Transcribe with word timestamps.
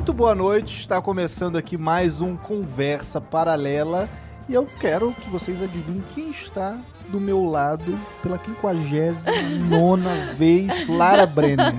Muito 0.00 0.14
boa 0.14 0.34
noite, 0.34 0.80
está 0.80 0.98
começando 0.98 1.56
aqui 1.58 1.76
mais 1.76 2.22
um 2.22 2.34
Conversa 2.34 3.20
Paralela 3.20 4.08
e 4.48 4.54
eu 4.54 4.66
quero 4.80 5.12
que 5.12 5.28
vocês 5.28 5.62
adivinhem 5.62 6.02
quem 6.14 6.30
está 6.30 6.78
do 7.08 7.20
meu 7.20 7.44
lado 7.44 7.98
pela 8.22 8.38
59 8.42 10.32
vez, 10.36 10.88
Lara 10.88 11.26
Brenner. 11.26 11.74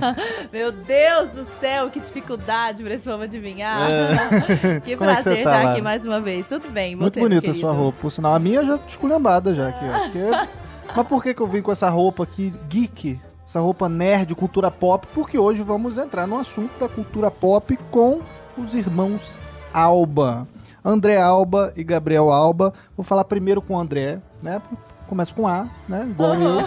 Meu 0.52 0.70
Deus 0.70 1.30
do 1.30 1.44
céu, 1.58 1.90
que 1.90 1.98
dificuldade 1.98 2.84
para 2.84 2.94
esse 2.94 3.02
povo 3.10 3.24
adivinhar. 3.24 3.90
É. 3.90 4.78
Que 4.86 4.96
Como 4.96 5.10
é 5.10 5.16
que 5.16 5.22
prazer 5.24 5.32
tá, 5.32 5.38
estar 5.40 5.50
Lara? 5.50 5.70
aqui 5.72 5.82
mais 5.82 6.04
uma 6.04 6.20
vez. 6.20 6.46
Tudo 6.46 6.70
bem, 6.70 6.94
Muito 6.94 7.14
você, 7.14 7.18
bonita 7.20 7.50
a 7.50 7.54
sua 7.54 7.72
roupa, 7.72 7.98
por 8.02 8.12
sinal. 8.12 8.36
A 8.36 8.38
minha 8.38 8.62
já 8.64 8.78
esculhambada 8.86 9.52
já 9.52 9.70
aqui, 9.70 9.84
ó. 9.84 9.98
Porque- 9.98 10.48
Mas 10.94 11.08
por 11.08 11.24
que, 11.24 11.34
que 11.34 11.42
eu 11.42 11.48
vim 11.48 11.60
com 11.60 11.72
essa 11.72 11.90
roupa 11.90 12.22
aqui 12.22 12.54
geek? 12.68 13.18
Essa 13.52 13.60
roupa 13.60 13.86
nerd, 13.86 14.34
cultura 14.34 14.70
pop? 14.70 15.06
Porque 15.12 15.38
hoje 15.38 15.62
vamos 15.62 15.98
entrar 15.98 16.26
no 16.26 16.38
assunto 16.38 16.70
da 16.80 16.88
cultura 16.88 17.30
pop 17.30 17.76
com 17.90 18.20
os 18.56 18.72
irmãos 18.72 19.38
Alba. 19.74 20.48
André 20.82 21.20
Alba 21.20 21.70
e 21.76 21.84
Gabriel 21.84 22.32
Alba. 22.32 22.72
Vou 22.96 23.04
falar 23.04 23.24
primeiro 23.24 23.60
com 23.60 23.74
o 23.74 23.78
André, 23.78 24.20
né? 24.42 24.62
Começa 25.06 25.34
com 25.34 25.46
A, 25.46 25.66
né? 25.86 26.06
Igual 26.08 26.34
eu. 26.36 26.60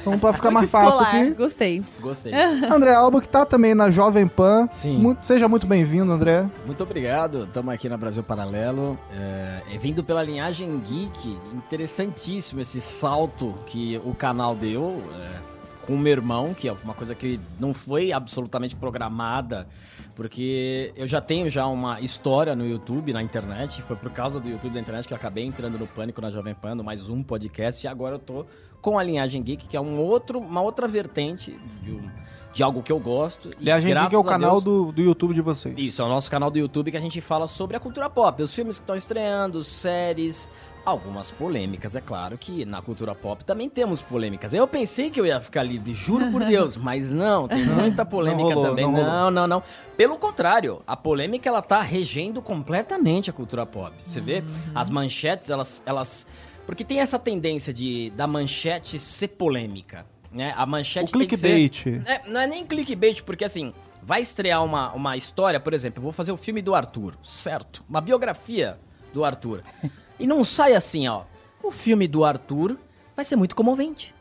Então, 0.00 0.16
pra 0.16 0.32
ficar 0.32 0.52
Muito 0.52 0.60
mais 0.60 0.70
fácil 0.70 0.90
escolar, 0.90 1.16
aqui. 1.16 1.30
Gostei. 1.34 1.84
Gostei. 1.98 2.32
André 2.70 2.94
Alba, 2.94 3.20
que 3.20 3.28
tá 3.28 3.44
também 3.44 3.74
na 3.74 3.90
Jovem 3.90 4.28
Pan. 4.28 4.68
Sim. 4.70 4.96
Muito- 4.96 5.26
seja 5.26 5.48
muito 5.48 5.66
bem-vindo, 5.66 6.12
André. 6.12 6.46
Muito 6.64 6.84
obrigado. 6.84 7.46
Estamos 7.46 7.74
aqui 7.74 7.88
na 7.88 7.96
Brasil 7.96 8.22
Paralelo. 8.22 8.96
É, 9.12 9.74
é 9.74 9.76
vindo 9.76 10.04
pela 10.04 10.22
linhagem 10.22 10.78
geek. 10.78 11.36
Interessantíssimo 11.52 12.60
esse 12.60 12.80
salto 12.80 13.56
que 13.66 14.00
o 14.04 14.14
canal 14.14 14.54
deu 14.54 15.02
é, 15.16 15.47
com 15.88 15.94
o 15.94 15.98
meu 15.98 16.12
irmão, 16.12 16.54
que 16.54 16.68
é 16.68 16.72
uma 16.84 16.94
coisa 16.94 17.14
que 17.14 17.40
não 17.58 17.72
foi 17.74 18.12
absolutamente 18.12 18.76
programada, 18.76 19.66
porque 20.14 20.92
eu 20.96 21.06
já 21.06 21.20
tenho 21.20 21.48
já 21.48 21.66
uma 21.66 22.00
história 22.00 22.54
no 22.54 22.66
YouTube, 22.66 23.12
na 23.12 23.22
internet. 23.22 23.80
Foi 23.82 23.96
por 23.96 24.10
causa 24.10 24.38
do 24.38 24.48
YouTube 24.48 24.74
da 24.74 24.80
internet 24.80 25.06
que 25.08 25.14
eu 25.14 25.16
acabei 25.16 25.44
entrando 25.44 25.78
no 25.78 25.86
Pânico 25.86 26.20
na 26.20 26.30
Jovem 26.30 26.54
Pan, 26.54 26.74
no 26.74 26.84
mais 26.84 27.08
um 27.08 27.22
podcast. 27.22 27.84
E 27.84 27.88
agora 27.88 28.16
eu 28.16 28.18
tô 28.18 28.44
com 28.82 28.98
a 28.98 29.02
linhagem 29.02 29.42
geek, 29.42 29.66
que 29.66 29.76
é 29.76 29.80
um 29.80 29.98
outro, 29.98 30.38
uma 30.38 30.60
outra 30.60 30.86
vertente 30.86 31.58
de, 31.82 31.90
um- 31.92 32.10
de 32.52 32.62
algo 32.62 32.82
que 32.82 32.92
eu 32.92 32.98
gosto. 32.98 33.48
E 33.58 33.70
Aliás, 33.70 33.84
a 33.84 33.88
gente 33.88 34.08
que 34.10 34.14
é 34.14 34.18
o 34.18 34.24
canal 34.24 34.60
Deus- 34.60 34.64
do, 34.64 34.92
do 34.92 35.02
YouTube 35.02 35.34
de 35.34 35.40
vocês. 35.40 35.74
isso, 35.78 36.02
é 36.02 36.04
o 36.04 36.08
nosso 36.08 36.30
canal 36.30 36.50
do 36.50 36.58
YouTube 36.58 36.90
que 36.90 36.96
a 36.96 37.00
gente 37.00 37.20
fala 37.20 37.46
sobre 37.48 37.76
a 37.76 37.80
cultura 37.80 38.08
pop, 38.10 38.42
os 38.42 38.52
filmes 38.54 38.76
que 38.78 38.82
estão 38.82 38.94
estreando, 38.96 39.62
séries, 39.64 40.48
algumas 40.88 41.30
polêmicas, 41.30 41.94
é 41.96 42.00
claro 42.00 42.36
que 42.38 42.64
na 42.64 42.80
cultura 42.82 43.14
pop 43.14 43.44
também 43.44 43.68
temos 43.68 44.00
polêmicas. 44.02 44.52
Eu 44.54 44.66
pensei 44.66 45.10
que 45.10 45.20
eu 45.20 45.26
ia 45.26 45.40
ficar 45.40 45.62
livre, 45.62 45.94
juro 45.94 46.30
por 46.30 46.42
Deus, 46.46 46.76
mas 46.76 47.10
não, 47.10 47.46
tem 47.48 47.64
muita 47.64 48.04
polêmica 48.04 48.48
Não 48.50 48.54
rolou, 48.54 48.68
também. 48.70 48.84
não. 48.86 48.92
Não, 48.92 49.30
não, 49.30 49.46
não. 49.46 49.62
Pelo 49.96 50.16
contrário, 50.18 50.82
a 50.86 50.96
polêmica 50.96 51.48
ela 51.48 51.62
tá 51.62 51.80
regendo 51.80 52.40
completamente 52.42 53.30
a 53.30 53.32
cultura 53.32 53.64
pop. 53.66 53.94
Você 54.04 54.20
vê, 54.20 54.42
as 54.74 54.90
manchetes, 54.90 55.50
elas 55.50 55.82
elas 55.86 56.26
porque 56.66 56.84
tem 56.84 57.00
essa 57.00 57.18
tendência 57.18 57.72
de 57.72 58.10
da 58.10 58.26
manchete 58.26 58.98
ser 58.98 59.28
polêmica, 59.28 60.04
né? 60.30 60.52
A 60.56 60.64
O 60.64 60.68
manchete 60.68 61.12
tem 61.12 61.26
que 61.26 61.36
ser 61.36 61.54
clickbait. 61.70 62.06
é, 62.06 62.28
não 62.28 62.40
é 62.40 62.46
nem 62.46 62.66
clickbait, 62.66 63.22
porque 63.22 63.44
assim, 63.44 63.72
vai 64.02 64.20
estrear 64.20 64.62
uma, 64.64 64.92
uma 64.92 65.16
história, 65.16 65.58
por 65.58 65.72
exemplo, 65.72 65.98
eu 66.00 66.02
vou 66.02 66.12
fazer 66.12 66.30
o 66.32 66.36
filme 66.36 66.60
do 66.60 66.74
Arthur, 66.74 67.14
certo? 67.22 67.82
Uma 67.88 68.00
biografia 68.00 68.78
do 69.14 69.24
Arthur. 69.24 69.62
E 70.18 70.26
não 70.26 70.44
sai 70.44 70.74
assim, 70.74 71.06
ó. 71.08 71.22
O 71.62 71.70
filme 71.70 72.06
do 72.08 72.24
Arthur 72.24 72.76
vai 73.14 73.24
ser 73.24 73.36
muito 73.36 73.54
comovente. 73.54 74.14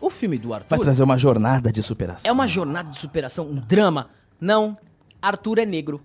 O 0.00 0.10
filme 0.10 0.36
do 0.38 0.48
Vai 0.48 0.58
Arthur 0.58 0.78
trazer 0.80 1.02
uma 1.02 1.16
jornada 1.16 1.70
de 1.70 1.82
superação. 1.82 2.28
é 2.28 2.32
uma 2.32 2.48
jornada 2.48 2.90
de 2.90 2.98
superação, 2.98 3.46
um 3.46 3.54
drama. 3.54 4.10
Não, 4.40 4.76
Arthur 5.20 5.60
é 5.60 5.64
negro. 5.66 6.02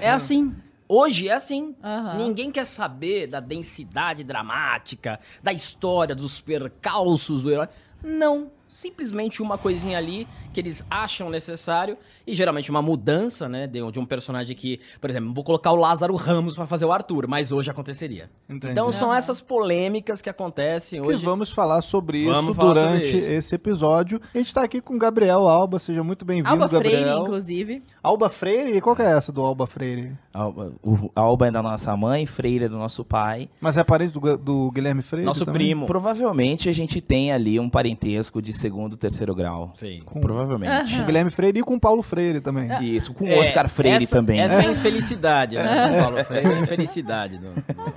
É 0.00 0.10
assim. 0.10 0.54
Hoje 0.88 1.28
é 1.28 1.32
assim. 1.32 1.74
Aham. 1.82 2.14
Ninguém 2.16 2.52
quer 2.52 2.64
saber 2.64 3.26
da 3.26 3.40
densidade 3.40 4.22
dramática, 4.22 5.18
da 5.42 5.52
história, 5.52 6.14
dos 6.14 6.40
percalços 6.40 7.42
do 7.42 7.50
herói. 7.50 7.68
Não. 8.02 8.52
Simplesmente 8.68 9.42
uma 9.42 9.56
coisinha 9.58 9.96
ali 9.98 10.28
que 10.56 10.60
eles 10.60 10.86
acham 10.90 11.28
necessário 11.28 11.98
e 12.26 12.32
geralmente 12.32 12.70
uma 12.70 12.80
mudança, 12.80 13.46
né, 13.46 13.66
de, 13.66 13.78
de 13.92 13.98
um 13.98 14.06
personagem 14.06 14.56
que, 14.56 14.80
por 14.98 15.10
exemplo, 15.10 15.34
vou 15.34 15.44
colocar 15.44 15.70
o 15.70 15.76
Lázaro 15.76 16.16
Ramos 16.16 16.54
pra 16.54 16.66
fazer 16.66 16.86
o 16.86 16.92
Arthur, 16.92 17.26
mas 17.28 17.52
hoje 17.52 17.70
aconteceria. 17.70 18.30
Entendi. 18.48 18.72
Então 18.72 18.90
são 18.90 19.12
essas 19.12 19.38
polêmicas 19.38 20.22
que 20.22 20.30
acontecem 20.30 21.02
Que 21.02 21.08
hoje. 21.08 21.22
vamos 21.22 21.52
falar 21.52 21.82
sobre 21.82 22.20
isso 22.20 22.32
Vamos 22.32 22.56
falar 22.56 22.74
sobre 22.74 22.88
durante 22.88 23.18
isso. 23.18 23.28
esse 23.28 23.54
episódio. 23.54 24.18
A 24.34 24.38
gente 24.38 24.54
tá 24.54 24.62
aqui 24.62 24.80
com 24.80 24.94
o 24.94 24.98
Gabriel 24.98 25.46
Alba, 25.46 25.78
seja 25.78 26.02
muito 26.02 26.24
bem-vindo, 26.24 26.48
Alba 26.48 26.68
Gabriel. 26.68 27.02
Freire, 27.02 27.20
inclusive. 27.20 27.82
Alba 28.02 28.30
Freire? 28.30 28.76
E 28.78 28.80
qual 28.80 28.96
que 28.96 29.02
é 29.02 29.14
essa 29.14 29.30
do 29.30 29.42
Alba 29.42 29.66
Freire? 29.66 30.16
Alba, 30.32 30.72
o 30.82 31.10
Alba 31.14 31.48
é 31.48 31.50
da 31.50 31.62
nossa 31.62 31.94
mãe, 31.98 32.24
Freire 32.24 32.64
é 32.64 32.68
do 32.68 32.78
nosso 32.78 33.04
pai. 33.04 33.50
Mas 33.60 33.76
é 33.76 33.84
parente 33.84 34.14
do, 34.14 34.38
do 34.38 34.70
Guilherme 34.70 35.02
Freire? 35.02 35.26
Nosso 35.26 35.44
também? 35.44 35.66
primo. 35.66 35.84
Provavelmente 35.84 36.70
a 36.70 36.72
gente 36.72 37.02
tem 37.02 37.30
ali 37.30 37.60
um 37.60 37.68
parentesco 37.68 38.40
de 38.40 38.54
segundo, 38.54 38.96
terceiro 38.96 39.34
grau. 39.34 39.70
Sim. 39.74 40.00
Provavelmente. 40.46 40.96
Com 40.96 41.04
Guilherme 41.04 41.30
Freire 41.30 41.58
e 41.58 41.62
com 41.62 41.74
o 41.74 41.80
Paulo 41.80 42.02
Freire 42.02 42.40
também. 42.40 42.68
Isso, 42.82 43.12
com 43.12 43.24
o 43.24 43.28
É, 43.28 43.38
Oscar 43.38 43.68
Freire 43.68 44.04
essa, 44.04 44.16
também. 44.16 44.40
Essa 44.40 44.62
é 44.62 44.66
a 44.66 44.70
infelicidade, 44.70 45.56
né? 45.56 46.00
Paulo 46.02 46.24
Freire 46.24 46.46
é 46.50 46.54
a 46.54 46.58
infelicidade. 46.60 47.38
do- 47.38 47.54
do- 47.54 47.94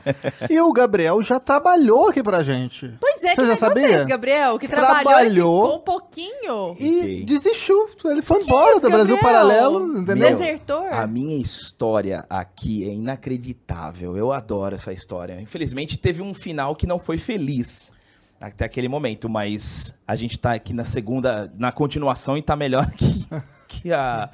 E 0.50 0.60
o 0.60 0.72
Gabriel 0.74 1.22
já 1.22 1.40
trabalhou 1.40 2.10
aqui 2.10 2.24
pra 2.24 2.42
gente. 2.44 2.92
Pois 3.00 3.24
é, 3.24 3.36
Você 3.36 3.42
que 3.42 3.48
já 3.48 3.56
sabia? 3.56 3.88
vocês, 3.88 4.06
Gabriel, 4.06 4.58
que 4.58 4.68
trabalhou 4.68 5.04
Trabalhou. 5.04 5.60
e 5.64 5.66
ficou 5.66 5.78
um 5.78 5.84
pouquinho. 5.84 6.76
E 6.80 7.00
Fiquei. 7.02 7.24
desistiu. 7.26 7.90
Ele 8.06 8.22
foi 8.22 8.38
Que 8.40 8.44
embora 8.46 8.72
isso, 8.78 8.82
do 8.86 8.92
Brasil 8.92 9.16
Gabriel? 9.16 9.22
Paralelo, 9.34 9.98
entendeu? 10.00 10.30
Desertor. 10.38 10.86
A 10.92 11.06
minha 11.08 11.38
história 11.38 12.26
aqui 12.30 12.90
é 12.90 12.94
inacreditável. 12.94 14.18
Eu 14.18 14.32
adoro 14.32 14.76
essa 14.76 14.92
história. 14.92 15.40
Infelizmente 15.42 15.98
teve 15.98 16.22
um 16.22 16.34
final 16.34 16.76
que 16.76 16.88
não 16.88 17.00
foi 17.00 17.18
feliz 17.18 17.92
até 18.40 18.66
aquele 18.66 18.88
momento, 18.88 19.30
mas 19.30 19.98
a 20.08 20.16
gente 20.16 20.38
tá 20.38 20.54
aqui 20.54 20.74
na 20.74 20.86
segunda, 20.86 21.52
na 21.58 21.72
continuação 21.72 22.38
e 22.38 22.42
tá 22.42 22.56
melhor 22.56 22.90
que, 22.96 23.28
que, 23.68 23.92
a, 23.92 24.30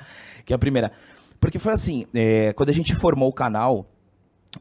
que 0.45 0.53
a 0.53 0.57
primeira. 0.57 0.91
Porque 1.39 1.59
foi 1.59 1.73
assim, 1.73 2.05
é, 2.13 2.53
quando 2.53 2.69
a 2.69 2.73
gente 2.73 2.95
formou 2.95 3.29
o 3.29 3.33
canal, 3.33 3.88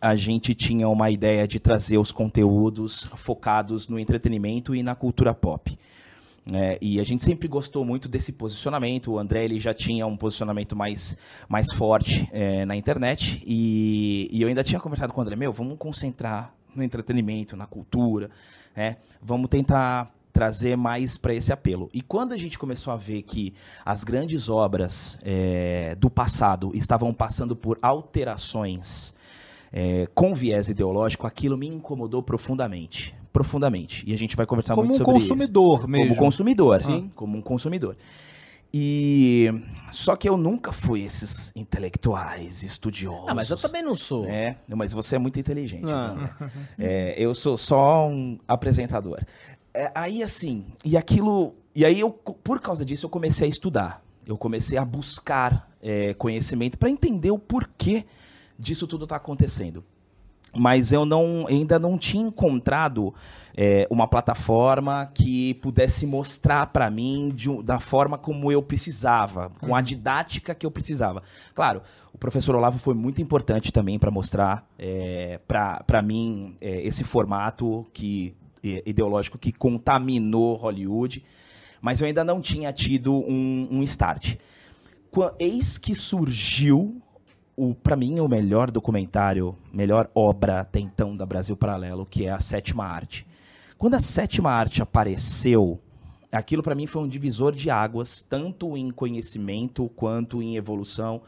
a 0.00 0.16
gente 0.16 0.54
tinha 0.54 0.88
uma 0.88 1.10
ideia 1.10 1.47
de 1.47 1.59
trazer 1.59 1.99
os 1.99 2.10
conteúdos 2.10 3.09
focados 3.15 3.88
no 3.88 3.99
entretenimento 3.99 4.75
e 4.75 4.83
na 4.83 4.94
cultura 4.94 5.33
pop. 5.33 5.78
né? 6.50 6.77
e 6.81 6.99
a 6.99 7.04
gente 7.04 7.22
sempre 7.22 7.47
gostou 7.47 7.84
muito 7.84 8.09
desse 8.09 8.33
posicionamento. 8.33 9.12
O 9.12 9.19
André 9.19 9.44
ele 9.44 9.60
já 9.60 9.72
tinha 9.72 10.06
um 10.06 10.16
posicionamento 10.16 10.75
mais, 10.75 11.16
mais 11.49 11.72
forte 11.72 12.28
é, 12.33 12.65
na 12.65 12.77
internet. 12.77 13.43
E, 13.47 14.28
e 14.33 14.43
eu 14.43 14.49
ainda 14.49 14.65
tinha 14.65 14.81
conversado 14.81 15.12
com 15.12 15.21
o 15.21 15.22
André: 15.22 15.37
Meu, 15.37 15.53
vamos 15.53 15.77
concentrar 15.78 16.53
no 16.75 16.83
entretenimento, 16.83 17.56
na 17.56 17.66
cultura. 17.66 18.31
Né? 18.77 18.97
Vamos 19.23 19.49
tentar 19.49 20.12
trazer 20.33 20.77
mais 20.77 21.17
para 21.17 21.33
esse 21.33 21.53
apelo. 21.53 21.89
E 21.95 22.03
quando 22.03 22.33
a 22.33 22.37
gente 22.37 22.59
começou 22.59 22.93
a 22.93 22.97
ver 22.97 23.23
que 23.23 23.55
as 23.85 24.03
grandes 24.03 24.49
obras 24.49 25.17
é, 25.23 25.95
do 25.95 26.11
passado 26.11 26.73
estavam 26.75 27.15
passando 27.15 27.55
por 27.55 27.79
alterações 27.81 29.15
é, 29.73 30.09
com 30.13 30.34
viés 30.34 30.69
ideológico, 30.69 31.27
aquilo 31.27 31.57
me 31.57 31.69
incomodou 31.69 32.23
profundamente. 32.23 33.15
Profundamente. 33.33 34.05
E 34.07 34.13
a 34.13 34.19
gente 34.19 34.37
vai 34.37 34.45
conversar 34.45 34.75
Como 34.75 34.89
muito 34.89 35.03
um 35.03 35.05
sobre 35.05 35.19
isso. 35.19 35.29
consumidor 35.29 35.89
mesmo. 35.89 36.09
Como 36.09 36.21
consumidor, 36.21 36.81
Sim. 36.81 37.11
Como 37.15 37.39
um 37.39 37.43
consumidor. 37.43 37.97
E 38.77 39.53
só 39.93 40.17
que 40.17 40.29
eu 40.29 40.37
nunca 40.37 40.73
fui 40.73 41.03
esses 41.05 41.53
intelectuais, 41.55 42.65
estudiosos. 42.65 43.29
Ah, 43.29 43.33
mas 43.33 43.49
eu 43.49 43.57
também 43.57 43.85
não 43.85 43.95
sou. 43.95 44.27
É, 44.27 44.57
mas 44.67 44.93
você 44.93 45.15
é 45.15 45.19
muito 45.21 45.39
inteligente. 45.39 45.85
Viu? 45.85 46.51
É, 46.77 47.15
eu 47.17 47.33
sou 47.37 47.57
só 47.57 48.09
um 48.09 48.37
apresentador. 48.48 49.21
É, 49.72 49.93
aí 49.95 50.25
assim, 50.25 50.66
e 50.84 50.97
aquilo, 50.97 51.54
e 51.72 51.84
aí 51.84 52.01
eu, 52.01 52.10
por 52.10 52.60
causa 52.60 52.84
disso, 52.84 53.07
eu 53.07 53.10
comecei 53.10 53.47
a 53.47 53.51
estudar. 53.51 54.04
Eu 54.27 54.37
comecei 54.37 54.77
a 54.77 54.84
buscar 54.84 55.71
é, 55.81 56.13
conhecimento 56.15 56.77
para 56.77 56.91
entender 56.91 57.31
o 57.31 57.39
porquê 57.39 58.04
disso 58.59 58.89
tudo 58.89 59.04
está 59.04 59.15
acontecendo. 59.15 59.84
Mas 60.56 60.92
eu 60.92 61.04
não, 61.04 61.47
ainda 61.48 61.78
não 61.78 61.98
tinha 61.98 62.27
encontrado 62.27 63.12
é, 63.56 63.86
uma 63.89 64.09
plataforma 64.09 65.10
que 65.15 65.54
pudesse 65.54 66.06
mostrar 66.06 66.66
para 66.66 66.91
mim 66.91 67.33
de 67.34 67.62
da 67.62 67.78
forma 67.78 68.18
como 68.18 68.51
eu 68.51 68.62
precisava, 68.62 69.51
com 69.60 69.74
a 69.74 69.80
didática 69.80 70.54
que 70.54 70.66
eu 70.66 70.71
precisava. 70.71 71.22
Claro, 71.54 71.83
o 72.12 72.18
professor 72.18 72.54
Olavo 72.54 72.78
foi 72.78 72.95
muito 72.95 73.22
importante 73.22 73.72
também 73.72 73.98
para 73.98 74.10
mostrar 74.10 74.66
é, 74.78 75.41
para 75.47 76.03
mim 76.03 76.57
é, 76.60 76.80
esse 76.86 77.04
formato 77.04 77.86
que 77.92 78.34
é, 78.62 78.83
ideológico 78.86 79.39
que 79.39 79.53
contaminou 79.53 80.57
Hollywood, 80.57 81.24
mas 81.80 82.00
eu 82.00 82.07
ainda 82.07 82.24
não 82.24 82.41
tinha 82.41 82.72
tido 82.72 83.15
um, 83.15 83.68
um 83.71 83.83
start. 83.83 84.36
Eis 85.39 85.78
que 85.78 85.95
surgiu 85.95 87.00
o 87.56 87.74
para 87.74 87.97
mim 87.97 88.18
o 88.21 88.28
melhor 88.28 88.71
documentário, 88.71 89.56
melhor 89.72 90.10
obra 90.15 90.60
até 90.60 90.80
então 90.80 91.16
da 91.16 91.24
Brasil 91.24 91.56
Paralelo, 91.56 92.06
que 92.06 92.27
é 92.27 92.30
a 92.30 92.41
Sétima 92.41 92.84
Arte. 92.84 93.27
Quando 93.78 93.95
a 93.95 94.01
Sétima 94.01 94.51
Arte 94.51 94.83
apareceu, 94.83 95.80
aquilo 96.33 96.62
para 96.62 96.74
mim 96.74 96.86
foi 96.86 97.03
um 97.03 97.09
divisor 97.09 97.53
de 97.53 97.71
águas, 97.71 98.21
tanto 98.21 98.77
em 98.77 98.91
conhecimento 98.91 99.89
quanto 99.95 100.42
em 100.42 100.56
evolução. 100.56 101.22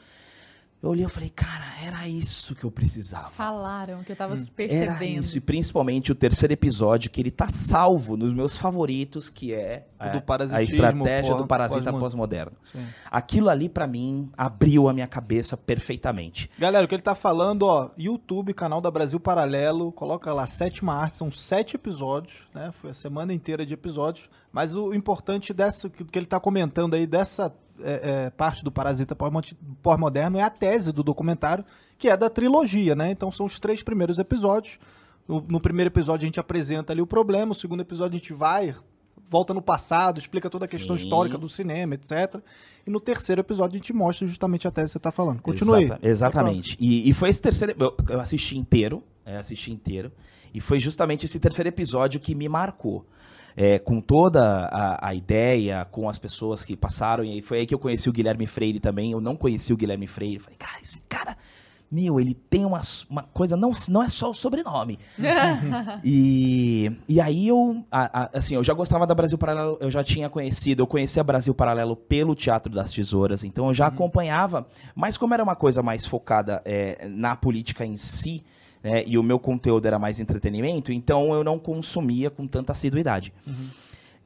Eu 0.87 0.91
olhei 0.91 1.05
e 1.05 1.09
falei, 1.09 1.31
cara, 1.31 1.65
era 1.85 2.07
isso 2.09 2.55
que 2.55 2.63
eu 2.65 2.71
precisava. 2.71 3.31
Falaram 3.31 4.05
que 4.05 4.13
eu 4.13 4.17
tava 4.17 4.37
se 4.37 4.45
Hum. 4.51 4.55
Era 4.59 4.93
percebendo. 4.95 5.21
isso, 5.21 5.37
e 5.37 5.41
principalmente 5.41 6.13
o 6.13 6.15
terceiro 6.15 6.53
episódio, 6.53 7.11
que 7.11 7.21
ele 7.21 7.31
tá 7.31 7.49
salvo 7.49 8.17
nos 8.17 8.33
meus 8.33 8.57
favoritos, 8.57 9.29
que 9.29 9.53
é 9.53 9.87
O 9.99 10.03
a, 10.05 10.09
do 10.11 10.19
a 10.19 10.21
parasitismo 10.21 10.75
estratégia 10.87 11.33
pós- 11.33 11.43
do 11.43 11.47
parasita 11.49 11.93
pós-moderno. 11.93 12.53
Sim. 12.71 12.85
Aquilo 13.11 13.49
ali, 13.49 13.69
pra 13.69 13.87
mim, 13.87 14.31
abriu 14.37 14.89
a 14.89 14.93
minha 14.93 15.07
cabeça 15.09 15.57
perfeitamente. 15.57 16.49
Galera, 16.59 16.85
o 16.85 16.89
que 16.89 16.95
ele 16.95 17.03
tá 17.03 17.15
falando, 17.15 17.63
ó, 17.63 17.91
YouTube, 17.99 18.55
canal 18.55 18.81
da 18.81 18.91
Brasil 18.91 19.19
Paralelo, 19.19 19.91
coloca 19.93 20.33
lá, 20.33 20.47
sétima 20.47 20.95
arte, 20.95 21.17
são 21.17 21.31
sete 21.33 21.75
episódios, 21.75 22.43
né? 22.55 22.73
Foi 22.81 22.91
a 22.91 22.95
semana 22.95 23.33
inteira 23.35 23.67
de 23.67 23.75
episódios. 23.75 24.29
Mas 24.53 24.75
o 24.77 24.95
importante 24.95 25.53
dessa, 25.53 25.91
que, 25.91 26.05
que 26.05 26.19
ele 26.19 26.27
tá 26.27 26.39
comentando 26.41 26.95
aí, 26.95 27.07
dessa 27.07 27.53
é, 27.83 28.27
é, 28.27 28.31
parte 28.31 28.63
do 28.65 28.71
Parasita 28.73 29.15
pós- 29.15 29.55
pós-moderno, 29.83 30.39
é 30.39 30.43
a 30.43 30.51
tese 30.51 30.93
do 30.93 31.03
documentário, 31.03 31.65
que 31.99 32.09
é 32.09 32.17
da 32.17 32.29
trilogia, 32.31 32.95
né? 32.95 33.11
Então 33.11 33.31
são 33.33 33.47
os 33.47 33.59
três 33.59 33.83
primeiros 33.83 34.19
episódios. 34.19 34.79
No, 35.27 35.45
no 35.49 35.61
primeiro 35.61 35.89
episódio 35.89 36.25
a 36.25 36.29
gente 36.29 36.39
apresenta 36.41 36.93
ali 36.93 37.01
o 37.03 37.07
problema, 37.07 37.47
no 37.47 37.55
segundo 37.55 37.81
episódio 37.81 38.17
a 38.17 38.19
gente 38.19 38.33
vai, 38.33 38.75
volta 39.29 39.53
no 39.53 39.61
passado, 39.61 40.19
explica 40.21 40.49
toda 40.49 40.67
a 40.67 40.69
questão 40.69 40.97
Sim. 40.97 41.05
histórica 41.05 41.37
do 41.37 41.49
cinema, 41.49 41.95
etc. 41.95 42.37
E 42.87 42.91
no 42.91 43.01
terceiro 43.01 43.41
episódio 43.41 43.75
a 43.75 43.79
gente 43.79 43.93
mostra 43.93 44.27
justamente 44.27 44.69
a 44.69 44.71
tese 44.71 44.87
que 44.89 44.93
você 44.93 44.99
tá 45.01 45.11
falando. 45.11 45.43
Continue. 45.43 45.85
Exata- 45.85 46.09
exatamente. 46.09 46.77
E, 46.79 47.09
e 47.11 47.13
foi 47.13 47.29
esse 47.31 47.43
terceiro. 47.43 47.75
Eu, 47.79 47.97
eu 48.09 48.21
assisti 48.21 48.57
inteiro. 48.57 49.03
é, 49.25 49.37
assisti 49.37 49.73
inteiro. 49.73 50.13
E 50.55 50.61
foi 50.61 50.79
justamente 50.79 51.27
esse 51.27 51.39
terceiro 51.41 51.69
episódio 51.69 52.21
que 52.21 52.35
me 52.35 52.49
marcou. 52.49 53.05
É, 53.57 53.79
com 53.79 54.01
toda 54.03 54.67
a, 54.67 55.09
a 55.09 55.15
ideia, 55.15 55.85
com 55.91 56.09
as 56.09 56.19
pessoas 56.19 56.63
que 56.63 56.77
passaram. 56.77 57.25
E 57.25 57.41
foi 57.41 57.61
aí 57.61 57.67
que 57.67 57.75
eu 57.75 57.79
conheci 57.79 58.09
o 58.09 58.13
Guilherme 58.13 58.47
Freire 58.47 58.79
também. 58.79 59.13
Eu 59.13 59.21
não 59.21 59.35
conheci 59.35 59.73
o 59.73 59.77
Guilherme 59.79 60.07
Freire. 60.07 60.39
Falei, 60.41 60.59
cara, 60.59 60.79
esse 60.83 61.01
cara. 61.09 61.37
Meu, 61.89 62.19
ele 62.19 62.35
tem 62.35 62.65
uma, 62.65 62.81
uma 63.09 63.23
coisa, 63.23 63.57
não, 63.57 63.71
não 63.89 64.03
é 64.03 64.09
só 64.09 64.31
o 64.31 64.35
sobrenome. 64.35 64.99
E, 66.05 66.91
e 67.09 67.21
aí 67.21 67.49
eu, 67.49 67.85
a- 67.91 68.23
a- 68.25 68.31
assim, 68.35 68.55
eu 68.57 68.65
já 68.65 68.75
gostava 68.75 69.07
da 69.07 69.15
Brasil 69.15 69.39
Paralelo, 69.39 69.79
eu 69.81 69.91
já 69.91 70.03
tinha 70.05 70.29
conhecido, 70.29 70.83
eu 70.83 70.87
conhecia 70.87 71.23
Brasil 71.25 71.55
Paralelo 71.55 71.97
pelo 71.97 72.35
Teatro 72.35 72.73
das 72.73 72.93
Tesouras, 72.93 73.45
então 73.45 73.69
eu 73.69 73.75
já 73.75 73.87
acompanhava, 73.87 74.67
mas 74.95 75.17
como 75.17 75.33
era 75.35 75.43
uma 75.43 75.57
coisa 75.57 75.83
mais 75.83 76.05
focada 76.05 76.61
é, 76.65 77.07
na 77.09 77.37
política 77.37 77.87
em 77.87 77.97
si, 77.97 78.45
né, 78.83 79.05
e 79.07 79.19
o 79.19 79.23
meu 79.23 79.39
conteúdo 79.39 79.87
era 79.87 79.99
mais 79.99 80.21
entretenimento, 80.21 80.93
então 80.93 81.35
eu 81.35 81.43
não 81.43 81.59
consumia 81.59 82.31
com 82.31 82.47
tanta 82.47 82.73
assiduidade. 82.73 83.33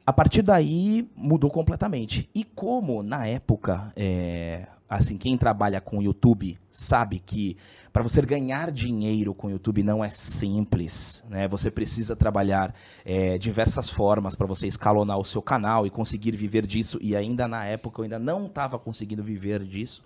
A 0.06 0.12
partir 0.12 0.42
daí 0.42 1.08
mudou 1.14 1.50
completamente. 1.50 2.28
E 2.34 2.42
como 2.42 3.02
na 3.02 3.26
época, 3.26 3.92
é, 3.94 4.66
assim, 4.88 5.16
quem 5.16 5.38
trabalha 5.38 5.80
com 5.80 6.02
YouTube 6.02 6.58
sabe 6.68 7.20
que 7.20 7.56
para 7.92 8.02
você 8.02 8.20
ganhar 8.22 8.72
dinheiro 8.72 9.32
com 9.32 9.46
o 9.46 9.50
YouTube 9.50 9.84
não 9.84 10.04
é 10.04 10.10
simples, 10.10 11.22
né? 11.28 11.46
Você 11.46 11.70
precisa 11.70 12.16
trabalhar 12.16 12.74
é, 13.04 13.38
diversas 13.38 13.88
formas 13.88 14.34
para 14.34 14.48
você 14.48 14.66
escalonar 14.66 15.18
o 15.18 15.24
seu 15.24 15.40
canal 15.40 15.86
e 15.86 15.90
conseguir 15.90 16.34
viver 16.34 16.66
disso. 16.66 16.98
E 17.00 17.14
ainda 17.14 17.46
na 17.46 17.64
época 17.64 18.00
eu 18.00 18.04
ainda 18.04 18.18
não 18.18 18.46
estava 18.46 18.78
conseguindo 18.80 19.22
viver 19.22 19.62
disso. 19.62 20.02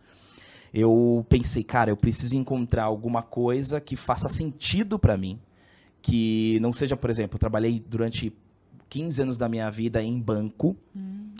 Eu 0.76 1.24
pensei, 1.28 1.62
cara, 1.62 1.90
eu 1.90 1.96
preciso 1.96 2.34
encontrar 2.34 2.82
alguma 2.82 3.22
coisa 3.22 3.80
que 3.80 3.94
faça 3.94 4.28
sentido 4.28 4.98
para 4.98 5.16
mim, 5.16 5.38
que 6.02 6.58
não 6.60 6.72
seja, 6.72 6.96
por 6.96 7.10
exemplo, 7.10 7.36
eu 7.36 7.38
trabalhei 7.38 7.78
durante 7.78 8.32
15 8.88 9.22
anos 9.22 9.36
da 9.36 9.48
minha 9.48 9.70
vida 9.70 10.02
em 10.02 10.20
banco, 10.20 10.76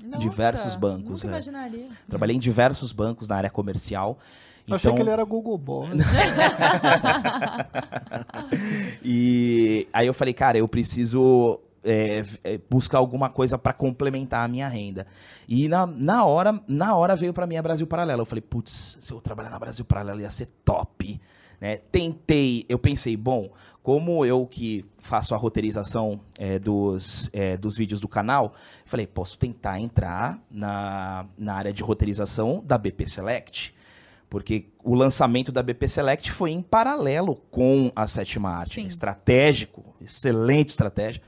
Nossa, 0.05 0.23
diversos 0.23 0.77
bancos, 0.77 1.25
Nunca 1.25 1.27
é. 1.27 1.31
imaginaria. 1.31 1.89
trabalhei 2.09 2.37
em 2.37 2.39
diversos 2.39 2.93
bancos 2.93 3.27
na 3.27 3.35
área 3.35 3.51
comercial. 3.51 4.21
Eu 4.69 4.77
achei 4.77 4.95
que 4.95 5.01
ele 5.01 5.11
era 5.11 5.25
Google 5.25 5.59
né? 5.89 6.05
E 9.05 9.89
aí 9.93 10.07
eu 10.07 10.15
falei, 10.15 10.33
cara, 10.33 10.57
eu 10.57 10.69
preciso 10.69 11.59
é, 11.85 12.25
é, 12.43 12.61
buscar 12.69 12.99
alguma 12.99 13.29
coisa 13.29 13.59
para 13.59 13.73
complementar 13.73 14.45
a 14.45 14.49
minha 14.49 14.69
renda. 14.69 15.07
E 15.47 15.69
na, 15.69 15.87
na 15.87 16.25
hora 16.25 16.61
na 16.67 16.97
hora 16.97 17.15
veio 17.15 17.33
para 17.33 17.47
mim 17.47 17.57
a 17.57 17.63
Brasil 17.63 17.87
Paralelo. 17.87 18.23
Eu 18.23 18.27
falei, 18.27 18.43
putz, 18.43 18.97
se 19.01 19.13
eu 19.13 19.21
trabalhar 19.21 19.51
na 19.51 19.59
Brasil 19.59 19.85
Paralelo 19.85 20.21
ia 20.21 20.31
ser 20.31 20.47
top. 20.65 21.21
Né? 21.61 21.77
Tentei, 21.77 22.65
eu 22.69 22.79
pensei, 22.79 23.17
bom, 23.17 23.51
como 23.83 24.25
eu 24.25 24.47
que 24.47 24.85
faço 24.99 25.35
a 25.35 25.39
roteirização 25.39 26.21
é, 26.39 26.59
dos, 26.59 27.29
é, 27.33 27.57
dos 27.57 27.77
vídeos 27.77 28.01
do 28.01 28.09
canal, 28.09 28.55
falei, 28.85 29.07
posso 29.07 29.39
tentar 29.39 29.79
entrar 29.79 30.39
na, 30.51 31.27
na 31.37 31.55
área 31.55 31.73
de 31.73 31.83
roteirização 31.83 32.63
da 32.65 32.79
BP 32.79 33.07
Select. 33.07 33.75
Porque 34.29 34.67
o 34.83 34.95
lançamento 34.95 35.53
da 35.53 35.63
BP 35.63 35.87
Select 35.87 36.33
foi 36.33 36.51
em 36.51 36.61
paralelo 36.61 37.37
com 37.51 37.93
a 37.95 38.07
sétima 38.07 38.51
arte. 38.51 38.81
Sim. 38.81 38.87
Estratégico, 38.87 39.95
excelente 40.01 40.71
estratégia. 40.71 41.23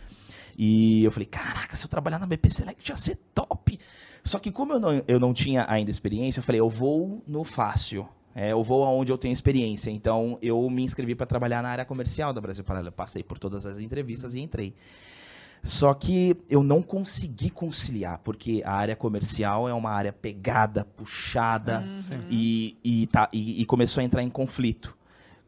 E 0.57 1.05
eu 1.05 1.11
falei, 1.11 1.27
caraca, 1.27 1.77
se 1.77 1.85
eu 1.85 1.89
trabalhar 1.89 2.19
na 2.19 2.27
BP 2.27 2.51
Select 2.51 2.91
ia 2.91 2.97
ser 2.97 3.19
top. 3.35 3.79
Só 4.25 4.39
que 4.39 4.51
como 4.51 4.73
eu 4.73 4.81
não, 4.81 5.03
eu 5.07 5.21
não 5.21 5.33
tinha 5.35 5.67
ainda 5.69 5.91
experiência, 5.91 6.41
eu 6.41 6.45
falei, 6.45 6.61
eu 6.61 6.71
vou 6.71 7.23
no 7.27 7.45
fácil. 7.45 8.09
É, 8.35 8.53
eu 8.53 8.63
vou 8.63 8.85
aonde 8.85 9.13
eu 9.13 9.19
tenho 9.19 9.33
experiência. 9.33 9.91
Então 9.91 10.39
eu 10.41 10.69
me 10.71 10.83
inscrevi 10.83 11.15
para 11.15 11.27
trabalhar 11.27 11.63
na 11.63 11.69
área 11.69 11.85
comercial 11.85 12.33
da 12.33 12.41
Brasil 12.41 12.65
Paralelo. 12.65 12.93
Passei 12.93 13.23
por 13.23 13.39
todas 13.39 13.67
as 13.67 13.79
entrevistas 13.79 14.35
e 14.35 14.41
entrei. 14.41 14.75
Só 15.63 15.93
que 15.95 16.37
eu 16.49 16.63
não 16.63 16.81
consegui 16.81 17.51
conciliar, 17.51 18.19
porque 18.19 18.63
a 18.65 18.73
área 18.73 18.95
comercial 18.95 19.69
é 19.69 19.75
uma 19.75 19.91
área 19.91 20.13
pegada, 20.13 20.85
puxada, 20.85 21.83
e, 22.31 22.77
e, 22.85 23.07
tá, 23.09 23.29
e, 23.33 23.63
e 23.63 23.67
começou 23.67 24.01
a 24.01 24.05
entrar 24.05 24.23
em 24.23 24.31
conflito 24.31 24.96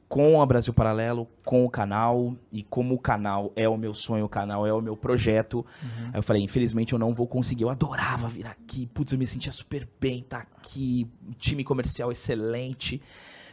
com 0.09 0.41
a 0.41 0.47
Brasil 0.47 0.73
Paralelo, 0.73 1.29
com 1.45 1.65
o 1.65 1.71
canal, 1.71 2.35
e 2.51 2.63
como 2.63 2.95
o 2.95 2.99
canal 2.99 3.53
é 3.55 3.69
o 3.69 3.77
meu 3.77 3.95
sonho, 3.95 4.25
o 4.25 4.29
canal 4.29 4.67
é 4.67 4.73
o 4.73 4.81
meu 4.81 4.97
projeto. 4.97 5.65
Aí 6.13 6.19
eu 6.19 6.23
falei, 6.23 6.43
infelizmente 6.43 6.93
eu 6.95 6.99
não 6.99 7.15
vou 7.15 7.27
conseguir. 7.27 7.65
Eu 7.65 7.71
adorava 7.71 8.27
vir 8.29 8.47
aqui, 8.47 8.87
putz, 8.87 9.13
eu 9.13 9.19
me 9.19 9.27
sentia 9.27 9.53
super 9.53 9.87
bem, 10.01 10.23
tá 10.23 10.39
aqui, 10.39 11.07
time 11.39 11.63
comercial 11.63 12.11
excelente. 12.11 13.03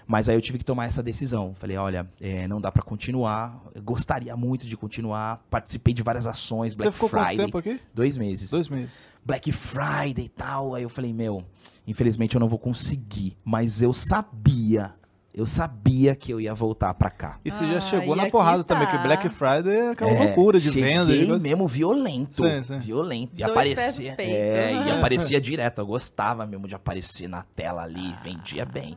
Mas 0.08 0.30
aí 0.30 0.36
eu 0.36 0.42
tive 0.42 0.60
que 0.60 0.64
tomar 0.66 0.86
essa 0.86 1.02
decisão. 1.02 1.56
Falei, 1.56 1.78
olha, 1.78 2.08
é, 2.22 2.48
não 2.48 2.62
dá 2.62 2.72
pra 2.72 2.84
continuar. 2.84 3.60
Eu 3.74 3.82
gostaria 3.82 4.36
muito 4.38 4.68
de 4.68 4.78
continuar. 4.78 5.44
Participei 5.50 5.94
de 5.96 6.04
várias 6.04 6.28
ações, 6.28 6.76
Black 6.76 6.92
Você 6.92 6.94
ficou 6.94 7.10
quanto 7.10 7.26
Friday. 7.26 7.46
tempo 7.46 7.58
aqui? 7.58 7.82
Dois 7.94 8.16
meses. 8.16 8.52
Dois 8.52 8.70
meses. 8.70 8.94
Black 9.26 9.52
Friday 9.52 10.26
e 10.26 10.30
tal. 10.30 10.76
Aí 10.76 10.84
eu 10.84 10.90
falei, 10.90 11.12
meu, 11.12 11.44
infelizmente 11.88 12.36
eu 12.36 12.40
não 12.40 12.48
vou 12.48 12.60
conseguir. 12.60 13.36
Mas 13.44 13.82
eu 13.82 13.96
sabia, 13.96 14.94
eu 15.38 15.46
sabia 15.46 16.16
que 16.16 16.32
eu 16.32 16.40
ia 16.40 16.54
voltar 16.54 16.94
pra 16.94 17.10
cá. 17.10 17.40
E 17.44 17.52
você 17.52 17.66
Ah, 17.66 17.72
já 17.74 17.80
chegou 17.82 18.16
e 18.16 18.18
na 18.18 18.30
porrada 18.30 18.62
está. 18.62 18.74
também, 18.74 18.88
que 18.90 18.98
Black 19.06 19.28
Friday 19.30 19.76
é 19.76 19.90
aquela 19.90 20.12
É, 20.12 20.24
loucura 20.26 20.60
de 20.60 20.70
cheguei 20.72 20.84
venda. 20.98 21.06
coisa. 21.06 21.40
mesmo 21.40 21.68
violento. 21.68 22.48
Sim, 22.48 22.64
sim. 22.64 22.80
Violento. 22.80 23.34
E 23.36 23.38
Dois 23.44 23.52
aparecia. 23.52 24.16
É, 24.18 24.74
e 24.88 24.92
aparecia 24.92 25.42
direto. 25.42 25.80
Eu 25.80 25.86
gostava 25.86 26.46
mesmo 26.48 26.68
de 26.68 26.76
aparecer 26.76 27.28
na 27.28 27.44
tela 27.56 27.84
ali. 27.84 28.16
Vendia 28.24 28.66
bem. 28.66 28.96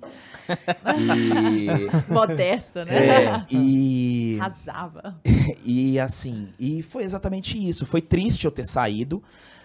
E. 0.97 2.13
Modesto, 2.13 2.85
né? 2.85 2.95
É, 2.97 3.45
e. 3.51 4.39
Arrasava. 4.41 5.17
E 5.65 5.99
assim, 5.99 6.49
e 6.59 6.83
foi 6.83 7.03
exatamente 7.03 7.59
isso. 7.59 7.85
Foi 7.85 8.01
triste 8.01 8.45
eu 8.45 8.51
ter 8.51 8.65
saído, 8.65 9.23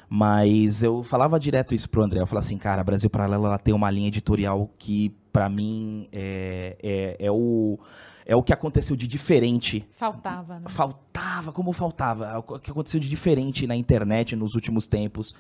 mas 0.10 0.84
eu 0.84 1.02
falava 1.04 1.40
direto 1.40 1.74
isso 1.74 1.90
pro 1.90 2.02
André. 2.04 2.20
Eu 2.20 2.28
falava 2.28 2.46
assim, 2.46 2.58
cara, 2.58 2.82
a 2.82 2.84
Brasil 2.84 3.10
Paralelo 3.10 3.46
ela 3.46 3.58
tem 3.58 3.74
uma 3.74 3.90
linha 3.90 4.08
editorial 4.10 4.70
que, 4.78 5.14
pra 5.34 5.50
mim, 5.50 6.08
é, 6.14 6.78
é, 6.82 7.26
é 7.26 7.32
o, 7.32 7.80
é 8.24 8.36
o 8.36 8.44
que 8.44 8.54
aconteceu 8.54 8.96
de 8.96 9.08
diferente 9.08 9.84
Faltava, 9.92 10.60
né? 10.60 10.66
faltava, 10.70 11.52
como 11.52 11.74
faltava, 11.74 12.38
o 12.38 12.60
que 12.60 12.70
aconteceu 12.70 13.00
de 13.00 13.10
diferente 13.10 13.66
na 13.66 13.76
internet 13.76 14.36
nos 14.36 14.54
últimos 14.54 14.86
tempos. 14.86 15.36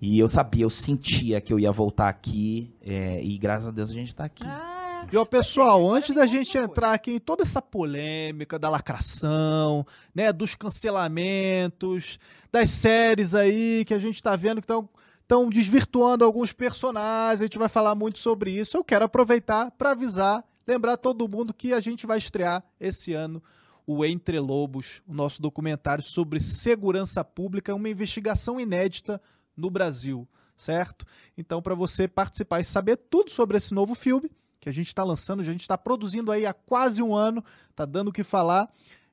E 0.00 0.18
eu 0.18 0.28
sabia, 0.28 0.64
eu 0.64 0.70
sentia 0.70 1.40
que 1.40 1.52
eu 1.52 1.60
ia 1.60 1.70
voltar 1.70 2.08
aqui, 2.08 2.72
é, 2.80 3.22
e 3.22 3.36
graças 3.36 3.68
a 3.68 3.70
Deus 3.72 3.90
a 3.90 3.94
gente 3.94 4.14
tá 4.14 4.24
aqui. 4.24 4.44
Ah, 4.46 5.06
E 5.12 5.16
ó, 5.16 5.24
pessoal, 5.24 5.88
antes 5.92 6.14
da 6.14 6.26
gente 6.26 6.56
entrar 6.56 6.92
aqui 6.92 7.12
em 7.12 7.18
toda 7.20 7.42
essa 7.42 7.60
polêmica 7.60 8.58
da 8.58 8.68
lacração, 8.68 9.84
né, 10.14 10.32
dos 10.32 10.54
cancelamentos, 10.54 12.18
das 12.50 12.70
séries 12.70 13.34
aí 13.34 13.84
que 13.84 13.94
a 13.94 13.98
gente 13.98 14.22
tá 14.22 14.34
vendo 14.36 14.60
que 14.60 14.64
estão 14.64 14.88
estão 15.32 15.48
desvirtuando 15.48 16.26
alguns 16.26 16.52
personagens, 16.52 17.40
a 17.40 17.44
gente 17.44 17.56
vai 17.56 17.68
falar 17.68 17.94
muito 17.94 18.18
sobre 18.18 18.50
isso. 18.50 18.76
Eu 18.76 18.84
quero 18.84 19.06
aproveitar 19.06 19.70
para 19.70 19.92
avisar, 19.92 20.44
lembrar 20.66 20.98
todo 20.98 21.26
mundo 21.26 21.54
que 21.54 21.72
a 21.72 21.80
gente 21.80 22.06
vai 22.06 22.18
estrear 22.18 22.62
esse 22.78 23.14
ano 23.14 23.42
o 23.86 24.04
Entre 24.04 24.38
Lobos, 24.38 25.02
o 25.08 25.14
nosso 25.14 25.40
documentário 25.40 26.04
sobre 26.04 26.38
segurança 26.38 27.24
pública, 27.24 27.74
uma 27.74 27.88
investigação 27.88 28.60
inédita 28.60 29.20
no 29.56 29.70
Brasil, 29.70 30.28
certo? 30.54 31.06
Então, 31.36 31.62
para 31.62 31.74
você 31.74 32.06
participar 32.06 32.60
e 32.60 32.64
saber 32.64 32.96
tudo 32.96 33.30
sobre 33.30 33.56
esse 33.56 33.72
novo 33.72 33.94
filme, 33.94 34.30
que 34.60 34.68
a 34.68 34.72
gente 34.72 34.88
está 34.88 35.02
lançando, 35.02 35.40
a 35.40 35.44
gente 35.44 35.62
está 35.62 35.78
produzindo 35.78 36.30
aí 36.30 36.44
há 36.44 36.52
quase 36.52 37.02
um 37.02 37.14
ano, 37.14 37.42
tá 37.74 37.86
dando 37.86 38.08
o 38.08 38.12
que 38.12 38.22
falar. 38.22 38.70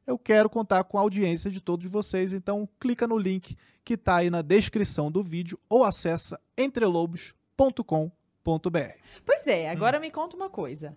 Eu 0.10 0.18
quero 0.18 0.50
contar 0.50 0.84
com 0.86 0.98
a 0.98 1.02
audiência 1.02 1.52
de 1.52 1.62
todos 1.62 1.86
vocês, 1.90 2.34
então 2.34 2.68
clica 2.80 3.08
no 3.08 3.16
link 3.18 3.56
que 3.86 3.94
está 3.94 4.16
aí 4.18 4.30
na 4.32 4.42
descrição 4.42 5.12
do 5.12 5.22
vídeo 5.22 5.60
ou 5.70 5.84
acessa 5.84 6.40
entrelobos.com.br. 6.58 8.94
Pois 9.26 9.48
é, 9.48 9.70
agora 9.70 10.00
me 10.00 10.10
conta 10.12 10.36
uma 10.36 10.50
coisa. 10.50 10.96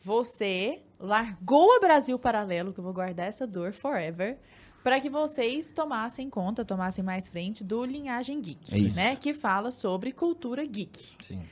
você 0.00 0.80
largou 0.98 1.76
o 1.76 1.80
Brasil 1.80 2.16
Paralelo, 2.18 2.72
que 2.72 2.78
eu 2.80 2.84
vou 2.84 2.92
guardar 2.92 3.26
essa 3.26 3.46
dor 3.46 3.72
forever, 3.72 4.38
para 4.82 5.00
que 5.00 5.08
vocês 5.10 5.70
tomassem 5.72 6.28
conta, 6.30 6.64
tomassem 6.64 7.02
mais 7.04 7.28
frente 7.28 7.62
do 7.64 7.84
Linhagem 7.84 8.40
Geek, 8.40 8.74
É 8.74 8.78
isso. 8.78 8.96
né? 8.96 9.16
Que 9.16 9.32
fala 9.34 9.70
sobre 9.72 10.12
cultura 10.12 10.64
geek. 10.64 11.16
Sim. 11.24 11.42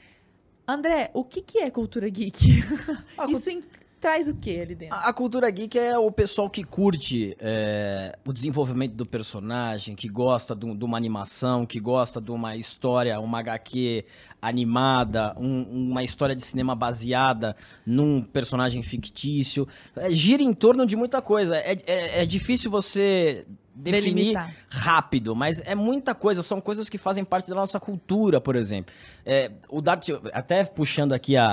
André, 0.66 1.10
o 1.14 1.24
que, 1.24 1.42
que 1.42 1.58
é 1.58 1.70
cultura 1.70 2.08
geek? 2.08 2.62
A 3.18 3.26
Isso 3.30 3.50
em- 3.50 3.62
traz 4.00 4.26
o 4.28 4.34
que 4.34 4.60
ali 4.60 4.74
dentro? 4.74 4.96
A 4.96 5.08
a 5.10 5.12
cultura 5.12 5.50
geek 5.50 5.78
é 5.78 5.98
o 5.98 6.10
pessoal 6.10 6.48
que 6.48 6.64
curte 6.64 7.36
é, 7.38 8.16
o 8.26 8.32
desenvolvimento 8.32 8.94
do 8.94 9.04
personagem, 9.04 9.94
que 9.94 10.08
gosta 10.08 10.54
de, 10.56 10.74
de 10.74 10.84
uma 10.84 10.96
animação, 10.96 11.66
que 11.66 11.78
gosta 11.78 12.20
de 12.20 12.30
uma 12.30 12.56
história, 12.56 13.20
uma 13.20 13.38
HQ 13.40 14.04
animada, 14.40 15.34
um- 15.38 15.90
uma 15.90 16.02
história 16.02 16.34
de 16.34 16.42
cinema 16.42 16.74
baseada 16.74 17.54
num 17.86 18.22
personagem 18.22 18.82
fictício. 18.82 19.68
É, 19.96 20.10
gira 20.12 20.42
em 20.42 20.52
torno 20.54 20.86
de 20.86 20.96
muita 20.96 21.20
coisa. 21.20 21.56
É, 21.56 21.76
é- 21.86 22.22
é 22.22 22.26
difícil 22.26 22.70
você 22.70 23.44
definir 23.74 24.14
Delimitar. 24.14 24.54
rápido, 24.68 25.34
mas 25.34 25.60
é 25.64 25.74
muita 25.74 26.14
coisa, 26.14 26.42
são 26.42 26.60
coisas 26.60 26.88
que 26.88 26.98
fazem 26.98 27.24
parte 27.24 27.48
da 27.48 27.54
nossa 27.54 27.78
cultura, 27.80 28.40
por 28.40 28.56
exemplo. 28.56 28.92
É, 29.24 29.50
o 29.68 29.80
Dart, 29.80 30.08
até 30.32 30.64
puxando 30.64 31.12
aqui 31.12 31.36
a, 31.36 31.46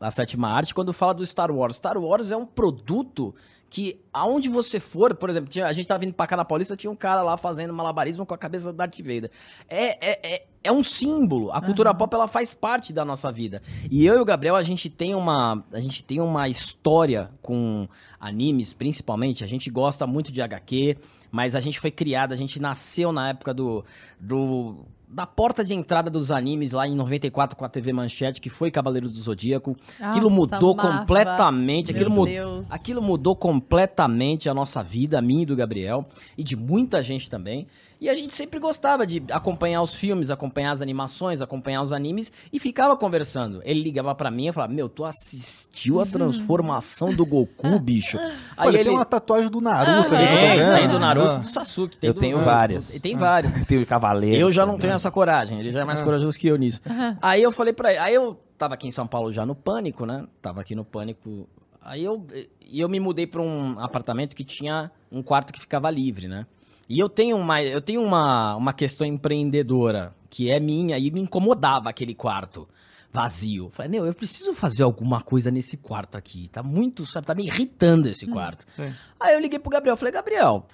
a, 0.00 0.06
a 0.06 0.10
sétima 0.10 0.48
arte, 0.48 0.74
quando 0.74 0.92
fala 0.92 1.14
do 1.14 1.24
Star 1.26 1.50
Wars, 1.50 1.76
Star 1.76 1.96
Wars 1.98 2.30
é 2.30 2.36
um 2.36 2.46
produto 2.46 3.34
que 3.70 4.00
aonde 4.12 4.48
você 4.48 4.78
for, 4.78 5.16
por 5.16 5.28
exemplo, 5.28 5.48
tinha- 5.50 5.66
a 5.66 5.72
gente 5.72 5.88
tava 5.88 5.98
vindo 5.98 6.14
pra 6.14 6.28
cá 6.28 6.36
na 6.36 6.44
Paulista, 6.44 6.76
tinha 6.76 6.90
um 6.90 6.94
cara 6.94 7.22
lá 7.22 7.36
fazendo 7.36 7.72
malabarismo 7.74 8.24
com 8.24 8.32
a 8.32 8.38
cabeça 8.38 8.70
do 8.70 8.76
Darth 8.76 8.98
Vader. 8.98 9.32
É, 9.68 10.10
é, 10.12 10.34
é, 10.34 10.46
é 10.62 10.70
um 10.70 10.84
símbolo, 10.84 11.50
a 11.50 11.60
cultura 11.60 11.92
pop 11.92 12.14
ela 12.14 12.28
faz 12.28 12.54
parte 12.54 12.92
da 12.92 13.04
nossa 13.04 13.32
vida. 13.32 13.60
E 13.90 14.06
eu 14.06 14.14
e 14.14 14.18
o 14.18 14.24
Gabriel, 14.24 14.54
a 14.54 14.62
gente 14.62 14.88
tem 14.88 15.12
uma, 15.12 15.64
a 15.72 15.80
gente 15.80 16.04
tem 16.04 16.20
uma 16.20 16.48
história 16.48 17.30
com 17.42 17.88
animes, 18.20 18.72
principalmente, 18.72 19.42
a 19.42 19.46
gente 19.46 19.68
gosta 19.70 20.06
muito 20.06 20.30
de 20.30 20.40
HQ, 20.40 20.96
mas 21.34 21.56
a 21.56 21.60
gente 21.60 21.80
foi 21.80 21.90
criado, 21.90 22.30
a 22.30 22.36
gente 22.36 22.60
nasceu 22.60 23.10
na 23.10 23.30
época 23.30 23.52
do, 23.52 23.84
do 24.20 24.86
da 25.08 25.26
porta 25.26 25.64
de 25.64 25.74
entrada 25.74 26.08
dos 26.08 26.30
animes 26.30 26.70
lá 26.70 26.86
em 26.86 26.94
94 26.94 27.56
com 27.56 27.64
a 27.64 27.68
TV 27.68 27.92
Manchete, 27.92 28.40
que 28.40 28.48
foi 28.48 28.70
Cavaleiro 28.70 29.08
do 29.08 29.16
Zodíaco. 29.16 29.76
aquilo 29.98 30.30
Nossa, 30.30 30.54
mudou 30.54 30.72
amava. 30.74 30.98
completamente, 31.00 31.92
Meu 31.92 32.02
aquilo, 32.02 32.24
Deus. 32.24 32.70
aquilo 32.70 33.02
mudou 33.02 33.34
completamente 33.34 34.48
a 34.48 34.54
nossa 34.54 34.80
vida, 34.80 35.18
a 35.18 35.22
minha 35.22 35.42
e 35.42 35.46
do 35.46 35.56
Gabriel, 35.56 36.06
e 36.38 36.44
de 36.44 36.54
muita 36.54 37.02
gente 37.02 37.28
também. 37.28 37.66
E 38.00 38.08
a 38.08 38.14
gente 38.14 38.34
sempre 38.34 38.58
gostava 38.60 39.06
de 39.06 39.22
acompanhar 39.30 39.80
os 39.80 39.94
filmes, 39.94 40.30
acompanhar 40.30 40.72
as 40.72 40.82
animações, 40.82 41.40
acompanhar 41.40 41.82
os 41.82 41.92
animes 41.92 42.30
e 42.52 42.58
ficava 42.58 42.96
conversando. 42.96 43.62
Ele 43.64 43.82
ligava 43.82 44.14
pra 44.14 44.30
mim 44.30 44.48
e 44.48 44.52
falava: 44.52 44.72
Meu, 44.72 44.88
tu 44.88 45.04
assistiu 45.04 46.00
a 46.00 46.06
transformação 46.06 47.14
do 47.14 47.24
Goku, 47.24 47.78
bicho? 47.80 48.18
Aí 48.56 48.68
Olha, 48.68 48.76
ele. 48.76 48.84
tem 48.84 48.92
uma 48.92 49.04
tatuagem 49.04 49.50
do 49.50 49.60
Naruto 49.60 50.14
ali, 50.14 50.26
Tem, 50.26 50.48
tá 50.48 50.54
vendo? 50.54 50.78
tem 50.78 50.88
do 50.88 50.98
Naruto, 50.98 51.28
Ah. 51.28 51.36
do 51.38 51.44
Sasuke. 51.46 51.96
Tem 51.96 52.08
Eu 52.08 52.14
do- 52.14 52.20
tenho 52.20 52.38
do- 52.38 52.44
várias. 52.44 53.00
Tem 53.00 53.16
várias. 53.16 53.52
Tem 53.64 53.80
o 53.82 53.86
Cavaleiro. 53.86 54.36
Eu 54.36 54.50
já 54.50 54.62
não 54.66 54.72
também. 54.74 54.82
tenho 54.82 54.94
essa 54.96 55.10
coragem, 55.10 55.58
ele 55.60 55.70
já 55.70 55.80
é 55.80 55.84
mais 55.84 56.02
corajoso 56.02 56.38
que 56.38 56.46
eu 56.48 56.56
nisso. 56.56 56.80
Aí 57.22 57.42
eu 57.42 57.50
falei 57.52 57.72
pra 57.72 57.90
ele, 57.90 57.98
aí 58.00 58.14
eu 58.14 58.38
tava 58.58 58.74
aqui 58.74 58.86
em 58.86 58.90
São 58.90 59.06
Paulo 59.06 59.32
já 59.32 59.46
no 59.46 59.54
Pânico, 59.54 60.04
né? 60.04 60.24
Tava 60.42 60.60
aqui 60.60 60.74
no 60.74 60.84
Pânico. 60.84 61.48
Aí 61.82 62.02
eu, 62.04 62.26
e 62.66 62.80
eu 62.80 62.88
me 62.88 62.98
mudei 62.98 63.26
pra 63.26 63.40
um 63.42 63.78
apartamento 63.78 64.34
que 64.34 64.44
tinha 64.44 64.90
um 65.12 65.22
quarto 65.22 65.52
que 65.52 65.60
ficava 65.60 65.90
livre, 65.90 66.28
né? 66.28 66.46
E 66.88 66.98
eu 66.98 67.08
tenho 67.08 67.36
uma, 67.36 67.62
eu 67.62 67.80
tenho 67.80 68.02
uma, 68.02 68.56
uma 68.56 68.72
questão 68.72 69.06
empreendedora 69.06 70.14
que 70.28 70.50
é 70.50 70.58
minha 70.60 70.98
e 70.98 71.10
me 71.10 71.20
incomodava 71.20 71.88
aquele 71.88 72.14
quarto 72.14 72.68
vazio. 73.12 73.70
Falei, 73.70 73.90
meu, 73.90 74.04
eu 74.06 74.12
preciso 74.14 74.52
fazer 74.54 74.82
alguma 74.82 75.20
coisa 75.20 75.50
nesse 75.50 75.76
quarto 75.76 76.16
aqui. 76.16 76.48
Tá 76.48 76.62
muito, 76.62 77.06
sabe, 77.06 77.26
tá 77.26 77.34
me 77.34 77.46
irritando 77.46 78.08
esse 78.08 78.26
quarto. 78.26 78.66
sim. 78.76 78.92
Aí 79.20 79.34
eu 79.34 79.40
liguei 79.40 79.58
pro 79.58 79.70
Gabriel, 79.70 79.96
falei, 79.96 80.12
Gabriel, 80.12 80.66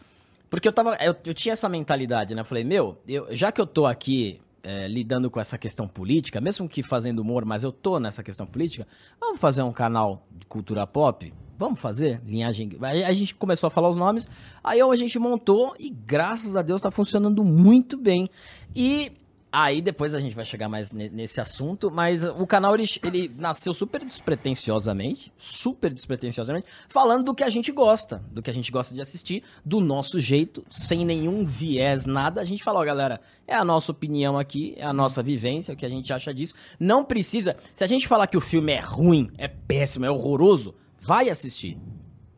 porque 0.49 0.67
eu 0.67 0.73
tava. 0.73 0.97
Eu, 0.97 1.14
eu 1.26 1.35
tinha 1.35 1.52
essa 1.52 1.69
mentalidade, 1.69 2.35
né? 2.35 2.40
Eu 2.40 2.45
falei, 2.45 2.64
meu, 2.64 2.99
eu- 3.07 3.29
já 3.37 3.52
que 3.52 3.61
eu 3.61 3.67
tô 3.67 3.87
aqui 3.87 4.40
é, 4.62 4.88
lidando 4.88 5.31
com 5.31 5.38
essa 5.38 5.57
questão 5.59 5.87
política, 5.87 6.40
mesmo 6.40 6.69
que 6.69 6.83
fazendo 6.83 7.21
humor, 7.21 7.45
mas 7.45 7.62
eu 7.62 7.71
tô 7.71 8.00
nessa 8.00 8.23
questão 8.23 8.47
política, 8.47 8.87
vamos 9.21 9.38
fazer 9.38 9.62
um 9.62 9.73
canal 9.73 10.26
de 10.31 10.47
cultura 10.47 10.87
pop? 10.87 11.33
Vamos 11.61 11.79
fazer? 11.79 12.23
Linhagem. 12.26 12.71
Aí 12.81 13.05
a 13.05 13.12
gente 13.12 13.35
começou 13.35 13.67
a 13.69 13.71
falar 13.71 13.90
os 13.90 13.97
nomes, 13.99 14.26
aí 14.64 14.81
a 14.81 14.97
gente 14.97 15.19
montou 15.19 15.75
e 15.79 15.90
graças 15.90 16.57
a 16.57 16.62
Deus 16.62 16.81
tá 16.81 16.90
funcionando 16.90 17.45
muito 17.45 17.99
bem. 17.99 18.31
E 18.75 19.12
Aí 19.52 19.83
depois 19.83 20.14
a 20.14 20.21
gente 20.21 20.33
vai 20.33 20.45
chegar 20.45 20.69
mais 20.69 20.93
ne- 20.93 21.09
nesse 21.09 21.40
assunto, 21.40 21.90
mas 21.90 22.23
o 22.23 22.47
canal 22.47 22.73
ele, 22.73 22.85
ele 23.02 23.35
nasceu 23.37 23.75
super 23.75 24.05
despretensiosamente, 24.05 25.33
super 25.37 25.93
despretensiosamente, 25.93 26.67
falando 26.88 27.25
do 27.25 27.35
que 27.35 27.43
a 27.43 27.50
gente 27.50 27.73
gosta, 27.73 28.23
do 28.31 28.40
que 28.40 28.49
a 28.49 28.55
gente 28.55 28.71
gosta 28.71 28.95
de 28.95 29.00
assistir, 29.00 29.43
do 29.64 29.81
nosso 29.81 30.21
jeito, 30.21 30.64
sem 30.71 31.05
nenhum 31.05 31.45
viés, 31.45 32.07
nada. 32.07 32.40
A 32.40 32.45
gente 32.45 32.62
falou, 32.62 32.85
galera, 32.85 33.21
é 33.45 33.57
a 33.57 33.64
nossa 33.64 33.90
opinião 33.90 34.38
aqui, 34.38 34.75
é 34.76 34.85
a 34.85 34.93
nossa 34.93 35.21
vivência, 35.21 35.75
o 35.75 35.76
que 35.76 35.85
a 35.85 35.90
gente 35.90 36.12
acha 36.12 36.33
disso. 36.33 36.55
Não 36.79 37.05
precisa. 37.05 37.57
Se 37.75 37.83
a 37.83 37.88
gente 37.88 38.07
falar 38.07 38.29
que 38.29 38.37
o 38.37 38.40
filme 38.40 38.71
é 38.73 38.79
ruim, 38.79 39.33
é 39.37 39.49
péssimo, 39.49 40.05
é 40.05 40.11
horroroso, 40.12 40.76
vai 41.00 41.28
assistir. 41.30 41.78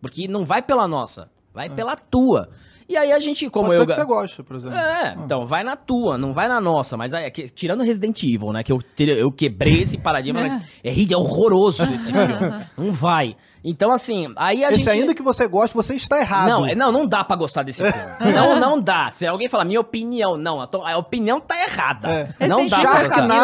Porque 0.00 0.26
não 0.26 0.44
vai 0.44 0.62
pela 0.62 0.88
nossa, 0.88 1.30
vai 1.54 1.68
pela 1.70 1.96
tua. 1.96 2.48
E 2.88 2.96
aí 2.96 3.10
a 3.12 3.18
gente, 3.20 3.48
como 3.48 3.68
Pode 3.68 3.78
eu. 3.78 3.84
ser 3.84 3.88
que 3.88 3.94
você 3.94 4.04
goste, 4.04 4.42
por 4.42 4.56
exemplo. 4.56 4.76
É, 4.76 5.16
então 5.24 5.46
vai 5.46 5.62
na 5.62 5.76
tua, 5.76 6.18
não 6.18 6.34
vai 6.34 6.46
na 6.48 6.60
nossa. 6.60 6.94
Mas 6.96 7.14
aí, 7.14 7.30
que- 7.30 7.48
tirando 7.48 7.82
Resident 7.82 8.20
Evil, 8.22 8.52
né? 8.52 8.62
Que 8.62 8.72
eu, 8.72 8.82
eu 8.98 9.32
quebrei 9.32 9.80
esse 9.82 9.96
paradigma. 9.96 10.42
né, 10.42 10.62
é, 10.84 10.90
ri- 10.90 11.10
é 11.10 11.16
horroroso 11.16 11.82
esse 11.94 12.10
filme. 12.12 12.34
Não 12.76 12.92
vai. 12.92 13.34
Então, 13.64 13.92
assim, 13.92 14.30
aí 14.36 14.64
a 14.64 14.68
Esse 14.70 14.78
gente. 14.78 14.90
ainda 14.90 15.14
que 15.14 15.22
você 15.22 15.46
goste, 15.46 15.74
você 15.74 15.94
está 15.94 16.20
errado. 16.20 16.48
Não, 16.48 16.66
é- 16.66 16.74
não, 16.74 16.90
não 16.92 17.06
dá 17.06 17.22
pra 17.24 17.36
gostar 17.36 17.62
desse 17.62 17.82
filme. 17.82 18.08
não, 18.34 18.58
não 18.58 18.78
dá. 18.80 19.10
Se 19.12 19.24
alguém 19.26 19.48
falar 19.48 19.64
minha 19.64 19.80
opinião, 19.80 20.36
não, 20.36 20.60
a, 20.60 20.66
to- 20.66 20.82
a 20.84 20.98
opinião 20.98 21.40
tá 21.40 21.54
errada. 21.64 22.08
É. 22.40 22.48
Não 22.48 22.66
dá 22.66 22.80
pra 22.80 22.90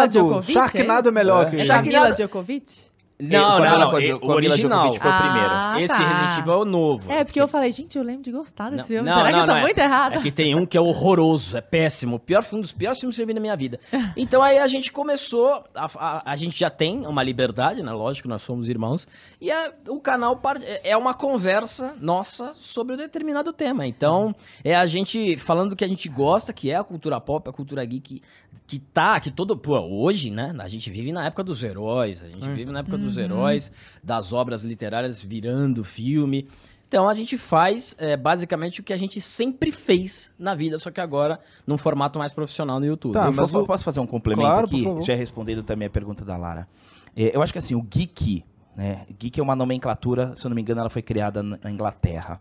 gostar. 0.08 0.42
Sharknado, 0.52 1.08
é 1.08 1.12
melhor 1.12 1.46
É. 1.46 1.50
que 1.50 1.56
É 1.56 1.58
ele. 1.60 1.66
Sharknado- 1.66 2.14
Djokovic? 2.16 2.87
Não, 3.20 3.58
não, 3.58 3.78
não. 3.78 3.90
com 3.90 3.96
a- 3.96 4.02
é 4.02 4.18
com 4.18 4.26
O 4.26 4.30
original. 4.30 4.94
Foi 4.94 5.10
o 5.10 5.18
primeiro. 5.18 5.48
Ah, 5.50 5.76
Esse 5.80 5.96
tá. 5.96 6.06
Resident 6.08 6.38
Evil 6.38 6.52
é 6.52 6.56
o 6.56 6.64
novo. 6.64 7.10
É, 7.12 7.24
porque 7.24 7.40
eu 7.40 7.48
falei, 7.48 7.72
gente, 7.72 7.98
eu 7.98 8.04
lembro 8.04 8.22
de 8.22 8.30
gostar 8.30 8.70
desse 8.70 8.86
filme. 8.88 9.08
Não, 9.08 9.16
Será 9.18 9.26
que 9.28 9.32
não, 9.32 9.40
eu 9.40 9.46
tô 9.46 9.52
não, 9.52 9.58
é- 9.58 9.62
muito 9.62 9.78
errada? 9.78 10.14
É 10.16 10.20
que 10.20 10.30
tem 10.30 10.54
um 10.54 10.64
que 10.64 10.76
é 10.76 10.80
horroroso, 10.80 11.56
é 11.56 11.60
péssimo. 11.60 12.16
O 12.16 12.18
pior, 12.20 12.44
um 12.52 12.60
dos 12.60 12.70
piores 12.72 13.00
filmes 13.00 13.16
que 13.16 13.22
eu 13.22 13.26
vi 13.26 13.34
na 13.34 13.40
minha 13.40 13.56
vida. 13.56 13.80
Então 14.16 14.42
aí 14.42 14.58
a 14.58 14.66
gente 14.66 14.92
começou, 14.92 15.64
a, 15.74 15.86
a, 15.96 16.32
a 16.32 16.36
gente 16.36 16.58
já 16.58 16.70
tem 16.70 17.06
uma 17.06 17.22
liberdade, 17.22 17.82
né? 17.82 17.90
Lógico, 17.92 18.28
nós 18.28 18.42
somos 18.42 18.68
irmãos. 18.68 19.06
E 19.40 19.50
a- 19.50 19.72
o 19.88 20.00
canal 20.00 20.36
par- 20.36 20.56
é 20.84 20.96
uma 20.96 21.14
conversa 21.14 21.96
nossa 22.00 22.52
sobre 22.54 22.94
um 22.94 22.96
determinado 22.96 23.52
tema. 23.52 23.86
Então 23.86 24.34
é 24.62 24.74
a 24.76 24.86
gente 24.86 25.36
falando 25.38 25.70
do 25.70 25.76
que 25.76 25.84
a 25.84 25.88
gente 25.88 26.08
gosta, 26.08 26.52
que 26.52 26.70
é 26.70 26.76
a 26.76 26.84
cultura 26.84 27.20
pop, 27.20 27.48
a 27.48 27.52
cultura 27.52 27.84
geek, 27.84 28.22
que 28.66 28.78
tá, 28.78 29.18
que 29.20 29.30
todo. 29.30 29.56
Pô, 29.56 29.78
hoje, 29.78 30.30
né? 30.30 30.54
A 30.58 30.68
gente 30.68 30.90
vive 30.90 31.10
na 31.12 31.24
época 31.26 31.42
dos 31.42 31.62
heróis, 31.62 32.22
a 32.22 32.28
gente 32.28 32.48
vive 32.50 32.70
na 32.70 32.80
época 32.80 32.98
dos 32.98 33.07
heróis, 33.16 33.72
das 34.02 34.32
obras 34.32 34.64
literárias 34.64 35.20
virando 35.20 35.84
filme. 35.84 36.46
Então 36.88 37.08
a 37.08 37.14
gente 37.14 37.36
faz 37.36 37.94
é, 37.98 38.16
basicamente 38.16 38.80
o 38.80 38.82
que 38.82 38.92
a 38.92 38.96
gente 38.96 39.20
sempre 39.20 39.70
fez 39.70 40.30
na 40.38 40.54
vida, 40.54 40.78
só 40.78 40.90
que 40.90 41.00
agora 41.00 41.38
num 41.66 41.76
formato 41.76 42.18
mais 42.18 42.32
profissional 42.32 42.80
no 42.80 42.86
YouTube. 42.86 43.12
Tá, 43.12 43.26
eu 43.26 43.32
mas 43.32 43.50
posso, 43.50 43.66
posso 43.66 43.84
fazer 43.84 44.00
um 44.00 44.06
complemento 44.06 44.48
Claro, 44.48 44.66
aqui? 44.66 45.06
Já 45.06 45.14
respondendo 45.14 45.62
também 45.62 45.86
a 45.86 45.90
pergunta 45.90 46.24
da 46.24 46.36
Lara. 46.36 46.66
É, 47.14 47.36
eu 47.36 47.42
acho 47.42 47.52
que 47.52 47.58
assim, 47.58 47.74
o 47.74 47.82
geek, 47.82 48.42
né? 48.74 49.06
Geek 49.18 49.38
é 49.38 49.42
uma 49.42 49.54
nomenclatura, 49.54 50.34
se 50.34 50.46
eu 50.46 50.48
não 50.48 50.54
me 50.54 50.62
engano, 50.62 50.80
ela 50.80 50.90
foi 50.90 51.02
criada 51.02 51.42
na 51.42 51.58
na 51.62 51.70
Inglaterra. 51.70 52.40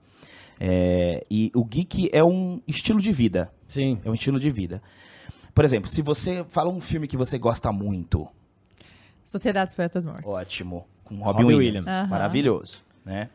É, 0.60 1.26
e 1.30 1.52
o 1.54 1.64
geek 1.64 2.10
é 2.12 2.24
um 2.24 2.62
estilo 2.68 3.00
de 3.00 3.12
vida. 3.12 3.52
Sim. 3.68 4.00
É 4.04 4.10
um 4.10 4.14
estilo 4.14 4.40
de 4.40 4.50
vida. 4.50 4.82
Por 5.54 5.66
exemplo, 5.66 5.90
se 5.90 6.02
você 6.02 6.46
fala 6.50 6.70
um 6.70 6.80
filme 6.80 7.08
que 7.08 7.18
você 7.18 7.38
gosta 7.38 7.72
muito, 7.72 8.28
Sociedade 9.28 9.70
dos 9.70 9.76
Poetas 9.76 10.06
Mortos. 10.06 10.26
ótimo, 10.26 10.88
com 11.04 11.16
Robin, 11.16 11.44
Robin 11.44 11.44
Williams, 11.56 11.86
Williams. 11.86 11.88
Aham. 11.88 12.08
maravilhoso, 12.08 12.82
né? 13.06 13.30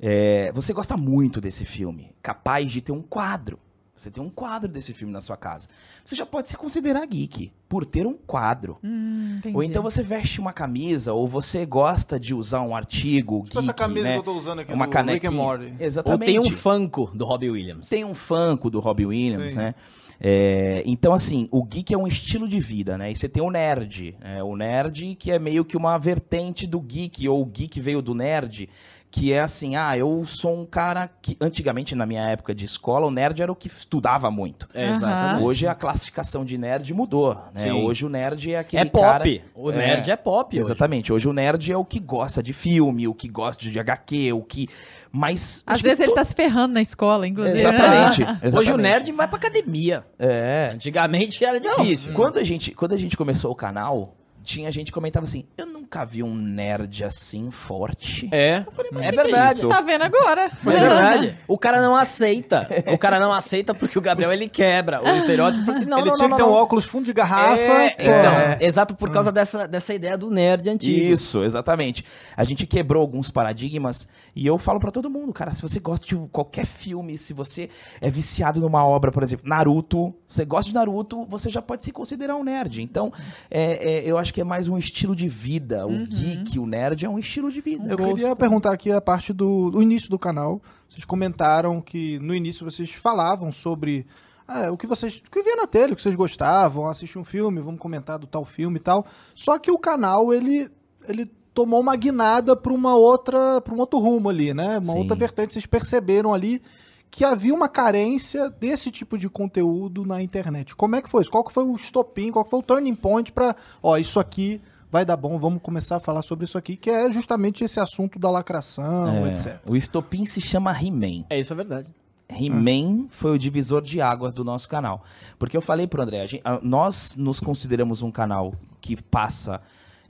É, 0.00 0.50
você 0.52 0.72
gosta 0.72 0.96
muito 0.96 1.40
desse 1.40 1.64
filme, 1.64 2.10
capaz 2.22 2.70
de 2.70 2.80
ter 2.80 2.92
um 2.92 3.02
quadro. 3.02 3.58
Você 3.94 4.12
tem 4.12 4.22
um 4.22 4.30
quadro 4.30 4.70
desse 4.70 4.92
filme 4.92 5.12
na 5.12 5.20
sua 5.20 5.36
casa. 5.36 5.66
Você 6.04 6.14
já 6.14 6.24
pode 6.24 6.46
se 6.46 6.56
considerar 6.56 7.04
geek 7.04 7.50
por 7.68 7.84
ter 7.84 8.06
um 8.06 8.14
quadro. 8.14 8.78
Hum. 8.82 9.40
Ou 9.52 9.60
então 9.60 9.82
você 9.82 10.04
veste 10.04 10.40
uma 10.40 10.52
camisa, 10.52 11.12
ou 11.12 11.26
você 11.26 11.66
gosta 11.66 12.18
de 12.18 12.32
usar 12.32 12.60
um 12.62 12.76
artigo 12.76 13.42
Tipo 13.44 13.56
geek, 13.56 13.58
essa 13.58 13.72
camisa 13.74 14.06
né? 14.06 14.12
que 14.12 14.18
eu 14.18 14.22
tô 14.22 14.38
usando 14.38 14.60
aqui 14.60 14.72
uma 14.72 14.86
do 14.86 14.90
canequinha. 14.92 15.14
Rick 15.14 15.26
and 15.26 15.30
Morty. 15.32 15.74
Ou 15.80 15.84
Exatamente. 15.84 16.26
tem 16.26 16.38
um 16.38 16.48
Funko 16.48 17.10
do 17.12 17.24
Robbie 17.24 17.50
Williams. 17.50 17.88
Tem 17.88 18.04
um 18.04 18.14
Funko 18.14 18.70
do 18.70 18.78
Robbie 18.78 19.06
Williams, 19.06 19.52
Sim. 19.54 19.58
né? 19.58 19.74
É, 20.20 20.82
então, 20.84 21.12
assim, 21.12 21.48
o 21.50 21.62
geek 21.62 21.94
é 21.94 21.98
um 21.98 22.06
estilo 22.06 22.48
de 22.48 22.58
vida, 22.58 22.98
né? 22.98 23.10
E 23.10 23.16
você 23.16 23.28
tem 23.28 23.42
o 23.42 23.50
nerd. 23.50 24.16
né? 24.20 24.42
O 24.42 24.56
nerd 24.56 25.14
que 25.14 25.30
é 25.30 25.38
meio 25.38 25.64
que 25.64 25.76
uma 25.76 25.96
vertente 25.98 26.66
do 26.66 26.80
geek, 26.80 27.28
ou 27.28 27.42
o 27.42 27.46
geek 27.46 27.80
veio 27.80 28.02
do 28.02 28.14
nerd, 28.14 28.68
que 29.10 29.32
é 29.32 29.40
assim, 29.40 29.74
ah, 29.74 29.96
eu 29.96 30.22
sou 30.26 30.60
um 30.60 30.66
cara 30.66 31.08
que 31.22 31.36
antigamente 31.40 31.94
na 31.94 32.04
minha 32.04 32.22
época 32.28 32.54
de 32.54 32.64
escola, 32.66 33.06
o 33.06 33.10
nerd 33.10 33.40
era 33.42 33.50
o 33.50 33.56
que 33.56 33.66
estudava 33.66 34.30
muito. 34.30 34.68
É, 34.74 34.90
exatamente. 34.90 35.44
Hoje 35.44 35.66
a 35.66 35.74
classificação 35.74 36.44
de 36.44 36.58
nerd 36.58 36.92
mudou, 36.92 37.34
né? 37.34 37.42
Sim. 37.54 37.70
Hoje 37.72 38.04
o 38.04 38.08
nerd 38.10 38.52
é 38.52 38.58
aquele 38.58 38.82
É 38.82 38.90
pop. 38.90 39.02
cara- 39.02 39.24
O 39.54 39.70
nerd 39.70 40.10
é, 40.10 40.16
pop. 40.16 40.54
hoje. 40.54 40.66
Exatamente. 40.66 41.10
Hoje 41.12 41.26
o 41.26 41.32
nerd 41.32 41.72
é 41.72 41.76
o 41.76 41.84
que 41.84 41.98
gosta 41.98 42.42
de 42.42 42.52
filme, 42.52 43.08
o 43.08 43.14
que 43.14 43.28
gosta 43.28 43.64
de 43.70 43.80
HQ, 43.80 44.32
o 44.34 44.42
que 44.42 44.68
mas 45.10 45.62
Às 45.66 45.78
que 45.78 45.84
vezes 45.84 46.00
ele 46.00 46.10
to- 46.10 46.14
tá 46.16 46.24
se 46.24 46.34
ferrando 46.34 46.74
na 46.74 46.82
escola, 46.82 47.26
inclusive. 47.26 47.58
Exatamente, 47.58 48.22
Hoje 48.28 48.38
exatamente. 48.42 48.72
o 48.72 48.76
nerd 48.76 49.12
vai 49.12 49.26
pra 49.26 49.38
academia. 49.38 50.04
é 50.18 50.70
Antigamente 50.74 51.42
era 51.42 51.58
difícil. 51.58 52.12
Quando 52.12 52.38
a 52.38 52.44
gente, 52.44 52.72
quando 52.72 52.92
a 52.92 52.96
gente 52.98 53.16
começou 53.16 53.50
o 53.50 53.54
canal, 53.54 54.14
tinha 54.48 54.72
gente 54.72 54.86
que 54.86 54.92
comentava 54.92 55.24
assim: 55.24 55.44
"Eu 55.56 55.66
nunca 55.66 56.06
vi 56.06 56.22
um 56.22 56.34
nerd 56.34 57.04
assim 57.04 57.50
forte". 57.50 58.28
É, 58.32 58.64
mas 58.92 59.02
é 59.02 59.08
é 59.08 59.12
verdade. 59.12 59.68
Tá 59.68 59.80
vendo 59.82 60.02
agora? 60.02 60.50
É 60.68 60.70
verdade. 60.70 61.38
O 61.46 61.58
cara 61.58 61.80
não 61.82 61.96
aceita. 61.96 62.68
O 62.92 62.98
cara 62.98 63.18
não 63.18 63.32
aceita 63.32 63.74
porque 63.74 63.98
o 63.98 64.02
Gabriel 64.02 64.32
ele 64.32 64.48
quebra 64.48 65.02
o 65.02 65.16
estereótipo. 65.16 65.64
Fala 65.64 65.76
assim, 65.76 65.86
não, 65.86 65.98
ele 65.98 66.10
não, 66.10 66.16
tinha 66.16 66.28
não, 66.28 66.36
que 66.36 66.42
ter 66.42 66.48
não. 66.48 66.54
um 66.54 66.56
óculos 66.56 66.84
fundo 66.84 67.04
de 67.04 67.12
garrafa. 67.12 67.58
É, 67.60 67.96
então, 67.98 68.12
É. 68.12 68.58
exato 68.60 68.94
por 68.94 69.10
causa 69.10 69.32
dessa, 69.32 69.66
dessa 69.66 69.92
ideia 69.94 70.16
do 70.16 70.30
nerd 70.30 70.68
antigo. 70.68 71.04
Isso, 71.04 71.42
exatamente. 71.42 72.04
A 72.36 72.44
gente 72.44 72.66
quebrou 72.66 73.00
alguns 73.00 73.30
paradigmas 73.30 74.08
e 74.36 74.46
eu 74.46 74.58
falo 74.58 74.78
pra 74.78 74.90
todo 74.90 75.10
mundo, 75.10 75.32
cara, 75.32 75.52
se 75.52 75.62
você 75.62 75.80
gosta 75.80 76.06
de 76.06 76.16
qualquer 76.30 76.66
filme, 76.66 77.18
se 77.18 77.32
você 77.32 77.68
é 78.00 78.10
viciado 78.10 78.60
numa 78.60 78.86
obra, 78.86 79.10
por 79.10 79.22
exemplo, 79.22 79.48
Naruto, 79.48 80.14
você 80.28 80.44
gosta 80.44 80.68
de 80.68 80.74
Naruto, 80.74 81.24
você 81.26 81.50
já 81.50 81.60
pode 81.62 81.82
se 81.82 81.92
considerar 81.92 82.36
um 82.36 82.44
nerd. 82.44 82.82
Então, 82.82 83.12
é, 83.50 83.62
é, 83.62 84.02
eu 84.04 84.18
acho 84.18 84.32
que 84.32 84.37
é 84.40 84.44
mais 84.44 84.68
um 84.68 84.78
estilo 84.78 85.14
de 85.14 85.28
vida. 85.28 85.86
O 85.86 86.06
geek, 86.06 86.58
o 86.58 86.66
nerd 86.66 87.04
é 87.04 87.08
um 87.08 87.18
estilo 87.18 87.50
de 87.50 87.60
vida. 87.60 87.90
Eu 87.90 87.96
gosto. 87.96 88.14
queria 88.16 88.36
perguntar 88.36 88.72
aqui 88.72 88.90
a 88.90 89.00
parte 89.00 89.32
do, 89.32 89.70
do 89.70 89.82
início 89.82 90.08
do 90.10 90.18
canal. 90.18 90.62
Vocês 90.88 91.04
comentaram 91.04 91.80
que 91.80 92.18
no 92.20 92.34
início 92.34 92.64
vocês 92.64 92.90
falavam 92.92 93.52
sobre 93.52 94.06
ah, 94.46 94.70
o 94.70 94.76
que 94.76 94.86
vocês 94.86 95.22
o 95.26 95.30
que 95.30 95.42
via 95.42 95.56
na 95.56 95.66
tele, 95.66 95.92
o 95.92 95.96
que 95.96 96.02
vocês 96.02 96.14
gostavam, 96.14 96.88
assistir 96.88 97.18
um 97.18 97.24
filme, 97.24 97.60
vamos 97.60 97.80
comentar 97.80 98.18
do 98.18 98.26
tal 98.26 98.44
filme 98.44 98.78
e 98.78 98.82
tal. 98.82 99.06
Só 99.34 99.58
que 99.58 99.70
o 99.70 99.78
canal 99.78 100.32
ele 100.32 100.70
ele 101.06 101.26
tomou 101.52 101.80
uma 101.80 101.96
guinada 101.96 102.56
para 102.56 102.72
uma 102.72 102.94
outra 102.94 103.60
para 103.60 103.74
um 103.74 103.78
outro 103.78 103.98
rumo 103.98 104.28
ali, 104.28 104.54
né? 104.54 104.78
Uma 104.78 104.92
Sim. 104.92 104.98
outra 104.98 105.16
vertente. 105.16 105.52
Vocês 105.52 105.66
perceberam 105.66 106.32
ali 106.32 106.62
que 107.10 107.24
havia 107.24 107.52
uma 107.54 107.68
carência 107.68 108.48
desse 108.50 108.90
tipo 108.90 109.16
de 109.18 109.28
conteúdo 109.28 110.04
na 110.06 110.22
internet. 110.22 110.76
Como 110.76 110.94
é 110.96 111.02
que 111.02 111.08
foi 111.08 111.22
isso? 111.22 111.30
Qual 111.30 111.42
que 111.44 111.52
foi 111.52 111.64
o 111.64 111.74
estopim? 111.74 112.30
Qual 112.30 112.44
que 112.44 112.50
foi 112.50 112.60
o 112.60 112.62
turning 112.62 112.94
point 112.94 113.32
para, 113.32 113.56
ó, 113.82 113.96
isso 113.96 114.20
aqui 114.20 114.60
vai 114.90 115.04
dar 115.04 115.16
bom, 115.16 115.38
vamos 115.38 115.60
começar 115.62 115.96
a 115.96 116.00
falar 116.00 116.22
sobre 116.22 116.44
isso 116.46 116.56
aqui, 116.56 116.74
que 116.76 116.88
é 116.90 117.10
justamente 117.10 117.62
esse 117.64 117.78
assunto 117.78 118.18
da 118.18 118.30
lacração, 118.30 119.26
É, 119.26 119.32
etc. 119.32 119.60
o 119.66 119.76
estopim 119.76 120.24
se 120.24 120.40
chama 120.40 120.72
He-Man. 120.72 121.24
É 121.28 121.38
isso, 121.38 121.52
é 121.52 121.56
verdade. 121.56 121.90
He-Man 122.30 123.06
foi 123.10 123.32
o 123.32 123.38
divisor 123.38 123.80
de 123.82 124.00
águas 124.00 124.32
do 124.34 124.44
nosso 124.44 124.68
canal. 124.68 125.02
Porque 125.38 125.56
eu 125.56 125.62
falei 125.62 125.86
pro 125.86 126.02
André, 126.02 126.20
a 126.22 126.26
gen- 126.26 126.40
a- 126.44 126.60
nós 126.62 127.16
nos 127.16 127.40
consideramos 127.40 128.00
um 128.02 128.10
canal 128.10 128.54
que 128.80 128.96
passa 129.02 129.60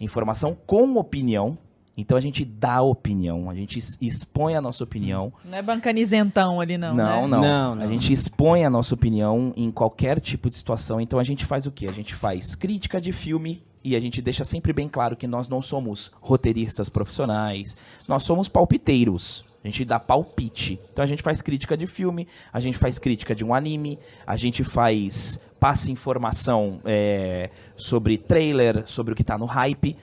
informação 0.01 0.57
com 0.67 0.97
opinião. 0.97 1.57
Então 2.01 2.17
a 2.17 2.21
gente 2.21 2.45
dá 2.45 2.81
opinião, 2.81 3.51
a 3.51 3.55
gente 3.57 3.81
expõe 4.01 4.55
a 4.55 4.61
nossa 4.61 4.85
opinião. 4.85 5.33
Não 5.45 5.59
é 5.59 5.61
bancanizentão 5.61 6.61
ali, 6.61 6.79
não. 6.79 6.95
Não, 6.95 7.23
né? 7.23 7.37
não, 7.37 7.43
Não, 7.43 7.75
não. 7.75 7.83
A 7.83 7.89
gente 7.89 8.13
expõe 8.13 8.65
a 8.65 8.71
nossa 8.71 8.95
opinião 8.95 9.53
em 9.57 9.69
qualquer 9.69 10.21
tipo 10.21 10.49
de 10.49 10.55
situação. 10.55 11.01
Então 11.01 11.19
a 11.19 11.25
gente 11.25 11.45
faz 11.45 11.67
o 11.67 11.73
quê? 11.73 11.89
A 11.89 11.93
gente 11.93 12.15
faz 12.15 12.55
crítica 12.55 13.01
de 13.01 13.11
filme 13.11 13.61
e 13.83 13.97
a 13.97 14.01
gente 14.01 14.23
deixa 14.23 14.45
sempre 14.45 14.73
bem 14.73 14.89
claro 14.89 15.17
que 15.17 15.27
nós 15.27 15.49
não 15.49 15.61
somos 15.61 16.13
roteiristas 16.21 16.89
profissionais, 16.89 17.77
nós 18.07 18.23
somos 18.23 18.49
palpiteiros. 18.49 19.45
A 19.65 19.67
gente 19.67 19.85
dá 19.85 19.99
palpite. 19.99 20.79
Então 20.93 21.03
a 21.03 21.07
gente 21.07 21.21
faz 21.21 21.43
crítica 21.43 21.77
de 21.77 21.89
filme, 21.89 22.29
a 22.53 22.61
gente 22.61 22.79
faz 22.79 22.97
crítica 23.01 23.35
de 23.35 23.45
um 23.45 23.53
anime, 23.53 23.99
a 24.25 24.37
gente 24.37 24.63
faz 24.63 25.41
passa 25.59 25.91
informação 25.91 26.79
é, 26.85 27.51
sobre 27.77 28.17
trailer, 28.17 28.85
sobre 28.87 29.15
o 29.15 29.17
que 29.17 29.25
tá 29.25 29.37
no 29.37 29.47
hype. 29.47 29.97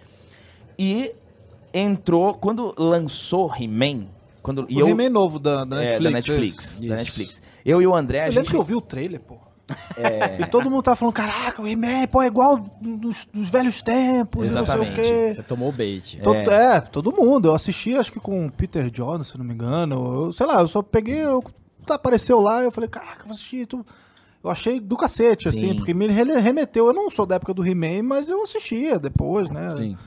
E 0.78 1.14
entrou 1.78 2.34
quando 2.36 2.74
lançou 2.78 3.52
He-Man, 3.54 4.06
quando 4.42 4.66
e 4.70 4.78
o 4.78 4.80
eu 4.82 4.88
He-Man 4.90 5.10
novo 5.10 5.38
da, 5.40 5.66
da 5.66 5.84
é, 5.84 6.00
Netflix. 6.00 6.04
da 6.04 6.12
Netflix, 6.12 6.66
isso. 6.74 6.88
da. 6.88 6.96
Netflix. 6.96 7.42
Eu 7.66 7.82
e 7.82 7.88
o 7.88 7.96
André, 7.96 8.22
a 8.22 8.28
Eu 8.28 8.32
gente 8.32 8.38
lembro 8.38 8.52
que 8.52 8.58
eu 8.58 8.64
vi 8.64 8.76
o 8.76 8.82
trailer, 8.82 9.20
pô. 9.22 9.38
E 10.40 10.46
todo 10.48 10.70
mundo 10.70 10.84
tava 10.84 10.96
falando, 10.96 11.14
caraca, 11.16 11.60
o 11.62 11.68
He-Man, 11.68 12.06
pô, 12.12 12.22
é 12.22 12.28
igual 12.28 12.58
dos, 12.80 13.28
dos 13.34 13.50
velhos 13.50 13.82
tempos, 13.82 14.50
e 14.50 14.54
não 14.54 14.64
sei 14.66 14.76
o 14.76 14.84
Exatamente. 14.84 14.96
quê. 15.02 15.34
Você 15.34 15.44
tomou 15.44 15.70
o 15.70 15.72
bait. 15.72 16.20
To- 16.22 16.34
É. 16.36 16.80
todo 16.82 17.12
mundo. 17.12 17.48
Eu 17.48 17.56
assisti, 17.56 17.96
acho 17.96 18.12
que 18.12 18.20
com 18.20 18.46
o 18.46 18.52
Peter 18.52 18.90
Jordan, 18.94 19.24
se 19.24 19.36
não 19.38 19.44
me 19.46 19.54
engano. 19.56 20.26
Eu, 20.28 20.34
sei 20.34 20.46
lá, 20.46 20.62
eu 20.62 20.68
só 20.68 20.84
peguei, 20.84 21.24
eu, 21.26 21.44
apareceu 21.90 22.40
lá, 22.40 22.62
eu 22.64 22.72
falei, 22.72 22.88
caraca, 22.90 23.24
vou 23.24 23.34
assistir. 23.34 23.66
Tu... 23.66 23.84
Eu 24.44 24.52
achei 24.52 24.80
do 24.80 24.96
cacete, 24.96 25.50
assim, 25.50 25.70
Sim. 25.70 25.76
porque 25.76 25.92
me 25.92 26.06
remeteu. 26.08 26.86
Eu 26.86 26.94
não 26.94 27.10
sou 27.10 27.26
da 27.26 27.34
época 27.38 27.52
do 27.52 27.66
He-Man, 27.66 28.04
mas 28.04 28.30
eu 28.30 28.44
assistia 28.44 29.00
depois, 29.00 29.50
né? 29.50 29.72
Sim. 29.72 29.98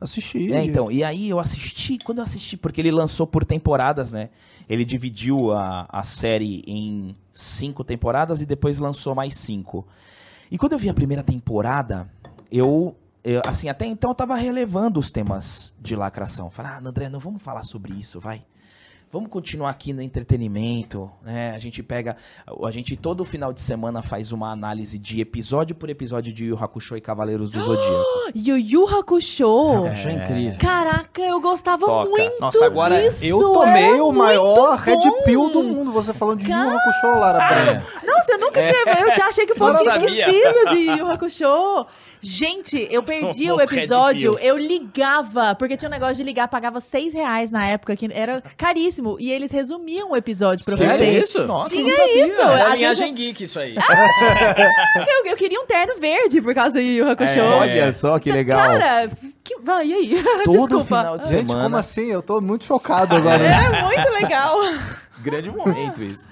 Assisti. 0.00 0.52
É, 0.52 0.62
então, 0.62 0.90
e 0.90 1.02
aí 1.02 1.28
eu 1.28 1.38
assisti, 1.40 1.98
quando 1.98 2.18
eu 2.18 2.24
assisti, 2.24 2.56
porque 2.56 2.80
ele 2.80 2.90
lançou 2.90 3.26
por 3.26 3.44
temporadas, 3.44 4.12
né? 4.12 4.28
Ele 4.68 4.84
dividiu 4.84 5.52
a, 5.52 5.86
a 5.88 6.02
série 6.02 6.62
em 6.66 7.14
cinco 7.32 7.82
temporadas 7.82 8.40
e 8.42 8.46
depois 8.46 8.78
lançou 8.78 9.14
mais 9.14 9.36
cinco. 9.36 9.86
E 10.50 10.58
quando 10.58 10.72
eu 10.72 10.78
vi 10.78 10.88
a 10.90 10.94
primeira 10.94 11.22
temporada, 11.22 12.08
eu, 12.52 12.94
eu, 13.24 13.40
assim, 13.46 13.68
até 13.68 13.86
então 13.86 14.10
eu 14.10 14.14
tava 14.14 14.36
relevando 14.36 15.00
os 15.00 15.10
temas 15.10 15.72
de 15.80 15.96
lacração. 15.96 16.50
Falei, 16.50 16.72
ah, 16.72 16.80
André, 16.84 17.08
não 17.08 17.18
vamos 17.18 17.42
falar 17.42 17.64
sobre 17.64 17.94
isso, 17.94 18.20
vai. 18.20 18.44
Vamos 19.16 19.30
continuar 19.30 19.70
aqui 19.70 19.94
no 19.94 20.02
entretenimento, 20.02 21.10
né? 21.22 21.54
A 21.56 21.58
gente 21.58 21.82
pega, 21.82 22.18
a 22.62 22.70
gente 22.70 22.98
todo 22.98 23.24
final 23.24 23.50
de 23.50 23.62
semana 23.62 24.02
faz 24.02 24.30
uma 24.30 24.52
análise 24.52 24.98
de 24.98 25.22
episódio 25.22 25.74
por 25.74 25.88
episódio 25.88 26.34
de 26.34 26.44
Yu 26.44 26.62
Hakusho 26.62 26.98
e 26.98 27.00
Cavaleiros 27.00 27.50
do 27.50 27.56
Zodíaco. 27.64 28.04
Yu 28.34 28.58
Yu 28.58 28.86
Hakusho. 28.86 29.86
Achei 29.90 30.12
incrível. 30.12 30.58
Caraca, 30.58 31.22
eu 31.22 31.40
gostava 31.40 31.86
Toca. 31.86 32.10
muito 32.10 32.38
Nossa, 32.38 32.66
agora 32.66 33.00
disso. 33.00 33.24
eu 33.24 33.38
tomei 33.54 33.84
é 33.84 34.02
o 34.02 34.12
maior 34.12 34.76
Red. 34.76 35.00
Pill 35.24 35.48
do 35.48 35.62
mundo. 35.62 35.92
Você 35.92 36.12
falando 36.12 36.40
de 36.40 36.52
Yu 36.52 36.58
Yu 36.58 36.76
Hakusho, 36.76 37.06
Lara 37.18 37.38
Branca. 37.38 37.86
Nossa, 38.06 38.32
eu 38.32 38.38
nunca 38.38 38.62
tinha. 38.62 39.00
Eu 39.00 39.14
já 39.14 39.28
achei 39.28 39.46
que 39.46 39.54
sabia. 39.54 40.28
esquecido 40.28 40.74
de 40.74 40.80
Yu 40.90 41.06
Hakusho. 41.10 41.86
Gente, 42.28 42.88
eu 42.90 43.02
perdi 43.04 43.44
Tomou 43.44 43.58
o 43.58 43.60
episódio, 43.62 44.38
eu 44.40 44.56
ligava, 44.58 45.54
porque 45.54 45.76
tinha 45.76 45.88
um 45.88 45.92
negócio 45.92 46.16
de 46.16 46.22
ligar, 46.24 46.48
pagava 46.48 46.80
seis 46.80 47.14
reais 47.14 47.50
na 47.50 47.66
época, 47.66 47.94
que 47.94 48.08
era 48.12 48.42
caríssimo, 48.56 49.16
e 49.20 49.30
eles 49.30 49.50
resumiam 49.52 50.10
o 50.10 50.16
episódio 50.16 50.64
pra 50.64 50.76
Sério 50.76 50.96
você. 50.96 51.18
isso? 51.18 51.46
Nossa, 51.46 51.70
Tinha 51.70 51.82
eu 51.82 51.88
não 51.88 51.96
sabia. 51.96 52.26
isso. 52.26 52.40
É 52.40 52.44
Às 52.44 52.50
a 52.50 52.56
vezes 52.64 52.74
linhagem 52.78 53.14
geek 53.14 53.44
isso 53.44 53.60
aí. 53.60 53.76
eu, 55.08 55.30
eu 55.30 55.36
queria 55.36 55.60
um 55.60 55.66
terno 55.66 55.98
verde 56.00 56.40
por 56.40 56.54
causa 56.54 56.74
do 56.74 56.80
Yu 56.80 57.08
Hakusho. 57.08 57.38
É. 57.38 57.42
Olha 57.42 57.92
só 57.92 58.18
que 58.18 58.30
legal. 58.32 58.58
Cara, 58.58 59.08
que... 59.44 59.56
vai, 59.60 59.86
e 59.86 59.94
aí? 59.94 60.22
Todo 60.44 60.58
Desculpa. 60.58 60.84
final 60.84 61.18
de 61.18 61.28
Gente, 61.28 61.46
semana. 61.48 61.62
como 61.64 61.76
assim? 61.76 62.06
Eu 62.10 62.22
tô 62.22 62.40
muito 62.40 62.64
chocado 62.64 63.14
agora. 63.16 63.44
É 63.44 63.82
muito 63.82 64.12
legal. 64.20 64.56
Grande 65.18 65.50
momento 65.50 66.02
isso. 66.02 66.26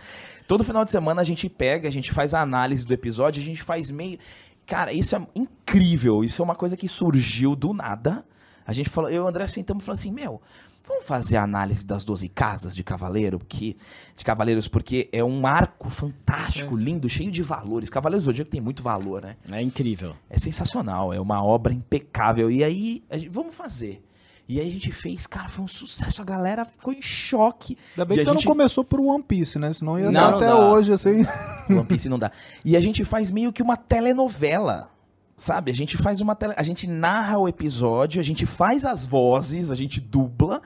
Todo 0.46 0.62
final 0.62 0.84
de 0.84 0.90
semana 0.90 1.22
a 1.22 1.24
gente 1.24 1.48
pega, 1.48 1.88
a 1.88 1.92
gente 1.92 2.12
faz 2.12 2.34
a 2.34 2.40
análise 2.40 2.84
do 2.84 2.92
episódio, 2.92 3.40
a 3.42 3.44
gente 3.44 3.62
faz 3.62 3.90
meio. 3.90 4.18
Cara, 4.66 4.92
isso 4.92 5.14
é 5.14 5.26
incrível. 5.34 6.24
Isso 6.24 6.40
é 6.40 6.44
uma 6.44 6.54
coisa 6.54 6.76
que 6.76 6.88
surgiu 6.88 7.54
do 7.54 7.72
nada. 7.72 8.24
A 8.66 8.72
gente 8.72 8.88
falou, 8.88 9.10
eu 9.10 9.22
e 9.22 9.24
o 9.24 9.28
André 9.28 9.46
sentamos 9.46 9.82
e 9.82 9.86
falamos 9.86 10.00
assim: 10.00 10.12
Meu, 10.12 10.40
vamos 10.86 11.04
fazer 11.04 11.36
a 11.36 11.42
análise 11.42 11.84
das 11.84 12.04
12 12.04 12.28
casas 12.28 12.74
de 12.74 12.82
Cavaleiro, 12.82 13.38
porque, 13.38 13.76
de 14.16 14.24
Cavaleiros, 14.24 14.68
porque 14.68 15.08
é 15.12 15.22
um 15.22 15.46
arco 15.46 15.90
fantástico, 15.90 16.74
lindo, 16.74 17.08
cheio 17.08 17.30
de 17.30 17.42
valores. 17.42 17.90
Cavaleiros 17.90 18.24
do 18.24 18.26
Zodíaco 18.26 18.50
tem 18.50 18.60
muito 18.60 18.82
valor, 18.82 19.22
né? 19.22 19.36
É 19.50 19.62
incrível. 19.62 20.14
É 20.30 20.38
sensacional, 20.38 21.12
é 21.12 21.20
uma 21.20 21.42
obra 21.44 21.72
impecável. 21.72 22.50
E 22.50 22.64
aí, 22.64 23.02
gente, 23.12 23.28
vamos 23.28 23.54
fazer. 23.54 24.02
E 24.46 24.60
aí 24.60 24.68
a 24.68 24.70
gente 24.70 24.92
fez, 24.92 25.26
cara, 25.26 25.48
foi 25.48 25.64
um 25.64 25.68
sucesso, 25.68 26.20
a 26.20 26.24
galera 26.24 26.64
ficou 26.66 26.92
em 26.92 27.00
choque. 27.00 27.78
Ainda 27.92 28.04
bem 28.04 28.16
E 28.18 28.20
que 28.20 28.28
a 28.28 28.32
você 28.32 28.36
gente- 28.38 28.44
não 28.44 28.52
começou 28.52 28.84
por 28.84 29.00
One 29.00 29.22
Piece, 29.22 29.58
né? 29.58 29.72
Senão 29.72 29.98
ia 29.98 30.10
Não, 30.10 30.12
dar 30.12 30.30
não 30.32 30.36
até 30.38 30.46
dá. 30.48 30.58
hoje, 30.70 30.92
assim. 30.92 31.22
One 31.70 31.84
Piece 31.86 32.08
não 32.10 32.18
dá. 32.18 32.30
E 32.64 32.76
a 32.76 32.80
gente 32.80 33.04
faz 33.04 33.30
meio 33.30 33.52
que 33.52 33.62
uma 33.62 33.76
telenovela. 33.76 34.90
Sabe? 35.36 35.70
A 35.72 35.74
gente 35.74 35.96
faz 35.96 36.20
uma 36.20 36.36
tele... 36.36 36.54
A 36.56 36.62
gente 36.62 36.86
narra 36.86 37.38
o 37.38 37.48
episódio, 37.48 38.20
a 38.20 38.24
gente 38.24 38.46
faz 38.46 38.86
as 38.86 39.04
vozes, 39.04 39.72
a 39.72 39.74
gente 39.74 39.98
dubla 40.00 40.62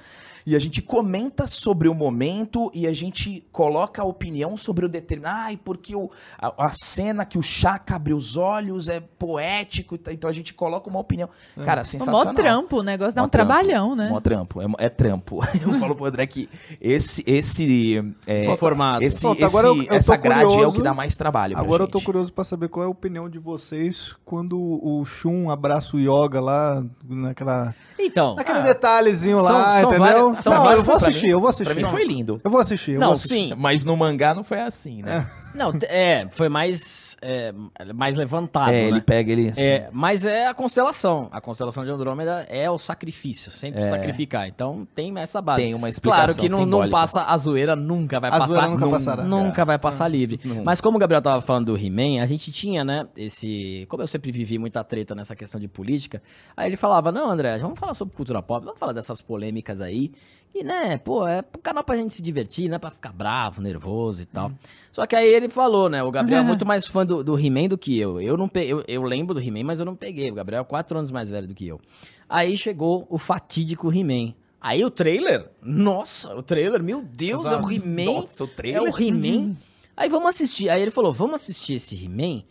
e 0.50 0.56
a 0.56 0.58
gente 0.58 0.80
comenta 0.80 1.46
sobre 1.46 1.88
o 1.88 1.94
momento 1.94 2.70
e 2.74 2.86
a 2.86 2.92
gente 2.92 3.44
coloca 3.52 4.00
a 4.00 4.04
opinião 4.04 4.56
sobre 4.56 4.86
o 4.86 4.88
determinado. 4.88 5.38
Ai, 5.40 5.56
porque 5.62 5.94
o, 5.94 6.10
a, 6.38 6.66
a 6.66 6.70
cena 6.74 7.24
que 7.26 7.36
o 7.38 7.42
Chaka 7.42 7.96
abre 7.96 8.14
os 8.14 8.36
olhos 8.36 8.88
é 8.88 9.00
poético, 9.00 9.94
e 9.96 10.00
então 10.14 10.28
a 10.30 10.32
gente 10.32 10.54
coloca 10.54 10.88
uma 10.88 10.98
opinião. 11.00 11.28
Cara, 11.64 11.84
sensacional. 11.84 12.24
Mó 12.26 12.32
trampo, 12.32 12.78
o 12.78 12.82
negócio 12.82 13.14
dá 13.14 13.22
Mó 13.22 13.26
um 13.26 13.30
trampo. 13.30 13.48
trabalhão, 13.52 13.94
né? 13.94 14.08
Mó 14.08 14.20
trampo, 14.20 14.62
é, 14.62 14.66
é 14.78 14.88
trampo. 14.88 15.40
Eu 15.60 15.74
falo 15.78 15.94
pro 15.94 16.06
André 16.06 16.26
que 16.26 16.48
esse, 16.80 17.22
esse, 17.26 17.98
é, 18.26 18.38
Esse 18.38 18.56
formato. 18.56 19.02
esse, 19.04 19.26
agora 19.26 19.66
eu- 19.68 19.76
eu 19.82 19.86
tô 19.88 19.94
essa 19.94 20.16
grade 20.16 20.42
é 20.44 20.46
o 20.46 20.50
curioso. 20.50 20.76
que 20.76 20.82
dá 20.82 20.94
mais 20.94 21.16
trabalho 21.16 21.54
pra 21.54 21.62
Agora 21.62 21.82
eu 21.82 21.88
tô 21.88 22.00
curioso 22.00 22.32
pra 22.32 22.44
saber 22.44 22.68
qual 22.68 22.84
é 22.84 22.86
a 22.86 22.90
opinião 22.90 23.28
de 23.28 23.38
vocês 23.38 24.14
quando 24.24 24.58
o 24.58 25.04
Shun 25.04 25.50
abraça 25.50 25.96
o 25.96 26.00
Yoga 26.00 26.40
lá, 26.40 26.84
naquela, 27.08 27.74
Então, 27.98 28.34
naquele 28.36 28.62
detalhezinho 28.62 29.36
são- 29.36 29.44
lá, 29.44 29.80
são 29.80 29.90
entendeu? 29.90 29.98
várias- 29.98 30.38
São 30.38 30.52
não, 30.54 30.70
eu 30.70 30.76
vou 30.82 30.84
pra 30.84 30.94
assistir, 31.08 31.26
mim- 31.26 31.32
eu 31.32 31.40
vou 31.40 31.52
Pra 31.52 31.62
assistir. 31.64 31.84
mim 31.84 31.90
foi 31.90 32.04
lindo. 32.04 32.40
Eu 32.44 32.50
vou 32.50 32.60
assistir, 32.60 32.92
eu 32.92 32.98
vou 33.00 33.06
Não, 33.08 33.12
assistir. 33.14 33.28
sim. 33.50 33.54
Mas 33.56 33.84
no 33.84 33.96
mangá 33.96 34.34
não 34.34 34.44
foi 34.44 34.60
assim, 34.60 35.02
né? 35.02 35.26
Não, 35.54 35.72
é, 35.88 36.26
foi 36.30 36.48
mais, 36.48 37.16
é, 37.20 37.52
mais 37.94 38.16
levantado, 38.16 38.70
é, 38.70 38.82
né? 38.82 38.88
ele 38.88 39.00
pega 39.00 39.32
ele 39.32 39.48
assim. 39.48 39.60
É, 39.62 39.88
mas 39.92 40.24
é 40.24 40.46
a 40.46 40.54
constelação. 40.54 41.28
A 41.32 41.40
constelação 41.40 41.84
de 41.84 41.90
Andrômeda 41.90 42.46
é 42.48 42.70
o 42.70 42.78
sacrifício, 42.78 43.50
sempre 43.50 43.80
É. 43.80 43.84
sacrificar. 43.88 44.46
Então 44.46 44.86
tem 44.94 45.16
essa 45.18 45.40
base. 45.40 45.62
Tem 45.62 45.74
uma 45.74 45.88
explicação 45.88 46.34
Claro 46.34 46.40
que 46.40 46.48
não, 46.48 46.64
não 46.64 46.88
passa 46.90 47.22
a 47.24 47.36
zoeira, 47.36 47.74
nunca 47.74 48.20
vai 48.20 48.30
A 48.30 48.32
passar. 48.34 48.46
zoeira 48.46 48.68
nunca 48.68 48.84
nun- 48.84 48.90
passará. 48.90 49.22
Nunca 49.24 49.64
vai 49.64 49.78
passar 49.78 50.06
livre. 50.08 50.38
Nunca. 50.44 50.62
Mas 50.62 50.80
como 50.80 50.96
o 50.96 51.00
Gabriel 51.00 51.22
tava 51.22 51.40
falando 51.40 51.66
do 51.66 51.76
He-Man, 51.78 52.22
a 52.22 52.26
gente 52.26 52.52
tinha, 52.52 52.84
né, 52.84 53.06
esse... 53.16 53.86
Como 53.88 54.02
eu 54.02 54.06
sempre 54.06 54.30
vivi 54.30 54.58
muita 54.58 54.84
treta 54.84 55.14
nessa 55.14 55.34
questão 55.34 55.60
de 55.60 55.66
política, 55.66 56.22
aí 56.56 56.68
ele 56.68 56.76
falava, 56.76 57.10
não, 57.10 57.30
André, 57.30 57.58
vamos 57.58 57.78
falar 57.78 57.94
sobre 57.94 58.14
cultura 58.14 58.42
pop, 58.42 58.64
vamos 58.64 58.78
falar 58.78 58.92
dessas 58.92 59.20
polêmicas 59.20 59.80
aí. 59.80 60.12
E, 60.54 60.64
né, 60.64 60.98
pô, 60.98 61.26
é 61.26 61.38
um 61.40 61.60
canal 61.62 61.84
pra 61.84 61.96
gente 61.96 62.12
se 62.14 62.22
divertir, 62.22 62.68
né, 62.68 62.78
pra 62.78 62.90
ficar 62.90 63.12
bravo, 63.12 63.60
nervoso 63.62 64.22
e 64.22 64.26
tal. 64.26 64.50
Só 64.90 65.06
que 65.06 65.14
aí 65.14 65.26
ele 65.32 65.48
falou, 65.48 65.88
né, 65.88 66.02
o 66.02 66.10
Gabriel 66.10 66.40
é 66.40 66.44
muito 66.44 66.64
mais 66.66 66.86
fã 66.86 67.06
do, 67.06 67.22
do 67.22 67.38
He-Man 67.38 67.68
do 67.68 67.78
que 67.78 67.98
eu. 67.98 68.20
Eu, 68.20 68.36
não 68.36 68.48
pe... 68.48 68.64
eu, 68.66 68.82
eu 68.88 69.02
lembro 69.02 69.34
do 69.34 69.40
He-Man, 69.40 69.64
mas 69.64 69.78
eu 69.78 69.84
não 69.86 69.94
peguei. 69.94 70.30
O 70.30 70.34
Gabriel 70.34 70.62
é 70.62 70.64
quatro 70.64 70.96
anos 70.98 71.10
mais 71.10 71.30
velho 71.30 71.46
do 71.46 71.54
que 71.54 71.66
eu. 71.66 71.80
Aí 72.28 72.56
chegou 72.56 73.06
o 73.08 73.18
fatídico 73.18 73.92
He-Man. 73.92 74.34
Aí 74.60 74.84
o 74.84 74.90
trailer, 74.90 75.48
nossa, 75.62 76.34
o 76.34 76.42
trailer, 76.42 76.82
meu 76.82 77.00
Deus, 77.02 77.46
é 77.46 77.56
o 77.56 77.70
He-Man. 77.70 78.22
Nossa, 78.22 78.42
o 78.44 78.46
É 78.46 78.50
trailer. 78.50 78.92
o 78.92 79.00
He-Man. 79.00 79.54
Aí 79.96 80.08
vamos 80.08 80.30
assistir. 80.30 80.68
Aí 80.68 80.82
ele 80.82 80.90
falou, 80.90 81.12
vamos 81.12 81.36
assistir 81.36 81.74
esse 81.74 81.94
He-Man 82.04 82.42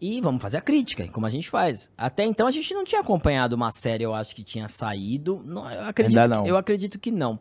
e 0.00 0.20
vamos 0.20 0.42
fazer 0.42 0.58
a 0.58 0.60
crítica, 0.60 1.06
como 1.08 1.26
a 1.26 1.30
gente 1.30 1.48
faz. 1.48 1.90
Até 1.96 2.24
então 2.24 2.46
a 2.46 2.50
gente 2.50 2.72
não 2.74 2.84
tinha 2.84 3.00
acompanhado 3.00 3.54
uma 3.56 3.70
série, 3.70 4.04
eu 4.04 4.14
acho 4.14 4.34
que 4.34 4.42
tinha 4.44 4.68
saído. 4.68 5.42
Não, 5.44 5.70
eu 5.70 5.84
acredito, 5.86 6.18
Ainda 6.18 6.36
não. 6.36 6.44
Que, 6.44 6.50
eu 6.50 6.56
acredito 6.56 6.98
que 6.98 7.10
não. 7.10 7.38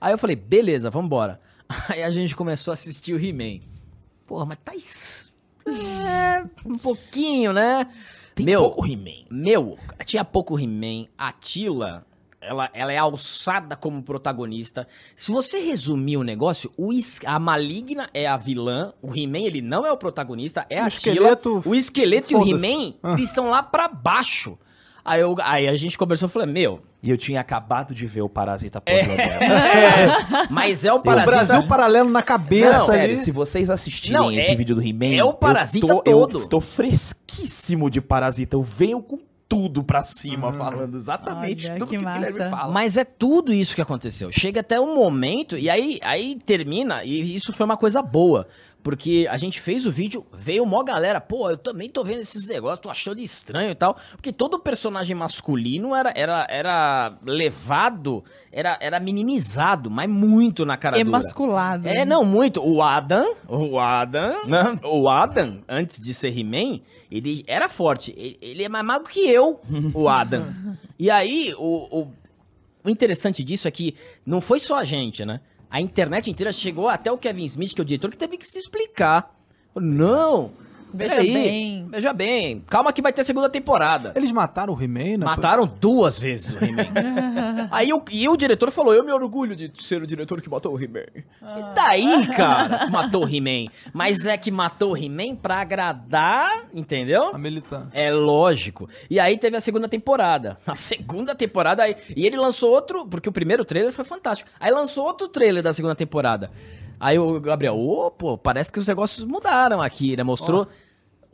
Aí 0.00 0.12
eu 0.12 0.18
falei, 0.18 0.36
beleza, 0.36 0.90
vambora. 0.90 1.40
Aí 1.88 2.02
a 2.02 2.10
gente 2.10 2.36
começou 2.36 2.72
a 2.72 2.74
assistir 2.74 3.14
o 3.14 3.18
He-Man. 3.24 3.60
Porra, 4.26 4.44
mas 4.46 4.58
tá... 4.58 4.74
es- 4.74 5.32
É, 5.66 6.44
um 6.66 6.76
pouquinho, 6.76 7.52
né? 7.52 7.86
Tem 8.34 8.44
meu, 8.44 8.60
pouco 8.60 8.86
He-Man. 8.86 9.24
Meu, 9.30 9.78
tinha 10.04 10.24
pouco 10.24 10.58
He-Man. 10.58 11.06
A 11.16 11.32
Tila, 11.32 12.04
ela, 12.46 12.70
ela 12.72 12.92
é 12.92 12.98
alçada 12.98 13.74
como 13.76 14.02
protagonista. 14.02 14.86
Se 15.16 15.30
você 15.32 15.58
resumir 15.60 16.16
o 16.16 16.22
negócio, 16.22 16.70
o 16.76 16.90
a 17.26 17.38
Maligna 17.38 18.08
é 18.14 18.26
a 18.26 18.36
vilã, 18.36 18.92
o 19.02 19.08
He-Man, 19.16 19.40
ele 19.40 19.60
não 19.62 19.84
é 19.86 19.92
o 19.92 19.96
protagonista, 19.96 20.66
é 20.70 20.80
O 20.80 20.84
a 20.84 20.88
esqueleto, 20.88 21.60
Tila. 21.60 21.72
O 21.72 21.74
esqueleto 21.74 22.32
e 22.32 22.36
o. 22.36 22.46
He-Man, 22.46 22.94
Ah. 23.02 23.12
eles 23.12 23.28
estão 23.28 23.50
lá 23.50 23.62
pra 23.62 23.88
baixo. 23.88 24.58
Aí, 25.04 25.20
eu- 25.20 25.36
aí 25.42 25.68
a 25.68 25.74
gente 25.74 25.98
conversou 25.98 26.28
e 26.28 26.32
falei, 26.32 26.48
meu, 26.48 26.80
E 27.02 27.10
eu 27.10 27.18
tinha 27.18 27.38
acabado 27.38 27.94
de 27.94 28.06
ver 28.06 28.22
o 28.22 28.28
Parasita 28.30 28.82
É. 28.86 28.96
pós-moderno. 29.04 30.48
mas 30.48 30.86
é 30.86 30.90
o 30.92 30.96
Sim, 30.96 31.00
O 31.00 31.04
parasita... 31.04 31.30
Brasil 31.30 31.68
paralelo 31.68 32.08
na 32.08 32.22
cabeça 32.22 32.78
Não, 32.78 32.86
sério, 32.86 33.18
se 33.18 33.30
vocês 33.30 33.68
assistirem 33.68 34.18
Não, 34.18 34.32
esse 34.32 34.52
é- 34.52 34.54
vídeo 34.54 34.74
do 34.74 34.80
He-Man... 34.82 35.14
é 35.14 35.22
o 35.22 35.28
eu 35.28 35.34
Parasita 35.34 35.86
tô- 35.86 36.00
todo. 36.02 36.40
Eu 36.40 36.48
tô 36.48 36.60
fresquíssimo 36.62 37.90
de 37.90 38.00
Parasita. 38.00 38.56
Eu 38.56 38.62
venho 38.62 39.02
com 39.02 39.18
tudo 39.54 39.84
pra 39.84 40.02
cima, 40.02 40.52
falando 40.52 40.96
exatamente 40.96 41.66
Olha, 41.66 41.78
tudo 41.78 41.88
que 41.88 41.96
que, 41.96 42.04
o 42.04 42.12
Guilherme 42.12 42.50
fala. 42.50 42.72
Mas 42.72 42.96
é 42.96 43.04
tudo 43.04 43.52
isso 43.52 43.72
que 43.76 43.80
aconteceu. 43.80 44.32
Chega 44.32 44.60
até 44.60 44.80
um 44.80 44.96
momento, 44.96 45.56
e 45.56 45.70
aí, 45.70 46.00
aí 46.02 46.36
termina, 46.44 47.04
e 47.04 47.36
isso 47.36 47.52
foi 47.52 47.64
uma 47.64 47.76
coisa 47.76 48.02
boa. 48.02 48.48
Porque 48.84 49.26
a 49.30 49.38
gente 49.38 49.62
fez 49.62 49.86
o 49.86 49.90
vídeo, 49.90 50.26
veio 50.30 50.66
mó 50.66 50.84
galera, 50.84 51.18
pô, 51.18 51.48
eu 51.48 51.56
também 51.56 51.88
tô 51.88 52.04
vendo 52.04 52.20
esses 52.20 52.46
negócios, 52.46 52.80
tô 52.80 52.90
achando 52.90 53.18
estranho 53.18 53.70
e 53.70 53.74
tal. 53.74 53.96
Porque 54.10 54.30
todo 54.30 54.58
personagem 54.58 55.16
masculino 55.16 55.94
era, 55.94 56.12
era, 56.14 56.46
era 56.50 57.18
levado, 57.24 58.22
era, 58.52 58.76
era 58.78 59.00
minimizado, 59.00 59.90
mas 59.90 60.06
muito 60.06 60.66
na 60.66 60.76
cara 60.76 60.96
dura. 60.96 61.08
Emasculado. 61.08 61.88
É, 61.88 62.04
não, 62.04 62.26
muito. 62.26 62.62
O 62.62 62.82
Adam, 62.82 63.34
o 63.48 63.80
Adam, 63.80 64.34
o 64.84 65.08
Adam, 65.08 65.62
antes 65.66 65.98
de 65.98 66.12
ser 66.12 66.38
He-Man, 66.38 66.82
ele 67.10 67.42
era 67.46 67.70
forte. 67.70 68.14
Ele, 68.14 68.36
ele 68.42 68.64
é 68.64 68.68
mais 68.68 68.84
mago 68.84 69.08
que 69.08 69.26
eu, 69.26 69.62
o 69.94 70.10
Adam. 70.10 70.44
e 70.98 71.10
aí, 71.10 71.54
o, 71.56 72.00
o, 72.00 72.12
o 72.84 72.90
interessante 72.90 73.42
disso 73.42 73.66
é 73.66 73.70
que 73.70 73.94
não 74.26 74.42
foi 74.42 74.58
só 74.58 74.76
a 74.76 74.84
gente, 74.84 75.24
né? 75.24 75.40
A 75.70 75.80
internet 75.80 76.30
inteira 76.30 76.52
chegou 76.52 76.88
até 76.88 77.10
o 77.10 77.18
Kevin 77.18 77.44
Smith, 77.44 77.74
que 77.74 77.80
é 77.80 77.82
o 77.82 77.84
diretor, 77.84 78.10
que 78.10 78.18
teve 78.18 78.36
que 78.36 78.46
se 78.46 78.58
explicar. 78.58 79.34
Não! 79.74 80.52
Veja 80.94 81.16
peraí, 81.16 81.32
bem. 81.32 81.88
Veja 81.90 82.12
bem. 82.12 82.64
Calma 82.68 82.92
que 82.92 83.02
vai 83.02 83.12
ter 83.12 83.24
segunda 83.24 83.48
temporada. 83.50 84.12
Eles 84.14 84.30
mataram 84.30 84.74
o 84.74 84.80
He-Man, 84.80 85.18
né? 85.18 85.24
Mataram 85.26 85.66
duas 85.66 86.18
vezes 86.18 86.52
o 86.52 86.64
He-Man. 86.64 87.68
Aí 87.72 87.92
o, 87.92 88.02
e 88.12 88.28
o 88.28 88.36
diretor 88.36 88.70
falou: 88.70 88.94
Eu 88.94 89.04
me 89.04 89.10
orgulho 89.10 89.56
de 89.56 89.70
ser 89.82 90.00
o 90.00 90.06
diretor 90.06 90.40
que 90.40 90.48
matou 90.48 90.72
o 90.72 90.80
He-Man. 90.80 91.06
E 91.16 91.74
daí, 91.74 92.26
cara, 92.28 92.86
matou 92.88 93.24
o 93.24 93.28
He-Man? 93.28 93.70
Mas 93.92 94.24
é 94.24 94.36
que 94.36 94.52
matou 94.52 94.92
o 94.92 94.96
He-Man 94.96 95.34
pra 95.34 95.56
agradar, 95.60 96.66
entendeu? 96.72 97.34
A 97.34 97.38
militância. 97.38 97.98
É 97.98 98.12
lógico. 98.12 98.88
E 99.10 99.18
aí 99.18 99.36
teve 99.36 99.56
a 99.56 99.60
segunda 99.60 99.88
temporada. 99.88 100.56
A 100.66 100.74
segunda 100.74 101.34
temporada, 101.34 101.82
aí, 101.84 101.94
e 102.16 102.26
ele 102.26 102.36
lançou 102.36 102.70
outro, 102.70 103.06
porque 103.06 103.28
o 103.28 103.32
primeiro 103.32 103.64
trailer 103.64 103.92
foi 103.92 104.04
fantástico. 104.04 104.50
Aí 104.58 104.70
lançou 104.72 105.04
outro 105.04 105.28
trailer 105.28 105.62
da 105.62 105.72
segunda 105.72 105.94
temporada. 105.94 106.50
Aí 106.98 107.18
o 107.18 107.40
Gabriel, 107.40 107.76
ô, 107.76 108.10
pô, 108.10 108.38
parece 108.38 108.72
que 108.72 108.78
os 108.78 108.86
negócios 108.86 109.24
mudaram 109.26 109.82
aqui, 109.82 110.16
né? 110.16 110.22
Mostrou 110.22 110.66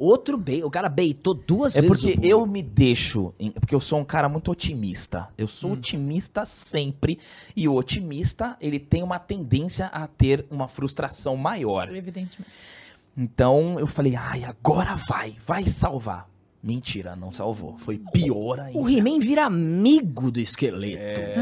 outro 0.02 0.36
bait. 0.38 0.62
O 0.64 0.70
cara 0.70 0.88
beitou 0.88 1.34
duas 1.34 1.76
É 1.76 1.80
vezes. 1.80 1.96
porque 1.96 2.12
o 2.12 2.20
Bruno. 2.20 2.30
eu 2.30 2.46
me 2.46 2.62
deixo, 2.62 3.34
em- 3.38 3.50
porque 3.50 3.74
eu 3.74 3.80
sou 3.80 3.98
um 3.98 4.04
cara 4.04 4.28
muito 4.28 4.50
otimista. 4.50 5.28
Eu 5.36 5.48
sou 5.48 5.70
Hum. 5.70 5.74
otimista 5.74 6.44
sempre 6.46 7.18
e 7.56 7.66
o 7.68 7.74
otimista, 7.74 8.56
ele 8.60 8.78
tem 8.78 9.02
uma 9.02 9.18
tendência 9.18 9.86
a 9.86 10.06
ter 10.06 10.46
uma 10.50 10.68
frustração 10.68 11.36
maior. 11.36 11.88
Evidentemente. 11.94 12.50
Então 13.16 13.78
eu 13.78 13.86
falei, 13.86 14.14
ai, 14.14 14.44
agora 14.44 14.94
vai, 15.08 15.36
vai 15.46 15.64
salvar. 15.66 16.29
Mentira, 16.62 17.16
não 17.16 17.32
salvou. 17.32 17.78
Foi 17.78 17.98
pior 18.12 18.60
ainda. 18.60 18.78
O 18.78 18.86
He-Man 18.88 19.18
vira 19.18 19.46
amigo 19.46 20.30
do 20.30 20.38
esqueleto. 20.40 21.20
É, 21.20 21.34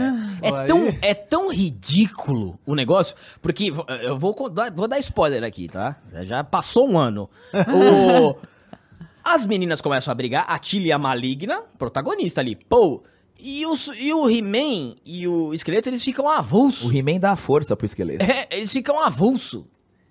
Olha 0.43 0.67
tão, 0.69 0.83
aí. 0.85 0.99
é 1.03 1.13
tão 1.15 1.51
ridículo 1.53 2.57
o 2.65 2.73
negócio, 2.75 3.17
porque 3.43 3.73
eu 4.03 4.17
vou, 4.17 4.35
vou 4.75 4.87
dar 4.87 4.99
spoiler 5.01 5.43
aqui, 5.43 5.67
tá? 5.69 5.97
Já 6.23 6.45
passou 6.45 6.89
um 6.89 6.97
ano. 6.97 7.29
O- 7.53 8.37
as 9.25 9.45
meninas 9.45 9.81
começam 9.81 10.13
a 10.13 10.15
brigar, 10.15 10.45
a 10.49 10.57
Tilly 10.59 10.93
a 10.93 10.99
Maligna, 10.99 11.63
protagonista 11.77 12.41
ali, 12.41 12.55
pô. 12.55 13.03
E, 13.41 13.67
os, 13.67 13.91
e 13.99 14.13
o 14.13 14.29
He-Man 14.29 14.95
e 15.05 15.27
o 15.29 15.53
esqueleto, 15.53 15.89
eles 15.89 16.03
ficam 16.03 16.29
avulso. 16.29 16.89
O 16.89 16.93
He-Man 16.97 17.19
dá 17.21 17.35
força 17.37 17.77
pro 17.77 17.87
esqueleto. 17.87 18.25
É, 18.25 18.49
eles 18.53 18.73
ficam 18.73 19.01
avulso. 19.03 19.67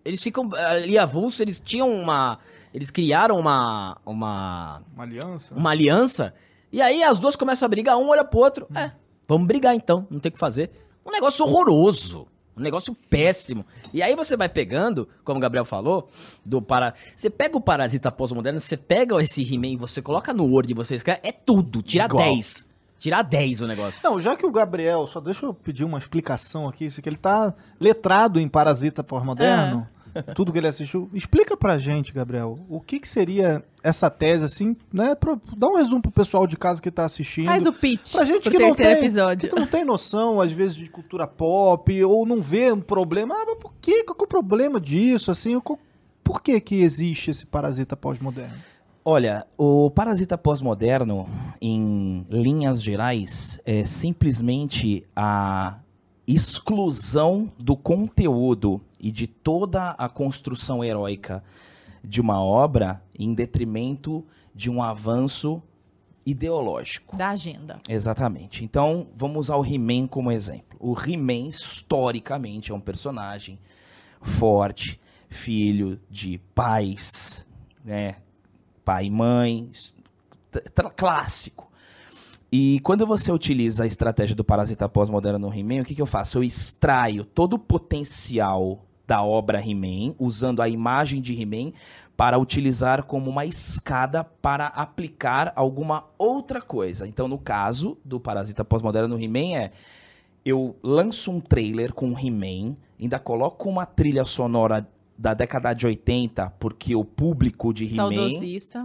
Eles 0.06 0.22
ficam 0.22 0.50
ali 0.54 0.98
avulso, 0.98 1.42
eles 1.42 1.60
tinham 1.60 1.90
uma... 1.92 2.40
Eles 2.78 2.92
criaram 2.92 3.40
uma... 3.40 3.98
uma 4.06 4.84
Uma 4.94 5.04
aliança? 5.04 5.56
uma 5.56 5.72
aliança. 5.72 6.34
E 6.72 6.80
aí 6.80 7.02
as 7.02 7.18
duas 7.18 7.36
começam 7.36 7.66
a 7.66 7.70
brigar, 7.70 7.98
um 7.98 8.08
olha 8.10 8.24
pro 8.24 8.40
outro. 8.40 8.68
É, 8.76 8.92
vamos 9.28 9.48
brigar 9.48 9.74
então, 9.74 10.06
não 10.12 10.20
tem 10.20 10.30
o 10.30 10.34
que 10.34 10.38
fazer. 10.40 10.70
Um 11.04 11.10
negócio 11.10 11.44
horroroso. 11.44 12.28
Um 12.56 12.62
negócio 12.62 12.96
péssimo. 13.10 13.66
E 13.92 14.04
aí 14.04 14.16
você 14.16 14.38
vai 14.38 14.48
pegando, 14.48 15.10
como 15.24 15.40
o 15.40 15.42
Gabriel 15.42 15.66
falou, 15.66 16.08
do 16.46 16.62
para. 16.62 16.94
Você 17.16 17.32
pega 17.32 17.58
o 17.58 17.62
parasita 17.62 18.12
pós-moderno, 18.12 18.60
você 18.60 18.78
pega 18.78 19.20
esse 19.24 19.42
He-Man 19.42 19.70
e 19.70 19.78
você 19.78 20.00
coloca 20.00 20.32
no 20.32 20.46
Word 20.46 20.72
e 20.72 20.76
você 20.76 20.94
escreve. 20.94 21.22
É 21.24 21.32
tudo. 21.32 21.82
Tira 21.82 22.06
Igual. 22.06 22.24
10. 22.34 22.68
Tira 23.00 23.24
10 23.24 23.62
o 23.62 23.68
negócio. 23.68 24.00
Não, 24.04 24.22
já 24.22 24.36
que 24.36 24.46
o 24.46 24.52
Gabriel, 24.52 25.08
só 25.08 25.20
deixa 25.20 25.48
eu 25.48 25.54
pedir 25.54 25.84
uma 25.84 25.98
explicação 25.98 26.68
aqui, 26.68 26.86
isso 26.86 27.02
que 27.02 27.10
ele 27.10 27.18
tá 27.18 27.56
letrado 27.80 28.40
em 28.40 28.48
Parasita 28.48 29.04
Pós-Moderno, 29.04 29.88
tudo 30.36 30.52
que 30.52 30.58
ele 30.58 30.68
assistiu. 30.68 31.10
Explica 31.14 31.56
pra 31.58 31.78
gente, 31.78 32.12
Gabriel, 32.14 32.60
o 32.70 32.80
que 32.82 33.00
que 33.00 33.08
seria 33.08 33.64
essa 33.84 34.10
tese, 34.10 34.44
assim, 34.46 34.76
né? 34.92 35.16
Pra, 35.16 35.38
dá 35.56 35.68
um 35.68 35.76
resumo 35.78 36.02
pro 36.02 36.12
pessoal 36.12 36.46
de 36.48 36.58
casa 36.58 36.82
que 36.82 36.92
tá 36.92 37.06
assistindo. 37.06 37.46
Faz 37.46 37.66
o 37.66 37.74
pitch 37.74 38.12
Pra 38.14 38.26
gente 38.26 38.44
pro 38.44 38.52
que 38.52 38.60
não 38.60 38.76
tem, 38.76 38.88
episódio. 38.88 39.50
que 39.50 39.56
não 39.56 39.68
tem 39.68 39.86
noção, 39.86 40.42
às 40.42 40.52
vezes, 40.52 40.76
de 40.76 40.90
cultura 40.90 41.26
pop, 41.28 42.04
ou 42.04 42.26
não 42.26 42.42
vê 42.42 42.72
um 42.72 42.82
problema. 42.82 43.36
Ah, 43.36 43.46
mas 43.48 43.58
por 43.58 43.74
quê? 43.80 44.04
Qual 44.04 44.16
que 44.16 44.24
é 44.24 44.26
o 44.26 44.28
problema 44.28 44.80
disso, 44.80 45.32
assim? 45.32 45.60
Por 46.24 46.42
que 46.42 46.60
que 46.60 46.82
existe 46.82 47.32
esse 47.32 47.46
Parasita 47.46 47.96
Pós-Moderno? 47.96 48.56
Olha, 49.06 49.48
o 49.58 49.90
Parasita 49.90 50.38
Pós-Moderno, 50.38 51.30
em 51.62 52.26
linhas 52.30 52.84
gerais, 52.84 53.58
é 53.66 53.86
simplesmente 53.86 55.06
a 55.16 55.78
exclusão 56.28 57.50
do 57.58 57.78
conteúdo 57.78 58.82
e 59.00 59.12
de 59.12 59.28
toda 59.28 59.92
a 59.92 60.10
construção 60.10 60.84
heróica 60.84 61.44
de 62.04 62.22
uma 62.22 62.42
obra 62.42 63.02
em 63.18 63.34
detrimento 63.34 64.26
de 64.54 64.70
um 64.70 64.82
avanço 64.82 65.62
ideológico. 66.26 67.16
Da 67.16 67.30
agenda. 67.30 67.80
Exatamente. 67.88 68.64
Então, 68.64 69.08
vamos 69.16 69.48
usar 69.48 69.56
o 69.56 69.66
He-Man 69.66 70.08
como 70.08 70.32
exemplo. 70.32 70.78
O 70.80 70.94
He-Man, 71.00 71.48
historicamente, 71.48 72.72
é 72.72 72.76
um 72.76 72.80
personagem 72.80 73.60
forte, 74.22 75.00
filho 75.30 76.00
de 76.10 76.38
pais, 76.54 77.46
né? 77.84 78.18
Pai 78.84 79.06
e 79.06 79.12
mãe, 79.12 79.72
clássico. 80.96 81.70
E 82.52 82.80
quando 82.80 83.06
você 83.06 83.32
utiliza 83.32 83.84
a 83.84 83.88
estratégia 83.88 84.36
do 84.36 84.44
parasita 84.44 84.88
pós-moderno 84.88 85.40
no 85.40 85.54
He-Man, 85.54 85.82
o 85.82 85.86
que, 85.86 85.96
que 85.96 86.02
eu 86.02 86.06
faço? 86.06 86.38
Eu 86.38 86.44
extraio 86.44 87.26
todo 87.26 87.56
o 87.56 87.60
potencial 87.60 88.87
da 89.08 89.24
obra 89.24 89.60
He-Man, 89.66 90.14
usando 90.20 90.62
a 90.62 90.68
imagem 90.68 91.22
de 91.22 91.34
He-Man, 91.40 91.72
para 92.16 92.38
utilizar 92.38 93.04
como 93.04 93.30
uma 93.30 93.46
escada 93.46 94.24
para 94.24 94.68
aplicar 94.68 95.54
alguma 95.56 96.06
outra 96.18 96.62
coisa. 96.62 97.08
Então, 97.08 97.28
no 97.28 97.38
caso 97.38 97.98
do 98.04 98.20
Parasita 98.20 98.66
Pós-Moderno 98.66 99.16
no 99.18 99.24
He-Man, 99.24 99.56
é 99.58 99.72
eu 100.44 100.76
lanço 100.82 101.32
um 101.32 101.40
trailer 101.40 101.94
com 101.94 102.10
o 102.12 102.18
He-Man, 102.20 102.76
ainda 103.00 103.20
coloco 103.20 103.70
uma 103.70 103.86
trilha 103.86 104.24
sonora 104.26 104.88
da 105.18 105.34
década 105.34 105.74
de 105.74 105.86
80, 105.86 106.54
porque 106.60 106.96
o 106.96 107.04
público 107.04 107.74
de 107.74 107.86
He-Man. 107.86 108.10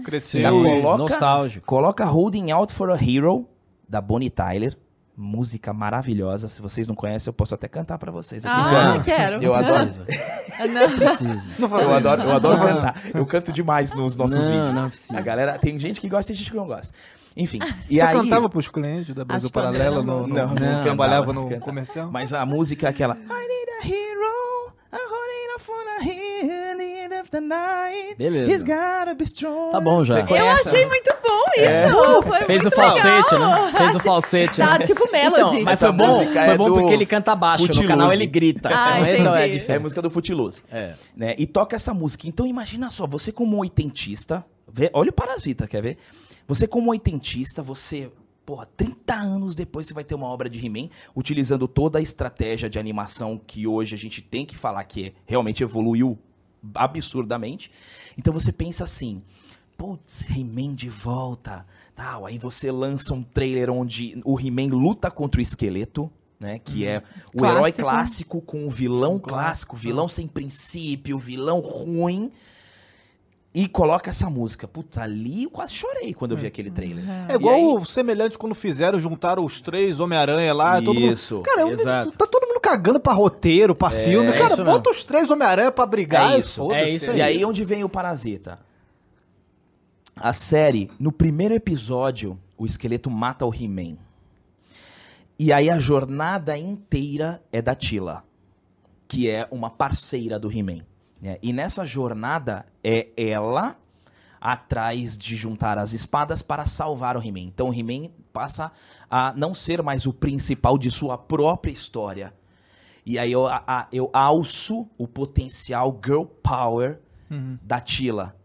Cresceu. 0.03 0.43
Coloca- 0.81 0.99
nostálgico. 0.99 1.67
Coloca 1.67 2.05
Holding 2.05 2.51
Out 2.51 2.73
for 2.73 2.91
a 2.91 2.97
Hero, 2.97 3.47
da 3.89 4.01
Bonnie 4.01 4.31
Tyler. 4.31 4.77
Música 5.15 5.73
maravilhosa. 5.75 6.49
Se 6.49 6.63
vocês 6.63 6.89
não 6.89 6.95
conhecem, 6.95 7.29
eu 7.29 7.35
posso 7.35 7.55
até 7.55 7.69
cantar 7.69 7.99
pra 7.99 8.11
vocês 8.11 8.47
aqui. 8.47 8.55
Ah, 8.59 8.95
Não. 8.95 9.03
quero. 9.03 9.43
Eu 9.43 9.55
adoro. 9.55 9.85
Precisa. 9.85 10.07
Não. 10.69 10.91
Precisa. 10.97 11.51
Não 11.59 11.69
Eu 11.79 11.95
adoro, 11.95 12.23
eu 12.23 12.33
adoro 12.33 12.59
cantar. 12.59 13.03
Eu 13.13 13.27
canto 13.27 13.53
demais 13.53 13.93
nos 13.93 14.17
nossos 14.17 14.39
não, 14.39 14.53
vídeos. 14.53 14.75
não 14.75 14.89
precisa. 14.89 15.19
A 15.19 15.21
galera, 15.21 15.59
tem 15.59 15.79
gente 15.79 16.01
que 16.01 16.09
gosta 16.09 16.33
e 16.33 16.35
gente 16.35 16.51
que 16.51 16.57
não 16.57 16.67
gosta. 16.67 16.95
Enfim, 17.37 17.59
e 17.89 17.97
Você 17.97 18.01
aí... 18.03 18.15
cantava 18.15 18.49
pros 18.49 18.69
clientes 18.69 19.15
da 19.15 19.25
Brasil 19.25 19.51
Paralela 19.51 20.03
não 20.03 20.21
no, 20.23 20.27
no, 20.29 20.35
Não, 20.35 20.49
no- 20.49 20.61
não, 20.61 20.83
trabalhava 20.83 21.33
no 21.33 21.61
comercial? 21.61 22.11
Mas 22.11 22.33
a 22.33 22.45
música 22.45 22.87
é 22.87 22.91
aquela... 22.91 23.15
I 23.15 23.19
need 23.19 23.71
a 23.83 23.87
hero, 23.89 24.33
a 24.93 24.97
holding 24.97 25.53
out 25.55 25.61
for 25.63 25.75
a 25.75 26.05
end 26.05 27.15
of 27.21 27.31
the 27.31 27.41
night. 27.41 28.15
Beleza. 28.19 28.53
He's 28.53 28.63
gotta 28.63 29.15
be 29.15 29.25
strong. 29.25 29.73
Tá 29.73 29.81
bom 29.81 30.05
já. 30.05 30.21
Eu 30.21 30.49
achei 30.51 30.87
muito 30.87 31.11
bom 31.27 31.43
isso. 31.57 31.65
É. 31.65 31.89
Foi 32.23 32.47
Fez 32.47 32.61
o 32.61 32.65
muito 32.65 32.77
falsete, 32.77 33.35
legal. 33.35 33.65
né? 33.67 33.73
Fez 33.79 33.97
o 33.97 34.01
falsete. 34.01 34.57
Tá, 34.59 34.79
né? 34.79 34.85
tipo 34.85 35.11
Melody. 35.11 35.57
Então, 35.57 35.65
mas 35.65 35.81
foi 35.81 35.93
bom, 35.93 36.17
foi 36.27 36.37
é 36.39 36.57
bom 36.57 36.69
do 36.69 36.75
porque 36.75 36.93
ele 36.93 37.07
canta 37.07 37.35
baixo, 37.35 37.63
no 37.63 37.67
Footloose. 37.69 37.89
canal 37.89 38.13
ele 38.13 38.27
grita. 38.27 38.69
Ah, 38.71 39.01
então 39.01 39.07
essa 39.07 39.23
é 39.23 39.27
a 39.29 39.31
entendi. 39.31 39.57
É 39.57 39.59
diferença. 39.59 39.83
música 39.83 40.03
do 40.03 40.11
Footloose. 40.11 40.63
É. 40.71 40.93
né? 41.17 41.35
E 41.39 41.47
toca 41.47 41.75
essa 41.77 41.95
música. 41.95 42.29
Então 42.29 42.47
imagina 42.47 42.91
só, 42.91 43.07
você 43.07 43.33
como 43.33 43.57
um 43.57 43.61
oitentista, 43.61 44.45
vê, 44.71 44.91
olha 44.93 45.11
o 45.11 45.13
Parasita, 45.13 45.67
quer 45.67 45.83
ver? 45.83 45.99
Você 46.47 46.67
como 46.67 46.91
oitentista, 46.91 47.63
você, 47.63 48.11
porra, 48.45 48.67
30 48.77 49.15
anos 49.15 49.55
depois 49.55 49.87
você 49.87 49.95
vai 49.95 50.05
ter 50.05 50.15
uma 50.15 50.27
obra 50.27 50.49
de 50.49 50.65
He-Man 50.65 50.89
utilizando 51.15 51.69
toda 51.69 51.99
a 51.99 52.03
estratégia 52.03 52.69
de 52.69 52.79
animação 52.79 53.41
que 53.47 53.67
hoje 53.67 53.95
a 53.95 53.99
gente 53.99 54.21
tem 54.21 54.45
que 54.45 54.57
falar 54.57 54.85
que 54.85 55.15
realmente 55.27 55.63
evoluiu 55.63 56.19
absurdamente. 56.75 57.71
Então 58.17 58.33
você 58.33 58.53
pensa 58.53 58.85
assim, 58.85 59.23
putz, 59.77 60.29
He-Man 60.31 60.75
de 60.75 60.89
volta, 60.89 61.67
tal. 61.95 62.27
Aí 62.27 62.39
você 62.39 62.71
lança 62.71 63.15
um 63.15 63.23
trailer 63.23 63.71
onde 63.71 64.21
o 64.25 64.39
He-Man 64.39 64.69
luta 64.69 65.11
contra 65.11 65.41
o 65.41 65.43
esqueleto, 65.43 66.11
né? 66.39 66.59
Que 66.59 66.87
é 66.87 67.03
o 67.35 67.45
herói 67.45 67.73
Clássico. 67.73 67.83
clássico 67.83 68.41
com 68.41 68.67
o 68.67 68.71
vilão 68.71 69.19
clássico, 69.19 69.77
vilão 69.77 70.09
sem 70.09 70.27
princípio, 70.27 71.19
vilão 71.19 71.61
ruim. 71.61 72.31
E 73.55 73.69
coloca 73.69 74.09
essa 74.09 74.31
música. 74.31 74.67
Putz, 74.67 74.97
ali 74.97 75.45
eu 75.45 75.51
quase 75.51 75.75
chorei 75.75 76.15
quando 76.15 76.31
eu 76.31 76.39
vi 76.39 76.47
aquele 76.47 76.71
trailer. 76.71 77.05
É 77.29 77.35
igual 77.35 77.55
aí- 77.55 77.63
o 77.63 77.85
semelhante 77.85 78.39
quando 78.39 78.55
fizeram, 78.55 78.99
juntaram 78.99 79.45
os 79.45 79.61
três 79.61 80.01
Homem-Aranha 80.01 80.55
lá. 80.55 80.81
Todo 80.81 80.99
mundo... 80.99 81.13
Isso. 81.13 81.41
Cara, 81.43 81.61
eu- 81.61 81.69
exato. 81.69 82.17
tá 82.17 82.27
todo 82.27 82.47
mundo 82.47 82.59
cagando 82.61 82.99
pra 82.99 83.13
roteiro, 83.13 83.75
pra 83.75 83.91
filme. 83.91 84.29
é 84.29 84.39
Cara, 84.39 84.55
isso 84.55 84.65
bota 84.65 84.89
os 84.89 85.05
três 85.05 85.29
Homem-Aranha 85.29 85.71
pra 85.71 85.85
brigar 85.85 86.33
É 86.33 86.37
e 86.37 86.41
isso, 86.41 86.73
é 86.73 86.89
isso 86.89 87.13
E 87.13 87.21
aí 87.21 87.45
onde 87.45 87.63
vem 87.63 87.85
o 87.85 87.91
Parasita? 87.91 88.59
A 90.17 90.33
série, 90.33 90.91
no 90.99 91.13
primeiro 91.13 91.55
episódio, 91.55 92.39
o 92.57 92.65
esqueleto 92.65 93.11
mata 93.11 93.45
o 93.45 93.53
He-Man. 93.55 93.97
E 95.39 95.53
aí 95.53 95.69
a 95.69 95.79
jornada 95.79 96.57
inteira 96.57 97.43
é 97.53 97.61
da 97.61 97.75
Tila, 97.75 98.25
que 99.09 99.29
é 99.29 99.47
uma 99.51 99.69
parceira 99.69 100.39
do 100.39 100.51
He-Man. 100.51 100.81
Né? 101.23 101.39
E 101.41 101.53
nessa 101.53 101.87
jornada 101.87 102.67
é 102.85 103.09
ela 103.17 103.77
atrás 104.41 105.17
de 105.17 105.37
juntar 105.37 105.79
as 105.79 105.93
espadas 105.93 106.43
para 106.43 106.67
salvar 106.67 107.17
o 107.17 107.23
He-Man. 107.23 107.41
Então 107.43 107.69
o 107.69 107.73
He-Man 107.75 108.11
passa 108.33 108.73
a 109.09 109.33
não 109.35 109.55
ser 109.55 109.83
mais 109.83 110.05
o 110.05 110.13
principal 110.13 110.77
de 110.77 110.91
sua 110.91 111.17
própria 111.17 111.71
história. 111.73 112.35
E 113.07 113.19
aí 113.19 113.31
eu, 113.33 113.47
a- 113.47 113.87
eu 113.93 114.11
alço 114.13 114.89
o 114.99 115.07
potencial 115.07 115.99
girl 116.05 116.25
power 116.43 116.99
da 117.63 117.81
Tila. 117.81 118.37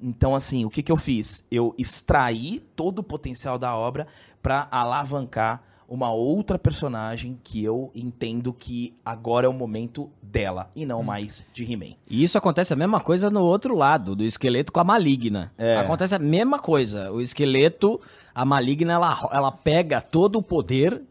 Então, 0.00 0.34
assim, 0.34 0.64
o 0.64 0.70
que, 0.70 0.82
que 0.82 0.90
eu 0.90 0.96
fiz? 0.96 1.46
Eu 1.50 1.74
extraí 1.78 2.58
todo 2.74 2.98
o 2.98 3.02
potencial 3.04 3.56
da 3.58 3.76
obra 3.76 4.06
para 4.42 4.66
alavancar 4.70 5.62
uma 5.92 6.10
outra 6.10 6.58
personagem 6.58 7.38
que 7.44 7.62
eu 7.62 7.90
entendo 7.94 8.50
que 8.50 8.94
agora 9.04 9.44
é 9.44 9.48
o 9.50 9.52
momento 9.52 10.08
dela 10.22 10.70
e 10.74 10.86
não 10.86 11.02
mais 11.02 11.44
de 11.52 11.70
He-Man. 11.70 11.96
E 12.08 12.22
isso 12.22 12.38
acontece 12.38 12.72
a 12.72 12.76
mesma 12.76 12.98
coisa 12.98 13.28
no 13.28 13.42
outro 13.42 13.76
lado, 13.76 14.16
do 14.16 14.24
esqueleto 14.24 14.72
com 14.72 14.80
a 14.80 14.84
maligna. 14.84 15.52
É. 15.58 15.76
Acontece 15.76 16.14
a 16.14 16.18
mesma 16.18 16.58
coisa. 16.58 17.12
O 17.12 17.20
esqueleto, 17.20 18.00
a 18.34 18.42
maligna, 18.42 18.94
ela, 18.94 19.28
ela 19.30 19.52
pega 19.52 20.00
todo 20.00 20.38
o 20.38 20.42
poder 20.42 21.02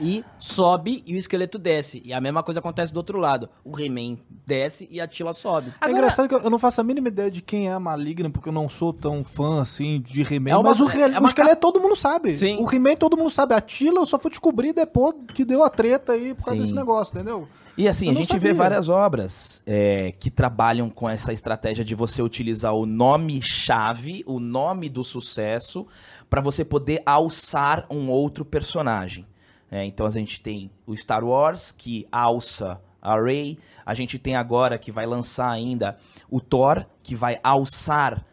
e 0.00 0.24
sobe 0.38 1.02
e 1.06 1.14
o 1.14 1.16
esqueleto 1.16 1.58
desce. 1.58 2.02
E 2.04 2.12
a 2.12 2.20
mesma 2.20 2.42
coisa 2.42 2.60
acontece 2.60 2.92
do 2.92 2.96
outro 2.96 3.18
lado. 3.18 3.48
O 3.64 3.78
He-Man 3.78 4.18
desce 4.46 4.88
e 4.90 5.00
a 5.00 5.06
Tila 5.06 5.32
sobe. 5.32 5.72
É 5.80 5.90
engraçado 5.90 6.28
que 6.28 6.34
eu- 6.34 6.50
não 6.50 6.58
faço 6.58 6.80
a 6.80 6.84
mínima 6.84 7.08
ideia 7.08 7.30
de 7.30 7.40
quem 7.40 7.68
é 7.68 7.72
a 7.72 7.80
Maligna, 7.80 8.28
porque 8.30 8.48
eu 8.48 8.52
não 8.52 8.68
sou 8.68 8.92
tão 8.92 9.22
fã, 9.22 9.60
assim, 9.62 10.00
de 10.00 10.22
He-Man. 10.22 10.50
É 10.50 10.56
uma- 10.56 10.70
mas 10.70 10.80
o, 10.80 10.88
é 10.90 11.06
uma 11.18 11.22
o 11.22 11.26
esqueleto 11.26 11.60
todo 11.60 11.80
mundo 11.80 11.94
sabe. 11.96 12.32
Sim. 12.32 12.58
O 12.60 12.72
He-Man 12.74 12.96
todo 12.96 13.16
mundo 13.16 13.30
sabe. 13.30 13.54
A 13.54 13.60
Tila 13.60 14.00
eu 14.00 14.06
só 14.06 14.18
fui 14.18 14.30
descobrir 14.30 14.72
depois 14.72 15.14
que 15.34 15.44
deu 15.44 15.62
a 15.62 15.70
treta 15.70 16.12
aí 16.12 16.34
por 16.34 16.44
causa 16.44 16.56
Sim. 16.56 16.62
desse 16.62 16.74
negócio, 16.74 17.14
entendeu? 17.14 17.48
E 17.76 17.88
assim, 17.88 18.06
Eu 18.06 18.12
a 18.12 18.14
gente 18.14 18.32
vê 18.34 18.48
sabia. 18.48 18.54
várias 18.54 18.88
obras 18.88 19.60
é, 19.66 20.12
que 20.20 20.30
trabalham 20.30 20.88
com 20.88 21.08
essa 21.08 21.32
estratégia 21.32 21.84
de 21.84 21.92
você 21.92 22.22
utilizar 22.22 22.72
o 22.72 22.86
nome-chave, 22.86 24.22
o 24.26 24.38
nome 24.38 24.88
do 24.88 25.02
sucesso, 25.04 25.86
para 26.30 26.40
você 26.40 26.64
poder 26.64 27.02
alçar 27.04 27.84
um 27.90 28.08
outro 28.10 28.44
personagem. 28.44 29.26
É, 29.70 29.84
então 29.84 30.06
a 30.06 30.10
gente 30.10 30.40
tem 30.40 30.70
o 30.86 30.96
Star 30.96 31.24
Wars, 31.24 31.72
que 31.72 32.06
alça 32.12 32.80
a 33.02 33.20
Rey. 33.20 33.58
A 33.84 33.92
gente 33.94 34.18
tem 34.18 34.36
agora, 34.36 34.78
que 34.78 34.92
vai 34.92 35.06
lançar 35.06 35.50
ainda, 35.50 35.96
o 36.30 36.40
Thor, 36.40 36.86
que 37.02 37.14
vai 37.14 37.38
alçar 37.42 38.24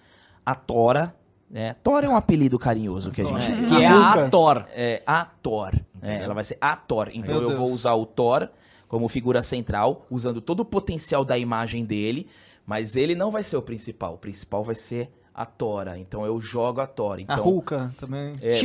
a 0.46 0.56
Tora. 0.56 1.16
né? 1.50 1.76
Thor 1.84 2.04
é 2.04 2.10
um 2.10 2.16
apelido 2.16 2.58
carinhoso 2.58 3.12
que 3.12 3.22
a 3.22 3.26
gente... 3.26 3.52
É, 3.52 3.66
que 3.68 3.84
é 3.84 3.88
a 3.88 4.30
Thor. 4.30 4.66
É, 4.72 5.04
a 5.06 5.26
Thor. 5.26 5.74
É, 6.02 6.24
ela 6.24 6.34
vai 6.34 6.44
ser 6.44 6.58
a 6.62 6.76
Thor. 6.76 7.10
Então 7.14 7.36
Meu 7.36 7.42
eu 7.42 7.48
Deus. 7.50 7.60
vou 7.60 7.70
usar 7.72 7.94
o 7.94 8.06
Thor 8.06 8.50
como 8.88 9.08
figura 9.08 9.42
central, 9.42 10.06
usando 10.10 10.42
todo 10.42 10.62
o 10.62 10.66
potencial 10.66 11.24
da 11.24 11.38
imagem 11.38 11.86
dele, 11.86 12.28
mas 12.66 12.96
ele 12.96 13.16
não 13.16 13.32
vai 13.32 13.44
ser 13.44 13.58
o 13.58 13.62
principal. 13.62 14.16
O 14.16 14.18
principal 14.18 14.64
vai 14.64 14.76
ser 14.76 15.12
a 15.34 15.46
Tora. 15.46 15.98
Então 15.98 16.26
eu 16.26 16.40
jogo 16.40 16.82
a 16.82 16.88
Tora. 16.88 17.22
Então, 17.22 17.36
a 17.36 17.40
Hulka 17.40 17.94
também. 17.98 18.34
é, 18.42 18.62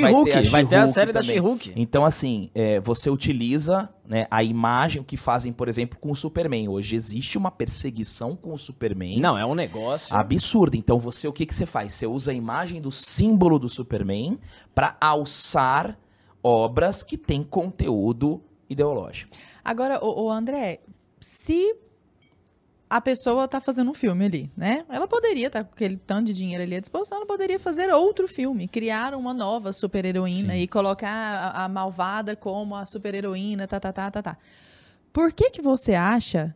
vai 0.48 0.66
ter 0.66 0.76
a 0.76 0.80
She-Hulk 0.82 0.88
série 0.88 1.12
da 1.12 1.20
também. 1.20 1.36
She-Hulk. 1.36 1.72
Então, 1.76 2.04
assim, 2.04 2.50
é, 2.54 2.80
você 2.80 3.08
utiliza 3.08 3.88
né, 4.04 4.26
a 4.30 4.42
imagem, 4.42 5.00
o 5.00 5.04
que 5.04 5.16
fazem, 5.16 5.52
por 5.52 5.68
exemplo, 5.68 5.98
com 5.98 6.10
o 6.10 6.16
Superman. 6.16 6.68
Hoje 6.68 6.96
existe 6.96 7.38
uma 7.38 7.50
perseguição 7.50 8.36
com 8.36 8.52
o 8.52 8.58
Superman. 8.58 9.20
Não, 9.20 9.38
é 9.38 9.46
um 9.46 9.54
negócio. 9.54 10.14
Absurdo. 10.14 10.76
Então 10.76 10.98
você 10.98 11.28
o 11.28 11.32
que 11.32 11.46
que 11.46 11.54
você 11.54 11.66
faz? 11.66 11.94
Você 11.94 12.06
usa 12.06 12.30
a 12.30 12.34
imagem 12.34 12.80
do 12.80 12.90
símbolo 12.90 13.58
do 13.58 13.68
Superman 13.68 14.38
para 14.74 14.96
alçar 15.00 15.98
obras 16.42 17.02
que 17.02 17.16
têm 17.16 17.42
conteúdo 17.42 18.42
ideológico. 18.68 19.32
Agora, 19.64 20.04
o, 20.04 20.30
André, 20.30 20.80
se 21.18 21.74
a 22.88 23.00
pessoa 23.00 23.48
tá 23.48 23.60
fazendo 23.60 23.90
um 23.90 23.94
filme 23.94 24.24
ali, 24.24 24.50
né? 24.56 24.84
Ela 24.88 25.08
poderia 25.08 25.48
estar 25.48 25.64
com 25.64 25.72
aquele 25.72 25.96
tanto 25.96 26.26
de 26.26 26.34
dinheiro 26.34 26.62
ali 26.62 26.76
à 26.76 26.80
disposição, 26.80 27.18
ela 27.18 27.26
poderia 27.26 27.58
fazer 27.58 27.92
outro 27.92 28.28
filme, 28.28 28.68
criar 28.68 29.14
uma 29.14 29.34
nova 29.34 29.72
super-heroína 29.72 30.56
e 30.56 30.68
colocar 30.68 31.08
a, 31.08 31.64
a 31.64 31.68
malvada 31.68 32.36
como 32.36 32.76
a 32.76 32.86
super-heroína, 32.86 33.66
tá, 33.66 33.80
tá, 33.80 33.92
tá, 33.92 34.10
tá, 34.10 34.22
tá. 34.22 34.38
Por 35.12 35.32
que 35.32 35.50
que 35.50 35.62
você 35.62 35.94
acha 35.94 36.54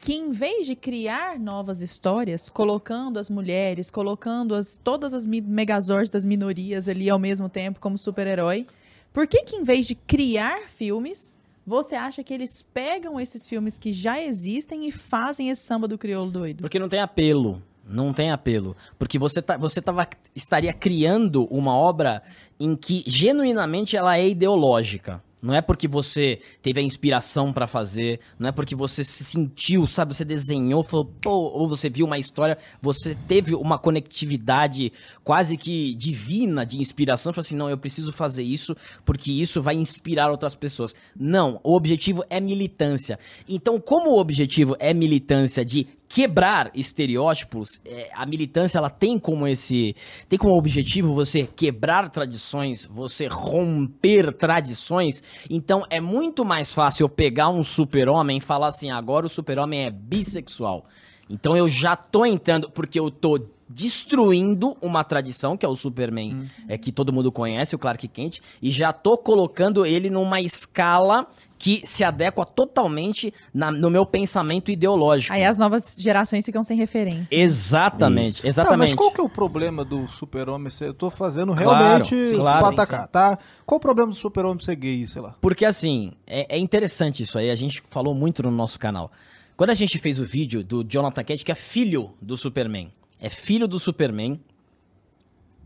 que 0.00 0.14
em 0.14 0.32
vez 0.32 0.66
de 0.66 0.74
criar 0.74 1.38
novas 1.38 1.80
histórias, 1.80 2.48
colocando 2.48 3.20
as 3.20 3.30
mulheres, 3.30 3.88
colocando 3.88 4.56
as, 4.56 4.76
todas 4.82 5.14
as 5.14 5.24
megazords 5.24 6.10
das 6.10 6.24
minorias 6.24 6.88
ali 6.88 7.08
ao 7.08 7.20
mesmo 7.20 7.48
tempo 7.48 7.78
como 7.78 7.96
super-herói, 7.96 8.66
por 9.12 9.28
que 9.28 9.44
que 9.44 9.54
em 9.54 9.62
vez 9.62 9.86
de 9.86 9.94
criar 9.94 10.68
filmes, 10.68 11.36
você 11.66 11.94
acha 11.94 12.22
que 12.24 12.34
eles 12.34 12.62
pegam 12.74 13.20
esses 13.20 13.48
filmes 13.48 13.78
que 13.78 13.92
já 13.92 14.20
existem 14.20 14.88
e 14.88 14.92
fazem 14.92 15.48
esse 15.50 15.62
samba 15.62 15.86
do 15.86 15.96
crioulo 15.96 16.30
doido? 16.30 16.62
Porque 16.62 16.78
não 16.78 16.88
tem 16.88 17.00
apelo. 17.00 17.62
Não 17.84 18.12
tem 18.12 18.30
apelo. 18.30 18.76
Porque 18.98 19.18
você, 19.18 19.42
tá, 19.42 19.56
você 19.56 19.82
tava, 19.82 20.08
estaria 20.34 20.72
criando 20.72 21.44
uma 21.46 21.74
obra 21.76 22.22
em 22.58 22.76
que 22.76 23.02
genuinamente 23.06 23.96
ela 23.96 24.16
é 24.16 24.28
ideológica. 24.28 25.22
Não 25.42 25.52
é 25.52 25.60
porque 25.60 25.88
você 25.88 26.38
teve 26.62 26.78
a 26.78 26.82
inspiração 26.84 27.52
pra 27.52 27.66
fazer, 27.66 28.20
não 28.38 28.48
é 28.48 28.52
porque 28.52 28.76
você 28.76 29.02
se 29.02 29.24
sentiu, 29.24 29.84
sabe? 29.88 30.14
Você 30.14 30.24
desenhou, 30.24 30.84
falou, 30.84 31.04
pô, 31.04 31.30
ou 31.30 31.68
você 31.68 31.90
viu 31.90 32.06
uma 32.06 32.16
história, 32.16 32.56
você 32.80 33.16
teve 33.26 33.52
uma 33.52 33.76
conectividade 33.76 34.92
quase 35.24 35.56
que 35.56 35.96
divina 35.96 36.64
de 36.64 36.78
inspiração, 36.78 37.32
falou 37.32 37.44
assim, 37.44 37.56
não, 37.56 37.68
eu 37.68 37.76
preciso 37.76 38.12
fazer 38.12 38.44
isso 38.44 38.76
porque 39.04 39.32
isso 39.32 39.60
vai 39.60 39.74
inspirar 39.74 40.30
outras 40.30 40.54
pessoas. 40.54 40.94
Não, 41.18 41.60
o 41.64 41.74
objetivo 41.74 42.24
é 42.30 42.40
militância. 42.40 43.18
Então, 43.48 43.80
como 43.80 44.10
o 44.10 44.20
objetivo 44.20 44.76
é 44.78 44.94
militância 44.94 45.64
de 45.64 45.88
quebrar 46.12 46.70
estereótipos, 46.74 47.80
é, 47.86 48.10
a 48.14 48.26
militância 48.26 48.76
ela 48.76 48.90
tem 48.90 49.18
como 49.18 49.48
esse 49.48 49.96
tem 50.28 50.38
como 50.38 50.54
objetivo 50.54 51.14
você 51.14 51.46
quebrar 51.46 52.10
tradições, 52.10 52.84
você 52.84 53.28
romper 53.28 54.30
tradições. 54.34 55.22
Então 55.48 55.84
é 55.88 56.02
muito 56.02 56.44
mais 56.44 56.70
fácil 56.70 57.04
eu 57.04 57.08
pegar 57.08 57.48
um 57.48 57.64
super-homem 57.64 58.36
e 58.36 58.40
falar 58.42 58.66
assim, 58.66 58.90
agora 58.90 59.24
o 59.24 59.28
super-homem 59.28 59.86
é 59.86 59.90
bissexual. 59.90 60.84
Então 61.30 61.56
eu 61.56 61.66
já 61.66 61.96
tô 61.96 62.26
entrando 62.26 62.70
porque 62.70 63.00
eu 63.00 63.10
tô 63.10 63.38
destruindo 63.66 64.76
uma 64.82 65.02
tradição 65.02 65.56
que 65.56 65.64
é 65.64 65.68
o 65.68 65.74
Superman, 65.74 66.46
é 66.68 66.76
que 66.76 66.92
todo 66.92 67.10
mundo 67.10 67.32
conhece, 67.32 67.74
o 67.74 67.78
Clark 67.78 68.06
Kent, 68.06 68.40
e 68.60 68.70
já 68.70 68.92
tô 68.92 69.16
colocando 69.16 69.86
ele 69.86 70.10
numa 70.10 70.42
escala 70.42 71.26
que 71.64 71.80
se 71.86 72.02
adequa 72.02 72.44
totalmente 72.44 73.32
na- 73.54 73.70
no 73.70 73.88
meu 73.88 74.04
pensamento 74.04 74.68
ideológico. 74.72 75.32
Aí 75.32 75.44
as 75.44 75.56
novas 75.56 75.94
gerações 75.96 76.44
ficam 76.44 76.64
sem 76.64 76.76
referência. 76.76 77.28
Exatamente, 77.30 78.42
Tá, 78.42 78.48
exatamente. 78.48 78.88
mas 78.90 78.94
qual 78.96 79.12
que 79.12 79.20
é 79.20 79.22
o 79.24 79.28
problema 79.28 79.84
do 79.84 80.08
super-homem 80.08 80.68
ser... 80.70 80.88
Eu 80.88 80.94
tô 80.94 81.08
fazendo 81.08 81.54
Claro, 81.54 81.70
realmente 81.70 82.24
sim, 82.26 82.36
claro, 82.36 82.66
sim, 82.66 82.72
atacar, 82.72 83.06
tá? 83.06 83.38
Qual 83.64 83.76
o 83.76 83.80
problema 83.80 84.10
do 84.10 84.16
super-homem 84.16 84.58
ser 84.64 84.74
gay, 84.74 85.06
sei 85.06 85.22
lá? 85.22 85.36
Porque 85.40 85.64
assim, 85.64 86.14
é, 86.26 86.56
é 86.56 86.58
interessante 86.58 87.22
isso 87.22 87.38
aí, 87.38 87.48
a 87.48 87.54
gente 87.54 87.80
falou 87.90 88.12
muito 88.12 88.42
no 88.42 88.50
nosso 88.50 88.76
canal. 88.80 89.12
Quando 89.56 89.70
a 89.70 89.74
gente 89.74 89.98
fez 89.98 90.18
o 90.18 90.24
vídeo 90.24 90.64
do 90.64 90.82
Jonathan 90.82 91.22
Kent, 91.22 91.44
que 91.44 91.52
é 91.52 91.54
filho 91.54 92.10
do 92.20 92.36
Superman, 92.36 92.92
é 93.20 93.30
filho 93.30 93.68
do 93.68 93.78
Superman, 93.78 94.40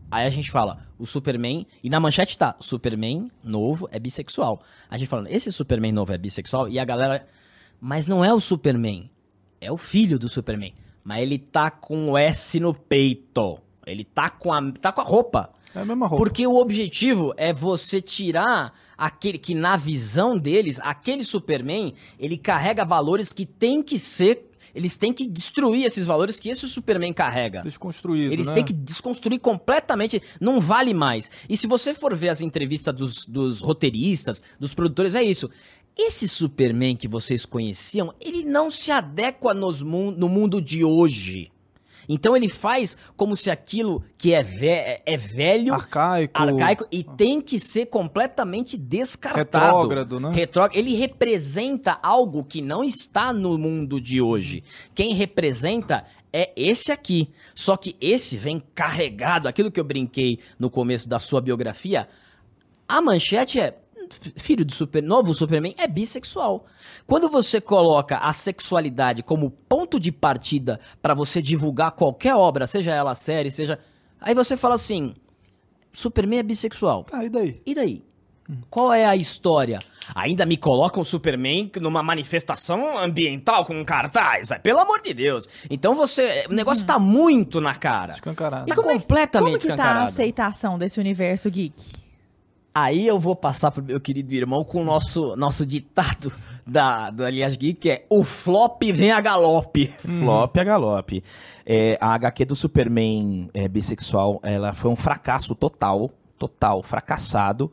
aí 0.09 0.25
a 0.25 0.29
gente 0.29 0.51
fala, 0.51 0.85
o 0.97 1.05
Superman, 1.05 1.65
e 1.83 1.89
na 1.89 1.99
manchete 1.99 2.37
tá, 2.37 2.55
Superman 2.59 3.31
novo 3.43 3.87
é 3.91 3.99
bissexual. 3.99 4.61
A 4.89 4.97
gente 4.97 5.07
falando, 5.07 5.27
esse 5.27 5.51
Superman 5.51 5.91
novo 5.91 6.13
é 6.13 6.17
bissexual, 6.17 6.67
e 6.69 6.79
a 6.79 6.85
galera, 6.85 7.27
mas 7.79 8.07
não 8.07 8.23
é 8.23 8.33
o 8.33 8.39
Superman, 8.39 9.09
é 9.59 9.71
o 9.71 9.77
filho 9.77 10.17
do 10.17 10.29
Superman. 10.29 10.73
Mas 11.03 11.21
ele 11.21 11.37
tá 11.37 11.71
com 11.71 12.11
o 12.11 12.17
S 12.17 12.59
no 12.59 12.73
peito, 12.73 13.59
ele 13.85 14.03
tá 14.03 14.29
com 14.29 14.51
a, 14.51 14.71
tá 14.73 14.91
com 14.91 15.01
a 15.01 15.03
roupa. 15.03 15.53
É 15.73 15.79
a 15.79 15.85
mesma 15.85 16.07
roupa. 16.07 16.23
Porque 16.23 16.45
o 16.45 16.57
objetivo 16.57 17.33
é 17.37 17.53
você 17.53 18.01
tirar 18.01 18.73
aquele 18.97 19.37
que, 19.37 19.53
na 19.53 19.77
visão 19.77 20.37
deles, 20.37 20.79
aquele 20.81 21.23
Superman, 21.23 21.93
ele 22.19 22.37
carrega 22.37 22.83
valores 22.83 23.31
que 23.31 23.45
tem 23.45 23.83
que 23.83 23.99
ser. 23.99 24.46
Eles 24.77 24.95
têm 24.95 25.11
que 25.11 25.27
destruir 25.27 25.85
esses 25.85 26.05
valores 26.05 26.39
que 26.39 26.49
esse 26.49 26.67
Superman 26.67 27.11
carrega. 27.11 27.63
Desconstruído, 27.63 28.31
Eles 28.31 28.45
né? 28.45 28.53
têm 28.53 28.63
que 28.63 28.73
desconstruir 28.73 29.39
completamente, 29.39 30.21
não 30.39 30.59
vale 30.59 30.93
mais. 30.93 31.31
E 31.49 31.57
se 31.57 31.65
você 31.65 31.95
for 31.95 32.15
ver 32.15 32.29
as 32.29 32.41
entrevistas 32.41 32.93
dos, 32.93 33.25
dos 33.25 33.59
roteiristas, 33.59 34.43
dos 34.59 34.75
produtores, 34.75 35.15
é 35.15 35.23
isso. 35.23 35.49
Esse 35.97 36.27
Superman 36.27 36.95
que 36.95 37.07
vocês 37.07 37.43
conheciam, 37.43 38.13
ele 38.21 38.45
não 38.45 38.69
se 38.69 38.91
adequa 38.91 39.51
nos 39.51 39.81
no 39.81 40.29
mundo 40.29 40.61
de 40.61 40.83
hoje. 40.83 41.51
Então 42.09 42.35
ele 42.37 42.47
faz 42.47 42.95
como 43.15 43.35
se 43.35 43.49
aquilo 43.51 44.03
que 44.17 44.33
é, 44.33 44.41
ve- 44.41 45.01
é 45.05 45.17
velho, 45.17 45.73
Arcaico. 45.73 46.41
arcaico 46.41 46.85
e 46.91 47.03
tem 47.03 47.41
que 47.41 47.59
ser 47.59 47.87
completamente 47.87 48.77
descartado. 48.77 49.65
Retrógrado, 49.65 50.19
né? 50.19 50.33
Ele 50.73 50.95
representa 50.95 51.99
algo 52.01 52.43
que 52.43 52.61
não 52.61 52.83
está 52.83 53.33
no 53.33 53.57
mundo 53.57 53.99
de 53.99 54.21
hoje. 54.21 54.63
Quem 54.95 55.13
representa 55.13 56.05
é 56.31 56.51
esse 56.55 56.91
aqui. 56.91 57.29
Só 57.53 57.75
que 57.75 57.95
esse 57.99 58.37
vem 58.37 58.61
carregado, 58.73 59.47
aquilo 59.47 59.71
que 59.71 59.79
eu 59.79 59.83
brinquei 59.83 60.39
no 60.57 60.69
começo 60.69 61.09
da 61.09 61.19
sua 61.19 61.41
biografia. 61.41 62.07
A 62.87 63.01
manchete 63.01 63.59
é 63.59 63.67
"F- 63.67 63.75
filho 64.35 64.65
do 64.65 64.73
super, 64.73 65.01
novo 65.01 65.33
Superman 65.33 65.73
é 65.77 65.87
bissexual. 65.87 66.65
Quando 67.05 67.29
você 67.29 67.59
coloca 67.61 68.17
a 68.17 68.33
sexualidade 68.33 69.23
como 69.23 69.51
ponto 69.51 69.99
de 69.99 70.11
partida 70.11 70.79
pra 71.01 71.13
você 71.13 71.41
divulgar 71.41 71.91
qualquer 71.91 72.35
obra, 72.35 72.67
seja 72.67 72.91
ela 72.91 73.15
série, 73.15 73.49
seja, 73.49 73.79
aí 74.19 74.33
você 74.33 74.55
fala 74.57 74.75
assim, 74.75 75.13
Superman 75.93 76.39
é 76.39 76.43
bissexual. 76.43 77.03
Tá, 77.05 77.23
e 77.23 77.29
daí? 77.29 77.61
E 77.65 77.73
daí? 77.75 78.03
Qual 78.69 78.93
é 78.93 79.05
a 79.05 79.15
história? 79.15 79.79
Ainda 80.15 80.45
me 80.45 80.55
colocam 80.55 81.01
o 81.01 81.05
Superman 81.05 81.69
numa 81.81 82.01
manifestação 82.01 82.97
ambiental 82.97 83.65
com 83.65 83.77
um 83.77 83.83
cartaz? 83.83 84.49
Pelo 84.63 84.79
amor 84.79 85.01
de 85.01 85.13
Deus. 85.13 85.49
Então 85.69 85.93
você. 85.93 86.45
O 86.49 86.53
negócio 86.53 86.85
tá 86.85 86.97
muito 86.97 87.59
na 87.59 87.75
cara. 87.75 88.13
Escancarado. 88.13 88.67
Tá 88.67 88.75
completamente 88.75 89.33
Como 89.33 89.59
que 89.59 89.67
tá 89.67 89.73
a 89.73 89.75
escancarado. 89.75 90.05
aceitação 90.05 90.79
desse 90.79 90.97
universo 90.97 91.49
geek? 91.49 92.06
Aí 92.79 93.07
eu 93.07 93.17
vou 93.17 93.35
passar 93.35 93.71
pro 93.71 93.83
meu 93.83 93.99
querido 93.99 94.31
irmão 94.35 94.63
com 94.63 94.81
o 94.81 94.85
nosso, 94.85 95.35
nosso 95.35 95.65
ditado 95.65 96.31
da, 96.65 97.09
do 97.09 97.23
Aliás 97.25 97.55
Geek, 97.57 97.79
que 97.79 97.89
é 97.89 98.05
o 98.07 98.23
flop 98.23 98.83
vem 98.93 99.11
a 99.11 99.19
galope. 99.19 99.87
Flop 99.97 100.55
a 100.57 100.63
galope. 100.63 101.23
É, 101.65 101.97
a 101.99 102.13
HQ 102.13 102.45
do 102.45 102.55
Superman 102.55 103.49
é, 103.53 103.67
bissexual, 103.67 104.39
ela 104.43 104.73
foi 104.73 104.91
um 104.91 104.95
fracasso 104.95 105.55
total, 105.55 106.11
total, 106.37 106.83
fracassado. 106.83 107.71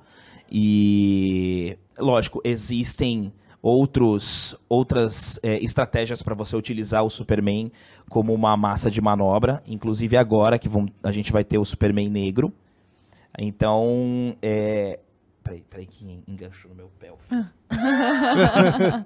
E, 0.50 1.76
lógico, 1.98 2.40
existem 2.42 3.30
outros, 3.60 4.56
outras 4.68 5.38
é, 5.42 5.62
estratégias 5.62 6.22
para 6.22 6.34
você 6.34 6.56
utilizar 6.56 7.04
o 7.04 7.10
Superman 7.10 7.70
como 8.08 8.32
uma 8.32 8.56
massa 8.56 8.90
de 8.90 9.00
manobra. 9.02 9.62
Inclusive 9.66 10.16
agora 10.16 10.58
que 10.58 10.68
vão- 10.68 10.86
a 11.02 11.12
gente 11.12 11.30
vai 11.30 11.44
ter 11.44 11.58
o 11.58 11.64
Superman 11.64 12.08
negro. 12.08 12.52
Então, 13.38 14.36
é... 14.42 14.98
Peraí, 15.42 15.62
peraí 15.68 15.86
que 15.86 16.22
enganchou 16.26 16.70
no 16.70 16.76
meu 16.76 16.90
pé. 16.98 17.12
o. 17.12 17.16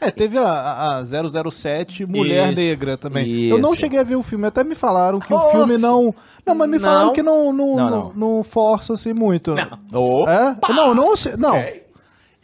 É, 0.00 0.10
teve 0.12 0.38
a, 0.38 0.98
a 0.98 1.04
007 1.04 2.06
Mulher 2.06 2.52
Isso, 2.52 2.60
Negra 2.60 2.96
também. 2.96 3.44
Eu 3.46 3.58
não 3.58 3.72
isso. 3.72 3.80
cheguei 3.80 3.98
a 3.98 4.04
ver 4.04 4.14
o 4.16 4.22
filme, 4.22 4.46
até 4.46 4.62
me 4.62 4.74
falaram 4.76 5.18
que 5.18 5.32
o 5.32 5.36
Oh, 5.36 5.50
filme 5.50 5.76
não... 5.76 6.14
Não, 6.46 6.54
mas 6.54 6.70
me 6.70 6.78
falaram 6.78 7.06
Não. 7.06 7.12
que 7.12 7.22
não, 7.22 7.52
não, 7.52 7.76
Não, 7.76 7.90
não, 7.90 8.12
não. 8.14 8.36
não 8.36 8.42
força 8.44 8.92
assim 8.92 9.12
muito. 9.12 9.54
Ô, 9.92 10.26
É? 10.28 10.56
Não, 10.68 10.94
não, 10.94 11.16
sei- 11.16 11.36
não. 11.36 11.56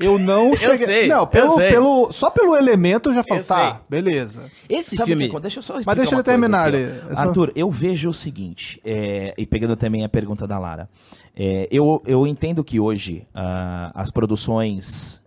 Eu 0.05 0.19
não 0.19 0.55
cheguei... 0.55 0.87
sei, 0.87 1.09
não, 1.09 1.21
eu 1.21 1.27
pelo, 1.27 1.57
pelo, 1.57 2.13
só 2.13 2.31
pelo 2.31 2.55
elemento 2.57 3.11
eu 3.11 3.15
já 3.15 3.23
falo, 3.23 3.41
Eu 3.41 3.47
tá, 3.47 3.81
beleza. 3.89 4.51
Esse 4.69 4.97
Sabe 4.97 5.09
filme. 5.09 5.29
que? 5.29 5.41
Deixa 5.41 5.59
eu 5.59 5.63
só 5.63 5.75
Mas 5.85 5.97
deixa 5.97 6.15
ele 6.15 6.23
terminar 6.23 6.67
ali. 6.67 6.77
ó. 7.09 7.13
É 7.13 7.15
só- 7.15 7.21
Arthur, 7.23 7.53
eu 7.57 7.71
vejo 7.71 8.09
o 8.11 8.15
seguinte, 8.15 8.81
é, 8.85 9.35
e 9.37 9.47
pegando 9.47 9.77
também 9.77 10.05
a 10.05 10.09
pergunta 10.09 10.47
da 10.47 10.59
Lara, 10.59 10.89
é, 11.37 11.67
eu, 11.71 12.03
eu 12.07 12.27
entendo 12.27 12.63
que 12.63 12.79
hoje 12.79 13.27
ah, 13.35 13.91
as 13.95 14.11
produções 14.11 15.23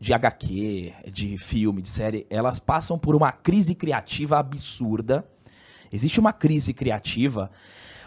de 0.00 0.12
HQ, 0.12 0.92
de 1.10 1.38
filme, 1.38 1.80
de 1.80 1.88
série, 1.88 2.26
elas 2.28 2.58
passam 2.58 2.98
por 2.98 3.14
uma 3.14 3.32
crise 3.32 3.74
criativa 3.74 4.38
absurda. 4.38 5.24
Existe 5.92 6.20
uma 6.20 6.32
crise 6.32 6.74
criativa, 6.74 7.50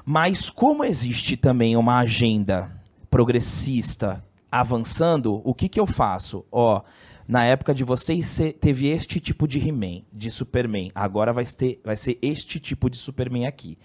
mas 0.06 0.50
como 0.50 0.84
existe 0.84 1.36
também 1.38 1.76
uma 1.76 2.00
agenda 2.00 2.72
progressista 3.10 4.24
avançando, 4.52 5.42
o 5.44 5.54
que 5.54 5.68
que 5.70 5.80
eu 5.80 5.86
faço? 5.86 6.46
Ó, 6.52 6.82
na 7.28 7.44
época 7.44 7.74
de 7.74 7.84
vocês 7.84 8.26
cê- 8.28 8.54
teve 8.54 8.88
este 8.88 9.20
tipo 9.20 9.48
de 9.48 9.60
He-Man, 9.60 10.04
de 10.12 10.32
Superman. 10.32 10.92
Agora 10.96 11.34
vai 11.34 11.46
ter, 11.46 11.82
vai 11.84 11.96
ser 11.96 12.18
este 12.22 12.60
tipo 12.60 12.90
de 12.90 12.98
Superman 12.98 13.46
aqui. 13.46 13.78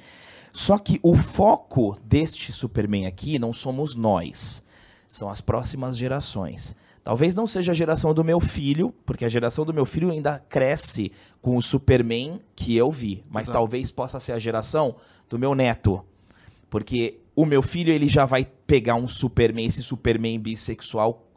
Só 0.53 0.79
que 0.79 1.01
o 1.03 1.16
foco 1.16 1.98
deste 2.05 2.53
Superman 2.53 3.07
aqui 3.07 3.38
não 3.38 3.53
somos 3.53 3.94
nós, 3.94 4.62
são 5.09 5.29
as 5.31 5.40
próximas 5.40 5.96
gerações. 5.96 6.77
Talvez 7.03 7.35
não 7.35 7.46
seja 7.48 7.72
a 7.72 7.75
geração 7.75 8.14
do 8.14 8.22
meu 8.22 8.38
filho, 8.38 8.94
porque 9.05 9.25
a 9.25 9.29
geração 9.29 9.64
do 9.64 9.75
meu 9.75 9.85
filho 9.85 10.11
ainda 10.11 10.38
cresce 10.48 11.11
com 11.40 11.57
o 11.57 11.62
Superman 11.62 12.40
que 12.55 12.77
eu 12.77 12.92
vi, 12.92 13.25
mas 13.29 13.44
Exato. 13.44 13.59
talvez 13.59 13.90
possa 13.90 14.20
ser 14.20 14.33
a 14.33 14.38
geração 14.38 14.94
do 15.29 15.37
meu 15.38 15.53
neto. 15.55 16.05
Porque 16.70 17.18
o 17.35 17.44
meu 17.44 17.61
filho 17.62 17.92
ele 17.92 18.07
já 18.07 18.25
vai 18.25 18.44
pegar 18.72 18.94
um 18.94 19.06
Superman, 19.06 19.66
esse 19.66 19.82
Superman 19.82 20.38
bissexual 20.38 21.28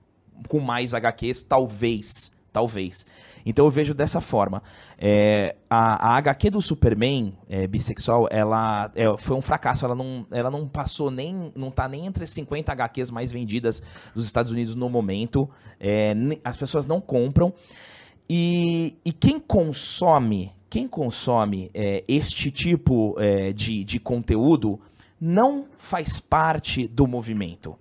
com 0.47 0.61
mais 0.61 0.93
HQs, 0.93 1.41
talvez, 1.41 2.33
talvez. 2.53 3.05
Então 3.45 3.65
eu 3.65 3.69
vejo 3.69 3.93
dessa 3.93 4.21
forma. 4.21 4.63
É, 4.97 5.57
a, 5.69 6.13
a 6.13 6.17
HQ 6.19 6.51
do 6.51 6.61
Superman 6.61 7.37
é, 7.49 7.67
bissexual, 7.67 8.29
ela 8.31 8.89
é, 8.95 9.03
foi 9.17 9.35
um 9.35 9.41
fracasso. 9.41 9.83
Ela 9.83 9.95
não, 9.95 10.25
ela 10.31 10.49
não 10.49 10.65
passou 10.65 11.11
nem, 11.11 11.51
não 11.57 11.69
tá 11.69 11.89
nem 11.89 12.05
entre 12.05 12.23
as 12.23 12.29
50 12.29 12.71
HQs 12.71 13.11
mais 13.11 13.33
vendidas 13.33 13.83
dos 14.13 14.25
Estados 14.25 14.49
Unidos 14.49 14.73
no 14.73 14.89
momento. 14.89 15.49
É, 15.77 16.13
as 16.41 16.55
pessoas 16.55 16.85
não 16.85 17.01
compram. 17.01 17.53
E, 18.29 18.95
e 19.03 19.11
quem 19.11 19.41
consome, 19.41 20.53
quem 20.69 20.87
consome 20.87 21.69
é, 21.73 22.01
este 22.07 22.49
tipo 22.49 23.13
é, 23.19 23.51
de, 23.51 23.83
de 23.83 23.99
conteúdo 23.99 24.79
não 25.19 25.65
faz 25.77 26.19
parte 26.19 26.87
do 26.87 27.07
movimento. 27.07 27.77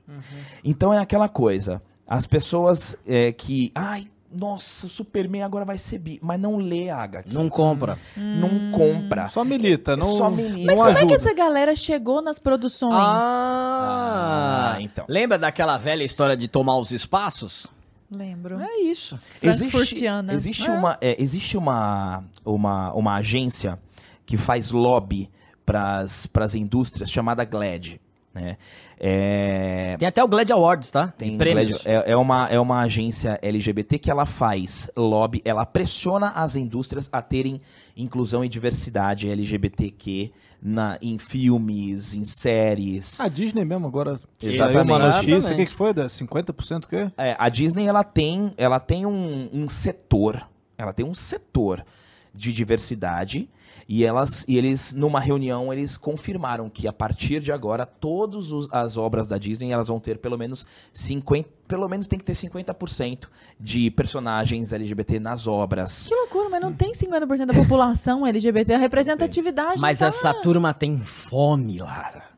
Então 0.65 0.93
é 0.93 0.99
aquela 0.99 1.29
coisa. 1.29 1.83
As 2.07 2.27
pessoas 2.27 2.97
é, 3.07 3.33
que. 3.33 3.73
Ai, 3.75 4.07
nossa, 4.31 4.87
o 4.87 4.91
Superman 4.91 5.43
agora 5.43 5.65
vai 5.65 5.79
ser 5.79 5.99
bi. 5.99 6.19
Mas 6.23 6.41
não 6.41 6.57
lê 6.57 6.91
a 6.91 6.99
HQ. 7.03 7.33
Não 7.33 7.49
compra. 7.49 7.99
Não 8.17 8.73
compra. 8.73 9.29
Só 9.29 9.45
milita, 9.45 9.97
não, 9.97 10.07
Só 10.07 10.29
milita. 10.31 10.67
Mas 10.67 10.79
não 10.79 10.85
como 10.87 10.91
é 10.99 11.07
que 11.07 11.15
ajuda. 11.15 11.15
essa 11.15 11.35
galera 11.35 11.75
chegou 11.77 12.21
nas 12.21 12.39
produções? 12.39 12.95
Ah, 12.97 14.75
Ah, 14.75 14.81
então. 14.81 15.05
Lembra 15.09 15.39
daquela 15.39 15.79
velha 15.79 16.03
história 16.05 16.37
de 16.37 16.49
tomar 16.49 16.77
os 16.79 16.91
espaços? 16.91 17.67
Lembro. 18.11 18.61
É 18.61 18.81
isso. 18.83 19.19
Frankfurtiana. 19.37 20.33
Existe, 20.33 20.71
uma, 20.71 20.99
é, 21.01 21.21
existe 21.21 21.57
uma, 21.57 22.25
uma, 22.45 22.93
uma 22.93 23.15
agência 23.17 23.79
que 24.27 24.37
faz 24.37 24.71
lobby 24.71 25.31
para 25.65 26.01
as 26.01 26.55
indústrias 26.55 27.11
chamada 27.11 27.45
GLAD. 27.45 28.01
Né? 28.35 28.57
É, 28.99 29.97
Tem 29.97 30.09
até 30.09 30.23
o 30.23 30.27
Glad 30.27 30.51
Awards, 30.51 30.91
tá? 30.91 31.09
tem 31.17 31.39
prêmios. 31.39 31.83
GLAD, 31.83 31.89
é, 31.89 32.13
é 32.13 32.17
uma, 32.17 32.49
é 32.49 32.59
uma 32.59 32.81
agência 32.81 33.39
LGBT 33.41 33.99
que 33.99 34.11
ela 34.11 34.27
faz 34.27 34.91
lobby, 34.97 35.41
ela 35.45 35.65
pressiona 35.65 36.31
as 36.31 36.57
indústrias 36.57 37.09
a 37.13 37.23
terem 37.23 37.61
inclusão 37.97 38.45
e 38.45 38.49
diversidade 38.49 39.29
LGBTQ 39.31 40.33
na, 40.61 40.99
em 41.01 41.19
filmes, 41.19 42.15
em 42.15 42.25
séries. 42.25 43.21
A 43.21 43.29
Disney 43.29 43.65
mesmo 43.65 43.87
agora 43.87 44.19
Exatamente. 44.43 44.91
uma 44.91 44.99
notícia. 44.99 45.53
O 45.53 45.57
que, 45.57 45.67
que 45.67 45.73
foi? 45.73 45.95
Da 45.95 46.07
50% 46.07 46.85
o 46.85 46.89
quê? 46.89 47.13
É, 47.17 47.37
a 47.39 47.49
Disney 47.49 47.87
ela 47.87 48.03
tem, 48.03 48.53
ela 48.57 48.81
tem 48.81 49.07
um, 49.07 49.49
um 49.53 49.69
setor, 49.69 50.45
ela 50.77 50.93
tem 50.93 51.07
um 51.07 51.15
setor 51.15 51.85
de 52.33 52.53
diversidade 52.53 53.49
e 53.89 54.05
elas 54.05 54.45
e 54.49 54.57
eles 54.57 54.93
numa 54.93 55.21
reunião 55.21 55.73
eles 55.73 55.97
confirmaram 55.97 56.69
que 56.69 56.89
a 56.89 56.93
partir 56.93 57.41
de 57.41 57.53
agora 57.53 57.87
todas 57.87 58.51
as 58.71 58.97
obras 58.97 59.29
da 59.29 59.39
Disney 59.39 59.73
elas 59.73 59.89
vão 59.89 60.01
ter 60.01 60.19
pelo 60.19 60.37
menos 60.39 60.67
50, 60.93 61.49
pelo 61.67 61.89
menos 61.89 62.07
tem 62.07 62.19
que 62.19 62.25
ter 62.25 62.35
50% 62.35 63.29
de 63.59 63.91
personagens 63.91 64.73
LGBT 64.73 65.19
nas 65.19 65.47
obras. 65.47 66.07
Que 66.09 66.15
loucura, 66.15 66.49
mas 66.49 66.61
não 66.61 66.73
tem 66.73 66.93
50% 66.93 67.47
da 67.47 67.55
população 67.55 68.27
LGBT. 68.27 68.75
A 68.75 68.79
representatividade 68.79 69.81
Mas 69.81 69.99
tá... 69.99 70.07
essa 70.07 70.35
turma 70.35 70.73
tem 70.75 70.99
fome, 70.99 71.79
Lara. 71.79 72.34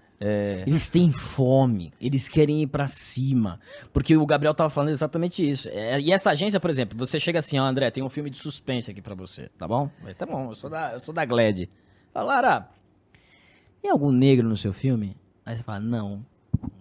Eles 0.67 0.89
têm 0.89 1.13
fome, 1.13 1.93
eles 2.01 2.29
querem 2.29 2.63
ir 2.63 2.67
pra 2.69 2.89
cima. 2.89 3.61
Porque 3.93 4.17
o 4.17 4.25
Gabriel 4.25 4.55
tava 4.55 4.71
falando 4.71 4.91
exatamente 4.91 5.49
isso. 5.49 5.69
É, 5.71 6.01
e 6.01 6.11
essa 6.13 6.31
agência, 6.31 6.59
por 6.59 6.71
exemplo, 6.71 6.97
você 6.99 7.21
chega 7.21 7.39
assim, 7.39 7.59
ó, 7.59 7.65
André, 7.65 7.91
tem 7.91 8.03
um 8.03 8.09
filme 8.09 8.31
de 8.31 8.39
suspense 8.39 8.91
aqui 8.91 9.03
pra 9.03 9.15
você, 9.15 9.51
tá 9.59 9.69
bom? 9.69 9.91
Tá 10.17 10.25
bom, 10.25 10.49
eu 10.51 10.55
sou 10.55 10.71
da, 10.71 10.93
eu 10.95 10.99
sou 11.01 11.15
da 11.15 11.25
Glad. 11.25 11.69
Fala, 12.15 12.27
Lara, 12.35 12.69
tem 13.83 13.91
algum 13.91 14.11
negro 14.11 14.49
no 14.49 14.57
seu 14.57 14.73
filme? 14.73 15.17
Aí 15.45 15.57
você 15.57 15.63
fala, 15.63 15.81
não. 15.81 16.25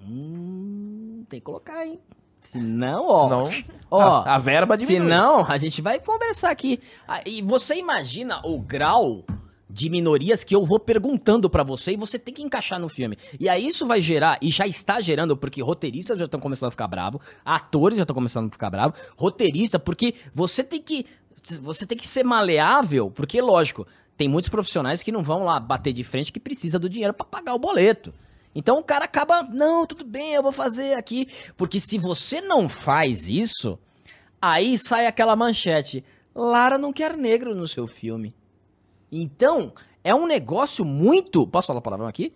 Hum, 0.07 1.25
tem 1.29 1.39
que 1.39 1.45
colocar, 1.45 1.86
hein? 1.86 1.99
Se 2.43 2.59
não, 2.59 3.07
ó. 3.07 3.23
Senão, 3.49 3.63
ó, 3.89 4.01
a, 4.21 4.36
a 4.36 4.38
verba 4.38 4.77
se 4.77 4.86
diminui. 4.86 5.09
não, 5.09 5.43
a 5.45 5.57
gente 5.57 5.81
vai 5.81 5.99
conversar 5.99 6.51
aqui. 6.51 6.79
Ah, 7.07 7.21
E 7.25 7.41
você 7.41 7.75
imagina 7.75 8.39
o 8.45 8.59
grau 8.59 9.25
de 9.70 9.89
minorias 9.89 10.43
que 10.43 10.55
eu 10.55 10.63
vou 10.63 10.80
perguntando 10.80 11.49
pra 11.49 11.63
você 11.63 11.93
e 11.93 11.97
você 11.97 12.20
tem 12.20 12.34
que 12.34 12.41
encaixar 12.41 12.80
no 12.80 12.88
filme. 12.88 13.18
E 13.39 13.49
aí 13.49 13.66
isso 13.66 13.86
vai 13.86 14.01
gerar, 14.01 14.38
e 14.41 14.51
já 14.51 14.68
está 14.68 15.01
gerando, 15.01 15.36
porque 15.36 15.61
roteiristas 15.61 16.20
já 16.20 16.26
estão 16.26 16.39
começando 16.39 16.70
a 16.70 16.72
ficar 16.72 16.88
bravos, 16.88 17.22
atores 17.43 17.97
já 17.97 18.03
estão 18.03 18.13
começando 18.13 18.47
a 18.47 18.51
ficar 18.51 18.70
bravos, 18.70 18.99
roteirista, 19.18 19.80
porque 19.80 20.13
você 20.34 20.63
tem 20.63 20.82
que 20.82 21.05
você 21.61 21.86
tem 21.86 21.97
que 21.97 22.07
ser 22.07 22.24
maleável, 22.24 23.11
porque 23.11 23.39
lógico, 23.39 23.86
tem 24.18 24.28
muitos 24.28 24.49
profissionais 24.49 25.03
que 25.03 25.11
não 25.11 25.22
vão 25.22 25.43
lá 25.43 25.59
bater 25.59 25.93
de 25.93 26.03
frente 26.03 26.32
que 26.32 26.39
precisa 26.39 26.80
do 26.80 26.89
dinheiro 26.89 27.13
pra 27.13 27.26
pagar 27.26 27.53
o 27.53 27.59
boleto. 27.59 28.13
Então 28.55 28.80
o 28.80 28.84
cara 28.84 29.05
acaba, 29.05 29.43
não, 29.43 29.86
tudo 29.86 30.05
bem, 30.05 30.34
eu 30.34 30.41
vou 30.41 30.51
fazer 30.51 30.93
aqui, 30.93 31.28
porque 31.57 31.80
se 31.80 31.99
você 31.99 32.41
não 32.41 32.70
faz 32.70 33.30
isso, 33.30 33.78
Aí 34.47 34.78
sai 34.78 35.07
aquela 35.07 35.36
manchete: 35.36 36.03
Lara 36.36 36.78
não 36.78 36.93
quer 36.93 37.18
negro 37.18 37.55
no 37.55 37.68
seu 37.68 37.88
filme. 37.88 38.36
Então, 39.12 39.74
é 40.03 40.14
um 40.14 40.26
negócio 40.28 40.84
muito. 40.86 41.45
Posso 41.47 41.68
falar 41.68 41.82
palavrão 41.82 42.08
aqui? 42.08 42.34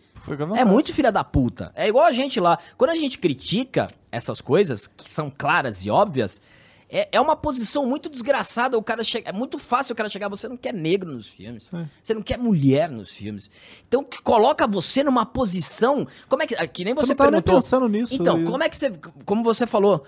É 0.59 0.65
muito 0.65 0.93
filha 0.93 1.11
da 1.11 1.23
puta. 1.23 1.71
É 1.75 1.87
igual 1.87 2.05
a 2.05 2.11
gente 2.11 2.39
lá. 2.39 2.57
Quando 2.77 2.91
a 2.91 2.95
gente 2.95 3.17
critica 3.19 3.89
essas 4.11 4.41
coisas, 4.41 4.87
que 4.87 5.09
são 5.09 5.31
claras 5.35 5.85
e 5.85 5.89
óbvias, 5.89 6.41
é, 6.89 7.07
é 7.11 7.21
uma 7.21 7.35
posição 7.35 7.85
muito 7.85 8.09
desgraçada. 8.09 8.77
O 8.77 8.83
cara 8.83 9.03
chega, 9.03 9.29
é 9.29 9.33
muito 9.33 9.59
fácil 9.59 9.93
o 9.93 9.95
cara 9.95 10.09
chegar. 10.09 10.27
Você 10.29 10.47
não 10.47 10.57
quer 10.57 10.73
negro 10.73 11.11
nos 11.11 11.27
filmes. 11.27 11.69
Você 12.01 12.13
não 12.13 12.21
quer 12.21 12.37
mulher 12.37 12.89
nos 12.89 13.09
filmes. 13.09 13.49
Então, 13.87 14.05
coloca 14.23 14.65
você 14.67 15.03
numa 15.03 15.25
posição. 15.25 16.07
Como 16.27 16.41
é 16.43 16.47
que. 16.47 16.55
Que 16.69 16.83
nem 16.83 16.93
Você 16.95 17.07
você, 17.07 17.13
não 17.13 17.25
nem 17.25 17.31
perguntou. 17.33 17.55
pensando 17.55 17.87
nisso. 17.87 18.13
Então, 18.15 18.41
e- 18.41 18.45
como 18.45 18.63
é 18.63 18.69
que 18.69 18.77
você. 18.77 18.91
Como 19.25 19.43
você 19.43 19.67
falou, 19.67 20.03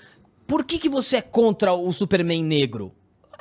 por 0.47 0.65
que, 0.65 0.79
que 0.79 0.89
você 0.89 1.17
é 1.17 1.21
contra 1.21 1.73
o 1.73 1.91
Superman 1.93 2.43
negro? 2.43 2.91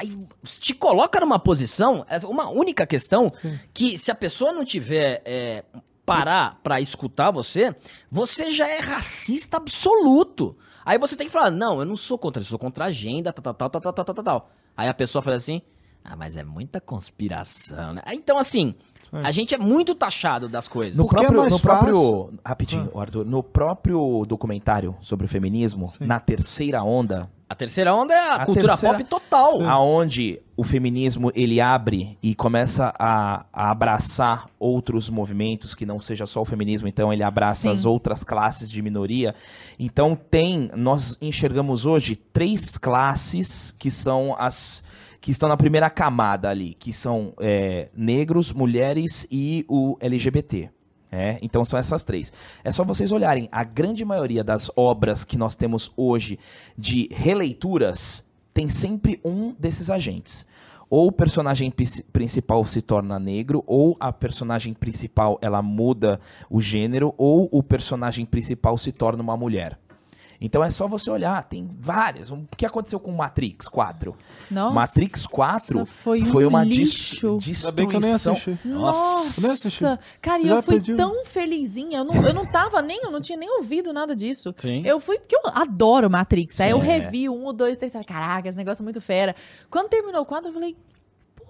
Aí 0.01 0.16
te 0.44 0.72
coloca 0.72 1.20
numa 1.20 1.38
posição, 1.38 2.07
uma 2.24 2.48
única 2.48 2.86
questão, 2.86 3.30
Sim. 3.30 3.61
que 3.74 3.98
se 3.98 4.11
a 4.11 4.14
pessoa 4.14 4.51
não 4.51 4.64
tiver 4.64 5.20
é, 5.26 5.62
parar 6.07 6.59
para 6.62 6.80
escutar 6.80 7.30
você, 7.30 7.76
você 8.11 8.51
já 8.51 8.66
é 8.66 8.80
racista 8.80 9.59
absoluto. 9.59 10.57
Aí 10.86 10.96
você 10.96 11.14
tem 11.16 11.26
que 11.26 11.32
falar, 11.32 11.51
não, 11.51 11.80
eu 11.80 11.84
não 11.84 11.96
sou 11.96 12.16
contra 12.16 12.40
eu 12.40 12.46
sou 12.46 12.59
contra 12.59 12.84
a 12.84 12.88
agenda, 12.88 13.30
tal, 13.30 13.53
tal, 13.53 13.68
tal, 13.68 13.80
tal, 13.80 13.92
tal, 13.92 14.05
tal, 14.14 14.24
tal. 14.24 14.51
Aí 14.74 14.88
a 14.88 14.94
pessoa 14.94 15.20
fala 15.20 15.36
assim, 15.36 15.61
ah, 16.03 16.16
mas 16.16 16.34
é 16.34 16.42
muita 16.42 16.80
conspiração, 16.80 17.92
né? 17.92 18.01
Então, 18.12 18.38
assim, 18.38 18.74
é. 19.12 19.20
a 19.20 19.30
gente 19.30 19.55
é 19.55 19.59
muito 19.59 19.94
taxado 19.94 20.48
das 20.48 20.66
coisas. 20.66 20.96
No 20.96 21.07
próprio, 21.07 21.44
é 21.44 21.51
no 21.51 21.61
próprio 21.61 22.32
rapidinho. 22.42 22.90
Arthur, 22.98 23.26
no 23.26 23.42
próprio 23.42 24.24
documentário 24.26 24.96
sobre 25.03 25.26
o 25.26 25.28
feminismo, 25.28 25.90
Sim. 25.90 26.07
na 26.07 26.18
terceira 26.18 26.82
onda, 26.82 27.30
a 27.51 27.55
terceira 27.57 27.92
onda 27.92 28.14
é 28.14 28.18
a, 28.18 28.34
A 28.36 28.46
cultura 28.46 28.68
terceira- 28.68 28.96
pop 28.96 29.11
total. 29.11 29.61
aonde 29.64 30.40
o 30.57 30.62
feminismo 30.62 31.32
ele 31.34 31.61
abre 31.61 32.16
e 32.22 32.32
começa 32.32 32.94
a, 32.96 33.44
a 33.53 33.72
abraçar 33.72 34.46
outros 34.57 35.11
movimentos 35.11 35.74
que 35.74 35.84
não 35.84 35.98
seja 35.98 36.26
só 36.26 36.42
o 36.42 36.44
feminismo, 36.44 36.86
então 36.86 37.12
ele 37.12 37.24
abraça 37.24 37.62
Sim. 37.62 37.70
as 37.70 37.84
outras 37.84 38.22
classes 38.22 38.70
de 38.70 38.80
minoria. 38.80 39.34
Então 39.80 40.14
tem, 40.14 40.70
nós 40.76 41.18
enxergamos 41.20 41.86
hoje 41.86 42.14
três 42.14 42.78
classes 42.78 43.74
que 43.76 43.90
são 43.90 44.36
as 44.38 44.84
que 45.20 45.32
estão 45.32 45.48
na 45.48 45.57
primeira 45.57 45.90
camada 45.90 46.48
ali, 46.48 46.72
que 46.74 46.92
são 46.92 47.34
é, 47.40 47.90
negros, 47.94 48.53
mulheres 48.53 49.26
e 49.30 49.66
o 49.68 49.96
LGBT. 50.01 50.70
É, 51.12 51.38
então 51.42 51.64
são 51.64 51.78
essas 51.78 52.04
três. 52.04 52.32
É 52.62 52.70
só 52.70 52.84
vocês 52.84 53.11
olharem, 53.11 53.48
a 53.50 53.64
grande 53.64 54.04
maioria 54.04 54.44
das 54.44 54.70
obras 54.76 55.24
que 55.24 55.36
nós 55.36 55.56
temos 55.56 55.92
hoje 55.96 56.38
de 56.78 57.08
releituras 57.11 58.24
tem 58.54 58.68
sempre 58.68 59.20
um 59.24 59.52
desses 59.58 59.90
agentes. 59.90 60.46
Ou 60.88 61.08
o 61.08 61.12
personagem 61.12 61.72
principal 62.12 62.64
se 62.64 62.82
torna 62.82 63.18
negro, 63.18 63.62
ou 63.66 63.96
a 64.00 64.12
personagem 64.12 64.74
principal 64.74 65.38
ela 65.40 65.62
muda 65.62 66.20
o 66.48 66.61
gênero, 66.61 67.14
ou 67.16 67.48
o 67.52 67.62
personagem 67.62 68.26
principal 68.26 68.76
se 68.76 68.90
torna 68.90 69.22
uma 69.22 69.36
mulher. 69.36 69.78
Então 70.41 70.64
é 70.64 70.70
só 70.70 70.88
você 70.88 71.11
olhar, 71.11 71.43
tem 71.45 71.68
várias. 71.78 72.30
O 72.30 72.47
que 72.57 72.64
aconteceu 72.64 72.99
com 72.99 73.12
Matrix 73.12 73.68
4? 73.68 74.16
Nossa, 74.51 74.74
Matrix 74.74 75.26
4 75.26 75.84
foi, 75.84 76.22
um 76.22 76.49
uma 76.49 76.64
dis- 76.64 76.78
lixo. 76.78 77.38
Ainda 77.47 77.70
bem 77.72 77.86
que 77.88 77.97
eu 77.97 78.01
nem 78.01 78.11
destruição. 78.12 78.32
assisti. 78.32 78.68
Nossa, 78.68 79.41
nem 79.43 79.51
assisti. 79.51 79.84
cara, 80.22 80.43
e 80.43 80.47
Já 80.47 80.55
eu 80.57 80.62
fui 80.62 80.74
perdi 80.76 80.93
o- 80.95 80.97
tão 80.97 81.24
felizinha. 81.26 81.99
Eu 81.99 82.05
não, 82.05 82.14
eu 82.26 82.32
não 82.32 82.47
tava 82.47 82.80
nem, 82.80 83.03
eu 83.05 83.11
não 83.11 83.20
tinha 83.20 83.36
nem 83.36 83.51
ouvido 83.59 83.93
nada 83.93 84.16
disso. 84.16 84.55
Sim. 84.57 84.82
Eu 84.86 84.99
fui 84.99 85.18
porque 85.18 85.36
eu 85.36 85.43
adoro 85.53 86.09
Matrix. 86.09 86.59
Aí 86.61 86.70
eu 86.70 86.80
Sim. 86.80 86.86
revi 86.86 87.28
um, 87.28 87.47
o 87.47 87.53
dois, 87.53 87.76
três, 87.78 87.93
falei, 87.93 88.07
caraca, 88.07 88.49
esse 88.49 88.57
negócio 88.57 88.82
é 88.82 88.84
muito 88.84 89.01
fera. 89.01 89.36
Quando 89.70 89.88
terminou 89.88 90.22
o 90.22 90.26
quadro, 90.26 90.49
eu 90.49 90.55
falei, 90.55 90.74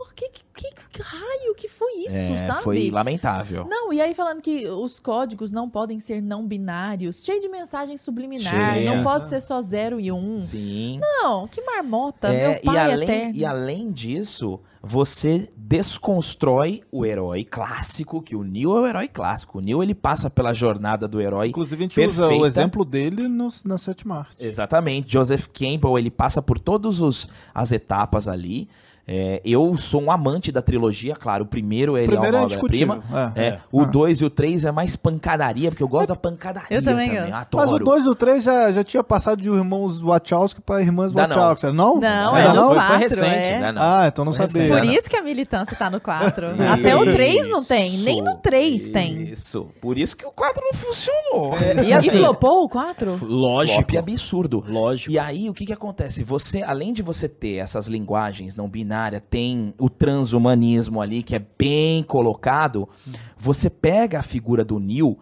por 0.03 0.14
que, 0.14 0.30
que, 0.30 0.42
que, 0.55 0.70
que 0.92 1.03
raio 1.03 1.55
que 1.55 1.68
foi 1.68 1.92
isso, 2.07 2.16
É, 2.16 2.40
sabe? 2.40 2.62
foi 2.62 2.90
lamentável. 2.90 3.66
Não, 3.68 3.92
e 3.92 4.01
aí 4.01 4.14
falando 4.14 4.40
que 4.40 4.66
os 4.66 4.98
códigos 4.98 5.53
não 5.53 5.68
podem 5.68 6.01
ser 6.01 6.22
não 6.22 6.46
binários, 6.46 7.22
cheio 7.22 7.38
de 7.38 7.48
mensagem 7.51 7.98
subliminar, 7.98 8.74
Cheia. 8.74 8.94
não 8.96 9.03
pode 9.05 9.28
ser 9.28 9.42
só 9.42 9.61
zero 9.61 10.01
e 10.01 10.11
um. 10.11 10.40
Sim. 10.40 10.98
Não, 11.03 11.46
que 11.46 11.61
marmota, 11.61 12.28
É, 12.28 12.48
meu 12.53 12.61
pai 12.62 12.74
e, 12.74 12.78
além, 12.92 13.09
eterno. 13.11 13.34
e 13.36 13.44
além 13.44 13.92
disso, 13.92 14.59
você 14.82 15.51
desconstrói 15.57 16.82
o 16.90 17.05
herói 17.05 17.44
clássico, 17.44 18.22
que 18.22 18.34
o 18.34 18.42
Neo 18.42 18.76
é 18.76 18.80
o 18.80 18.86
herói 18.86 19.07
clássico. 19.09 19.59
O 19.59 19.61
Neo 19.61 19.82
ele 19.82 19.94
passa 19.94 20.30
pela 20.30 20.53
jornada 20.55 21.07
do 21.07 21.20
herói. 21.20 21.48
Inclusive, 21.48 21.84
a 21.84 21.84
gente 21.86 22.01
usa 22.01 22.22
perfeita. 22.22 22.42
o 22.42 22.46
exemplo 22.46 22.84
dele 22.84 23.28
no, 23.28 23.48
na 23.64 23.76
sétima 23.78 24.20
arte. 24.20 24.36
Exatamente. 24.40 25.12
Joseph 25.12 25.46
Campbell, 25.53 25.98
ele 25.98 26.11
passa 26.11 26.40
por 26.40 26.59
todas 26.59 27.01
os- 27.01 27.28
as 27.55 27.70
etapas 27.70 28.26
ali. 28.28 28.68
É, 29.07 29.40
eu 29.44 29.76
sou 29.76 30.03
um 30.03 30.11
amante 30.12 30.53
da 30.53 30.62
trilogia, 30.62 31.16
claro. 31.16 31.42
O 31.44 31.46
primeiro 31.46 31.96
ele 31.98 32.07
primeiro 32.07 32.36
é 32.36 32.38
é 32.38 32.42
uma 32.42 32.46
obra-prima. 32.46 33.03
É. 33.34 33.42
É, 33.46 33.59
o 33.72 33.80
Ah. 33.82 33.84
2 33.86 34.20
e 34.20 34.24
o 34.24 34.30
3 34.30 34.64
é 34.64 34.70
mais 34.70 34.94
pancadaria, 34.94 35.70
porque 35.70 35.82
eu 35.82 35.88
gosto 35.88 36.09
da 36.09 36.16
pancadaria 36.16 36.68
Eu 36.76 36.82
também 36.82 37.11
também. 37.11 37.32
Adoro. 37.32 37.64
Mas 37.70 37.72
o 37.72 37.78
2 37.84 38.05
e 38.05 38.09
o 38.09 38.14
3 38.14 38.44
já, 38.44 38.70
já 38.72 38.84
tinha 38.84 39.03
passado 39.03 39.42
de 39.42 39.48
irmãos 39.51 40.01
Wachowski 40.01 40.61
para 40.61 40.80
irmãs 40.80 41.12
Dá 41.12 41.26
não. 41.26 41.36
Wachowski. 41.36 41.72
Não? 41.76 41.98
Não, 41.98 42.36
é 42.36 42.48
no 42.48 42.55
não? 42.55 42.66
Foi- 42.68 42.78
foi 42.80 42.86
4, 42.86 42.98
recente, 42.98 43.24
é. 43.24 43.59
né? 43.61 43.72
Não. 43.72 43.82
Ah, 43.82 44.05
então 44.07 44.24
não 44.24 44.32
Foi 44.32 44.46
sabia. 44.46 44.62
recente. 44.62 44.80
Por 44.80 44.86
Não. 44.86 44.94
isso 44.94 45.11
que 45.11 45.16
a 45.16 45.22
militância 45.22 45.76
tá 45.76 45.90
no 45.90 46.01
4. 46.01 46.46
Até 46.72 46.94
o 46.96 47.05
3 47.12 47.48
não 47.48 47.64
tem, 47.64 47.98
nem 47.98 48.22
no 48.22 48.36
3 48.36 48.90
tem. 48.90 49.22
Isso. 49.22 49.68
Por 49.80 49.98
isso 49.98 50.16
que 50.16 50.24
o 50.24 50.30
4 50.30 50.62
não 50.64 50.72
funcionou. 50.72 51.55
E 51.84 51.88
E 51.88 51.92
assim, 51.92 52.11
flopou 52.11 52.64
o 52.64 52.68
4? 52.68 53.18
lógico. 53.26 53.82
Flop 53.90 53.98
absurdo. 53.98 54.64
Lógico. 54.68 55.11
E 55.11 55.18
aí, 55.18 55.51
o 55.51 55.55
que 55.55 55.66
que 55.66 55.72
acontece? 55.72 56.22
Você, 56.22 56.62
além 56.62 56.92
de 56.92 57.03
você 57.03 57.28
ter 57.28 57.57
essas 57.57 57.86
linguagens 57.88 58.55
não 58.55 58.68
binárias, 58.68 58.89
tem 59.20 59.74
o 59.78 59.88
transhumanismo 59.88 61.01
ali, 61.01 61.22
que 61.22 61.36
é 61.36 61.43
bem 61.59 62.03
colocado, 62.03 62.88
você 63.36 63.68
pega 63.70 64.18
a 64.18 64.22
figura 64.22 64.64
do 64.64 64.78
Neil, 64.78 65.18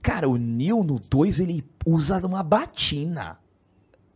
cara, 0.00 0.28
o 0.28 0.36
Neil 0.36 0.82
no 0.82 0.98
2, 0.98 1.40
ele 1.40 1.64
usa 1.86 2.18
uma 2.26 2.42
batina. 2.42 3.38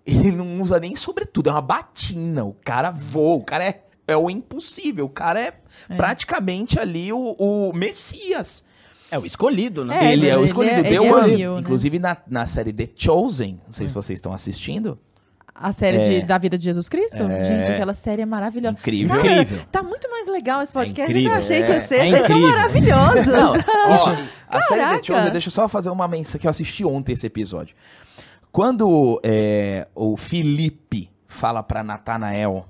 Ele 0.04 0.30
não 0.32 0.60
usa 0.60 0.78
nem 0.78 0.94
sobretudo, 0.94 1.48
é 1.48 1.52
uma 1.52 1.60
batina. 1.60 2.44
O 2.44 2.52
cara 2.52 2.90
voa, 2.90 3.36
o 3.36 3.44
cara 3.44 3.64
é, 3.64 3.82
é 4.06 4.16
o 4.16 4.30
impossível, 4.30 5.06
o 5.06 5.08
cara 5.10 5.40
é, 5.40 5.52
praticamente 5.96 6.78
ali 6.78 7.12
o, 7.12 7.34
o 7.38 7.72
Messias. 7.72 8.64
É 9.10 9.18
o 9.18 9.24
escolhido, 9.24 9.84
né? 9.84 10.06
É, 10.06 10.12
ele 10.12 10.28
é 10.28 10.34
o 10.36 10.38
ele 10.40 10.46
escolhido. 10.46 10.74
é- 10.76 10.82
The 10.82 10.88
ele 10.88 10.96
é 11.06 11.12
One. 11.12 11.30
Neil, 11.36 11.54
né? 11.54 11.60
Inclusive 11.60 11.98
na, 11.98 12.16
na 12.26 12.46
série 12.46 12.72
The 12.72 12.88
Chosen, 12.96 13.60
não 13.64 13.72
sei 13.72 13.86
se 13.88 13.94
vocês 13.94 14.16
estão 14.18 14.32
assistindo. 14.32 14.98
A 15.58 15.72
série 15.72 15.98
de- 15.98 16.26
da 16.26 16.36
vida 16.38 16.56
de 16.58 16.64
Jesus 16.64 16.88
Cristo? 16.88 17.16
Gente, 17.18 17.70
aquela 17.72 17.94
série 17.94 18.22
é 18.22 18.26
maravilhosa. 18.26 18.76
Incrível. 18.78 19.16
Cara, 19.16 19.42
Incrível. 19.42 19.66
Tá 19.72 19.82
muito 19.82 20.10
mais 20.10 20.28
legal 20.28 20.62
esse 20.62 20.72
podcast 20.72 21.02
do 21.10 21.14
que 21.14 21.20
incrível, 21.20 21.32
eu 21.32 21.38
achei 21.38 21.62
que 21.62 21.72
é. 21.72 21.74
ia 21.74 21.80
ser. 21.80 21.94
É 21.94 21.98
Vocês 22.10 22.26
são 22.26 22.36
incrível. 22.36 22.48
maravilhosos. 22.48 23.32
Ó, 23.32 24.10
a 24.48 24.62
série 24.62 24.80
Caraca. 24.80 25.02
Chosen, 25.04 25.30
deixa 25.32 25.48
eu 25.48 25.52
só 25.52 25.68
fazer 25.68 25.90
uma 25.90 26.06
menção 26.06 26.38
que 26.40 26.46
eu 26.46 26.50
assisti 26.50 26.84
ontem 26.84 27.12
esse 27.12 27.26
episódio. 27.26 27.74
Quando 28.52 29.20
é, 29.22 29.86
o 29.94 30.16
Felipe 30.16 31.10
fala 31.26 31.62
pra 31.62 31.82
Natanael 31.84 32.66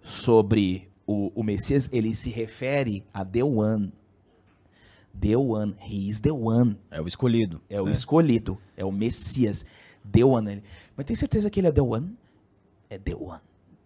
sobre 0.00 0.88
o, 1.06 1.32
o 1.34 1.42
Messias, 1.42 1.88
ele 1.92 2.14
se 2.14 2.30
refere 2.30 3.04
a 3.12 3.24
The 3.24 3.42
One. 3.44 3.92
The 5.18 5.36
One. 5.36 5.74
He 5.86 6.08
is 6.08 6.20
the 6.20 6.32
one. 6.32 6.76
É 6.90 7.00
o 7.00 7.06
escolhido. 7.06 7.60
É 7.68 7.80
o 7.80 7.88
escolhido. 7.88 8.58
É 8.76 8.84
o 8.84 8.92
Messias. 8.92 9.64
The 10.10 10.24
One. 10.24 10.50
Ele, 10.52 10.62
Mas 10.96 11.04
tem 11.06 11.16
certeza 11.16 11.50
que 11.50 11.60
ele 11.60 11.66
é 11.68 11.72
The 11.72 11.82
One? 11.82 12.16
É 12.90 12.98
The 12.98 13.14
One. 13.14 13.40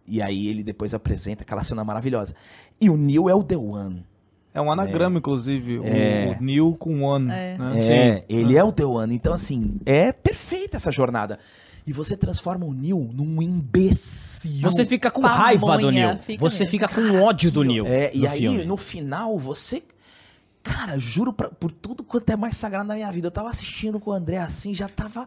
E 0.07 0.21
aí 0.21 0.49
ele 0.49 0.63
depois 0.65 0.93
apresenta 0.95 1.43
aquela 1.45 1.63
cena 1.63 1.85
maravilhosa. 1.85 2.35
E 2.81 2.91
o 2.91 2.97
Neil 2.97 3.29
é 3.29 3.35
o 3.35 3.45
The 3.45 3.57
One. 3.57 4.05
É 4.53 4.61
um 4.61 4.71
anagrama, 4.71 5.19
inclusive. 5.19 5.81
É. 5.85 6.37
O 6.39 6.43
Neil 6.43 6.75
com 6.79 7.03
One. 7.03 7.31
É. 7.31 7.57
Né? 7.59 7.79
É, 7.91 8.25
ele 8.29 8.57
é 8.57 8.63
o 8.65 8.71
The 8.73 8.85
One. 8.85 9.15
Então, 9.15 9.33
assim, 9.35 9.77
é 9.85 10.13
perfeita 10.13 10.77
essa 10.77 10.91
jornada. 10.91 11.39
E 11.87 11.93
você 11.93 12.17
transforma 12.17 12.65
o 12.65 12.73
Neil 12.73 13.11
num 13.13 13.43
imbecil. 13.43 14.61
Você 14.63 14.85
fica 14.85 15.11
com 15.11 15.21
Pamonha, 15.23 15.39
raiva 15.39 15.79
do 15.79 15.91
Neil. 15.91 16.17
fica 16.19 16.41
Você 16.41 16.65
mesmo. 16.65 16.71
fica 16.71 16.89
com 16.89 17.21
ódio 17.23 17.51
do 17.53 17.63
Neil. 17.63 17.87
É, 17.87 18.11
e 18.15 18.27
aí, 18.27 18.39
filme. 18.39 18.65
no 18.65 18.77
final, 18.77 19.39
você. 19.39 19.83
Cara, 20.63 20.99
juro 20.99 21.31
pra- 21.33 21.51
por 21.51 21.71
tudo 21.71 22.03
quanto 22.03 22.31
é 22.31 22.37
mais 22.37 22.57
sagrado 22.57 22.89
na 22.89 22.95
minha 22.95 23.11
vida. 23.13 23.27
Eu 23.27 23.31
tava 23.31 23.51
assistindo 23.51 24.01
com 24.01 24.11
o 24.11 24.13
André 24.15 24.39
assim, 24.39 24.73
já 24.75 24.89
tava 24.89 25.27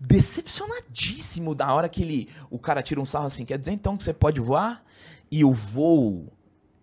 decepcionadíssimo 0.00 1.54
da 1.54 1.72
hora 1.72 1.88
que 1.88 2.02
ele. 2.02 2.28
O 2.50 2.58
cara 2.58 2.82
tira 2.82 3.00
um 3.00 3.04
sarro 3.04 3.26
assim. 3.26 3.44
Quer 3.44 3.58
dizer 3.58 3.72
então 3.72 3.96
que 3.96 4.04
você 4.04 4.12
pode 4.12 4.40
voar? 4.40 4.82
E 5.30 5.44
o 5.44 5.52
voo 5.52 6.26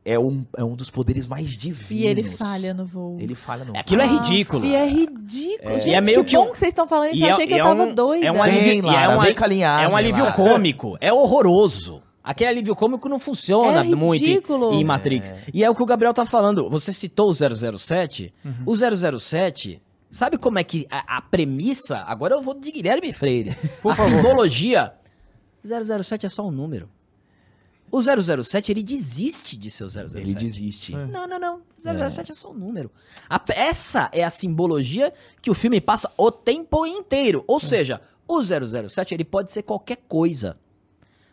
é 0.06 0.18
um, 0.18 0.46
é 0.56 0.64
um 0.64 0.76
dos 0.76 0.90
poderes 0.90 1.28
mais 1.28 1.50
divinos. 1.50 2.04
E 2.04 2.08
ele 2.08 2.24
falha 2.24 2.74
no 2.74 2.86
voo. 2.86 3.18
Ele 3.20 3.36
falha 3.36 3.66
no 3.66 3.78
Aquilo 3.78 4.02
é 4.02 4.08
ridículo. 4.08 4.66
E 4.66 4.74
é 4.76 4.88
ridículo. 4.88 5.80
Gente, 5.80 5.90
E 5.90 5.94
é 5.94 6.02
meio 6.02 6.24
que, 6.24 6.32
que 6.32 6.38
bom 6.38 6.48
um- 6.48 6.52
que 6.52 6.58
vocês 6.58 6.70
estão 6.70 6.88
falando 6.88 7.12
isso. 7.12 7.20
E 7.22 7.24
Eu 7.24 7.28
é- 7.30 7.32
achei 7.34 7.48
que 7.48 7.54
e 7.54 7.58
eu 7.58 7.66
é 7.66 7.68
tava 7.70 7.84
um- 7.84 7.94
doida. 7.94 8.26
É 8.26 8.32
um 8.32 8.42
alívio, 8.42 8.86
Lara, 8.86 9.02
é 9.14 9.18
um, 9.18 9.20
vem 9.20 9.36
com 9.36 9.44
a 9.44 9.48
linhagem, 9.48 9.86
é 9.86 9.90
um 9.90 9.96
alívio 9.98 10.24
Lara. 10.24 10.36
cômico. 10.36 10.98
É 11.02 11.12
horroroso. 11.12 12.02
Aquele 12.24 12.50
alívio 12.50 12.76
cômico 12.76 13.08
não 13.08 13.20
funciona 13.20 13.80
É 13.82 13.84
muito 13.84 14.26
em- 14.26 14.42
em 14.80 14.84
Matrix. 14.84 15.34
E 15.54 15.64
é 15.64 15.70
o 15.70 15.74
que 15.76 15.82
o 15.82 15.86
Gabriel 15.86 16.14
tá 16.14 16.26
falando. 16.26 16.70
Você 16.70 16.92
citou 16.92 17.30
o 17.30 17.34
007. 17.34 18.34
Uhum. 18.44 18.54
O 18.66 18.76
007, 18.76 19.82
sabe 20.18 20.38
como 20.38 20.58
é 20.58 20.64
que 20.64 20.88
a, 20.90 21.18
a 21.18 21.22
premissa... 21.22 22.00
Agora 22.00 22.34
eu 22.34 22.42
vou 22.42 22.56
de 22.56 22.72
Guilherme 22.72 23.14
Freire. 23.14 23.56
Por 23.82 23.92
a 23.92 23.96
favor. 23.96 24.12
simbologia... 24.16 24.94
007 25.64 26.26
é 26.26 26.30
só 26.30 26.48
um 26.48 26.52
número. 26.52 26.90
O 27.92 28.02
007, 28.02 28.72
ele 28.72 28.84
desiste 28.84 29.56
de 29.56 29.70
ser 29.70 29.84
o 29.84 29.90
007. 29.90 30.16
Ele 30.18 30.34
desiste. 30.34 30.92
Não, 30.94 31.28
não, 31.28 31.40
não. 31.40 31.62
007 31.84 32.32
é, 32.32 32.36
só 32.36 32.52
um 32.52 32.54
número. 32.54 32.92
A- 33.30 33.42
essa 33.50 34.10
é 34.12 34.24
a 34.24 34.30
simbologia 34.30 35.14
que 35.42 35.50
o 35.52 35.54
filme 35.54 35.80
passa 35.80 36.12
o 36.18 36.32
tempo 36.32 36.86
inteiro. 36.86 37.44
Ou 37.48 37.60
seja, 37.60 38.02
o 38.28 38.42
007 38.42 39.14
ele 39.14 39.24
pode 39.24 39.52
ser 39.52 39.64
qualquer 39.64 39.98
coisa. 40.08 40.58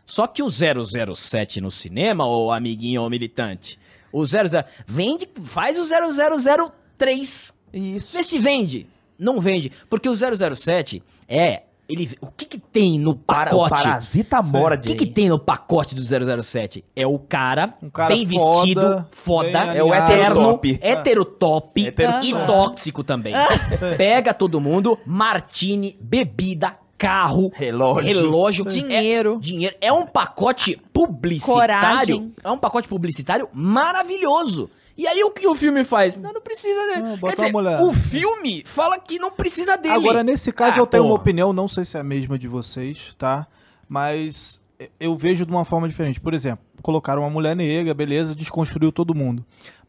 Só 0.06 0.26
que 0.26 0.42
o 0.42 0.48
007 0.50 1.60
no 1.60 1.70
cinema, 1.70 2.26
ou 2.26 2.52
amiguinho 2.52 3.02
ou 3.02 3.10
militante, 3.10 3.78
o 4.12 4.24
00 4.24 4.64
vende, 4.86 5.28
faz 5.42 5.78
o 5.78 5.84
0003. 5.84 7.54
Isso. 7.74 8.16
Vê 8.16 8.22
se 8.22 8.38
vende. 8.38 8.86
Não 9.18 9.40
vende, 9.40 9.70
porque 9.88 10.08
o 10.08 10.14
007 10.16 11.02
é 11.28 11.62
ele 11.88 12.08
o 12.20 12.28
que 12.28 12.46
que 12.46 12.58
tem 12.58 12.98
no 12.98 13.14
Para, 13.14 13.54
o 13.54 13.60
pacote? 13.62 13.82
parasita 13.82 14.40
mora 14.42 14.74
O 14.74 14.78
que, 14.80 14.94
que 14.94 15.06
tem 15.06 15.28
no 15.28 15.38
pacote 15.38 15.94
do 15.94 16.02
007? 16.42 16.82
É 16.96 17.06
o 17.06 17.18
cara, 17.18 17.74
Um 17.82 17.90
cara 17.90 18.08
bem 18.08 18.26
foda, 18.26 18.54
vestido, 18.54 19.06
foda, 19.10 19.66
bem 19.66 19.76
É 19.76 19.84
o 19.84 19.92
alinhado. 19.92 20.12
heterotop. 20.12 20.78
heterotop 20.82 21.86
Heterotop. 21.86 22.26
e 22.26 22.46
tóxico 22.46 23.04
também. 23.04 23.34
Pega 23.98 24.32
todo 24.32 24.58
mundo, 24.60 24.98
martini, 25.04 25.96
bebida, 26.00 26.74
carro, 26.96 27.52
Relógio. 27.54 28.02
relógio 28.02 28.64
Dinheiro. 28.64 29.34
É, 29.34 29.38
dinheiro. 29.40 29.76
É 29.80 29.92
um 29.92 30.06
pacote 30.06 30.80
publicitário. 30.90 31.54
Coragem. 31.60 32.32
É 32.42 32.50
um 32.50 32.58
pacote 32.58 32.88
publicitário 32.88 33.46
maravilhoso. 33.52 34.70
E 34.96 35.06
aí 35.06 35.24
o 35.24 35.30
que 35.30 35.46
o 35.46 35.54
filme 35.54 35.84
faz? 35.84 36.16
Não, 36.18 36.32
não 36.32 36.40
precisa 36.40 36.80
dele. 36.86 37.02
Não, 37.02 37.14
Quer 37.14 37.20
bota 37.20 37.36
dizer, 37.36 37.50
uma 37.56 37.82
o 37.82 37.92
filme 37.92 38.62
fala 38.64 38.98
que 38.98 39.18
não 39.18 39.30
precisa 39.30 39.76
dele. 39.76 39.94
Agora, 39.94 40.22
nesse 40.22 40.52
caso, 40.52 40.76
Ah, 40.76 40.80
eu 40.82 40.86
tenho 40.86 41.02
uma 41.02 41.10
porra. 41.10 41.20
opinião, 41.22 41.52
não 41.52 41.66
sei 41.66 41.84
se 41.84 41.96
é 41.96 42.00
a 42.00 42.04
mesma 42.04 42.38
de 42.38 42.46
vocês, 42.46 43.14
tá? 43.18 43.46
Mas 43.88 44.60
eu 45.00 45.16
vejo 45.16 45.44
de 45.44 45.50
uma 45.52 45.64
forma 45.64 45.88
diferente. 45.88 46.20
Por 46.20 46.32
exemplo, 46.34 46.64
colocaram 46.82 47.22
uma 47.22 47.30
mulher 47.30 47.56
negra, 47.56 47.92
beleza, 47.94 48.34
desconstruiu 48.34 48.92
todo 48.92 49.14
mundo. 49.14 49.44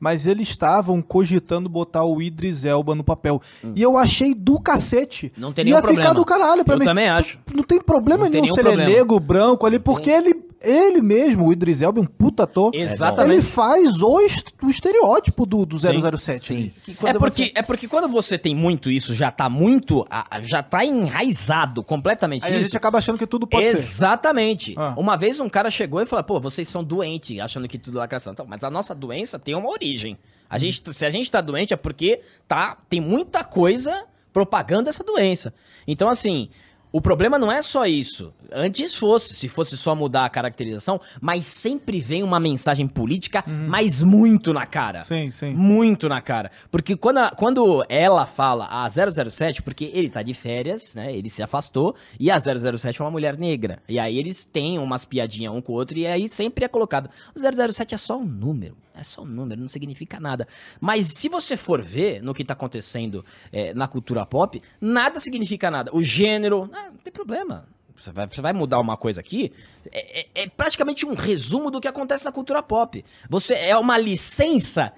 Mas 0.06 0.28
eles 0.28 0.50
estavam 0.50 1.02
cogitando 1.02 1.68
botar 1.68 2.04
o 2.06 2.22
Idris 2.22 2.64
Elba 2.64 2.94
no 2.94 3.04
papel. 3.04 3.42
E 3.74 3.82
eu 3.82 3.98
achei 3.98 4.36
do 4.36 4.60
cacete. 4.60 5.32
Hum. 5.36 5.42
Não 5.42 5.52
tem 5.52 5.64
Ia 5.66 5.66
nenhum 5.66 5.78
ficar 5.78 5.88
problema. 5.94 6.14
do 6.14 6.24
caralho 6.26 6.64
pra 6.64 6.76
Eu 6.76 6.80
mim. 6.80 6.86
também 6.86 7.10
acho. 7.10 7.40
Não 7.56 7.64
tem 7.64 7.82
problema 7.82 8.26
Não 8.26 8.32
tem 8.32 8.42
nenhum 8.42 8.44
nenhum 8.44 8.54
se 8.54 8.60
ele 8.62 8.70
é 8.70 8.74
problema. 8.74 8.98
negro, 9.00 9.20
branco 9.20 9.66
ali, 9.66 9.80
porque 9.80 10.12
ele, 10.12 10.44
ele 10.62 11.02
mesmo, 11.02 11.48
o 11.48 11.52
Idris 11.52 11.82
Elba, 11.82 12.00
é 12.00 12.04
um 12.04 12.06
puta 12.06 12.44
ator. 12.44 12.70
Exatamente. 12.76 13.34
Ele 13.34 13.42
faz 13.42 14.00
o, 14.04 14.20
est- 14.22 14.46
o 14.62 14.70
estereótipo 14.70 15.44
do, 15.44 15.66
do 15.66 15.80
Sim, 15.80 15.88
007. 16.18 16.46
Sim. 16.46 16.72
É 17.04 17.14
porque, 17.16 17.52
é 17.56 17.64
porque 17.64 17.88
quando 17.88 18.08
você 18.08 18.38
tem 18.38 18.54
muito 18.54 18.92
isso, 18.92 19.16
já 19.16 19.32
tá 19.32 19.50
muito. 19.50 20.06
Já 20.42 20.62
tá 20.62 20.86
enraizado 20.86 21.82
completamente 21.84 22.46
Aí 22.46 22.54
a 22.54 22.62
gente 22.62 22.78
acaba 22.78 23.00
achando 23.00 23.18
que 23.18 23.26
tudo 23.26 23.48
pode 23.48 23.66
ser. 23.66 23.72
Exatamente. 23.74 24.76
Ah. 24.78 24.94
Uma 24.98 25.16
vez 25.18 25.40
um 25.40 25.50
cara 25.50 25.72
chegou 25.72 26.00
e 26.02 26.06
falou: 26.06 26.24
pô, 26.24 26.40
vocês 26.40 26.68
são 26.68 26.84
doentes, 26.84 27.40
achando 27.40 27.68
que 27.68 27.78
tudo 27.80 27.98
é 27.98 28.02
lacração. 28.02 28.34
Então, 28.34 28.46
mas 28.48 28.64
a 28.64 28.70
nossa 28.70 28.94
doença 28.94 29.40
tem 29.40 29.56
uma 29.56 29.70
origem. 29.96 30.18
A 30.50 30.58
gente, 30.58 30.94
se 30.94 31.06
a 31.06 31.10
gente 31.10 31.32
tá 31.32 31.42
doente 31.42 31.74
é 31.74 31.78
porque 31.78 32.22
tá, 32.48 32.78
tem 32.90 33.02
muita 33.02 33.44
coisa 33.44 34.06
propagando 34.32 34.90
essa 34.90 35.04
doença. 35.04 35.54
Então, 35.88 36.10
assim. 36.10 36.50
O 36.92 37.02
problema 37.02 37.38
não 37.38 37.52
é 37.52 37.62
só 37.62 37.86
isso. 37.86 38.34
Antes 38.52 38.96
fosse, 38.96 39.34
se 39.36 39.48
fosse 39.48 39.78
só 39.78 39.96
mudar 39.96 40.26
a 40.26 40.30
caracterização, 40.30 41.00
mas 41.22 41.46
sempre 41.46 42.00
vem 42.00 42.24
uma 42.24 42.40
mensagem 42.40 42.88
política, 42.88 43.44
mas 43.48 44.02
muito 44.04 44.54
na 44.54 44.66
cara. 44.66 45.04
Sim, 45.04 45.32
sim. 45.32 45.52
Muito 45.54 46.08
na 46.10 46.22
cara. 46.22 46.52
Porque 46.72 46.96
quando, 46.96 47.18
a- 47.20 47.32
quando 47.32 47.84
ela 47.90 48.26
fala 48.26 48.66
a 48.68 48.88
007, 48.90 49.62
porque 49.62 49.90
ele 49.94 50.10
tá 50.10 50.22
de 50.22 50.34
férias, 50.34 50.96
né? 50.96 51.16
Ele 51.16 51.30
se 51.30 51.42
afastou, 51.44 51.96
e 52.20 52.30
a 52.32 52.40
007 52.40 53.02
é 53.02 53.04
uma 53.06 53.12
mulher 53.12 53.38
negra. 53.38 53.82
E 53.88 54.00
aí 54.00 54.18
eles 54.18 54.44
têm 54.44 54.78
umas 54.80 55.06
piadinhas 55.06 55.54
um 55.54 55.62
com 55.62 55.74
o 55.74 55.76
outro, 55.76 55.98
e 55.98 56.06
aí 56.08 56.28
sempre 56.28 56.66
é 56.66 56.68
colocado. 56.68 57.10
O 57.36 57.40
007 57.40 57.96
é 57.96 57.98
só 57.98 58.18
um 58.18 58.26
número. 58.26 58.76
É 58.98 59.04
só 59.04 59.24
um 59.24 59.26
número, 59.26 59.60
não 59.60 59.68
significa 59.68 60.22
nada. 60.22 60.48
Mas 60.80 61.08
se 61.08 61.28
você 61.28 61.58
for 61.58 61.82
ver 61.82 62.24
no 62.24 62.34
que 62.34 62.46
tá 62.46 62.54
acontecendo 62.54 63.26
é, 63.52 63.74
na 63.74 63.90
cultura 63.90 64.26
pop, 64.26 64.62
nada 64.80 65.20
significa 65.20 65.70
nada. 65.70 65.92
O 65.94 66.02
gênero, 66.02 66.70
ah, 66.74 66.86
não 66.92 66.98
tem 67.00 67.12
problema. 67.12 67.66
Você 68.00 68.12
vai, 68.12 68.28
você 68.28 68.42
vai 68.42 68.54
mudar 68.54 68.80
uma 68.80 68.98
coisa 68.98 69.20
aqui, 69.22 69.52
é, 69.92 70.20
é- 70.22 70.28
é 70.44 70.48
praticamente 70.50 71.06
um 71.06 71.14
resumo 71.14 71.72
do 71.72 71.80
que 71.82 71.88
acontece 71.88 72.26
na 72.26 72.32
cultura 72.32 72.62
pop. 72.62 73.04
Você 73.30 73.54
é 73.56 73.78
uma 73.78 73.98
licença 73.98 74.92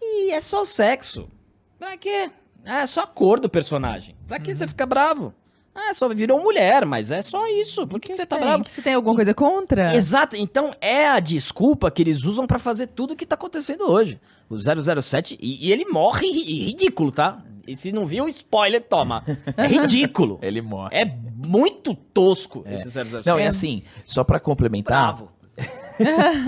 e 0.00 0.30
é 0.32 0.40
só 0.40 0.62
o 0.62 0.66
sexo. 0.66 1.28
Pra 1.78 1.96
quê? 1.96 2.30
É 2.64 2.86
só 2.86 3.02
a 3.02 3.06
cor 3.06 3.40
do 3.40 3.48
personagem. 3.48 4.14
Pra 4.28 4.38
que 4.38 4.54
você 4.54 4.68
fica 4.68 4.86
bravo? 4.86 5.34
Ah, 5.74 5.94
só 5.94 6.06
virou 6.10 6.38
mulher, 6.40 6.84
mas 6.84 7.10
é 7.10 7.22
só 7.22 7.46
isso. 7.48 7.86
Por 7.86 7.98
que, 7.98 8.08
que 8.08 8.14
você 8.14 8.26
tá 8.26 8.36
Tem, 8.36 8.44
bravo? 8.44 8.62
que 8.62 8.70
Você 8.70 8.82
tem 8.82 8.92
alguma 8.92 9.14
coisa 9.16 9.32
contra? 9.32 9.94
Exato, 9.96 10.36
então 10.36 10.70
é 10.82 11.08
a 11.08 11.18
desculpa 11.18 11.90
que 11.90 12.02
eles 12.02 12.24
usam 12.24 12.46
pra 12.46 12.58
fazer 12.58 12.88
tudo 12.88 13.16
que 13.16 13.24
tá 13.24 13.34
acontecendo 13.34 13.90
hoje. 13.90 14.20
O 14.50 14.56
007, 14.60 15.38
e, 15.40 15.66
e 15.66 15.72
ele 15.72 15.86
morre 15.86 16.30
ri- 16.30 16.64
ridículo, 16.66 17.10
tá? 17.10 17.42
E 17.66 17.76
se 17.76 17.92
não 17.92 18.06
viu, 18.06 18.28
spoiler, 18.28 18.82
toma. 18.82 19.24
É 19.56 19.66
ridículo. 19.66 20.38
Ele 20.42 20.60
morre. 20.60 20.90
É 20.96 21.04
muito 21.04 21.94
tosco 21.94 22.64
esse 22.66 22.90
007. 22.90 23.26
Não, 23.26 23.38
é 23.38 23.44
e 23.44 23.46
assim, 23.46 23.82
só 24.04 24.24
pra 24.24 24.40
complementar. 24.40 25.14
bravo. 25.14 25.28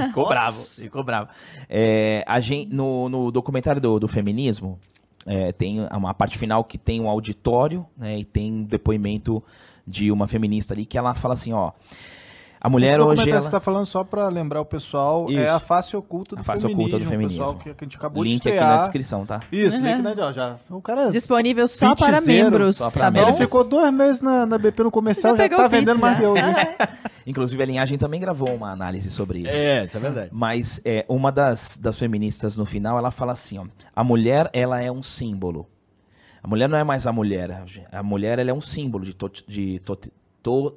Ficou 0.09 0.25
Nossa. 0.25 0.35
bravo, 0.35 0.63
ficou 0.63 1.05
bravo. 1.05 1.29
É, 1.69 2.25
a 2.27 2.41
gente, 2.41 2.75
no, 2.75 3.09
no 3.09 3.31
documentário 3.31 3.81
do, 3.81 4.01
do 4.01 4.09
feminismo, 4.09 4.79
é, 5.27 5.53
tem 5.53 5.81
uma 5.93 6.15
parte 6.15 6.37
final 6.37 6.65
que 6.65 6.79
tem 6.79 7.01
um 7.01 7.09
auditório, 7.09 7.87
né, 7.97 8.19
e 8.19 8.25
tem 8.25 8.53
um 8.53 8.63
depoimento 8.65 9.43
de 9.87 10.11
uma 10.11 10.27
feminista 10.27 10.75
ali 10.75 10.85
que 10.87 10.97
ela 10.99 11.15
fala 11.15 11.35
assim, 11.35 11.53
ó, 11.53 11.73
a 12.65 12.71
mulher 12.71 12.99
Esse 12.99 13.01
hoje 13.07 13.31
ela... 13.31 13.41
você 13.43 13.51
tá 13.51 13.61
falando 13.61 13.85
só 13.85 14.03
pra 14.03 14.27
lembrar 14.29 14.61
o 14.61 14.65
pessoal, 14.65 15.27
é 15.29 15.33
Isso. 15.45 15.53
a 15.53 15.61
face 15.61 15.95
oculta 15.97 16.35
do 16.35 16.41
A 16.41 16.43
face 16.43 16.63
feminismo. 16.63 16.83
oculta 16.89 17.05
do 17.05 17.09
feminismo. 17.11 17.39
pessoal 17.45 17.59
que, 17.59 17.75
que 17.75 17.85
a 17.85 17.87
gente 17.87 17.97
acabou 17.99 18.25
link 18.25 18.43
de 18.43 18.49
aqui 18.49 18.59
na 18.61 18.79
descrição, 18.79 19.27
tá? 19.27 19.41
Isso, 19.53 19.77
Uhum. 19.77 19.83
link 19.85 20.03
né, 20.03 20.15
já, 20.17 20.33
já. 20.33 20.57
O 20.71 20.81
cara 20.81 21.11
Disponível 21.11 21.69
só 21.69 21.95
para 21.95 22.21
membros, 22.23 22.77
só 22.79 22.91
pra 22.91 23.03
tá 23.03 23.11
membros. 23.11 23.33
bom? 23.33 23.37
Ele 23.39 23.47
ficou 23.47 23.65
dois 23.69 23.93
meses 23.93 24.21
na, 24.23 24.47
na 24.47 24.57
BP 24.59 24.83
no 24.83 24.91
comercial, 24.91 25.37
Já 25.37 25.43
já, 25.47 25.57
tá 25.57 25.69
vendendo 25.69 25.99
mais 26.01 26.15
já. 26.17 26.21
que 26.21 26.27
eu. 26.27 26.35
viu? 26.35 26.43
Inclusive 27.27 27.63
a 27.63 27.67
linhagem 27.67 27.97
também 27.99 28.19
gravou 28.21 28.49
uma 28.55 28.71
análise 28.71 29.11
sobre 29.11 29.41
isso. 29.41 29.51
É, 29.51 29.85
isso 29.85 29.97
é 29.97 30.01
verdade. 30.01 30.31
Mas 30.33 30.81
é, 30.85 31.05
uma 31.09 31.31
das, 31.31 31.77
das 31.77 31.99
feministas 31.99 32.57
no 32.57 32.65
final, 32.67 32.99
ela 32.99 33.11
fala 33.11 33.33
assim, 33.33 33.59
ó, 33.59 33.65
a 33.95 34.03
mulher, 34.05 34.51
ela 34.53 34.83
é 34.83 34.91
um 34.91 35.03
símbolo. 35.03 35.67
A 36.43 36.49
mulher 36.49 36.69
não 36.69 36.77
é 36.77 36.85
mais 36.85 37.07
a 37.07 37.13
mulher. 37.13 37.63
A 37.93 38.03
mulher, 38.03 38.39
ela 38.39 38.51
é 38.51 38.55
um 38.55 38.61
símbolo 38.61 39.05
de, 39.05 39.15
tot- 39.15 39.45
de 39.49 39.79
tot- 39.81 40.11
to- 40.43 40.75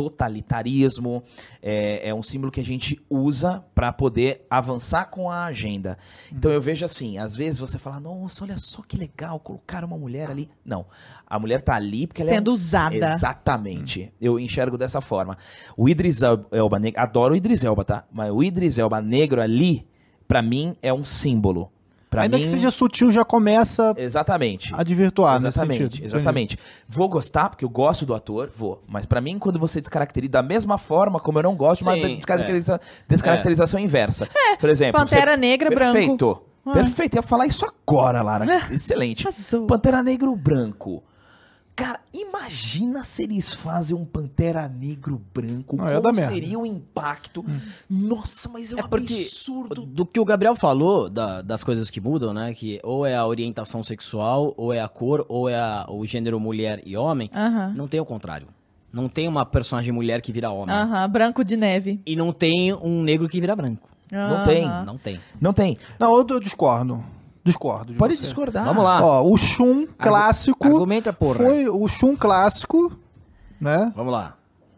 totalitarismo. 0.00 1.22
É, 1.62 2.08
é 2.08 2.14
um 2.14 2.22
símbolo 2.22 2.50
que 2.50 2.60
a 2.60 2.64
gente 2.64 3.00
usa 3.10 3.64
para 3.74 3.92
poder 3.92 4.46
avançar 4.48 5.06
com 5.10 5.30
a 5.30 5.44
agenda. 5.44 5.98
Então 6.32 6.50
eu 6.50 6.60
vejo 6.60 6.84
assim, 6.84 7.18
às 7.18 7.36
vezes 7.36 7.58
você 7.60 7.78
fala, 7.78 8.00
nossa, 8.00 8.44
olha 8.44 8.56
só 8.56 8.82
que 8.82 8.96
legal, 8.96 9.38
colocar 9.40 9.84
uma 9.84 9.98
mulher 9.98 10.30
ali. 10.30 10.48
Não, 10.64 10.86
a 11.26 11.38
mulher 11.38 11.60
tá 11.60 11.74
ali 11.74 12.06
porque 12.06 12.22
ela 12.22 12.30
é 12.30 12.34
Sendo 12.34 12.52
usada. 12.52 12.94
Exatamente. 12.96 14.12
Eu 14.20 14.38
enxergo 14.38 14.78
dessa 14.78 15.00
forma. 15.00 15.36
O 15.76 15.88
Idris 15.88 16.22
El- 16.22 16.46
Elba 16.50 16.78
negro, 16.78 17.00
adoro 17.00 17.34
o 17.34 17.36
Idris 17.36 17.62
Elba, 17.64 17.84
tá? 17.84 18.04
Mas 18.12 18.30
o 18.30 18.42
Idris 18.42 18.78
Elba 18.78 19.00
negro 19.00 19.40
ali, 19.42 19.86
pra 20.26 20.40
mim, 20.42 20.76
é 20.82 20.92
um 20.92 21.04
símbolo. 21.04 21.70
Pra 22.10 22.22
Ainda 22.22 22.36
mim, 22.36 22.42
que 22.42 22.48
seja 22.48 22.72
sutil, 22.72 23.12
já 23.12 23.24
começa 23.24 23.94
Exatamente. 23.96 24.74
a 24.74 24.82
desvirtuar 24.82 25.34
nesse 25.34 25.46
exatamente, 25.46 25.82
sentido. 25.84 26.04
exatamente. 26.06 26.58
Vou 26.88 27.08
gostar, 27.08 27.48
porque 27.50 27.64
eu 27.64 27.68
gosto 27.68 28.04
do 28.04 28.12
ator, 28.12 28.50
vou. 28.52 28.82
Mas 28.88 29.06
pra 29.06 29.20
mim, 29.20 29.38
quando 29.38 29.60
você 29.60 29.80
descaracteriza 29.80 30.32
da 30.32 30.42
mesma 30.42 30.76
forma 30.76 31.20
como 31.20 31.38
eu 31.38 31.44
não 31.44 31.54
gosto, 31.54 31.84
mas 31.84 32.02
Sim, 32.02 32.16
descaracteriza, 32.16 32.80
descaracterização 33.08 33.78
inversa. 33.78 34.28
Por 34.58 34.68
exemplo, 34.68 35.00
Pantera 35.00 35.32
você- 35.32 35.36
Negra, 35.36 35.70
branco. 35.70 35.92
Perfeito. 35.92 36.42
Ah. 36.66 36.72
Perfeito. 36.72 37.14
Ia 37.16 37.22
falar 37.22 37.46
isso 37.46 37.64
agora, 37.64 38.22
Lara. 38.22 38.44
Excelente. 38.70 39.28
Arrasou. 39.28 39.66
Pantera 39.66 40.02
Negro 40.02 40.34
branco. 40.34 41.02
Cara, 41.80 42.00
imagina 42.12 43.02
se 43.04 43.22
eles 43.22 43.52
fazem 43.52 43.96
um 43.96 44.04
Pantera 44.04 44.68
Negro 44.68 45.20
branco. 45.34 45.76
Não, 45.76 45.84
merda. 45.84 46.12
seria 46.14 46.58
o 46.58 46.66
impacto? 46.66 47.44
Nossa, 47.88 48.48
mas 48.48 48.70
é 48.72 48.76
um 48.76 48.78
É 48.78 48.82
porque 48.82 49.14
absurdo. 49.14 49.86
do 49.86 50.04
que 50.06 50.20
o 50.20 50.24
Gabriel 50.24 50.54
falou, 50.56 51.08
da- 51.08 51.42
das 51.42 51.64
coisas 51.64 51.90
que 51.90 52.00
mudam, 52.00 52.32
né? 52.34 52.52
Que 52.54 52.80
ou 52.82 53.04
é 53.06 53.14
a 53.16 53.26
orientação 53.26 53.82
sexual, 53.82 54.54
ou 54.56 54.72
é 54.72 54.80
a 54.80 54.88
cor, 54.88 55.24
ou 55.28 55.48
é 55.48 55.56
a- 55.56 55.86
o 55.88 56.04
gênero 56.04 56.38
mulher 56.38 56.82
e 56.84 56.96
homem. 56.96 57.30
Aham. 57.34 57.72
Não 57.76 57.88
tem 57.88 58.00
o 58.00 58.04
contrário. 58.04 58.48
Não 58.92 59.08
tem 59.08 59.28
uma 59.28 59.46
personagem 59.46 59.92
mulher 59.92 60.20
que 60.20 60.32
vira 60.32 60.50
homem. 60.50 60.74
Aham, 60.74 61.08
branco 61.08 61.44
de 61.44 61.56
neve. 61.56 62.00
E 62.04 62.16
não 62.16 62.32
tem 62.32 62.74
um 62.74 63.02
negro 63.02 63.28
que 63.28 63.40
vira 63.40 63.54
branco. 63.54 63.88
Não 64.10 64.42
tem. 64.42 64.66
Não 64.84 64.98
tem. 64.98 65.20
Não 65.40 65.52
tem. 65.52 65.78
Não, 65.98 66.16
eu, 66.18 66.26
eu 66.28 66.40
discordo. 66.40 67.02
Discordo. 67.44 67.92
de 67.92 67.98
Pode 67.98 68.16
você. 68.16 68.22
discordar. 68.22 68.64
Vamos 68.64 68.84
lá. 68.84 69.02
Ó, 69.02 69.22
o 69.24 69.36
Shun 69.36 69.86
clássico 69.98 70.66
Argumenta, 70.66 71.12
porra. 71.12 71.36
foi 71.36 71.68
o 71.68 71.88
Shun 71.88 72.14
clássico, 72.16 72.92
né? 73.60 73.92
Vamos 73.96 74.12
lá. 74.12 74.34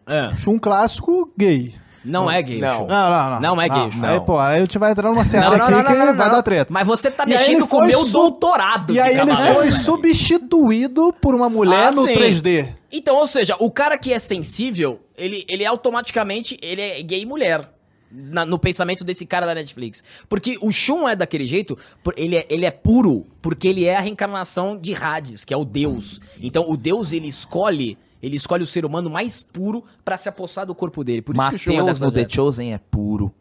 É. 0.07 0.33
Shun 0.35 0.57
clássico 0.59 1.31
gay. 1.37 1.75
Não 2.05 2.29
é 2.29 2.41
gay, 2.41 2.59
Não. 2.59 2.69
o 2.69 2.77
show. 2.79 2.87
Não, 2.87 3.09
não, 3.09 3.29
não. 3.29 3.39
Não 3.39 3.61
é 3.61 3.69
gay, 3.69 3.91
Shun. 3.91 4.05
Aí, 4.05 4.19
pô, 4.19 4.37
aí 4.37 4.57
a 4.57 4.59
gente 4.59 4.77
vai 4.77 4.91
entrar 4.91 5.09
numa 5.09 5.23
seara 5.23 5.51
Não, 5.51 5.57
não, 5.57 5.65
aqui 5.65 5.71
não, 5.75 5.83
que 5.83 5.89
não, 5.99 6.05
não, 6.07 6.15
vai 6.17 6.27
não. 6.27 6.35
dar 6.35 6.43
treta. 6.43 6.73
Mas 6.73 6.85
você 6.85 7.09
tá 7.09 7.23
E 7.25 7.29
mexendo 7.29 7.65
com 7.65 7.77
o 7.77 7.85
meu 7.85 8.03
su- 8.03 8.11
doutorado. 8.11 8.91
E 8.93 8.99
aí 8.99 9.17
ele 9.17 9.33
foi 9.53 9.71
substituído 9.71 11.13
por 11.21 11.33
uma 11.35 11.49
mulher 11.49 11.87
Ah, 11.87 11.91
no 11.91 12.03
sim. 12.03 12.13
3D. 12.13 12.67
Então, 12.91 13.15
ou 13.15 13.25
seja, 13.27 13.55
o 13.59 13.71
cara 13.71 13.97
que 13.97 14.11
é 14.13 14.19
sensível, 14.19 14.99
ele, 15.17 15.45
ele 15.47 15.65
automaticamente 15.65 16.57
ele 16.61 16.81
é 16.81 17.01
gay 17.01 17.21
e 17.21 17.25
mulher. 17.25 17.69
Na- 18.13 18.45
no 18.45 18.59
pensamento 18.59 19.03
desse 19.03 19.25
cara 19.25 19.45
da 19.45 19.55
Netflix. 19.55 20.03
Porque 20.29 20.57
o 20.61 20.71
Shun 20.71 21.07
é 21.09 21.15
daquele 21.15 21.47
jeito, 21.47 21.77
por- 22.03 22.13
ele 22.15 22.35
é, 22.37 22.45
ele 22.49 22.65
é 22.65 22.71
puro, 22.71 23.25
porque 23.41 23.67
ele 23.67 23.85
é 23.85 23.95
a 23.97 24.01
reencarnação 24.01 24.77
de 24.77 24.93
Hades, 24.93 25.43
que 25.43 25.53
é 25.53 25.57
o 25.57 25.65
Deus. 25.65 26.19
Então, 26.39 26.69
o 26.69 26.77
Deus, 26.77 27.11
ele 27.11 27.27
escolhe, 27.27 27.97
ele 28.21 28.35
escolhe 28.35 28.63
o 28.63 28.67
ser 28.67 28.85
humano 28.85 29.09
mais 29.09 29.41
puro 29.41 29.83
pra 30.05 30.15
se 30.17 30.29
apossar 30.29 30.65
do 30.65 30.75
corpo 30.75 31.03
dele. 31.03 31.21
Por 31.21 31.35
isso 31.35 31.49
que 31.49 31.55
o 31.55 31.57
Shun 31.59 31.71
é 31.73 31.77
Mateus 31.79 31.99
no 32.01 32.11
The. 32.11 32.27
Chosen 32.29 32.73
é 32.73 32.77
puro. 32.77 33.33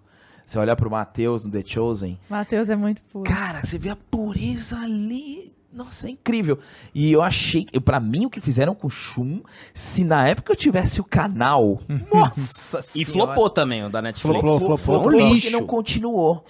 Você 0.45 0.59
olha 0.59 0.75
pro 0.75 0.91
Mateus 0.91 1.45
no 1.45 1.51
The 1.53 1.62
Chosen, 1.64 2.18
Matheus 2.29 2.68
é 2.68 2.75
muito 2.77 3.01
puro. 3.05 3.25
cara, 3.25 3.64
você 3.64 3.79
vê 3.79 3.91
a 3.91 3.97
pureza 3.97 4.77
ali. 4.79 5.55
Nossa, 5.73 6.07
é 6.07 6.11
incrível. 6.11 6.59
E 6.95 7.11
eu 7.11 7.23
achei, 7.23 7.64
pra 7.85 7.99
mim, 7.99 8.27
o 8.27 8.31
que 8.31 8.41
fizeram 8.41 8.75
com 8.75 8.89
o 8.89 8.91
Shun, 8.91 9.41
se 9.73 10.05
na 10.05 10.29
época 10.29 10.53
eu 10.53 10.57
tivesse 10.57 11.01
o 11.01 11.05
canal, 11.05 11.81
nossa 12.12 12.81
E 12.95 13.05
senhora. 13.05 13.11
flopou 13.33 13.49
também, 13.49 13.85
o 13.85 13.89
da 13.89 14.03
Netflix. 14.03 14.41
Flopou, 14.41 14.59
flopou, 14.59 14.75
um 14.75 15.03
flopou. 15.11 15.11
lixo. 15.33 15.47
que 15.47 15.53
não 15.53 15.64
continuou. 15.66 16.45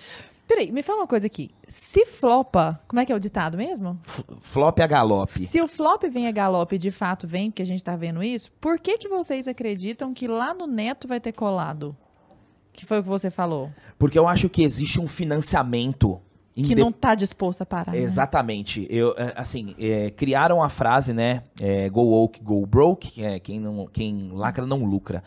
Peraí, 0.48 0.70
me 0.72 0.82
fala 0.82 1.02
uma 1.02 1.06
coisa 1.06 1.28
aqui. 1.28 1.50
Se 1.68 2.04
flopa, 2.04 2.78
como 2.88 3.00
é 3.00 3.06
que 3.06 3.12
é 3.12 3.16
o 3.16 3.20
ditado 3.20 3.56
mesmo? 3.56 3.98
F- 4.04 4.24
Flop 4.40 4.80
a 4.80 4.86
galope. 4.86 5.46
Se 5.46 5.60
o 5.62 5.68
flop 5.68 6.02
vem 6.10 6.26
a 6.26 6.32
galope, 6.32 6.76
de 6.76 6.90
fato 6.90 7.26
vem, 7.26 7.48
porque 7.50 7.62
a 7.62 7.66
gente 7.66 7.82
tá 7.82 7.96
vendo 7.96 8.22
isso, 8.22 8.50
por 8.60 8.78
que 8.78 8.98
que 8.98 9.08
vocês 9.08 9.46
acreditam 9.48 10.12
que 10.12 10.26
lá 10.26 10.52
no 10.52 10.66
Neto 10.66 11.06
vai 11.08 11.20
ter 11.20 11.32
colado? 11.32 11.96
Que 12.72 12.84
foi 12.84 12.98
o 12.98 13.02
que 13.02 13.08
você 13.08 13.30
falou. 13.30 13.70
Porque 13.98 14.18
eu 14.18 14.26
acho 14.26 14.48
que 14.48 14.62
existe 14.62 15.00
um 15.00 15.06
financiamento. 15.06 16.20
Que 16.54 16.74
não 16.74 16.92
tá 16.92 17.14
disposto 17.14 17.62
a 17.62 17.66
parar. 17.66 17.92
né? 17.92 17.98
Exatamente. 17.98 18.86
Eu, 18.90 19.14
é, 19.16 19.32
assim, 19.36 19.74
é, 19.78 20.10
criaram 20.10 20.62
a 20.62 20.68
frase, 20.68 21.12
né? 21.14 21.42
é, 21.60 21.88
go 21.88 22.02
woke, 22.02 22.42
go 22.42 22.66
broke, 22.66 23.10
que 23.10 23.24
é 23.24 23.38
quem, 23.38 23.60
não, 23.60 23.86
quem 23.86 24.30
lacra 24.32 24.66
não 24.66 24.84
lucra. 24.84 25.22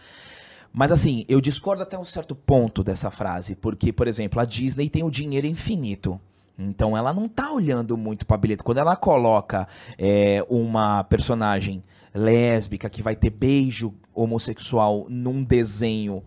Mas 0.72 0.92
assim, 0.92 1.24
eu 1.30 1.40
discordo 1.40 1.82
até 1.82 1.98
um 1.98 2.04
certo 2.04 2.36
ponto 2.36 2.84
dessa 2.84 3.10
frase, 3.10 3.56
porque, 3.56 3.94
por 3.94 4.08
exemplo, 4.08 4.42
a 4.42 4.46
Disney 4.46 4.90
tem 4.90 5.04
o 5.04 5.10
dinheiro 5.10 5.48
infinito. 5.48 6.20
Então 6.60 6.96
ela 6.96 7.14
não 7.14 7.28
tá 7.28 7.52
olhando 7.52 7.98
muito 7.98 8.26
pra 8.26 8.38
bilhete. 8.38 8.64
Quando 8.64 8.78
ela 8.78 8.96
coloca 8.96 9.68
é, 9.98 10.46
uma 10.50 11.04
personagem 11.04 11.84
lésbica 12.14 12.90
que 12.90 13.02
vai 13.02 13.16
ter 13.16 13.30
beijo 13.30 13.94
homossexual 14.14 15.06
num 15.10 15.44
desenho 15.44 16.24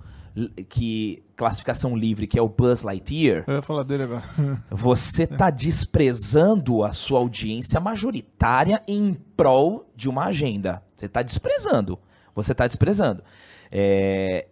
que 0.69 1.23
classificação 1.37 1.97
livre, 1.97 2.27
que 2.27 2.39
é 2.39 2.43
o 2.43 2.49
Buzz 2.49 2.83
Lightyear, 2.83 3.45
Eu 3.47 3.55
ia 3.55 3.63
falar 3.63 3.85
dele 3.85 4.05
agora. 4.05 4.25
você 4.71 5.27
tá 5.27 5.51
desprezando 5.51 6.83
a 6.83 6.93
sua 6.93 7.21
audiência 7.21 7.81
majoritária 7.81 8.83
em 8.87 9.15
prol 9.37 9.89
de 9.95 10.09
uma 10.09 10.27
agenda. 10.27 10.83
Você 10.97 11.09
tá 11.09 11.23
desprezando. 11.23 11.99
Você 12.35 12.55
tá 12.55 12.67
desprezando. 12.67 13.23
É, 13.71 14.47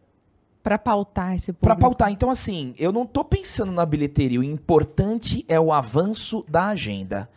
Pra 0.66 0.78
pautar 0.78 1.36
esse 1.36 1.52
público. 1.52 1.64
Pra 1.64 1.76
pautar. 1.76 2.10
Então, 2.10 2.28
assim, 2.28 2.74
eu 2.76 2.90
não 2.90 3.06
tô 3.06 3.22
pensando 3.24 3.70
na 3.70 3.86
bilheteria. 3.86 4.40
O 4.40 4.42
importante 4.42 5.44
é 5.46 5.60
o 5.60 5.72
avanço 5.72 6.44
da 6.48 6.66
agenda. 6.66 7.30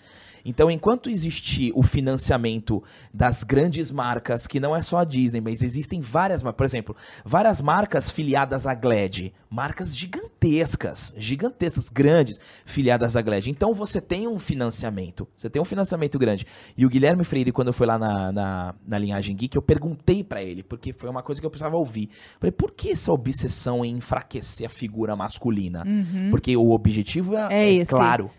Então, 0.45 0.69
enquanto 0.69 1.09
existir 1.09 1.71
o 1.75 1.83
financiamento 1.83 2.83
das 3.13 3.43
grandes 3.43 3.91
marcas, 3.91 4.47
que 4.47 4.59
não 4.59 4.75
é 4.75 4.81
só 4.81 4.97
a 4.99 5.03
Disney, 5.03 5.41
mas 5.41 5.61
existem 5.61 6.01
várias, 6.01 6.43
por 6.43 6.65
exemplo, 6.65 6.95
várias 7.25 7.61
marcas 7.61 8.09
filiadas 8.09 8.65
à 8.65 8.73
Glad, 8.73 9.31
marcas 9.49 9.95
gigantescas, 9.95 11.13
gigantescas, 11.17 11.89
grandes, 11.89 12.39
filiadas 12.65 13.15
à 13.15 13.21
Glad. 13.21 13.47
Então, 13.47 13.73
você 13.73 13.99
tem 13.99 14.27
um 14.27 14.39
financiamento, 14.39 15.27
você 15.35 15.49
tem 15.49 15.61
um 15.61 15.65
financiamento 15.65 16.17
grande. 16.17 16.45
E 16.77 16.85
o 16.85 16.89
Guilherme 16.89 17.23
Freire, 17.23 17.51
quando 17.51 17.67
eu 17.67 17.73
fui 17.73 17.87
lá 17.87 17.97
na, 17.97 18.31
na, 18.31 18.75
na 18.87 18.97
linhagem 18.97 19.35
geek, 19.35 19.55
eu 19.55 19.61
perguntei 19.61 20.23
pra 20.23 20.41
ele, 20.41 20.63
porque 20.63 20.93
foi 20.93 21.09
uma 21.09 21.23
coisa 21.23 21.41
que 21.41 21.45
eu 21.45 21.51
precisava 21.51 21.75
ouvir. 21.77 22.09
Falei, 22.39 22.51
por 22.51 22.71
que 22.71 22.91
essa 22.91 23.11
obsessão 23.11 23.83
em 23.83 23.97
enfraquecer 23.97 24.65
a 24.65 24.69
figura 24.69 25.15
masculina? 25.15 25.83
Porque 26.29 26.55
o 26.55 26.71
objetivo 26.71 27.35
é, 27.35 27.39
Uhum. 27.39 27.51
É 27.51 27.71
esse. 27.71 27.91
claro. 27.91 28.31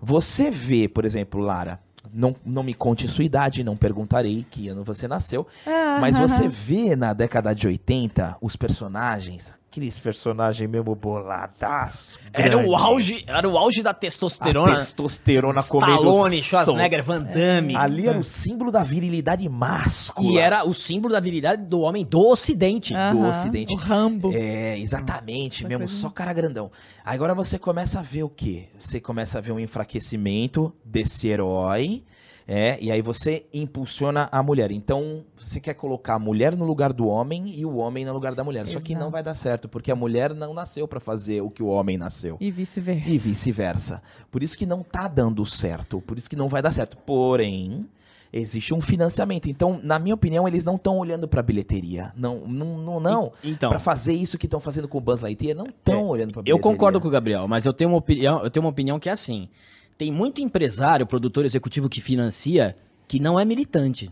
Você 0.00 0.50
vê, 0.50 0.88
por 0.88 1.04
exemplo, 1.04 1.40
Lara, 1.40 1.80
não, 2.12 2.34
não 2.44 2.62
me 2.62 2.74
conte 2.74 3.06
sua 3.08 3.24
idade, 3.24 3.64
não 3.64 3.76
perguntarei 3.76 4.46
que 4.50 4.68
ano 4.68 4.84
você 4.84 5.06
nasceu, 5.06 5.46
Ah, 5.66 5.98
mas 6.00 6.18
você 6.18 6.48
vê 6.48 6.96
na 6.96 7.12
década 7.12 7.54
de 7.54 7.66
80 7.66 8.36
os 8.40 8.56
personagens, 8.56 9.58
Aqueles 9.78 9.96
personagens 9.96 10.68
mesmo 10.68 10.92
boladaço. 10.96 12.18
Era 12.32 12.58
o 12.58 12.74
auge, 12.74 13.22
era 13.28 13.48
o 13.48 13.56
auge 13.56 13.80
da 13.80 13.90
A 13.90 13.94
testosterona. 13.94 14.74
testosterona 14.76 15.62
comendo 15.62 15.92
Stallone. 16.00 16.42
Schwarzenegger, 16.42 17.04
Van 17.04 17.22
Damme. 17.22 17.76
Ali 17.76 18.08
era 18.08 18.18
o 18.18 18.24
símbolo 18.24 18.72
da 18.72 18.82
virilidade 18.82 19.48
máscula. 19.48 20.28
E 20.28 20.36
era 20.36 20.66
o 20.66 20.74
símbolo 20.74 21.14
da 21.14 21.20
virilidade 21.20 21.62
do 21.64 21.80
homem 21.80 22.04
do 22.04 22.26
ocidente. 22.28 22.92
do 22.92 22.98
Aham, 22.98 23.28
Ocidente. 23.28 23.72
O 23.72 23.76
Rambo. 23.76 24.32
É, 24.34 24.76
exatamente, 24.80 25.64
mesmo, 25.64 25.78
coisa- 25.84 25.94
só 25.94 26.10
cara 26.10 26.32
grandão. 26.32 26.72
Agora 27.04 27.32
você 27.34 27.56
começa 27.56 28.00
a 28.00 28.02
ver 28.02 28.24
o 28.24 28.28
quê? 28.28 28.64
Você 28.78 29.00
começa 29.00 29.38
a 29.38 29.40
ver 29.40 29.52
um 29.52 29.60
enfraquecimento 29.60 30.72
desse 30.84 31.28
herói, 31.28 32.02
é, 32.50 32.78
e 32.80 32.90
aí 32.90 33.02
você 33.02 33.44
impulsiona 33.52 34.26
a 34.32 34.42
mulher. 34.42 34.70
Então, 34.70 35.22
você 35.36 35.60
quer 35.60 35.74
colocar 35.74 36.14
a 36.14 36.18
mulher 36.18 36.56
no 36.56 36.64
lugar 36.64 36.94
do 36.94 37.06
homem 37.06 37.44
e 37.54 37.66
o 37.66 37.76
homem 37.76 38.06
no 38.06 38.12
lugar 38.14 38.34
da 38.34 38.42
mulher. 38.42 38.66
Só 38.66 38.80
que 38.80 38.94
não 38.94 39.02
Exato. 39.02 39.12
vai 39.12 39.22
dar 39.22 39.34
certo, 39.34 39.68
porque 39.68 39.92
a 39.92 39.94
mulher 39.94 40.32
não 40.32 40.54
nasceu 40.54 40.88
pra 40.88 40.98
fazer 40.98 41.42
o 41.42 41.50
que 41.50 41.62
o 41.62 41.66
homem 41.66 41.98
nasceu. 41.98 42.38
E 42.40 42.50
vice-versa. 42.50 43.10
E 43.10 43.18
vice-versa. 43.18 44.02
Por 44.30 44.42
isso 44.42 44.56
que 44.56 44.64
não 44.64 44.82
tá 44.82 45.06
dando 45.06 45.44
certo, 45.44 46.00
por 46.00 46.16
isso 46.16 46.30
que 46.30 46.36
não 46.36 46.48
vai 46.48 46.62
dar 46.62 46.70
certo. 46.70 46.96
Porém, 46.96 47.86
existe 48.32 48.72
um 48.72 48.80
financiamento. 48.80 49.50
Então, 49.50 49.78
na 49.82 49.98
minha 49.98 50.14
opinião, 50.14 50.48
eles 50.48 50.64
não 50.64 50.76
estão 50.76 50.96
olhando 50.96 51.28
pra 51.28 51.42
bilheteria. 51.42 52.14
Não, 52.16 52.46
não, 52.46 52.78
não. 52.78 52.98
não. 52.98 53.32
Então. 53.44 53.68
Pra 53.68 53.78
fazer 53.78 54.14
isso 54.14 54.38
que 54.38 54.46
estão 54.46 54.58
fazendo 54.58 54.88
com 54.88 54.96
o 54.96 55.02
Buzz 55.02 55.20
Lightyear, 55.20 55.54
não 55.54 55.66
estão 55.66 56.06
olhando 56.06 56.32
pra 56.32 56.40
Eu 56.40 56.44
bilheteria. 56.44 56.62
concordo 56.62 56.98
com 56.98 57.08
o 57.08 57.10
Gabriel, 57.10 57.46
mas 57.46 57.66
eu 57.66 57.74
tenho 57.74 57.90
uma 57.90 57.98
opinião, 57.98 58.42
eu 58.42 58.50
tenho 58.50 58.64
uma 58.64 58.70
opinião 58.70 58.98
que 58.98 59.10
é 59.10 59.12
assim. 59.12 59.50
Tem 59.98 60.12
muito 60.12 60.40
empresário, 60.40 61.04
produtor 61.04 61.44
executivo 61.44 61.88
que 61.88 62.00
financia 62.00 62.76
que 63.08 63.18
não 63.18 63.38
é 63.38 63.44
militante. 63.44 64.10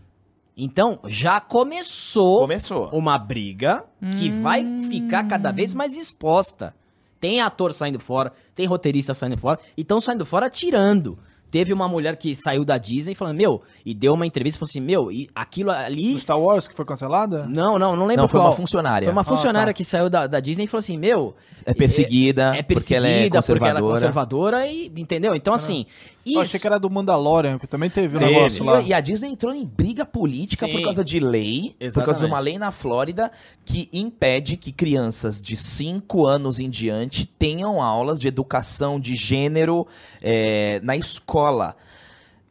Então, 0.55 0.99
já 1.05 1.39
começou 1.39 2.41
Começou. 2.41 2.89
uma 2.89 3.17
briga 3.17 3.85
que 4.19 4.29
vai 4.29 4.65
ficar 4.89 5.23
cada 5.27 5.51
vez 5.51 5.73
mais 5.73 5.95
exposta. 5.95 6.75
Tem 7.19 7.39
ator 7.41 7.73
saindo 7.73 7.99
fora, 7.99 8.33
tem 8.53 8.65
roteirista 8.65 9.13
saindo 9.13 9.37
fora, 9.37 9.59
e 9.77 9.81
estão 9.81 10.01
saindo 10.01 10.25
fora 10.25 10.49
tirando. 10.49 11.17
Teve 11.57 11.73
uma 11.73 11.87
mulher 11.87 12.15
que 12.17 12.35
saiu 12.35 12.63
da 12.63 12.77
Disney 12.77 13.15
falando, 13.15 13.35
meu, 13.37 13.63
e 13.83 13.91
deu 13.95 14.13
uma 14.13 14.27
entrevista 14.27 14.57
e 14.57 14.59
falou 14.59 14.69
assim, 14.69 14.79
meu, 14.79 15.11
e 15.11 15.27
aquilo 15.33 15.71
ali. 15.71 16.13
Do 16.13 16.19
Star 16.19 16.39
Wars, 16.39 16.67
que 16.67 16.75
foi 16.75 16.85
cancelada? 16.85 17.47
Não, 17.47 17.79
não, 17.79 17.95
não 17.95 18.05
lembro 18.05 18.21
Não, 18.23 18.27
foi 18.29 18.39
qual. 18.39 18.49
uma 18.49 18.55
funcionária. 18.55 19.05
Foi 19.07 19.11
uma 19.11 19.21
Ah, 19.21 19.23
funcionária 19.23 19.73
tá. 19.73 19.73
que 19.73 19.83
saiu 19.83 20.07
da, 20.07 20.27
da 20.27 20.39
Disney 20.39 20.65
e 20.65 20.67
falou 20.67 20.79
assim, 20.79 20.97
meu. 20.99 21.33
É 21.65 21.73
perseguida, 21.73 22.55
é, 22.55 22.59
é 22.59 22.61
porque 22.63 22.93
ela 22.93 23.07
é 23.07 23.29
perseguida, 23.29 23.41
porque 23.41 23.63
ela 23.63 23.79
é 23.79 23.81
conservadora. 23.81 23.93
conservadora 23.93 24.67
e. 24.67 24.91
Entendeu? 24.95 25.33
Então, 25.33 25.53
assim. 25.53 25.87
Eu 26.27 26.31
Isso. 26.31 26.39
achei 26.41 26.59
que 26.59 26.67
era 26.67 26.79
do 26.79 26.89
Mandalorian, 26.89 27.57
que 27.57 27.65
também 27.67 27.89
teve 27.89 28.17
um 28.17 28.19
Teve. 28.19 28.33
negócio 28.33 28.63
lá. 28.63 28.81
E, 28.81 28.93
a 28.93 28.99
Disney 28.99 29.31
entrou 29.31 29.53
em 29.53 29.65
briga 29.65 30.05
política 30.05 30.65
Sim. 30.65 30.73
por 30.73 30.83
causa 30.83 31.03
de 31.03 31.19
lei, 31.19 31.61
por 31.61 31.79
causa 31.79 31.85
Exatamente. 31.85 32.19
de 32.19 32.25
uma 32.25 32.39
lei 32.39 32.57
na 32.57 32.71
Flórida 32.71 33.31
que 33.63 33.89
impede 33.93 34.57
que 34.57 34.71
crianças 34.71 35.41
de 35.41 35.55
5 35.55 36.25
anos 36.25 36.59
em 36.59 36.69
diante 36.69 37.25
tenham 37.25 37.81
aulas 37.81 38.19
de 38.19 38.27
educação 38.27 38.99
de 38.99 39.15
gênero 39.15 39.87
é, 40.21 40.79
na 40.83 40.97
escola. 40.97 41.75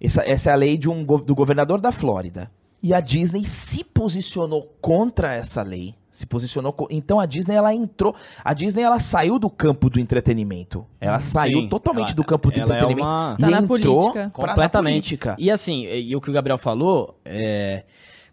Essa, 0.00 0.22
essa 0.22 0.50
é 0.50 0.52
a 0.52 0.56
lei 0.56 0.76
de 0.76 0.88
um, 0.88 1.04
do 1.04 1.34
governador 1.34 1.80
da 1.80 1.92
Flórida. 1.92 2.50
E 2.82 2.94
a 2.94 3.00
Disney 3.00 3.44
se 3.44 3.82
posicionou 3.82 4.74
contra 4.80 5.34
essa 5.34 5.62
lei. 5.62 5.94
Se 6.16 6.24
posicionou. 6.24 6.72
co- 6.72 6.88
Então 6.90 7.20
a 7.20 7.26
Disney 7.26 7.54
ela 7.56 7.74
entrou. 7.74 8.14
A 8.42 8.54
Disney 8.54 8.82
ela 8.82 8.98
saiu 8.98 9.38
do 9.38 9.50
campo 9.50 9.90
do 9.90 10.00
entretenimento. 10.00 10.86
Ela 10.98 11.20
saiu 11.20 11.60
Sim, 11.60 11.68
totalmente 11.68 12.06
ela- 12.08 12.14
do 12.16 12.24
campo 12.24 12.50
do 12.50 12.58
é 12.58 12.62
entretenimento. 12.62 13.06
uma- 13.06 13.36
E 13.38 13.42
Tá 13.42 13.50
na 13.50 13.58
entrou 13.58 13.68
política. 13.68 14.12
pra- 14.12 14.22
na 14.22 14.30
Completamente. 14.30 14.94
política. 14.94 15.36
E 15.38 15.50
assim, 15.50 15.84
e, 15.84 16.10
e 16.12 16.16
o 16.16 16.20
que 16.22 16.30
o 16.30 16.32
Gabriel 16.32 16.56
falou, 16.56 17.20
é, 17.22 17.84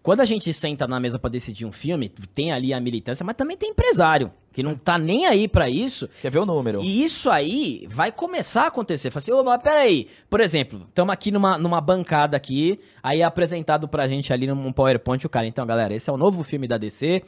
quando 0.01 0.21
a 0.21 0.25
gente 0.25 0.53
senta 0.53 0.87
na 0.87 0.97
mesa 0.99 1.19
pra 1.19 1.29
decidir 1.29 1.65
um 1.65 1.71
filme, 1.73 2.07
tem 2.07 2.51
ali 2.53 2.73
a 2.73 2.79
militância, 2.79 3.25
mas 3.25 3.35
também 3.35 3.55
tem 3.57 3.69
empresário, 3.71 4.31
que 4.51 4.61
não 4.61 4.75
tá 4.75 4.97
nem 4.97 5.25
aí 5.25 5.47
pra 5.47 5.69
isso. 5.69 6.09
Quer 6.21 6.29
ver 6.29 6.39
o 6.39 6.45
número? 6.45 6.81
E 6.83 7.03
isso 7.03 7.29
aí 7.29 7.87
vai 7.89 8.11
começar 8.11 8.63
a 8.63 8.67
acontecer. 8.67 9.09
Fala 9.11 9.19
assim, 9.21 9.31
ô, 9.31 9.43
mas 9.43 9.63
peraí. 9.63 10.07
Por 10.29 10.41
exemplo, 10.41 10.85
estamos 10.89 11.11
aqui 11.13 11.31
numa, 11.31 11.57
numa 11.57 11.79
bancada 11.81 12.35
aqui, 12.37 12.79
aí 13.01 13.21
é 13.21 13.23
apresentado 13.23 13.87
pra 13.87 14.07
gente 14.07 14.31
ali 14.33 14.45
num 14.45 14.71
PowerPoint 14.73 15.25
o 15.25 15.29
cara. 15.29 15.47
Então, 15.47 15.65
galera, 15.65 15.93
esse 15.95 16.09
é 16.09 16.13
o 16.13 16.17
novo 16.17 16.43
filme 16.43 16.67
da 16.67 16.77
DC, 16.77 17.23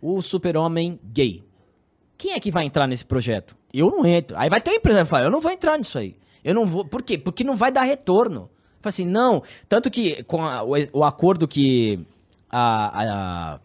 o 0.00 0.20
Super-Homem 0.22 0.98
gay. 1.04 1.42
Quem 2.18 2.32
é 2.32 2.40
que 2.40 2.50
vai 2.50 2.64
entrar 2.64 2.86
nesse 2.86 3.04
projeto? 3.04 3.56
Eu 3.72 3.90
não 3.90 4.06
entro. 4.06 4.36
Aí 4.38 4.48
vai 4.48 4.60
ter 4.60 4.70
um 4.70 4.74
empresário 4.74 5.06
que 5.06 5.10
fala, 5.10 5.24
eu 5.26 5.30
não 5.30 5.40
vou 5.40 5.50
entrar 5.50 5.76
nisso 5.78 5.98
aí. 5.98 6.16
Eu 6.42 6.54
não 6.54 6.64
vou. 6.64 6.84
Por 6.84 7.02
quê? 7.02 7.18
Porque 7.18 7.44
não 7.44 7.56
vai 7.56 7.70
dar 7.72 7.82
retorno. 7.82 8.48
Fala 8.80 8.88
assim, 8.90 9.04
não. 9.04 9.42
Tanto 9.68 9.90
que 9.90 10.22
com 10.24 10.42
a- 10.42 10.62
o, 10.62 10.70
o 10.92 11.04
acordo 11.04 11.46
que 11.48 11.98
a, 12.48 13.02
a- 13.54 13.60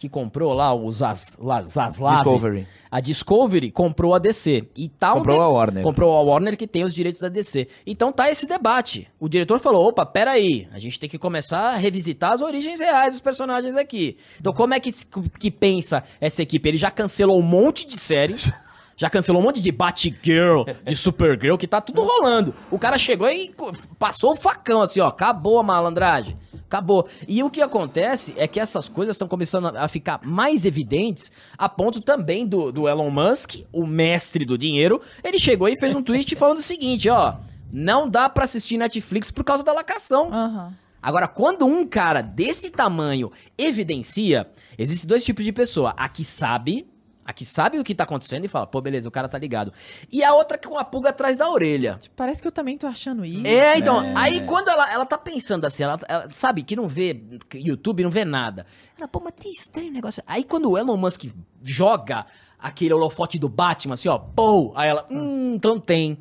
que 0.00 0.08
comprou 0.08 0.54
lá 0.54 0.72
o 0.74 0.90
Zas, 0.90 1.36
lá, 1.38 1.60
Zaslav, 1.62 2.14
Discovery. 2.24 2.66
a 2.90 3.00
Discovery 3.00 3.70
comprou 3.70 4.14
a 4.14 4.18
DC. 4.18 4.64
E 4.74 4.88
tá 4.88 5.12
um 5.12 5.18
Comprou 5.18 5.36
tempo- 5.36 5.46
a 5.46 5.48
Warner. 5.50 5.82
Comprou 5.84 6.16
a 6.16 6.20
Warner 6.22 6.56
que 6.56 6.66
tem 6.66 6.82
os 6.84 6.94
direitos 6.94 7.20
da 7.20 7.28
DC. 7.28 7.68
Então 7.86 8.10
tá 8.10 8.30
esse 8.30 8.46
debate. 8.48 9.06
O 9.20 9.28
diretor 9.28 9.60
falou: 9.60 9.86
opa, 9.86 10.06
peraí, 10.06 10.66
a 10.72 10.78
gente 10.78 10.98
tem 10.98 11.08
que 11.10 11.18
começar 11.18 11.60
a 11.74 11.76
revisitar 11.76 12.32
as 12.32 12.40
origens 12.40 12.80
reais 12.80 13.12
dos 13.12 13.20
personagens 13.20 13.76
aqui. 13.76 14.16
Então, 14.40 14.52
como 14.54 14.72
é 14.72 14.80
que, 14.80 14.90
que 15.38 15.50
pensa 15.50 16.02
essa 16.18 16.42
equipe? 16.42 16.66
Ele 16.68 16.78
já 16.78 16.90
cancelou 16.90 17.38
um 17.38 17.42
monte 17.42 17.86
de 17.86 17.98
séries. 17.98 18.50
Já 19.00 19.08
cancelou 19.08 19.40
um 19.40 19.44
monte 19.46 19.62
de 19.62 19.72
Batgirl, 19.72 20.64
de 20.84 20.94
Supergirl, 20.94 21.56
que 21.56 21.66
tá 21.66 21.80
tudo 21.80 22.02
rolando. 22.02 22.54
O 22.70 22.78
cara 22.78 22.98
chegou 22.98 23.30
e 23.30 23.50
passou 23.98 24.32
o 24.32 24.36
facão 24.36 24.82
assim, 24.82 25.00
ó. 25.00 25.06
Acabou 25.06 25.58
a 25.58 25.62
malandragem. 25.62 26.36
Acabou. 26.66 27.08
E 27.26 27.42
o 27.42 27.48
que 27.48 27.62
acontece 27.62 28.34
é 28.36 28.46
que 28.46 28.60
essas 28.60 28.90
coisas 28.90 29.14
estão 29.14 29.26
começando 29.26 29.74
a 29.74 29.88
ficar 29.88 30.20
mais 30.22 30.66
evidentes, 30.66 31.32
a 31.56 31.66
ponto 31.66 32.02
também 32.02 32.46
do, 32.46 32.70
do 32.70 32.86
Elon 32.86 33.08
Musk, 33.10 33.62
o 33.72 33.86
mestre 33.86 34.44
do 34.44 34.58
dinheiro. 34.58 35.00
Ele 35.24 35.38
chegou 35.38 35.66
e 35.66 35.80
fez 35.80 35.96
um 35.96 36.02
tweet 36.02 36.36
falando 36.36 36.58
o 36.58 36.62
seguinte, 36.62 37.08
ó. 37.08 37.36
Não 37.72 38.06
dá 38.06 38.28
pra 38.28 38.44
assistir 38.44 38.76
Netflix 38.76 39.30
por 39.30 39.44
causa 39.44 39.64
da 39.64 39.72
lacração. 39.72 40.30
Aham. 40.30 40.74
Agora, 41.02 41.26
quando 41.26 41.64
um 41.64 41.86
cara 41.86 42.20
desse 42.20 42.70
tamanho 42.70 43.32
evidencia, 43.56 44.46
existem 44.76 45.08
dois 45.08 45.24
tipos 45.24 45.42
de 45.42 45.52
pessoa. 45.52 45.94
A 45.96 46.06
que 46.06 46.22
sabe, 46.22 46.86
a 47.30 47.32
que 47.32 47.44
sabe 47.44 47.78
o 47.78 47.84
que 47.84 47.94
tá 47.94 48.04
acontecendo 48.04 48.44
e 48.44 48.48
fala, 48.48 48.66
pô, 48.66 48.80
beleza, 48.80 49.08
o 49.08 49.12
cara 49.12 49.28
tá 49.28 49.38
ligado. 49.38 49.72
E 50.10 50.22
a 50.22 50.34
outra 50.34 50.58
com 50.58 50.76
a 50.76 50.84
pulga 50.84 51.10
atrás 51.10 51.38
da 51.38 51.48
orelha. 51.48 51.98
Parece 52.16 52.42
que 52.42 52.48
eu 52.48 52.52
também 52.52 52.76
tô 52.76 52.86
achando 52.86 53.24
isso. 53.24 53.46
É, 53.46 53.78
então, 53.78 54.00
aí 54.16 54.44
quando 54.46 54.68
ela, 54.68 54.92
ela 54.92 55.06
tá 55.06 55.16
pensando 55.16 55.64
assim, 55.64 55.84
ela, 55.84 55.98
ela 56.08 56.28
sabe 56.32 56.62
que 56.62 56.74
não 56.74 56.88
vê 56.88 57.22
YouTube, 57.54 58.02
não 58.02 58.10
vê 58.10 58.24
nada. 58.24 58.66
Ela, 58.98 59.06
pô, 59.06 59.20
mas 59.20 59.32
tem 59.38 59.52
estranho 59.52 59.92
negócio. 59.92 60.22
Aí 60.26 60.42
quando 60.42 60.70
o 60.70 60.76
Elon 60.76 60.96
Musk 60.96 61.24
joga 61.62 62.26
aquele 62.58 62.92
holofote 62.92 63.38
do 63.38 63.48
Batman, 63.48 63.94
assim, 63.94 64.08
ó, 64.08 64.18
pô, 64.18 64.72
aí 64.74 64.88
ela, 64.88 65.06
hum, 65.10 65.54
então 65.54 65.78
tem. 65.78 66.18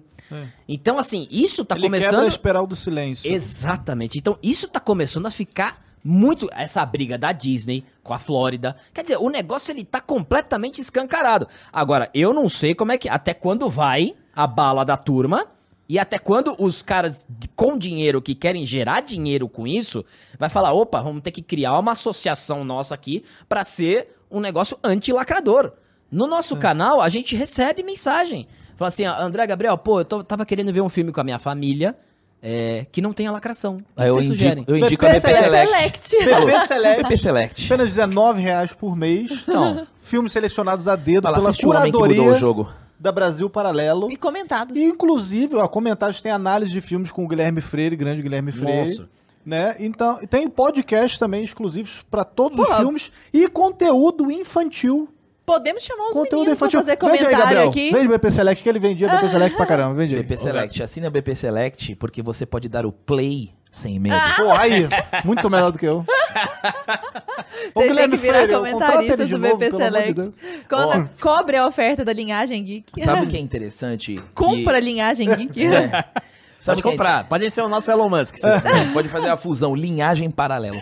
Então, 0.68 1.00
assim, 1.00 1.28
isso 1.32 1.66
tá 1.66 1.74
Ele 1.74 1.90
quebra 1.90 2.00
começando... 2.00 2.26
a 2.26 2.28
espiral 2.28 2.68
do 2.68 2.76
silêncio. 2.76 3.32
Exatamente. 3.32 4.20
Então, 4.20 4.38
isso 4.44 4.68
tá 4.68 4.80
começando 4.80 5.26
a 5.26 5.32
ficar 5.32 5.89
muito. 6.10 6.50
Essa 6.52 6.84
briga 6.86 7.18
da 7.18 7.32
Disney 7.32 7.84
com 8.04 8.14
a 8.14 8.20
Flórida. 8.20 8.76
Quer 8.94 9.04
dizer, 9.04 9.18
o 9.18 9.30
negócio 9.30 9.72
ele 9.72 9.84
tá 9.86 10.02
completamente 10.02 10.82
escancarado. 10.82 11.48
Agora, 11.72 12.10
eu 12.14 12.34
não 12.34 12.50
sei 12.50 12.74
como 12.74 12.92
é 12.92 12.98
que. 12.98 13.08
Até 13.08 13.34
quando 13.34 13.70
vai 13.70 14.16
a 14.36 14.48
bala 14.48 14.84
da 14.84 14.98
turma. 14.98 15.46
E 15.88 15.98
até 15.98 16.20
quando 16.20 16.56
os 16.60 16.84
caras 16.84 17.26
com 17.56 17.76
dinheiro 17.76 18.22
que 18.22 18.36
querem 18.36 18.64
gerar 18.66 19.02
dinheiro 19.02 19.50
com 19.50 19.66
isso, 19.66 20.06
vai 20.38 20.48
falar: 20.50 20.72
opa, 20.72 21.02
vamos 21.02 21.22
ter 21.22 21.32
que 21.32 21.42
criar 21.42 21.78
uma 21.80 21.94
associação 21.94 22.64
nossa 22.64 22.94
aqui 22.94 23.24
pra 23.48 23.64
ser 23.64 24.16
um 24.30 24.40
negócio 24.40 24.78
anti-lacrador. 24.84 25.72
No 26.12 26.28
nosso 26.28 26.56
canal, 26.58 27.02
a 27.02 27.10
gente 27.10 27.36
recebe 27.36 27.82
mensagem. 27.84 28.48
Fala 28.76 28.88
assim, 28.90 29.04
André 29.06 29.46
Gabriel, 29.48 29.78
pô, 29.78 30.00
eu 30.02 30.06
tô- 30.06 30.24
tava 30.24 30.46
querendo 30.46 30.72
ver 30.72 30.82
um 30.82 30.90
filme 30.90 31.12
com 31.12 31.22
a 31.22 31.24
minha 31.24 31.40
família 31.40 31.96
é, 32.42 32.86
que 32.92 33.02
não 33.02 33.14
tenha 33.14 33.32
lacração. 33.32 33.76
O 33.76 33.78
que, 33.78 33.84
Aí 33.98 34.08
que 34.08 34.12
eu, 34.12 34.14
vocês 34.16 34.28
sugerem? 34.28 34.64
indico, 34.64 34.72
eu 34.72 34.78
indico 34.78 35.06
a 35.06 35.10
PP 35.10 35.20
Select. 35.36 35.68
Select. 35.68 36.18
PP 36.18 36.60
Select. 36.68 37.04
BP 37.04 37.18
Select. 37.18 37.66
Apenas 37.66 37.98
R$19,00 37.98 38.76
por 38.76 38.96
mês. 38.96 39.32
Então, 39.32 39.88
Filmes 40.02 40.32
selecionados 40.32 40.88
a 40.88 40.96
dedo 40.96 41.24
Fala, 41.24 41.38
pela 41.38 41.52
o 41.52 41.58
curadoria 41.58 42.18
mudou 42.22 42.36
o 42.36 42.40
jogo. 42.40 42.70
da 43.00 43.12
Brasil 43.12 43.48
Paralelo. 43.50 44.12
E 44.12 44.18
comentados. 44.18 44.76
E, 44.76 44.84
inclusive, 44.84 45.56
ó, 45.56 45.68
comentários 45.68 46.20
tem 46.22 46.32
análise 46.32 46.72
de 46.72 46.82
filmes 46.82 47.12
com 47.12 47.24
o 47.24 47.28
Guilherme 47.28 47.62
Freire, 47.62 47.96
grande 47.96 48.22
Guilherme 48.24 48.52
Freire. 48.52 48.90
Nossa. 48.90 49.10
Né? 49.46 49.76
Então, 49.80 50.20
tem 50.28 50.50
podcast 50.50 51.18
também 51.20 51.44
exclusivos 51.44 52.04
para 52.10 52.24
todos 52.24 52.60
os 52.60 52.78
filmes 52.78 53.12
e 53.34 53.48
conteúdo 53.48 54.32
infantil. 54.32 55.10
Podemos 55.50 55.84
chamar 55.84 56.04
os 56.10 56.14
Conteúdo 56.14 56.36
meninos 56.42 56.60
pra 56.60 56.68
infantil. 56.68 56.80
fazer 56.80 56.92
Vende 56.92 57.06
aí, 57.06 57.18
comentário 57.20 57.44
Gabriel. 57.44 57.70
aqui. 57.70 57.92
Vende 57.92 58.08
BP 58.08 58.32
Select, 58.32 58.64
que 58.64 58.70
ele 58.70 58.80
vendia 58.80 59.08
BP 59.10 59.30
Select 59.30 59.58
pra 59.58 59.66
caramba. 59.66 59.94
Vende 59.96 60.16
aí. 60.16 60.22
BP 60.22 60.38
Select. 60.38 60.84
Assina 60.84 61.10
BP 61.10 61.36
Select 61.36 61.96
porque 61.96 62.22
você 62.22 62.46
pode 62.46 62.70
dar 62.70 62.86
o 62.86 62.92
play 62.92 63.52
sem 63.72 64.00
medo. 64.00 64.16
Pô, 64.36 64.52
aí, 64.52 64.88
muito 65.26 65.50
melhor 65.50 65.72
do 65.72 65.80
que 65.80 65.86
eu. 65.88 66.06
Ô, 67.76 67.82
Você 67.82 67.88
tem 67.88 67.88
Guilherme 67.90 68.18
que 68.18 68.24
virar 68.24 68.44
Freire, 68.44 68.54
contrata 68.54 68.76
comentarista 68.94 69.14
ele 69.14 69.26
de 69.26 69.34
do 69.34 69.40
novo, 69.40 69.58
BP 69.58 69.70
pelo 69.72 69.84
amor 69.84 69.92
de 69.92 69.98
Select. 70.06 70.14
Deus. 70.14 70.34
Quando 70.70 71.10
cobre 71.20 71.58
a 71.58 71.68
oferta 71.68 72.06
da 72.06 72.14
linhagem 72.14 72.64
geek. 72.64 73.02
Sabe 73.04 73.26
o 73.26 73.28
que 73.28 73.38
é 73.38 73.40
interessante? 73.40 74.16
Que- 74.16 74.22
Compra 74.34 74.78
a 74.78 74.80
linhagem 74.80 75.28
geek. 75.36 75.66
É. 75.68 75.88
pode 75.88 76.06
Sabe 76.60 76.80
o 76.80 76.84
que 76.84 76.88
é 76.88 76.92
comprar. 76.92 77.24
Pode 77.28 77.50
ser 77.52 77.62
o 77.62 77.68
nosso 77.70 77.90
Elon 77.92 78.10
Musk. 78.10 78.36
se 78.36 78.42
vocês 78.42 78.56
quiserem. 78.62 78.92
Pode 78.92 79.08
fazer 79.10 79.30
a 79.30 79.38
fusão 79.38 79.76
linhagem 79.76 80.30
paralelo. 80.32 80.78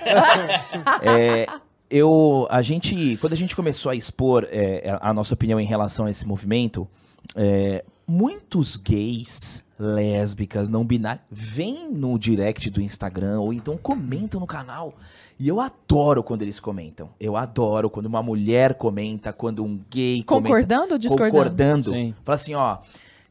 É, 1.02 1.46
eu, 1.90 2.48
a 2.50 2.62
gente, 2.62 3.18
quando 3.18 3.34
a 3.34 3.38
gente 3.38 3.56
começou 3.56 3.92
a 3.92 3.96
expor 3.96 4.48
é, 4.50 4.98
a 5.02 5.14
nossa 5.14 5.34
opinião 5.34 5.60
em 5.60 5.66
relação 5.66 6.06
a 6.06 6.10
esse 6.10 6.28
movimento, 6.28 6.88
é, 7.36 7.84
muitos 8.06 8.76
gays, 8.76 9.64
lésbicas, 9.80 10.70
não 10.70 10.84
binários, 10.84 11.24
vêm 11.30 11.90
no 11.90 12.18
direct 12.18 12.70
do 12.70 12.82
Instagram 12.82 13.40
ou 13.40 13.54
então 13.54 13.78
comentam 13.78 14.40
no 14.40 14.48
canal. 14.48 14.96
E 15.40 15.48
eu 15.48 15.60
adoro 15.60 16.24
quando 16.24 16.42
eles 16.42 16.60
comentam. 16.60 17.10
Eu 17.20 17.38
adoro 17.38 17.90
quando 17.90 18.08
uma 18.08 18.24
mulher 18.24 18.74
comenta, 18.74 19.32
quando 19.32 19.64
um 19.64 19.80
gay 19.90 20.24
comenta. 20.24 20.48
Concordando 20.48 20.94
ou 20.94 20.98
discordando? 20.98 21.32
Concordando. 21.32 21.90
Sim. 21.92 22.16
Fala 22.24 22.36
assim, 22.36 22.56
ó. 22.56 22.80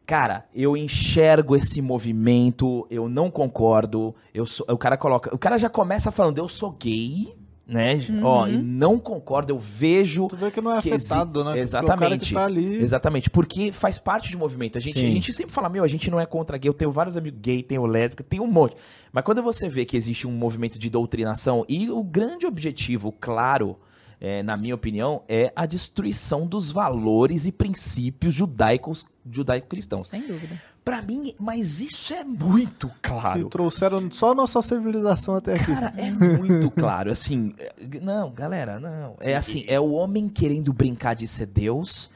Cara, 0.06 0.46
eu 0.54 0.76
enxergo 0.76 1.56
esse 1.56 1.82
movimento, 1.82 2.86
eu 2.88 3.08
não 3.08 3.28
concordo. 3.28 4.14
Eu 4.32 4.46
sou, 4.46 4.64
o 4.70 4.78
cara 4.78 4.96
coloca, 4.96 5.34
o 5.34 5.38
cara 5.38 5.58
já 5.58 5.68
começa 5.68 6.12
falando, 6.12 6.38
eu 6.38 6.48
sou 6.48 6.70
gay, 6.70 7.34
né? 7.66 7.98
Ó, 8.22 8.46
e 8.46 8.56
não 8.56 8.98
concordo, 8.98 9.52
eu 9.52 9.58
vejo 9.58 10.28
Tu 10.28 10.36
vê 10.36 10.50
que 10.52 10.60
não 10.60 10.76
é 10.76 10.80
que 10.80 10.92
afetado, 10.92 11.42
né? 11.42 11.50
Porque 11.50 11.60
Exatamente. 11.60 11.96
O 11.96 12.00
cara 12.00 12.18
que 12.18 12.34
tá 12.34 12.44
ali... 12.44 12.76
Exatamente, 12.76 13.30
porque 13.30 13.72
faz 13.72 13.98
parte 13.98 14.30
do 14.30 14.38
movimento. 14.38 14.78
A 14.78 14.80
gente, 14.80 15.00
Sim. 15.00 15.06
a 15.06 15.10
gente 15.10 15.32
sempre 15.32 15.52
fala, 15.52 15.68
meu, 15.68 15.82
a 15.82 15.88
gente 15.88 16.08
não 16.08 16.20
é 16.20 16.26
contra 16.26 16.56
gay. 16.56 16.68
Eu 16.68 16.74
tenho 16.74 16.92
vários 16.92 17.16
amigos 17.16 17.40
gay, 17.40 17.62
tenho 17.62 17.84
lésbica, 17.84 18.22
tem 18.22 18.38
um 18.38 18.46
monte. 18.46 18.76
Mas 19.12 19.24
quando 19.24 19.42
você 19.42 19.68
vê 19.68 19.84
que 19.84 19.96
existe 19.96 20.28
um 20.28 20.32
movimento 20.32 20.78
de 20.78 20.88
doutrinação, 20.88 21.64
e 21.68 21.90
o 21.90 22.04
grande 22.04 22.46
objetivo, 22.46 23.10
claro, 23.10 23.76
é, 24.20 24.42
na 24.44 24.56
minha 24.56 24.74
opinião, 24.74 25.22
é 25.28 25.52
a 25.56 25.66
destruição 25.66 26.46
dos 26.46 26.70
valores 26.70 27.46
e 27.46 27.52
princípios 27.52 28.32
judaicos, 28.32 29.04
judaico-cristãos. 29.28 30.06
Sem 30.08 30.20
dúvida. 30.20 30.60
Pra 30.86 31.02
mim, 31.02 31.34
mas 31.36 31.80
isso 31.80 32.14
é 32.14 32.22
muito 32.22 32.86
Que 32.88 33.08
claro. 33.08 33.48
trouxeram 33.48 34.08
só 34.08 34.30
a 34.30 34.34
nossa 34.36 34.62
civilização 34.62 35.34
até 35.34 35.54
aqui. 35.54 35.66
Cara, 35.66 35.92
é 35.96 36.08
muito 36.12 36.70
claro. 36.70 37.10
Assim, 37.10 37.52
não, 38.00 38.30
galera, 38.30 38.78
não. 38.78 39.16
É 39.18 39.34
assim, 39.34 39.64
é 39.66 39.80
o 39.80 39.90
homem 39.90 40.28
querendo 40.28 40.72
brincar 40.72 41.14
de 41.14 41.26
ser 41.26 41.46
Deus 41.46 42.08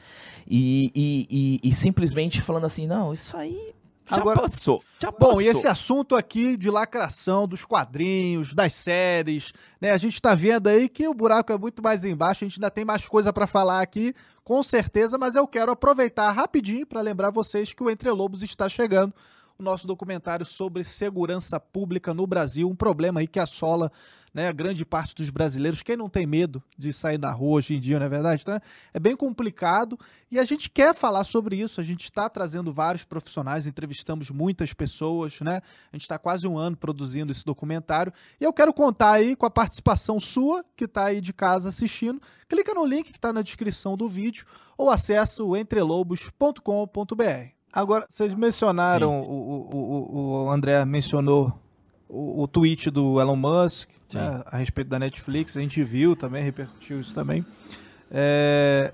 e, 0.47 0.89
e, 0.95 1.27
e- 1.65 1.69
e 1.69 1.75
simplesmente 1.75 2.41
falando 2.41 2.63
assim, 2.65 2.87
não, 2.87 3.13
isso 3.13 3.35
aí 3.35 3.73
já 4.15 4.21
Agora- 4.21 4.41
passou. 4.41 4.83
Já 5.01 5.11
passou. 5.11 5.35
Bom, 5.35 5.41
e 5.41 5.47
esse 5.47 5.67
assunto 5.67 6.15
aqui 6.15 6.55
de 6.55 6.69
lacração 6.69 7.47
dos 7.47 7.65
quadrinhos, 7.65 8.53
das 8.53 8.73
séries, 8.73 9.51
né? 9.79 9.91
A 9.91 9.97
gente 9.97 10.21
tá 10.21 10.35
vendo 10.35 10.67
aí 10.67 10.87
que 10.87 11.07
o 11.07 11.13
buraco 11.13 11.51
é 11.51 11.57
muito 11.57 11.81
mais 11.81 12.05
embaixo, 12.05 12.43
a 12.43 12.47
gente 12.47 12.59
ainda 12.59 12.69
tem 12.69 12.85
mais 12.85 13.07
coisa 13.07 13.33
pra 13.33 13.47
falar 13.47 13.81
aqui, 13.81 14.13
com 14.43 14.61
certeza, 14.61 15.17
mas 15.17 15.35
eu 15.35 15.47
quero 15.47 15.71
aproveitar 15.71 16.31
rapidinho 16.31 16.85
pra 16.85 17.01
lembrar 17.01 17.31
vocês 17.31 17.73
que 17.73 17.83
o 17.83 17.89
Entre 17.89 18.09
Lobos 18.11 18.43
está 18.43 18.67
chegando, 18.69 19.13
nosso 19.61 19.87
documentário 19.87 20.45
sobre 20.45 20.83
segurança 20.83 21.59
pública 21.59 22.13
no 22.13 22.25
Brasil, 22.25 22.69
um 22.69 22.75
problema 22.75 23.19
aí 23.19 23.27
que 23.27 23.39
assola 23.39 23.91
né, 24.33 24.51
grande 24.53 24.85
parte 24.85 25.15
dos 25.15 25.29
brasileiros. 25.29 25.83
Quem 25.83 25.97
não 25.97 26.09
tem 26.09 26.25
medo 26.25 26.63
de 26.77 26.93
sair 26.93 27.17
na 27.17 27.31
rua 27.31 27.57
hoje 27.57 27.75
em 27.75 27.79
dia, 27.79 27.99
não 27.99 28.05
é 28.05 28.09
verdade? 28.09 28.41
Então, 28.41 28.59
é 28.93 28.99
bem 28.99 29.15
complicado 29.15 29.99
e 30.29 30.39
a 30.39 30.43
gente 30.43 30.69
quer 30.69 30.95
falar 30.95 31.23
sobre 31.23 31.57
isso. 31.57 31.81
A 31.81 31.83
gente 31.83 32.05
está 32.05 32.29
trazendo 32.29 32.71
vários 32.71 33.03
profissionais, 33.03 33.67
entrevistamos 33.67 34.29
muitas 34.29 34.73
pessoas, 34.73 35.39
né? 35.41 35.61
A 35.91 35.95
gente 35.95 36.03
está 36.03 36.17
quase 36.17 36.47
um 36.47 36.57
ano 36.57 36.77
produzindo 36.77 37.31
esse 37.31 37.45
documentário 37.45 38.13
e 38.39 38.43
eu 38.43 38.53
quero 38.53 38.73
contar 38.73 39.13
aí 39.13 39.35
com 39.35 39.45
a 39.45 39.51
participação 39.51 40.19
sua 40.19 40.63
que 40.75 40.85
está 40.85 41.05
aí 41.05 41.21
de 41.21 41.33
casa 41.33 41.69
assistindo. 41.69 42.21
Clica 42.47 42.73
no 42.73 42.85
link 42.85 43.11
que 43.11 43.17
está 43.17 43.33
na 43.33 43.41
descrição 43.41 43.97
do 43.97 44.07
vídeo 44.07 44.45
ou 44.77 44.89
acessa 44.89 45.43
o 45.43 45.55
entrelobos.com.br. 45.55 47.60
Agora, 47.73 48.05
vocês 48.09 48.33
mencionaram, 48.33 49.21
o, 49.21 49.69
o, 49.71 50.45
o, 50.45 50.51
André 50.51 50.83
mencionou 50.85 51.57
o, 52.09 52.43
o 52.43 52.47
tweet 52.47 52.89
do 52.89 53.19
Elon 53.19 53.35
Musk 53.35 53.89
né, 54.13 54.43
a 54.45 54.57
respeito 54.57 54.89
da 54.89 54.99
Netflix, 54.99 55.55
a 55.55 55.61
gente 55.61 55.81
viu 55.83 56.15
também, 56.15 56.43
repercutiu 56.43 56.99
isso 56.99 57.13
também. 57.13 57.45
É, 58.09 58.93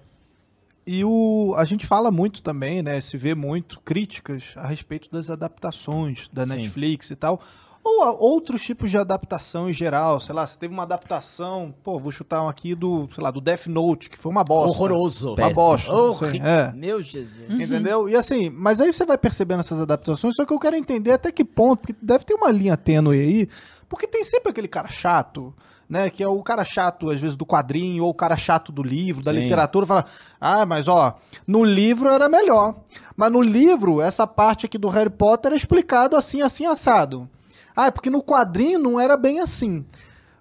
e 0.85 1.03
o, 1.03 1.53
a 1.57 1.65
gente 1.65 1.85
fala 1.85 2.11
muito 2.11 2.41
também, 2.41 2.81
né, 2.83 3.01
se 3.01 3.17
vê 3.17 3.33
muito 3.33 3.79
críticas 3.81 4.53
a 4.55 4.67
respeito 4.67 5.09
das 5.11 5.29
adaptações 5.29 6.29
da 6.31 6.45
Sim. 6.45 6.55
Netflix 6.55 7.09
e 7.09 7.15
tal, 7.15 7.41
ou 7.87 8.17
outros 8.19 8.61
tipos 8.61 8.91
de 8.91 8.97
adaptação 8.97 9.69
em 9.69 9.73
geral, 9.73 10.19
sei 10.19 10.35
lá, 10.35 10.45
você 10.45 10.57
teve 10.57 10.73
uma 10.73 10.83
adaptação, 10.83 11.73
pô, 11.83 11.99
vou 11.99 12.11
chutar 12.11 12.43
um 12.43 12.49
aqui 12.49 12.75
do, 12.75 13.07
sei 13.13 13.23
lá, 13.23 13.31
do 13.31 13.41
Death 13.41 13.67
Note, 13.67 14.09
que 14.09 14.17
foi 14.17 14.31
uma 14.31 14.43
bosta. 14.43 14.69
Horroroso. 14.69 15.33
Uma 15.33 15.49
bosta. 15.49 15.93
Horrível. 15.93 16.47
é. 16.47 16.73
Meu 16.73 17.01
Jesus. 17.01 17.49
Entendeu? 17.49 18.07
E 18.09 18.15
assim, 18.15 18.49
mas 18.49 18.81
aí 18.81 18.91
você 18.91 19.05
vai 19.05 19.17
percebendo 19.17 19.61
essas 19.61 19.79
adaptações, 19.79 20.35
só 20.35 20.45
que 20.45 20.53
eu 20.53 20.59
quero 20.59 20.75
entender 20.75 21.11
até 21.13 21.31
que 21.31 21.43
ponto, 21.43 21.79
porque 21.79 21.95
deve 22.01 22.25
ter 22.25 22.33
uma 22.33 22.51
linha 22.51 22.75
tênue 22.75 23.19
aí, 23.19 23.49
porque 23.87 24.07
tem 24.07 24.23
sempre 24.23 24.51
aquele 24.51 24.67
cara 24.67 24.89
chato, 24.89 25.53
né? 25.89 26.09
Que 26.09 26.21
é 26.21 26.27
o 26.27 26.43
cara 26.43 26.65
chato, 26.65 27.09
às 27.09 27.19
vezes, 27.19 27.35
do 27.35 27.45
quadrinho, 27.45 28.03
ou 28.03 28.09
o 28.09 28.13
cara 28.13 28.35
chato 28.35 28.71
do 28.71 28.83
livro, 28.83 29.23
da 29.23 29.31
Sim. 29.31 29.39
literatura, 29.39 29.85
fala, 29.85 30.05
ah, 30.39 30.65
mas 30.65 30.87
ó, 30.87 31.15
no 31.47 31.63
livro 31.63 32.09
era 32.09 32.27
melhor. 32.27 32.75
Mas 33.15 33.31
no 33.31 33.41
livro, 33.41 34.01
essa 34.01 34.27
parte 34.27 34.65
aqui 34.65 34.77
do 34.77 34.89
Harry 34.89 35.09
Potter 35.09 35.53
é 35.53 35.55
explicado 35.55 36.15
assim, 36.15 36.41
assim, 36.41 36.65
assado. 36.65 37.29
Ah, 37.77 37.85
é 37.87 37.91
porque 37.91 38.09
no 38.09 38.23
quadrinho 38.23 38.79
não 38.79 38.99
era 38.99 39.15
bem 39.15 39.39
assim. 39.39 39.85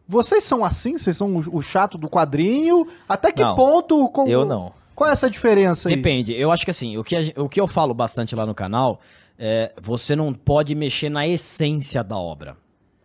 Vocês 0.08 0.42
são 0.44 0.64
assim? 0.64 0.96
Vocês 0.96 1.16
são 1.16 1.34
o, 1.36 1.56
o 1.58 1.60
chato 1.62 1.98
do 1.98 2.08
quadrinho? 2.08 2.86
Até 3.08 3.30
que 3.30 3.42
Não, 3.42 3.54
ponto... 3.54 4.08
com- 4.08 4.26
Eu 4.26 4.44
não. 4.46 4.72
Qual 4.94 5.10
é 5.10 5.12
essa 5.12 5.28
diferença 5.28 5.88
aí? 5.90 5.96
Depende. 5.96 6.32
Eu 6.32 6.50
acho 6.50 6.64
que 6.64 6.70
assim, 6.70 6.96
o 6.96 7.04
que, 7.04 7.14
a 7.14 7.42
o 7.42 7.48
que 7.48 7.60
eu 7.60 7.66
falo 7.66 7.92
bastante 7.92 8.34
lá 8.34 8.46
no 8.46 8.54
canal 8.54 8.98
é 9.38 9.70
você 9.82 10.16
não 10.16 10.32
pode 10.32 10.74
mexer 10.74 11.10
na 11.10 11.26
essência 11.28 12.02
da 12.02 12.16
obra. 12.16 12.56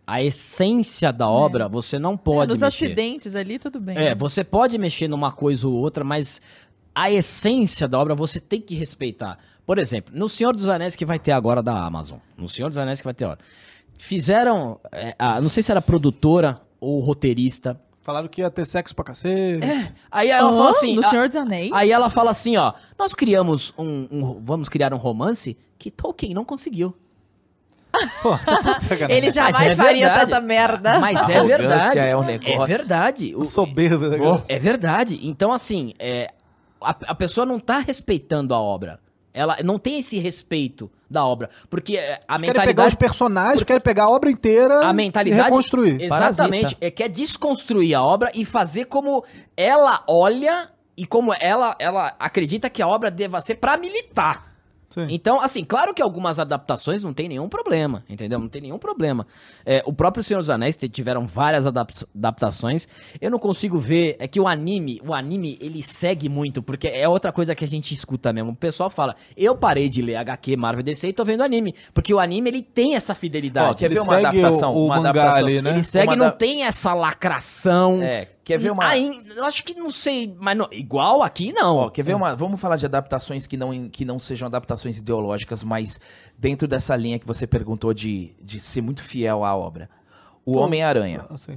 A 0.06 0.22
essência 0.22 1.12
da 1.12 1.28
obra, 1.28 1.68
você 1.68 1.98
não 1.98 2.14
É, 2.14 2.16
pode 2.16 2.48
nos 2.50 2.60
mexer. 2.60 2.84
acidentes 2.86 3.34
ali, 3.34 3.58
tudo 3.58 3.78
bem. 3.78 3.96
É, 3.98 4.00
né? 4.10 4.14
você 4.14 4.42
pode 4.42 4.78
mexer 4.78 5.06
numa 5.08 5.30
coisa 5.30 5.66
ou 5.68 5.74
outra, 5.74 6.02
mas 6.02 6.40
a 6.94 7.10
essência 7.10 7.86
da 7.86 7.98
obra 7.98 8.14
você 8.14 8.40
tem 8.40 8.60
que 8.60 8.74
respeitar. 8.74 9.38
Por 9.66 9.78
exemplo, 9.78 10.12
no 10.16 10.28
Senhor 10.28 10.54
dos 10.56 10.68
Anéis 10.68 10.96
que 10.96 11.04
vai 11.04 11.18
ter 11.18 11.32
agora 11.32 11.62
da 11.62 11.74
Amazon. 11.84 12.18
No 12.38 12.48
Senhor 12.48 12.68
dos 12.70 12.78
Anéis 12.78 13.00
que 13.00 13.04
vai 13.04 13.14
ter 13.14 13.24
agora. 13.26 13.38
Fizeram. 14.04 14.80
é, 14.90 15.14
a- 15.16 15.40
não 15.40 15.48
sei 15.48 15.62
se 15.62 15.70
era 15.70 15.80
produtora 15.80 16.60
ou 16.80 16.98
roteirista. 16.98 17.80
Falaram 18.00 18.26
que 18.26 18.40
ia 18.40 18.50
ter 18.50 18.66
sexo 18.66 18.92
pra 18.96 19.04
cacete. 19.04 19.60
Aí 20.10 20.28
ela 20.28 20.50
Hã? 20.50 20.56
fala 20.58 20.70
assim. 20.70 20.96
No 20.96 21.06
a- 21.06 21.08
Senhor 21.08 21.28
dos 21.28 21.36
Anéis? 21.36 21.70
Aí 21.72 21.92
ela 21.92 22.10
fala 22.10 22.32
assim, 22.32 22.56
ó. 22.56 22.72
Nós 22.98 23.14
criamos 23.14 23.72
um, 23.78 24.08
um- 24.10 24.40
Vamos 24.42 24.68
criar 24.68 24.92
um 24.92 24.96
romance 24.96 25.56
que 25.78 25.88
Tolkien 25.88 26.34
não 26.34 26.44
conseguiu. 26.44 26.96
Pô, 28.24 28.36
você 28.36 28.44
tá 28.60 28.72
de 28.78 28.82
sacanagem. 28.82 29.16
Ele 29.16 29.30
jamais 29.30 29.68
é 29.68 29.74
faria 29.76 30.06
verdade. 30.08 30.30
tanta 30.32 30.40
merda. 30.40 30.98
Mas 30.98 31.20
A 31.20 31.32
é 31.32 31.42
verdade. 31.44 31.98
é 32.00 32.16
um 32.16 32.24
negócio. 32.24 32.60
É 32.60 32.66
verdade. 32.66 33.34
O- 33.36 33.44
soberba 33.44 34.10
da 34.10 34.18
Pô. 34.18 34.42
É 34.48 34.58
verdade. 34.58 35.20
Então, 35.22 35.52
assim, 35.52 35.92
é, 35.96 36.32
a, 36.80 36.90
a 36.90 37.14
pessoa 37.14 37.46
não 37.46 37.60
tá 37.60 37.78
respeitando 37.78 38.52
a 38.52 38.60
obra. 38.60 38.98
Ela 39.32 39.58
não 39.64 39.78
tem 39.78 39.98
esse 40.00 40.18
respeito 40.18 40.90
da 41.12 41.24
obra. 41.24 41.48
Porque 41.70 41.96
é, 41.96 42.18
a 42.26 42.34
Eles 42.34 42.40
querem 42.40 42.40
pegar 42.40 42.42
os 42.42 42.50
mentalidade. 42.60 42.96
personagens, 42.96 43.62
querem 43.62 43.80
pegar 43.82 44.04
a 44.04 44.08
obra 44.10 44.30
inteira 44.30 44.80
A 44.86 44.92
mentalidade. 44.92 45.40
e 45.40 45.44
reconstruir. 45.44 46.02
Exatamente. 46.02 46.62
Parasita. 46.62 46.86
É 46.86 46.90
que 46.90 47.02
é 47.02 47.08
desconstruir 47.08 47.94
a 47.94 48.02
obra 48.02 48.30
e 48.34 48.44
fazer 48.44 48.86
como 48.86 49.24
ela 49.56 50.02
olha 50.08 50.68
e 50.96 51.06
como 51.06 51.32
ela, 51.38 51.74
ela 51.78 52.14
acredita 52.18 52.68
que 52.68 52.82
a 52.82 52.88
obra 52.88 53.10
deva 53.10 53.40
ser 53.40 53.54
pra 53.56 53.76
militar. 53.76 54.51
Sim. 54.92 55.06
Então, 55.10 55.40
assim, 55.40 55.64
claro 55.64 55.94
que 55.94 56.02
algumas 56.02 56.38
adaptações 56.38 57.02
não 57.02 57.12
tem 57.12 57.28
nenhum 57.28 57.48
problema, 57.48 58.04
entendeu? 58.08 58.38
Não 58.38 58.48
tem 58.48 58.60
nenhum 58.60 58.78
problema. 58.78 59.26
É, 59.64 59.82
o 59.86 59.92
próprio 59.92 60.22
Senhor 60.22 60.40
dos 60.40 60.50
Anéis 60.50 60.76
tiveram 60.76 61.26
várias 61.26 61.66
adap- 61.66 61.90
adaptações. 62.14 62.86
Eu 63.20 63.30
não 63.30 63.38
consigo 63.38 63.78
ver. 63.78 64.16
É 64.18 64.28
que 64.28 64.38
o 64.40 64.46
anime, 64.46 65.00
o 65.06 65.14
anime, 65.14 65.56
ele 65.60 65.82
segue 65.82 66.28
muito, 66.28 66.62
porque 66.62 66.88
é 66.88 67.08
outra 67.08 67.32
coisa 67.32 67.54
que 67.54 67.64
a 67.64 67.68
gente 67.68 67.94
escuta 67.94 68.32
mesmo. 68.32 68.50
O 68.52 68.56
pessoal 68.56 68.90
fala, 68.90 69.16
eu 69.36 69.56
parei 69.56 69.88
de 69.88 70.02
ler 70.02 70.16
HQ, 70.16 70.56
Marvel 70.56 70.82
DC 70.82 71.08
e 71.08 71.12
tô 71.12 71.24
vendo 71.24 71.42
anime. 71.42 71.74
Porque 71.94 72.12
o 72.12 72.18
anime, 72.20 72.50
ele 72.50 72.62
tem 72.62 72.94
essa 72.94 73.12
Ó, 73.12 73.16
fidelidade. 73.16 73.76
quer 73.78 73.86
Ele 73.86 73.94
ver 73.94 74.00
uma 74.00 74.14
segue 74.14 74.26
adaptação? 74.26 74.74
o- 74.74 74.76
o 74.78 74.84
uma 74.86 74.96
mangá 74.96 75.10
adaptação. 75.10 75.46
ali, 75.46 75.62
né? 75.62 75.70
Ele 75.70 75.82
segue 75.82 76.08
Uma 76.08 76.16
não 76.16 76.26
da- 76.26 76.32
tem 76.32 76.64
essa 76.64 76.92
lacração. 76.94 78.00
É, 78.02 78.26
quer 78.44 78.58
ver 78.58 78.70
uma... 78.72 78.86
Aí, 78.86 79.10
eu 79.36 79.44
acho 79.44 79.64
que 79.64 79.74
não 79.74 79.90
sei, 79.90 80.34
mas 80.38 80.56
não- 80.56 80.68
igual 80.70 81.22
aqui 81.22 81.52
não. 81.52 81.76
Ó, 81.76 81.90
quer 81.90 82.02
ver 82.02 82.14
uma. 82.14 82.34
Vamos 82.36 82.60
falar 82.60 82.76
de 82.76 82.86
adaptações 82.86 83.46
que 83.46 83.56
não, 83.56 83.88
que 83.88 84.04
não 84.04 84.18
sejam 84.18 84.46
adaptações 84.46 84.98
ideológicas, 84.98 85.62
mas 85.62 86.00
dentro 86.38 86.66
dessa 86.68 86.94
linha 86.96 87.18
que 87.18 87.26
você 87.26 87.46
perguntou 87.46 87.92
de, 87.94 88.34
de 88.42 88.58
ser 88.60 88.80
muito 88.82 89.02
fiel 89.02 89.44
à 89.44 89.56
obra. 89.56 89.88
O 90.44 90.52
Tô- 90.52 90.60
Homem-Aranha. 90.60 91.24
Assim. 91.30 91.54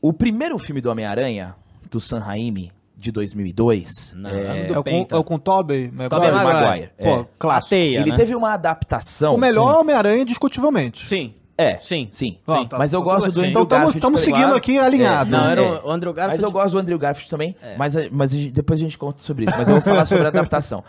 O 0.00 0.12
primeiro 0.12 0.58
filme 0.58 0.80
do 0.80 0.90
Homem-Aranha, 0.90 1.54
do 1.90 2.00
Sam 2.00 2.18
Raimi, 2.20 2.72
de 2.96 3.10
2002. 3.10 4.14
Não, 4.14 4.28
é, 4.30 4.66
É, 4.70 4.78
o 4.78 4.84
com, 4.84 5.06
é 5.10 5.16
o 5.16 5.24
com 5.24 5.38
Tobey 5.38 5.90
Maguire? 5.90 6.08
Tobey 6.10 6.30
Maguire. 6.32 6.90
Pô, 6.98 7.20
é. 7.20 7.26
clássico. 7.38 7.70
Teia, 7.70 8.00
Ele 8.00 8.10
né? 8.10 8.16
teve 8.16 8.34
uma 8.34 8.52
adaptação. 8.52 9.34
O 9.34 9.38
melhor 9.38 9.80
Homem-Aranha, 9.80 10.22
indiscutivelmente. 10.22 11.06
Sim, 11.06 11.34
É, 11.60 11.78
sim. 11.82 12.08
sim. 12.10 12.38
Sim. 12.46 12.66
tá- 12.66 12.78
Mas 12.78 12.92
eu 12.92 13.02
gosto 13.02 13.30
do. 13.32 13.40
Andrew 13.40 13.46
Então 13.50 13.66
Garfield. 13.66 13.98
estamos 13.98 14.20
seguindo 14.20 14.54
aqui 14.54 14.78
alinhado. 14.78 15.30
Não, 15.30 15.44
É. 15.48 15.52
era 15.52 15.62
o 15.86 15.90
Andrew 15.90 16.12
Mas 16.12 16.16
Garfield. 16.16 16.44
eu 16.44 16.50
gosto 16.52 16.72
do 16.72 16.78
Andrew 16.78 16.98
Garfield 16.98 17.28
também. 17.30 17.56
É. 17.62 17.76
Mas, 17.76 17.94
mas 18.10 18.32
a 18.32 18.36
gente- 18.36 18.50
depois 18.52 18.78
a 18.78 18.82
gente 18.82 18.96
conta 18.96 19.20
sobre 19.22 19.44
isso. 19.44 19.54
Mas 19.58 19.68
eu 19.68 19.74
vou 19.74 19.82
falar 19.84 20.04
sobre 20.06 20.24
a 20.24 20.28
adaptação. 20.30 20.82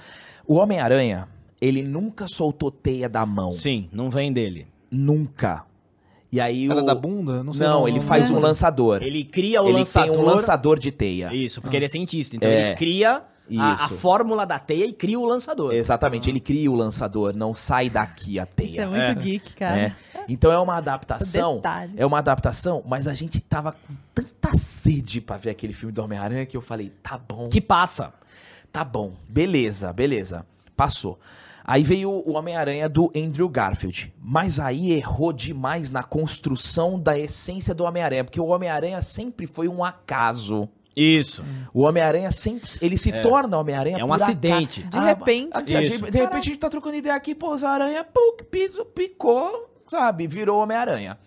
O 0.47 0.55
Homem-Aranha, 0.55 1.27
ele 1.59 1.83
nunca 1.83 2.25
soltou 2.27 2.71
teia 2.71 3.09
da 3.09 3.25
mão. 3.25 3.51
Sim, 3.51 3.89
não 3.91 4.09
vem 4.09 4.31
dele. 4.31 4.67
Nunca. 4.89 5.63
E 6.31 6.39
aí 6.39 6.69
Era 6.69 6.79
o... 6.81 6.85
da 6.85 6.95
bunda? 6.95 7.43
Não 7.43 7.51
sei. 7.51 7.67
Não, 7.67 7.87
ele 7.87 7.99
faz 7.99 8.29
É. 8.29 8.33
um 8.33 8.39
lançador. 8.39 9.03
Ele 9.03 9.23
cria 9.23 9.61
o 9.61 9.67
Ele 9.67 9.79
lançador. 9.79 10.11
tem 10.11 10.19
um 10.19 10.25
lançador 10.25 10.79
de 10.79 10.91
teia. 10.91 11.33
Isso, 11.33 11.61
porque 11.61 11.75
ele 11.75 11.85
é 11.85 11.87
cientista. 11.89 12.35
Então 12.37 12.49
É. 12.49 12.67
ele 12.69 12.75
cria 12.75 13.21
a, 13.57 13.71
a 13.71 13.73
Isso. 13.73 13.95
fórmula 13.95 14.45
da 14.45 14.57
teia 14.59 14.85
e 14.85 14.93
cria 14.93 15.19
o 15.19 15.25
lançador. 15.25 15.73
Exatamente, 15.73 16.29
ele 16.29 16.39
cria 16.39 16.71
o 16.71 16.75
lançador, 16.75 17.33
não 17.35 17.53
sai 17.53 17.89
daqui 17.89 18.39
a 18.39 18.43
Isso 18.43 18.51
teia. 18.55 18.81
é 18.83 18.85
muito 18.87 19.01
É. 19.03 19.15
geek, 19.15 19.55
cara. 19.55 19.81
É. 19.81 19.95
Então 20.29 20.51
é 20.51 20.57
uma 20.59 20.77
adaptação. 20.77 21.61
É 21.97 22.05
uma 22.05 22.19
adaptação, 22.19 22.83
mas 22.85 23.07
a 23.07 23.13
gente 23.13 23.39
tava 23.41 23.73
com 23.73 23.93
tanta 24.13 24.57
sede 24.57 25.19
pra 25.19 25.37
ver 25.37 25.49
aquele 25.49 25.73
filme 25.73 25.91
do 25.91 26.01
Homem-Aranha 26.03 26.45
que 26.45 26.55
eu 26.55 26.61
falei, 26.61 26.89
tá 27.03 27.17
bom. 27.17 27.49
Que 27.49 27.59
passa. 27.59 28.13
Tá 28.71 28.85
bom, 28.85 29.13
beleza, 29.27 29.91
beleza. 29.91 30.45
Passou. 30.77 31.19
Aí 31.63 31.83
veio 31.83 32.09
o 32.09 32.31
Homem-Aranha 32.33 32.89
do 32.89 33.11
Andrew 33.15 33.47
Garfield. 33.47 34.11
Mas 34.19 34.59
aí 34.59 34.93
errou 34.93 35.31
demais 35.31 35.91
na 35.91 36.01
construção 36.01 36.99
da 36.99 37.17
essência 37.17 37.73
do 37.75 37.83
Homem-Aranha. 37.83 38.23
Porque 38.23 38.39
o 38.39 38.47
Homem-Aranha 38.47 39.01
sempre 39.01 39.45
foi 39.45 39.67
um 39.67 39.83
acaso. 39.83 40.67
Isso. 40.95 41.43
O 41.73 41.81
Homem-Aranha 41.83 42.31
sempre. 42.31 42.69
Ele 42.81 42.97
se 42.97 43.11
torna 43.21 43.57
Homem-Aranha 43.57 43.97
É 43.99 44.03
um 44.03 44.07
por 44.07 44.15
acaso. 44.15 44.31
acidente. 44.31 44.83
De 44.83 44.99
repente. 44.99 45.51
ah, 45.55 45.61
de, 45.61 45.83
Isso. 45.83 46.11
de 46.11 46.17
repente 46.17 46.37
a 46.41 46.41
gente 46.41 46.57
tá 46.59 46.69
trocando 46.69 46.95
ideia 46.95 47.15
aqui, 47.15 47.33
pô, 47.33 47.53
os 47.53 47.63
aranha, 47.63 48.03
pô, 48.03 48.37
piso, 48.51 48.83
picou, 48.85 49.69
sabe? 49.87 50.27
Virou 50.27 50.61
Homem-Aranha. 50.61 51.17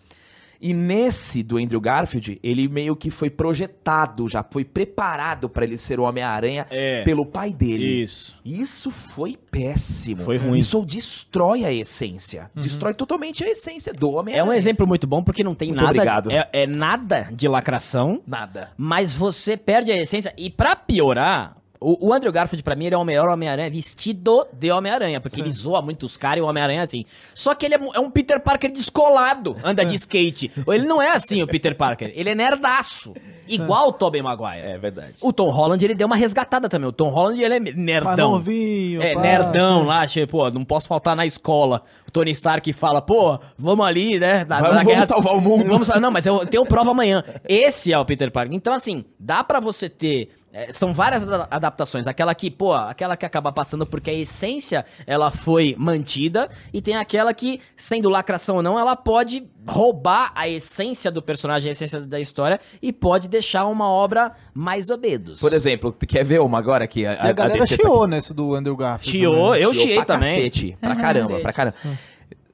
E 0.61 0.73
nesse 0.73 1.43
do 1.43 1.59
Andrew 1.59 1.81
Garfield, 1.81 2.39
ele 2.43 2.69
meio 2.69 2.97
que 2.97 3.11
foi 3.11 3.29
projetado, 3.31 4.27
já 4.29 4.43
foi 4.49 4.65
preparado 4.65 5.49
pra 5.49 5.65
ele 5.65 5.77
ser 5.79 5.99
o 6.01 6.05
Homem-Aranha 6.05 6.67
É. 6.71 7.03
pelo 7.03 7.27
pai 7.27 7.53
dele. 7.53 8.03
Isso. 8.03 8.37
Isso 8.45 8.91
foi 8.91 9.39
péssimo. 9.51 10.23
Foi 10.23 10.37
ruim. 10.37 10.59
Isso 10.59 10.85
destrói 10.85 11.65
a 11.65 11.73
essência. 11.73 12.51
Destrói 12.55 12.95
totalmente 12.95 13.45
a 13.45 13.49
essência 13.49 13.93
do 13.93 14.07
É 14.17 14.21
Homem-Aranha. 14.21 14.51
um 14.51 14.53
exemplo 14.53 14.87
muito 14.87 15.07
bom 15.07 15.23
porque 15.23 15.43
não 15.45 15.55
tem 15.55 15.69
Muito 15.69 15.81
nada. 15.81 15.91
obrigado. 15.93 16.31
É, 16.31 16.49
é 16.53 16.67
nada 16.67 17.29
de 17.33 17.47
lacração, 17.49 18.23
Nada. 18.27 18.71
mas 18.77 19.13
você 19.15 19.57
perde 19.57 19.91
a 19.93 19.97
essência. 19.97 20.33
E 20.37 20.51
pra 20.51 20.75
piorar, 20.77 21.57
o, 21.85 22.09
o 22.09 22.13
Andrew 22.15 22.33
Garfield, 22.33 22.63
pra 22.63 22.75
mim, 22.75 22.87
ele 22.87 22.95
é 22.95 22.99
o 22.99 23.05
melhor 23.05 23.29
Homem-Aranha 23.29 23.69
vestido 23.71 24.47
de 24.53 24.71
Homem-Aranha, 24.71 25.21
porque 25.21 25.41
ele 25.41 25.51
zoa 25.51 25.83
muito 25.83 26.07
os 26.07 26.17
caras 26.17 26.39
e 26.39 26.41
o 26.41 26.47
Homem-Aranha 26.47 26.81
é 26.81 26.83
assim. 26.83 27.05
Só 27.35 27.55
que 27.55 27.67
ele 27.67 27.75
é, 27.75 27.79
é 27.95 28.01
um 28.01 28.11
Peter 28.11 28.41
Parker 28.41 28.71
descolado, 28.73 29.57
anda 29.63 29.85
de 29.85 29.95
skate. 29.95 30.51
Ele 30.67 30.85
não 30.87 31.01
é 31.03 31.11
assim, 31.11 31.43
o 31.43 31.47
Peter 31.47 31.75
Parker. 31.77 32.13
Ele 32.15 32.31
é 32.31 32.35
nerdaço. 32.35 33.13
Igual 33.47 33.89
o 33.89 33.93
Tobey 33.93 34.23
Maguire. 34.23 34.67
É 34.67 34.79
verdade. 34.79 35.15
O 35.21 35.33
Tom 35.33 35.51
Holland, 35.51 35.85
ele 35.85 35.95
deu 35.95 36.07
uma 36.07 36.17
resgatada 36.17 36.69
também. 36.69 36.89
O 36.89 36.93
Tom 36.93 37.09
Holland, 37.11 37.43
ele 37.43 37.55
é 37.55 37.61
nerdão. 37.61 38.31
novinho. 38.33 39.03
É, 39.03 39.15
pá, 39.15 39.21
nerdão 39.21 39.79
assim. 39.81 39.87
lá, 39.87 40.07
tipo, 40.07 40.33
pô, 40.39 40.51
não 40.51 40.65
posso 40.65 40.89
faltar 40.89 41.15
na 41.15 41.27
escola. 41.27 41.83
O 42.09 42.11
Tony 42.11 42.31
Stark 42.31 42.73
fala, 42.73 43.03
pô, 43.03 43.39
vamos 43.59 43.85
ali, 43.85 44.19
né? 44.19 44.45
na- 44.49 44.61
Vamos- 44.61 44.85
vamos 44.85 45.09
salvar 45.09 45.37
o 45.37 45.41
mundo. 45.41 45.67
Vamos, 45.67 45.89
não, 45.89 46.11
mas 46.11 46.25
eu 46.25 46.47
tenho 46.47 46.65
prova 46.65 46.93
amanhã. 46.93 47.23
Esse 47.47 47.93
é 47.93 47.99
o 47.99 48.05
Peter 48.05 48.31
Parker. 48.31 48.55
Então, 48.57 48.73
assim, 48.73 49.05
dá 49.21 49.45
pra 49.45 49.61
você 49.61 49.89
ter. 49.91 50.31
É, 50.57 50.71
são 50.71 50.95
várias 50.95 51.27
ada- 51.27 51.49
adaptações. 51.51 52.07
Aquela 52.07 52.33
que, 52.35 52.49
pô, 52.49 52.73
aquela 52.73 53.17
que 53.17 53.27
acaba 53.27 53.51
passando 53.51 53.85
porque 53.85 54.09
a 54.09 54.15
essência 54.15 54.85
ela 55.05 55.33
foi 55.33 55.75
mantida. 55.77 56.49
E 56.73 56.81
tem 56.81 56.95
aquela 56.97 57.35
que, 57.35 57.61
sendo 57.77 58.09
lacração 58.09 58.57
ou 58.57 58.63
não, 58.63 58.79
ela 58.79 58.95
pode 58.95 59.45
roubar 59.67 60.31
a 60.35 60.49
essência 60.49 61.11
do 61.11 61.21
personagem, 61.21 61.71
a 61.71 61.73
essência 61.73 62.01
da 62.01 62.21
história, 62.21 62.61
e 62.81 62.93
pode 62.93 63.29
deixar 63.29 63.67
uma 63.67 63.89
obra 63.91 64.33
mais 64.55 64.91
obedos. 64.91 65.41
Por 65.41 65.53
exemplo, 65.53 65.91
tu 65.91 66.07
quer 66.07 66.25
ver 66.25 66.41
uma 66.41 66.59
agora 66.59 66.87
que 66.87 67.05
a, 67.05 67.15
E 67.15 67.19
a 67.31 67.33
galera 67.33 67.59
tá 67.61 67.67
chiou 67.67 68.07
nesse 68.07 68.33
do 68.33 68.55
Andrew 68.55 68.77
Garfield. 68.77 69.19
Chiou, 69.19 69.47
também. 69.49 69.63
eu 69.63 69.75
chiei 69.75 70.05
também. 70.05 70.37
Cacete, 70.37 70.79
pra 70.81 70.95
caramba, 70.95 71.27
Cacete. 71.29 71.43
pra 71.43 71.53
caramba. 71.53 71.77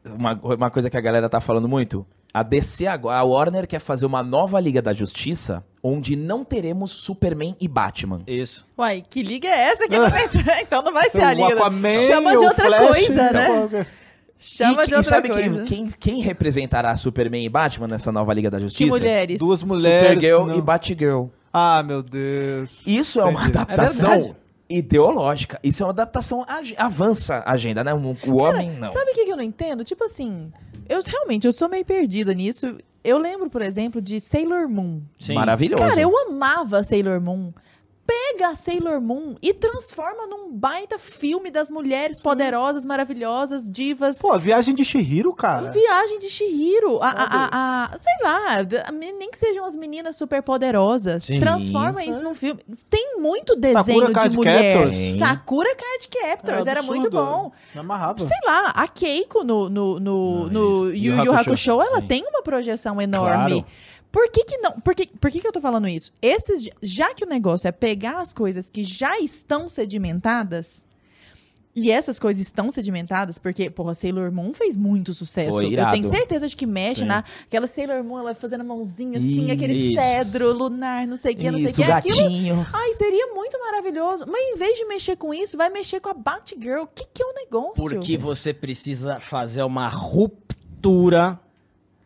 Uma, 0.07 0.33
uma 0.43 0.71
coisa 0.71 0.89
que 0.89 0.97
a 0.97 1.01
galera 1.01 1.29
tá 1.29 1.41
falando 1.41 1.69
muito. 1.69 2.07
A 2.33 2.43
DC 2.45 2.87
agora, 2.87 3.19
a 3.19 3.25
Warner 3.25 3.67
quer 3.67 3.81
fazer 3.81 4.07
uma 4.07 4.23
nova 4.23 4.61
Liga 4.61 4.81
da 4.81 4.93
Justiça 4.93 5.65
onde 5.83 6.15
não 6.15 6.45
teremos 6.45 6.93
Superman 6.93 7.57
e 7.61 7.67
Batman. 7.67 8.23
Isso. 8.27 8.67
Uai, 8.79 9.03
que 9.09 9.23
liga 9.23 9.49
é 9.49 9.71
essa 9.71 9.89
que 9.89 9.99
não 9.99 10.09
vai 10.11 10.29
ser? 10.29 10.45
Então 10.63 10.83
não 10.83 10.93
vai 10.93 11.11
ser 11.11 11.25
a 11.25 11.33
liga. 11.35 11.49
da- 11.49 11.55
Aquaman, 11.55 11.91
Chama 12.07 12.37
de 12.37 12.45
outra 12.45 12.67
Flash, 12.67 12.87
coisa, 12.87 13.33
né? 13.33 13.47
acabou. 13.47 13.87
Chama 14.39 14.83
e, 14.85 14.87
de 14.87 14.93
e 14.93 14.95
outra 14.97 15.03
sabe 15.03 15.29
coisa. 15.29 15.65
quem, 15.65 15.87
quem, 15.89 15.91
quem 15.99 16.21
representará 16.23 16.95
Superman 16.97 17.45
e 17.45 17.49
Batman 17.49 17.89
nessa 17.89 18.13
nova 18.13 18.33
Liga 18.33 18.51
da 18.51 18.59
Que 18.59 18.65
Justiça? 18.65 18.91
mulheres. 18.91 19.39
Duas 19.39 19.63
mulheres. 19.63 20.09
Supergirl 20.23 20.47
não. 20.47 20.57
e 20.59 20.63
Batgirl. 20.63 21.25
Ah, 21.53 21.83
meu 21.83 22.03
Deus. 22.03 22.87
Isso 22.87 23.21
é 23.21 23.25
uma 23.25 23.43
Entendi. 23.43 23.59
adaptação 23.59 24.13
É 24.69 24.75
ideológica. 24.77 25.59
Isso 25.65 25.83
é 25.83 25.87
uma 25.87 25.93
adaptação 25.93 26.47
avança 26.79 27.43
a 27.45 27.53
agenda, 27.53 27.83
né? 27.83 27.93
O, 27.93 27.99
o 28.31 28.37
homem 28.41 28.71
não. 28.71 28.93
Sabe 28.93 29.11
o 29.11 29.15
que, 29.15 29.25
que 29.25 29.33
eu 29.33 29.37
não 29.37 29.43
entendo? 29.43 29.83
Tipo 29.85 30.05
assim, 30.05 30.53
eu 30.91 31.01
realmente 31.07 31.47
eu 31.47 31.53
sou 31.53 31.69
meio 31.69 31.85
perdida 31.85 32.35
nisso. 32.35 32.77
Eu 33.03 33.17
lembro, 33.17 33.49
por 33.49 33.63
exemplo, 33.63 34.03
de 34.03 34.21
Sailor 34.21 34.69
Moon. 34.69 35.01
Sim. 35.19 35.35
Maravilhoso. 35.35 35.83
Cara, 35.83 36.01
eu 36.01 36.13
amava 36.27 36.83
Sailor 36.83 37.21
Moon. 37.21 37.53
Pega 38.11 38.49
a 38.49 38.55
Sailor 38.57 39.01
Moon 39.01 39.37
e 39.41 39.55
transforma 39.55 40.27
num 40.27 40.51
baita 40.53 40.99
filme 40.99 41.49
das 41.49 41.71
mulheres 41.71 42.21
poderosas, 42.21 42.85
maravilhosas, 42.85 43.63
divas. 43.71 44.19
Pô, 44.19 44.33
a 44.33 44.39
viagem 44.39 44.75
de 44.75 44.85
Shihiro, 44.85 45.33
cara. 45.33 45.71
Viagem 45.71 46.19
de 46.19 46.29
Shihiro. 46.29 46.99
A, 47.01 47.09
a, 47.09 47.25
a- 47.25 47.85
a- 47.93 47.97
sei 47.99 48.13
lá, 48.25 48.57
nem 48.93 49.31
que 49.31 49.39
sejam 49.39 49.65
as 49.65 49.77
meninas 49.77 50.17
super 50.17 50.43
poderosas. 50.43 51.23
Sim. 51.23 51.39
Transforma 51.39 52.03
isso 52.05 52.21
num 52.21 52.35
filme. 52.35 52.61
Tem 52.89 53.19
muito 53.21 53.55
desenho 53.55 53.85
Sakura 53.85 54.07
de 54.09 54.13
Card 54.15 54.37
mulher. 54.37 54.75
Captors. 54.75 54.97
Sim. 54.97 55.19
Sakura 55.21 55.77
Card 55.77 56.09
Captors. 56.09 56.67
É 56.67 56.71
era 56.71 56.83
muito 56.83 57.11
bom. 57.11 57.53
Me 57.73 57.81
amarrava. 57.81 58.25
Sei 58.25 58.39
lá, 58.45 58.71
a 58.75 58.89
Keiko 58.89 59.45
no, 59.45 59.69
no, 59.69 60.01
no, 60.01 60.47
Ah, 60.49 60.53
no 60.53 60.87
Yu 60.89 60.95
Yu 61.15 61.33
Hakusho. 61.33 61.39
Hakusho, 61.51 61.71
ela 61.83 62.01
Sim. 62.01 62.07
tem 62.09 62.25
uma 62.27 62.43
projeção 62.43 63.01
enorme. 63.01 63.63
Claro. 63.63 63.67
Por 64.11 64.31
que 64.31 64.45
que 64.45 64.59
não? 64.59 64.73
Por 64.73 64.95
que, 64.95 65.07
por 65.07 65.31
que 65.31 65.41
que 65.41 65.47
eu 65.47 65.53
tô 65.53 65.61
falando 65.61 65.87
isso? 65.89 66.13
Esses, 66.21 66.69
já 66.83 67.15
que 67.15 67.25
o 67.25 67.29
negócio 67.29 67.69
é 67.69 67.73
pegar 67.73 68.21
as 68.21 68.33
coisas 68.33 68.69
que 68.69 68.83
já 68.83 69.19
estão 69.19 69.69
sedimentadas, 69.69 70.85
e 71.75 71.91
essas 71.91 72.19
coisas 72.19 72.43
estão 72.43 72.71
sedimentadas, 72.71 73.39
porque, 73.39 73.71
porra, 73.71 73.95
Sailor 73.95 74.33
Moon 74.33 74.53
fez 74.53 74.77
muito 74.77 75.15
sucesso. 75.15 75.63
Eu 75.63 75.91
tenho 75.93 76.05
certeza 76.05 76.49
de 76.49 76.57
que 76.57 76.67
mexe 76.67 77.01
Sim. 77.01 77.07
na... 77.07 77.25
Aquela 77.45 77.67
Sailor 77.67 78.03
Moon, 78.03 78.19
ela 78.19 78.35
fazendo 78.35 78.63
a 78.63 78.65
mãozinha 78.65 79.19
assim, 79.19 79.51
aquele 79.51 79.75
Isso. 79.75 80.01
cedro 80.01 80.53
lunar, 80.53 81.07
não 81.07 81.17
sei 81.17 81.33
o 81.33 81.37
que, 81.37 81.51
não 81.51 81.61
sei 81.61 81.71
o 81.71 81.75
que. 81.75 81.83
Aquilo 81.85 82.17
gatinho. 82.17 82.67
Ai, 82.73 82.93
seria 82.95 83.29
muito 83.29 83.59
maravilhoso. 83.61 84.25
Mas 84.27 84.53
em 84.53 84.57
vez 84.57 84.79
de 84.79 84.85
mexer 84.87 85.17
com 85.17 85.33
isso, 85.33 85.57
vai 85.57 85.71
mexer 85.71 86.01
com 86.01 86.09
a 86.09 86.15
Batgirl. 86.15 86.83
O 86.83 86.87
que, 86.89 87.07
que 87.15 87.23
é 87.23 87.27
o 87.27 87.35
negócio? 87.35 87.75
Porque 87.75 88.19
você 88.19 88.53
precisa 88.53 89.21
fazer 89.21 89.63
uma 89.63 89.89
ruptura 89.89 91.39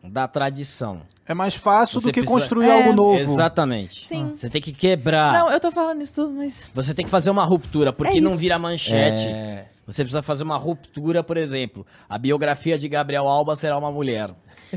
da 0.09 0.27
tradição. 0.27 1.01
É 1.27 1.33
mais 1.33 1.55
fácil 1.55 1.99
Você 1.99 2.07
do 2.07 2.13
que 2.13 2.19
precisa- 2.21 2.39
construir 2.39 2.67
É. 2.67 2.71
algo 2.71 2.93
novo. 2.93 3.19
Exatamente. 3.19 4.05
Sim. 4.05 4.33
Você 4.35 4.49
tem 4.49 4.61
que 4.61 4.71
quebrar. 4.71 5.33
Não, 5.33 5.51
eu 5.51 5.59
tô 5.59 5.71
falando 5.71 6.01
isso 6.01 6.15
tudo, 6.15 6.33
mas... 6.33 6.69
Você 6.73 6.93
tem 6.93 7.03
que 7.05 7.11
fazer 7.11 7.29
uma 7.31 7.43
ruptura, 7.43 7.91
porque 7.91 8.19
É 8.19 8.21
não 8.21 8.35
vira 8.35 8.59
manchete. 8.59 9.27
É. 9.27 9.67
Você 9.87 10.03
precisa 10.03 10.21
fazer 10.21 10.43
uma 10.43 10.57
ruptura, 10.57 11.23
por 11.23 11.37
exemplo. 11.37 11.85
A 12.09 12.17
biografia 12.17 12.77
de 12.77 12.87
Gabriel 12.87 13.27
Alba 13.27 13.55
será 13.55 13.77
uma 13.77 13.91
mulher. 13.91 14.29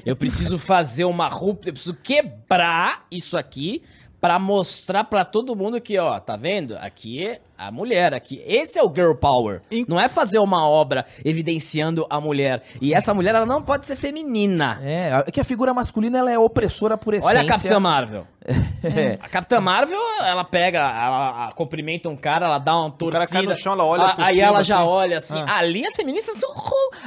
Eu 0.05 0.15
preciso 0.17 0.59
fazer 0.59 1.05
uma 1.05 1.29
ruptura, 1.29 1.71
eu 1.71 1.73
preciso 1.75 1.95
quebrar 1.95 3.07
isso 3.11 3.37
aqui 3.39 3.83
pra 4.21 4.39
mostrar 4.39 5.05
pra 5.05 5.25
todo 5.25 5.55
mundo 5.57 5.81
que, 5.81 5.99
ó, 5.99 6.19
tá 6.19 6.37
vendo? 6.37 6.77
Aqui 6.79 7.39
a 7.59 7.71
mulher, 7.73 8.15
aqui. 8.15 8.41
Esse 8.47 8.79
é 8.79 8.83
o 8.83 8.89
girl 8.95 9.15
power. 9.15 9.61
In- 9.71 9.85
Não 9.89 9.99
é 10.01 10.09
fazer 10.09 10.39
uma 10.39 10.67
obra 10.67 11.05
evidenciando 11.25 12.07
a 12.09 12.21
mulher. 12.21 12.63
E 12.81 12.95
essa 12.95 13.13
mulher, 13.13 13.35
ela 13.35 13.45
não 13.47 13.61
pode 13.63 13.87
ser 13.87 13.97
feminina. 13.97 14.79
É, 14.83 15.25
é 15.27 15.31
que 15.31 15.41
a 15.41 15.45
figura 15.45 15.75
masculina 15.75 16.19
ela 16.19 16.31
é 16.31 16.39
opressora 16.39 16.97
por 16.97 17.15
essência. 17.15 17.39
Olha 17.39 17.47
a 17.47 17.53
Capitã 17.53 17.81
Marvel. 17.81 18.27
É. 18.83 19.19
A 19.21 19.29
Capitã 19.29 19.61
Marvel, 19.61 19.99
ela 20.23 20.45
pega, 20.45 20.79
ela, 20.79 21.53
cumprimenta 21.55 22.09
um 22.09 22.17
cara, 22.17 22.47
ela 22.47 22.59
dá 22.59 22.79
uma 22.79 22.91
torcida. 22.91 23.27
cara 23.27 23.43
cai 23.45 23.53
no 23.55 23.59
chão, 23.61 23.73
ela 23.75 23.85
olha 23.85 24.05
a- 24.05 24.27
Aí 24.27 24.37
cima, 24.37 24.47
ela 24.47 24.63
já 24.63 24.77
assim. 24.79 24.87
olha 24.89 25.19
assim. 25.19 25.39
Ah. 25.47 25.57
Ali 25.59 25.85
as 25.85 25.95
feministas 25.97 26.39
são. 26.39 26.49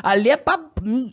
Ali 0.03 0.29
é 0.29 0.37
pra. 0.37 0.59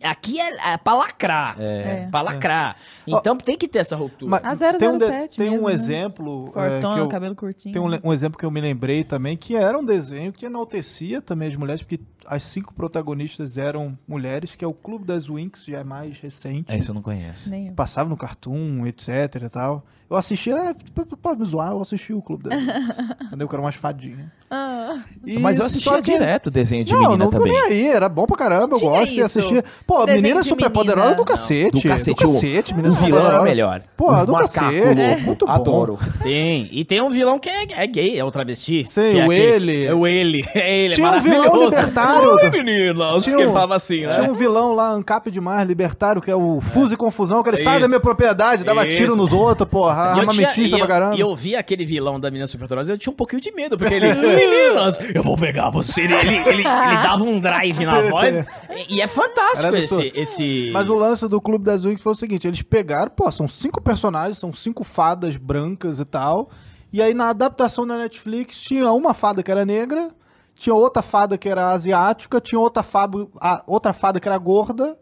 Aqui 0.02 0.40
é, 0.40 0.72
é 0.72 0.76
pra 0.76 0.94
lacrar. 0.94 1.56
É. 1.60 2.08
Pra 2.10 2.22
lacrar. 2.22 2.76
Então 3.06 3.36
tem 3.36 3.56
que 3.56 3.68
ter 3.68 3.78
essa 3.78 3.94
ruptura. 3.96 4.30
Mas 4.42 4.60
A 4.62 4.72
tem 4.74 4.88
um, 4.88 4.96
de- 4.96 5.04
007 5.06 5.36
tem 5.36 5.48
um 5.48 5.52
mesmo, 5.52 5.68
né? 5.68 5.74
exemplo. 5.74 6.52
é, 6.56 6.70
Fortona, 6.70 6.94
que 6.94 7.00
eu- 7.00 7.08
cabelo 7.08 7.34
curtinho. 7.34 7.72
Tem 7.72 7.80
um, 7.82 8.08
um 8.10 8.12
exemplo 8.12 8.38
que 8.38 8.44
eu 8.44 8.50
me 8.50 8.60
lembrei 8.60 9.04
também, 9.04 9.27
que 9.36 9.56
era 9.56 9.78
um 9.78 9.84
desenho 9.84 10.32
que 10.32 10.46
enaltecia 10.46 11.20
também 11.20 11.48
as 11.48 11.56
mulheres, 11.56 11.82
porque 11.82 12.00
as 12.26 12.42
cinco 12.42 12.74
protagonistas 12.74 13.56
eram 13.56 13.96
mulheres, 14.06 14.54
que 14.54 14.64
é 14.64 14.68
o 14.68 14.72
Clube 14.74 15.04
das 15.04 15.28
Winx, 15.28 15.64
já 15.66 15.78
é 15.78 15.84
mais 15.84 16.18
recente. 16.20 16.70
É, 16.70 16.76
isso 16.76 16.90
eu 16.90 16.94
não 16.94 17.02
conheço. 17.02 17.48
Nem 17.50 17.68
eu. 17.68 17.72
Passava 17.74 18.08
no 18.08 18.16
Cartoon, 18.16 18.86
etc 18.86 19.42
e 19.46 19.48
tal. 19.48 19.84
Eu 20.10 20.16
assistia, 20.16 20.54
é, 20.56 20.72
p- 20.74 21.04
pode 21.20 21.38
me 21.38 21.46
zoar, 21.46 21.72
eu 21.72 21.82
assisti 21.82 22.14
o 22.14 22.22
Clube 22.22 22.44
das 22.48 22.58
Winx. 22.58 22.98
entendeu? 23.26 23.46
Que 23.48 23.54
era 23.54 23.62
umas 23.62 23.74
fadinhas. 23.74 24.26
Ah, 24.50 25.02
E 25.26 25.38
Mas 25.38 25.58
eu 25.58 25.66
assistia 25.66 26.00
que- 26.00 26.10
direto 26.12 26.50
desenho 26.50 26.82
de 26.82 26.92
não, 26.94 27.00
menina 27.02 27.24
não 27.24 27.30
também. 27.30 27.52
comia 27.52 27.66
aí, 27.66 27.86
era 27.88 28.08
bom 28.08 28.24
pra 28.24 28.36
caramba. 28.36 28.74
eu 28.74 28.78
tinha 28.78 28.90
gosto 28.90 29.06
de 29.12 29.20
isso. 29.20 29.38
assistir. 29.38 29.62
Pô, 29.86 30.06
Desenho 30.06 30.22
menina 30.22 30.40
de 30.42 30.48
super 30.48 30.70
poderosa 30.70 31.08
menina. 31.08 31.16
do 31.22 31.24
cacete. 31.26 31.70
Do 31.72 31.82
cacete, 31.82 32.24
Do 32.24 32.30
o- 32.30 32.32
cacete, 32.32 32.72
O 32.72 32.76
menina 32.76 32.94
super 32.94 33.06
vilão 33.06 33.26
era 33.26 33.42
melhor. 33.42 33.82
Pô, 33.96 34.06
do 34.24 34.32
macaco 34.32 34.54
cacete. 34.54 34.98
louco. 34.98 35.20
Muito 35.22 35.46
bom. 35.46 35.52
Adoro. 35.52 35.98
Tem. 36.22 36.68
E 36.72 36.84
tem 36.86 37.02
um 37.02 37.10
vilão 37.10 37.38
que 37.38 37.50
é, 37.50 37.64
é 37.72 37.86
gay, 37.86 38.18
é 38.18 38.24
um 38.24 38.30
travesti. 38.30 38.80
É 38.80 38.84
o 39.26 39.32
ele. 39.32 39.84
É 39.86 39.94
o 39.94 40.06
ele. 40.06 40.42
É 40.54 40.78
ele, 40.84 40.94
Tinha 40.94 41.08
é 41.08 41.16
um 41.16 41.20
vilão 41.20 41.64
libertário. 41.64 42.30
Oi, 42.34 42.50
meninas. 42.50 43.24
Tinha 43.24 43.36
que 43.36 43.46
um- 43.46 43.52
falava 43.52 43.74
assim, 43.76 44.06
né? 44.06 44.10
Tinha 44.12 44.30
um 44.30 44.34
vilão 44.34 44.74
lá, 44.74 44.90
Ancap 44.90 45.30
demais, 45.30 45.66
libertário, 45.68 46.20
que 46.22 46.30
é 46.30 46.34
o 46.36 46.60
Fuso 46.60 46.94
e 46.94 46.96
Confusão, 46.96 47.42
que 47.42 47.48
ele 47.50 47.56
É 47.56 47.60
sai 47.60 47.80
da 47.80 47.86
minha 47.88 48.00
propriedade, 48.00 48.64
dava 48.64 48.86
Isso. 48.86 48.96
tiro 48.96 49.16
nos 49.16 49.32
outros, 49.32 49.68
porra, 49.68 50.14
E 50.16 50.20
armamentista 50.20 50.60
e, 50.60 50.68
pra 50.70 50.78
eu, 50.78 50.86
caramba. 50.86 51.16
e 51.16 51.20
eu 51.20 51.34
vi 51.34 51.54
aquele 51.56 51.84
vilão 51.84 52.18
da 52.18 52.30
menina 52.30 52.46
superpoderosa, 52.46 52.92
eu 52.92 52.98
tinha 52.98 53.12
um 53.12 53.16
pouquinho 53.16 53.40
de 53.40 53.52
medo, 53.52 53.76
porque 53.78 53.94
ele, 53.94 54.12
meninas, 54.14 54.98
eu 55.14 55.22
vou 55.22 55.36
pegar 55.36 55.70
você. 55.70 56.02
Ele, 56.02 56.14
ele, 56.14 56.36
ele- 56.36 56.48
ele 56.48 56.62
dava 56.64 57.22
um 57.22 57.38
drive 57.40 57.84
na 57.84 58.02
Sim, 58.02 58.08
voz. 58.10 58.34
sim. 58.34 58.44
E, 58.88 58.96
e 58.96 59.00
é 59.00 59.06
fantástico 59.06 59.74
esse, 59.76 60.12
esse. 60.14 60.70
Mas 60.72 60.88
o 60.88 60.94
lance 60.94 61.28
do 61.28 61.40
Clube 61.40 61.64
das 61.64 61.84
Wings 61.84 62.02
foi 62.02 62.12
o 62.12 62.16
seguinte: 62.16 62.46
eles 62.46 62.62
pegaram, 62.62 63.10
pô, 63.10 63.30
são 63.30 63.46
cinco 63.48 63.80
personagens, 63.80 64.38
são 64.38 64.52
cinco 64.52 64.82
fadas 64.84 65.36
brancas 65.36 66.00
e 66.00 66.04
tal. 66.04 66.50
E 66.92 67.02
aí 67.02 67.12
na 67.14 67.28
adaptação 67.30 67.86
da 67.86 67.96
Netflix 67.98 68.60
tinha 68.60 68.90
uma 68.92 69.12
fada 69.14 69.42
que 69.42 69.50
era 69.50 69.64
negra, 69.64 70.10
tinha 70.54 70.74
outra 70.74 71.02
fada 71.02 71.36
que 71.36 71.48
era 71.48 71.70
asiática, 71.70 72.40
tinha 72.40 72.58
outra 72.58 72.82
fada, 72.82 73.26
a- 73.40 73.62
outra 73.66 73.92
fada 73.92 74.18
que 74.18 74.26
era 74.28 74.38
gorda. 74.38 74.96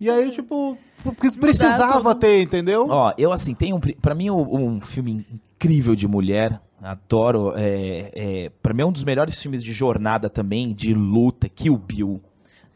E 0.00 0.08
aí, 0.08 0.30
tipo, 0.30 0.78
porque 1.02 1.28
precisava 1.32 2.14
ter, 2.14 2.42
entendeu? 2.42 2.86
Ó, 2.88 3.12
eu 3.18 3.32
assim, 3.32 3.52
tem 3.54 3.72
um. 3.74 3.80
Pra 4.00 4.14
mim, 4.14 4.30
um, 4.30 4.76
um 4.76 4.80
filme 4.80 5.26
incrível 5.32 5.96
de 5.96 6.06
mulher. 6.06 6.60
Adoro. 6.80 7.52
É, 7.56 8.12
é, 8.14 8.52
pra 8.62 8.72
mim 8.72 8.82
é 8.82 8.86
um 8.86 8.92
dos 8.92 9.02
melhores 9.02 9.42
filmes 9.42 9.64
de 9.64 9.72
jornada 9.72 10.30
também, 10.30 10.68
de 10.72 10.94
luta, 10.94 11.48
Kill 11.48 11.76
Bill, 11.76 12.20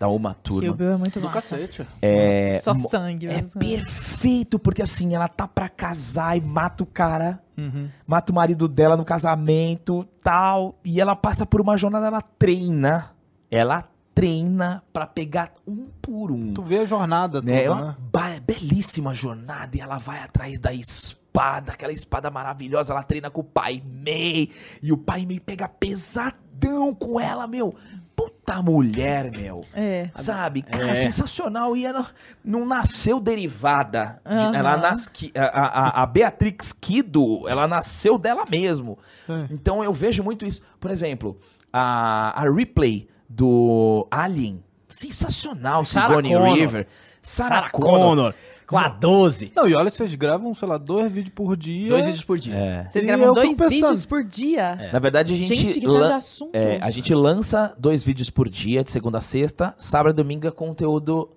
da 0.02 0.08
Uma 0.08 0.34
Kill 0.42 0.56
Turma. 0.56 0.72
Bill 0.74 0.92
é 0.94 0.96
muito 0.96 1.20
Do 1.20 1.26
massa. 1.26 1.56
cacete. 1.56 1.86
É, 2.02 2.58
Só 2.60 2.74
sangue. 2.74 3.28
É 3.28 3.40
mas- 3.40 3.54
perfeito, 3.54 4.58
porque 4.58 4.82
assim, 4.82 5.14
ela 5.14 5.28
tá 5.28 5.46
pra 5.46 5.68
casar 5.68 6.36
e 6.36 6.40
mata 6.40 6.82
o 6.82 6.86
cara, 6.86 7.40
Uhum. 7.56 7.88
mata 8.04 8.32
o 8.32 8.34
marido 8.34 8.66
dela 8.66 8.96
no 8.96 9.04
casamento, 9.04 10.04
tal, 10.20 10.76
e 10.84 11.00
ela 11.00 11.14
passa 11.14 11.46
por 11.46 11.60
uma 11.60 11.76
jornada, 11.76 12.08
ela 12.08 12.20
treina, 12.20 13.12
ela 13.48 13.84
treina 14.12 14.82
pra 14.92 15.06
pegar 15.06 15.52
um 15.64 15.86
por 16.02 16.32
um. 16.32 16.52
Tu 16.52 16.62
vê 16.62 16.78
a 16.78 16.84
jornada 16.84 17.40
toda, 17.40 17.52
né? 17.52 17.62
É 17.62 17.68
né? 17.68 17.70
uma 17.70 17.96
belíssima 18.44 19.14
jornada 19.14 19.76
e 19.76 19.80
ela 19.80 19.98
vai 19.98 20.18
atrás 20.20 20.58
da 20.58 20.72
espada, 20.72 21.70
aquela 21.72 21.92
espada 21.92 22.28
maravilhosa, 22.28 22.92
ela 22.92 23.04
treina 23.04 23.30
com 23.30 23.40
o 23.40 23.44
pai 23.44 23.80
Mei, 23.86 24.50
e 24.82 24.92
o 24.92 24.98
pai 24.98 25.24
Mei 25.24 25.38
pega 25.38 25.68
pesadão 25.68 26.92
com 26.92 27.20
ela, 27.20 27.46
meu. 27.46 27.74
Puta 28.14 28.60
mulher, 28.60 29.30
meu. 29.30 29.64
É. 29.74 30.10
Sabe? 30.14 30.62
Cara, 30.62 30.90
É. 30.90 30.94
sensacional. 30.94 31.76
E 31.76 31.84
ela 31.86 32.06
não 32.44 32.66
nasceu 32.66 33.18
derivada. 33.20 34.20
de- 34.26 34.34
Aham. 34.34 34.54
ela 34.56 34.76
nas, 34.76 35.10
a, 35.34 35.42
a, 35.44 36.02
a 36.02 36.06
Beatrix 36.06 36.72
Kido, 36.72 37.48
ela 37.48 37.66
nasceu 37.66 38.18
dela 38.18 38.44
mesmo. 38.48 38.98
Sim. 39.26 39.46
Então 39.50 39.82
eu 39.82 39.92
vejo 39.92 40.22
muito 40.22 40.44
isso. 40.44 40.62
Por 40.78 40.90
exemplo, 40.90 41.38
a, 41.72 42.42
a 42.42 42.50
replay 42.50 43.08
do 43.28 44.06
Alien. 44.10 44.62
Sensacional, 44.88 45.82
Sarah 45.82 46.08
Sigourney 46.08 46.32
Connor. 46.34 46.54
River. 46.54 46.86
Sarah, 47.22 47.48
Sarah 47.56 47.70
Connor. 47.70 47.98
Connor. 48.00 48.34
Com 48.72 48.78
a 48.78 48.88
12. 48.88 49.52
Não, 49.54 49.68
e 49.68 49.74
olha 49.74 49.90
que 49.90 49.96
vocês 49.96 50.14
gravam, 50.14 50.54
sei 50.54 50.66
lá, 50.66 50.78
dois 50.78 51.12
vídeos 51.12 51.34
por 51.34 51.56
dia. 51.56 51.88
Dois 51.88 52.04
vídeos 52.06 52.24
por 52.24 52.38
dia. 52.38 52.54
É. 52.54 52.88
Vocês 52.88 53.04
E 53.04 53.06
gravam 53.06 53.26
eu 53.26 53.34
dois 53.34 53.48
pensando- 53.50 53.70
vídeos 53.70 54.04
por 54.04 54.24
dia. 54.24 54.90
Na 54.92 54.98
verdade, 54.98 55.32
a 55.32 55.36
gente, 55.36 55.54
Gente, 55.54 55.80
que 55.80 55.86
lan- 55.86 56.06
de 56.06 56.12
assunto. 56.14 56.54
é, 56.54 56.78
a 56.82 56.90
gente 56.90 57.14
lança 57.14 57.74
dois 57.78 58.02
vídeos 58.02 58.30
por 58.30 58.48
dia, 58.48 58.82
de 58.82 58.90
segunda 58.90 59.18
a 59.18 59.20
sexta. 59.20 59.74
Sábado 59.76 60.14
e 60.14 60.22
domingo 60.22 60.46
é 60.46 60.50
conteúdo 60.50 61.28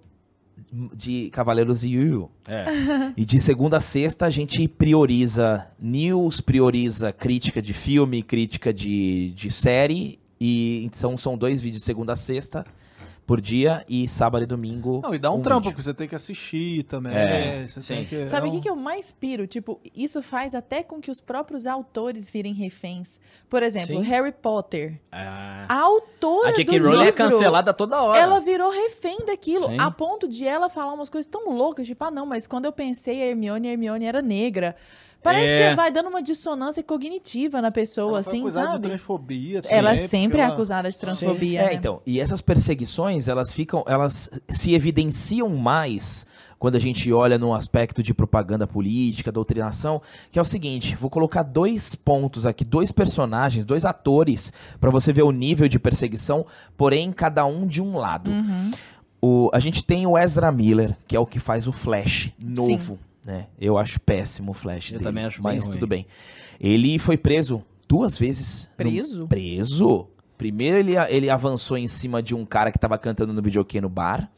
de 0.95 1.29
Cavaleiros 1.31 1.83
e 1.83 1.89
Yu. 1.91 2.29
É. 2.47 2.65
E 3.17 3.25
de 3.25 3.39
segunda 3.39 3.77
a 3.77 3.81
sexta 3.81 4.25
a 4.25 4.29
gente 4.29 4.67
prioriza 4.67 5.67
news, 5.79 6.39
prioriza 6.41 7.11
crítica 7.11 7.61
de 7.61 7.73
filme, 7.73 8.23
crítica 8.23 8.73
de, 8.73 9.31
de 9.31 9.51
série. 9.51 10.19
E 10.39 10.83
então 10.85 11.17
são 11.17 11.37
dois 11.37 11.61
vídeos 11.61 11.81
de 11.81 11.85
segunda 11.85 12.13
a 12.13 12.15
sexta 12.15 12.65
por 13.25 13.41
dia 13.41 13.83
e 13.89 14.07
sábado 14.07 14.43
e 14.43 14.45
domingo. 14.45 15.01
Não, 15.03 15.13
e 15.13 15.17
dá 15.17 15.31
um, 15.31 15.41
trampo, 15.41 15.61
vídeo. 15.61 15.71
porque 15.71 15.83
você 15.83 15.93
tem 15.93 16.07
que 16.07 16.15
assistir 16.15 16.83
também. 16.83 17.13
É, 17.15 17.67
você 17.67 17.81
sim. 17.81 17.95
tem 17.95 18.05
que, 18.05 18.25
Sabe 18.27 18.47
o 18.47 18.49
é 18.49 18.51
que, 18.51 18.57
um- 18.57 18.61
que 18.61 18.69
eu 18.69 18.75
mais 18.75 19.11
piro? 19.11 19.47
Tipo, 19.47 19.81
isso 19.95 20.21
faz 20.21 20.53
até 20.53 20.83
com 20.83 21.01
que 21.01 21.09
os 21.09 21.19
próprios 21.19 21.65
autores 21.65 22.29
virem 22.29 22.53
reféns. 22.53 23.19
Por 23.49 23.63
exemplo, 23.63 23.97
Sim. 23.97 24.01
Harry 24.01 24.31
Potter. 24.31 24.99
Ah. 25.11 25.65
A 25.67 25.79
autora 25.79 26.49
A 26.49 26.51
do 26.51 26.57
J.K. 26.57 26.77
Rowling 26.77 27.05
é 27.07 27.11
cancelada 27.11 27.73
toda 27.73 28.01
hora. 28.01 28.19
Ela 28.19 28.39
virou 28.39 28.69
refém 28.69 29.17
daquilo, 29.25 29.67
Sim. 29.67 29.77
a 29.79 29.89
ponto 29.89 30.27
de 30.27 30.45
ela 30.45 30.69
falar 30.69 30.93
umas 30.93 31.09
coisas 31.09 31.29
tão 31.29 31.49
loucas, 31.49 31.87
tipo, 31.87 32.03
ah, 32.03 32.11
não, 32.11 32.25
mas 32.25 32.45
quando 32.45 32.65
eu 32.65 32.71
pensei 32.71 33.21
a 33.23 33.25
Hermione, 33.27 33.67
a 33.67 33.71
Hermione 33.71 34.05
era 34.05 34.21
negra. 34.21 34.75
Parece 35.25 35.51
É. 35.53 35.69
que 35.71 35.75
vai 35.75 35.91
dando 35.91 36.07
uma 36.09 36.21
dissonância 36.21 36.83
cognitiva 36.83 37.59
na 37.61 37.71
pessoa, 37.71 38.13
ela 38.17 38.23
foi 38.23 38.31
assim, 38.33 38.41
acusada 38.41 38.65
de 38.67 38.71
sabe? 38.73 38.87
transfobia. 38.89 39.61
Ela 39.69 39.97
sempre 39.97 40.39
é 40.39 40.43
ela- 40.43 40.53
acusada 40.53 40.91
de 40.91 40.97
transfobia. 40.99 41.61
É, 41.61 41.65
né? 41.65 41.73
então, 41.73 41.99
e 42.05 42.19
essas 42.21 42.41
perseguições, 42.41 43.27
elas 43.27 43.51
ficam, 43.51 43.83
elas 43.87 44.29
se 44.47 44.73
evidenciam 44.75 45.49
mais 45.49 46.25
quando 46.59 46.75
a 46.75 46.79
gente 46.79 47.11
olha 47.11 47.37
no 47.39 47.53
aspecto 47.53 48.03
de 48.03 48.13
propaganda 48.13 48.65
política, 48.67 49.31
doutrinação, 49.31 50.01
que 50.31 50.37
é 50.39 50.41
o 50.41 50.45
seguinte, 50.45 50.95
vou 50.95 51.09
colocar 51.09 51.43
dois 51.43 51.95
pontos 51.95 52.45
aqui, 52.45 52.63
dois 52.63 52.91
personagens, 52.91 53.65
dois 53.65 53.83
atores, 53.83 54.53
pra 54.79 54.89
você 54.91 55.11
ver 55.11 55.23
o 55.23 55.31
nível 55.31 55.67
de 55.67 55.79
perseguição, 55.79 56.45
porém 56.77 57.11
cada 57.11 57.45
um 57.45 57.65
de 57.65 57.81
um 57.81 57.97
lado. 57.97 58.29
Uhum. 58.29 58.71
O, 59.21 59.49
a 59.53 59.59
gente 59.59 59.83
tem 59.83 60.05
o 60.05 60.17
Ezra 60.17 60.51
Miller, 60.51 60.95
que 61.07 61.15
é 61.15 61.19
o 61.19 61.25
que 61.25 61.39
faz 61.39 61.67
o 61.67 61.71
Flash 61.71 62.31
novo, 62.39 62.99
né? 63.25 63.47
Eu 63.59 63.77
acho 63.77 63.99
péssimo 63.99 64.51
o 64.51 64.53
Flash 64.53 64.91
Eu 64.91 64.99
dele, 64.99 65.03
também 65.03 65.25
acho 65.25 65.41
bem 65.41 65.53
mas 65.55 65.63
ruim. 65.63 65.73
tudo 65.73 65.87
bem. 65.87 66.05
Ele 66.59 66.97
foi 66.99 67.17
preso 67.17 67.63
duas 67.87 68.17
vezes. 68.17 68.69
no- 68.71 68.75
Preso? 68.77 69.27
preso. 69.27 70.07
Primeiro 70.37 70.77
ele, 70.77 70.93
ele 71.09 71.29
avançou 71.29 71.77
em 71.77 71.87
cima 71.87 72.21
de 72.21 72.35
um 72.35 72.45
cara 72.45 72.71
que 72.71 72.77
tava 72.79 72.97
cantando 72.97 73.33
no 73.33 73.41
videokê 73.41 73.79
no 73.81 73.89
bar. 73.89 74.29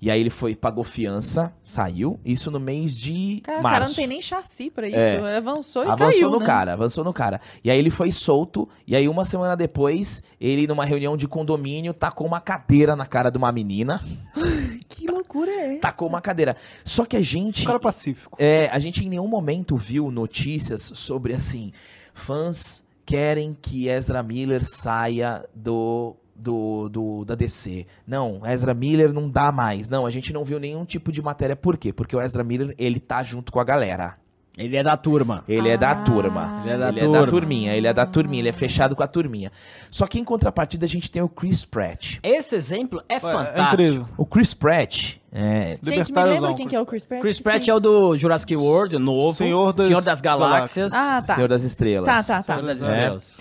E 0.00 0.10
aí 0.10 0.20
ele 0.20 0.28
foi, 0.28 0.54
pagou 0.54 0.84
fiança, 0.84 1.52
saiu. 1.62 2.18
Isso 2.24 2.50
no 2.50 2.60
mês 2.60 2.94
de 2.96 3.40
Cara, 3.42 3.60
o 3.60 3.62
março. 3.62 3.74
cara 3.78 3.88
não 3.88 3.94
tem 3.94 4.06
nem 4.06 4.20
chassi 4.20 4.68
pra 4.68 4.86
isso. 4.86 4.96
É. 4.98 5.36
Avançou 5.38 5.82
e 5.84 5.88
Avançou 5.88 6.10
caiu, 6.12 6.30
no 6.30 6.38
né? 6.40 6.44
cara, 6.46 6.72
avançou 6.74 7.04
no 7.04 7.12
cara. 7.12 7.40
E 7.62 7.70
aí 7.70 7.78
ele 7.78 7.90
foi 7.90 8.10
solto, 8.10 8.68
e 8.86 8.94
aí 8.94 9.08
uma 9.08 9.24
semana 9.24 9.56
depois, 9.56 10.22
ele 10.38 10.66
numa 10.66 10.84
reunião 10.84 11.16
de 11.16 11.26
condomínio, 11.26 11.94
tacou 11.94 12.26
uma 12.26 12.40
cadeira 12.40 12.94
na 12.94 13.06
cara 13.06 13.30
de 13.30 13.38
uma 13.38 13.50
menina. 13.52 13.98
Que 14.94 15.08
loucura 15.08 15.50
é 15.50 15.72
essa? 15.72 15.80
Tacou 15.80 16.08
uma 16.08 16.20
cadeira. 16.20 16.56
Só 16.84 17.04
que 17.04 17.16
a 17.16 17.20
gente... 17.20 17.62
Um 17.62 17.66
cara 17.66 17.80
pacífico. 17.80 18.36
É, 18.40 18.68
a 18.68 18.78
gente 18.78 19.04
em 19.04 19.08
nenhum 19.08 19.26
momento 19.26 19.76
viu 19.76 20.08
notícias 20.08 20.92
sobre 20.94 21.34
assim, 21.34 21.72
fãs 22.14 22.84
querem 23.04 23.56
que 23.60 23.88
Ezra 23.88 24.22
Miller 24.22 24.62
saia 24.62 25.44
do, 25.52 26.14
do, 26.34 26.88
do 26.88 27.24
da 27.24 27.34
DC. 27.34 27.86
Não, 28.06 28.40
Ezra 28.46 28.72
Miller 28.72 29.12
não 29.12 29.28
dá 29.28 29.50
mais. 29.50 29.88
Não, 29.90 30.06
a 30.06 30.10
gente 30.10 30.32
não 30.32 30.44
viu 30.44 30.60
nenhum 30.60 30.84
tipo 30.84 31.10
de 31.10 31.20
matéria. 31.20 31.56
Por 31.56 31.76
quê? 31.76 31.92
Porque 31.92 32.14
o 32.14 32.22
Ezra 32.22 32.44
Miller, 32.44 32.72
ele 32.78 33.00
tá 33.00 33.22
junto 33.24 33.50
com 33.50 33.58
a 33.58 33.64
galera. 33.64 34.16
Ele 34.56 34.76
é 34.76 34.84
da 34.84 34.96
turma. 34.96 35.42
Ele 35.48 35.68
é 35.68 35.76
da 35.76 35.90
Ah. 35.90 35.94
turma. 35.96 36.62
Ele 36.64 36.74
é 36.74 36.78
da 36.78 36.88
ele 36.90 36.98
é 36.98 37.02
turma. 37.02 37.20
da 37.22 37.26
turminha, 37.26 37.72
ele 37.74 37.86
é 37.88 37.92
da 37.92 38.06
turminha, 38.06 38.40
ele 38.40 38.48
é 38.48 38.52
fechado 38.52 38.94
com 38.94 39.02
a 39.02 39.06
turminha. 39.08 39.50
Só 39.90 40.06
que 40.06 40.16
em 40.18 40.22
contrapartida 40.22 40.86
a 40.86 40.88
gente 40.88 41.10
tem 41.10 41.20
o 41.20 41.28
Chris 41.28 41.64
Pratt. 41.64 42.18
Esse 42.22 42.54
exemplo 42.54 43.02
é 43.08 43.16
É 43.16 43.20
fantástico. 43.20 43.72
incrível. 43.82 44.06
O 44.16 44.24
Chris 44.24 44.54
Pratt, 44.54 45.16
é, 45.32 45.76
Gente, 45.82 46.12
me 46.12 46.22
lembra 46.24 46.54
quem 46.54 46.68
que 46.68 46.76
é 46.76 46.80
o 46.80 46.86
Chris 46.86 47.04
Pratt? 47.04 47.20
Chris 47.22 47.36
Sim. 47.38 47.42
Pratt 47.42 47.66
é 47.66 47.74
o 47.74 47.80
do 47.80 48.14
Jurassic 48.16 48.54
World, 48.54 48.96
novo. 48.98 49.36
Senhor 49.36 49.72
das 49.72 50.04
das 50.04 50.20
Galáxias. 50.20 50.92
Ah, 50.92 51.20
tá. 51.26 51.34
Senhor 51.34 51.48
das 51.48 51.64
Estrelas. 51.64 52.06
Tá, 52.08 52.22
tá, 52.22 52.42
tá. 52.44 52.54
Senhor 52.54 52.66
das 52.66 52.80
É. 52.80 52.84
Estrelas. 52.84 53.32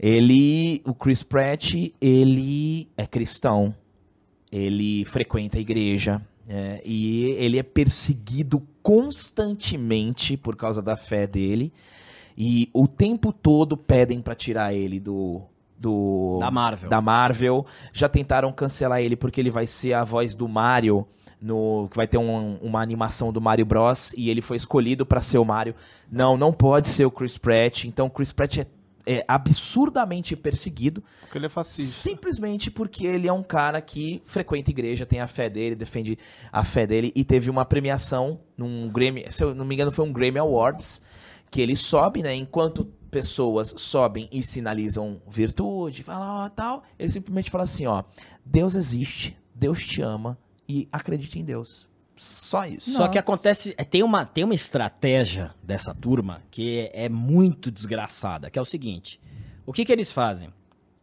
Ele, 0.00 0.82
o 0.84 0.92
Chris 0.94 1.22
Pratt, 1.22 1.74
ele 2.00 2.88
é 2.96 3.06
cristão, 3.06 3.72
ele 4.50 5.04
frequenta 5.04 5.58
a 5.58 5.60
igreja 5.60 6.20
é, 6.48 6.80
e 6.84 7.24
ele 7.38 7.58
é 7.58 7.62
perseguido 7.62 8.62
constantemente 8.82 10.36
por 10.36 10.56
causa 10.56 10.80
da 10.82 10.96
fé 10.96 11.26
dele 11.26 11.72
e 12.36 12.68
o 12.72 12.86
tempo 12.86 13.32
todo 13.32 13.76
pedem 13.76 14.20
pra 14.20 14.34
tirar 14.34 14.72
ele 14.74 15.00
do 15.00 15.42
do 15.78 16.38
Da 16.40 16.50
Marvel. 16.50 16.88
da 16.88 17.00
Marvel. 17.02 17.66
Já 17.92 18.08
tentaram 18.08 18.50
cancelar 18.50 19.00
ele 19.02 19.14
porque 19.14 19.38
ele 19.40 19.50
vai 19.50 19.66
ser 19.66 19.92
a 19.92 20.04
voz 20.04 20.34
do 20.34 20.48
Mario 20.48 21.06
no 21.38 21.86
que 21.90 21.96
vai 21.98 22.06
ter 22.06 22.16
um- 22.16 22.56
uma 22.62 22.80
animação 22.80 23.30
do 23.30 23.42
Mario 23.42 23.66
Bros 23.66 24.14
e 24.16 24.30
ele 24.30 24.40
foi 24.40 24.56
escolhido 24.56 25.04
pra 25.04 25.20
ser 25.20 25.36
o 25.36 25.44
Mario. 25.44 25.74
Não, 26.10 26.34
não 26.34 26.50
pode 26.50 26.88
ser 26.88 27.04
o 27.04 27.10
Chris 27.10 27.36
Pratt. 27.36 27.84
Então 27.84 28.06
o 28.06 28.10
Chris 28.10 28.32
Pratt 28.32 28.56
é, 28.58 28.66
é 29.06 29.24
absurdamente 29.28 30.34
perseguido 30.34 31.02
Porque 31.20 31.38
ele 31.38 31.46
é 31.46 31.48
fascista. 31.48 32.08
simplesmente 32.08 32.70
porque 32.70 33.06
ele 33.06 33.28
é 33.28 33.32
um 33.32 33.42
cara 33.42 33.80
que 33.80 34.20
frequenta 34.24 34.70
a 34.70 34.72
igreja, 34.72 35.06
tem 35.06 35.20
a 35.20 35.28
fé 35.28 35.48
dele, 35.48 35.76
defende 35.76 36.18
a 36.52 36.64
fé 36.64 36.86
dele 36.86 37.12
e 37.14 37.24
teve 37.24 37.48
uma 37.48 37.64
premiação 37.64 38.40
num 38.56 38.88
Grammy, 38.88 39.24
se 39.30 39.44
eu 39.44 39.54
não 39.54 39.64
me 39.64 39.74
engano 39.74 39.92
foi 39.92 40.04
um 40.04 40.12
Grammy 40.12 40.38
Awards, 40.38 41.00
que 41.50 41.60
ele 41.60 41.76
sobe, 41.76 42.22
né, 42.22 42.34
enquanto 42.34 42.84
pessoas 43.10 43.72
sobem 43.78 44.28
e 44.32 44.42
sinalizam 44.42 45.22
virtude, 45.28 46.02
fala 46.02 46.44
ó, 46.44 46.48
tal, 46.48 46.82
ele 46.98 47.10
simplesmente 47.10 47.50
fala 47.50 47.64
assim, 47.64 47.86
ó, 47.86 48.02
Deus 48.44 48.74
existe, 48.74 49.38
Deus 49.54 49.82
te 49.84 50.02
ama 50.02 50.36
e 50.68 50.88
acredite 50.90 51.38
em 51.38 51.44
Deus. 51.44 51.88
Só 52.16 52.64
isso. 52.64 52.90
Só 52.90 53.08
que 53.08 53.16
Nossa. 53.16 53.18
acontece, 53.20 53.74
é, 53.76 53.84
tem 53.84 54.02
uma, 54.02 54.24
tem 54.24 54.44
uma 54.44 54.54
estratégia 54.54 55.54
dessa 55.62 55.94
turma 55.94 56.42
que 56.50 56.90
é, 56.92 57.04
é 57.04 57.08
muito 57.08 57.70
desgraçada, 57.70 58.50
que 58.50 58.58
é 58.58 58.62
o 58.62 58.64
seguinte: 58.64 59.20
o 59.66 59.72
que, 59.72 59.84
que 59.84 59.92
eles 59.92 60.10
fazem, 60.10 60.52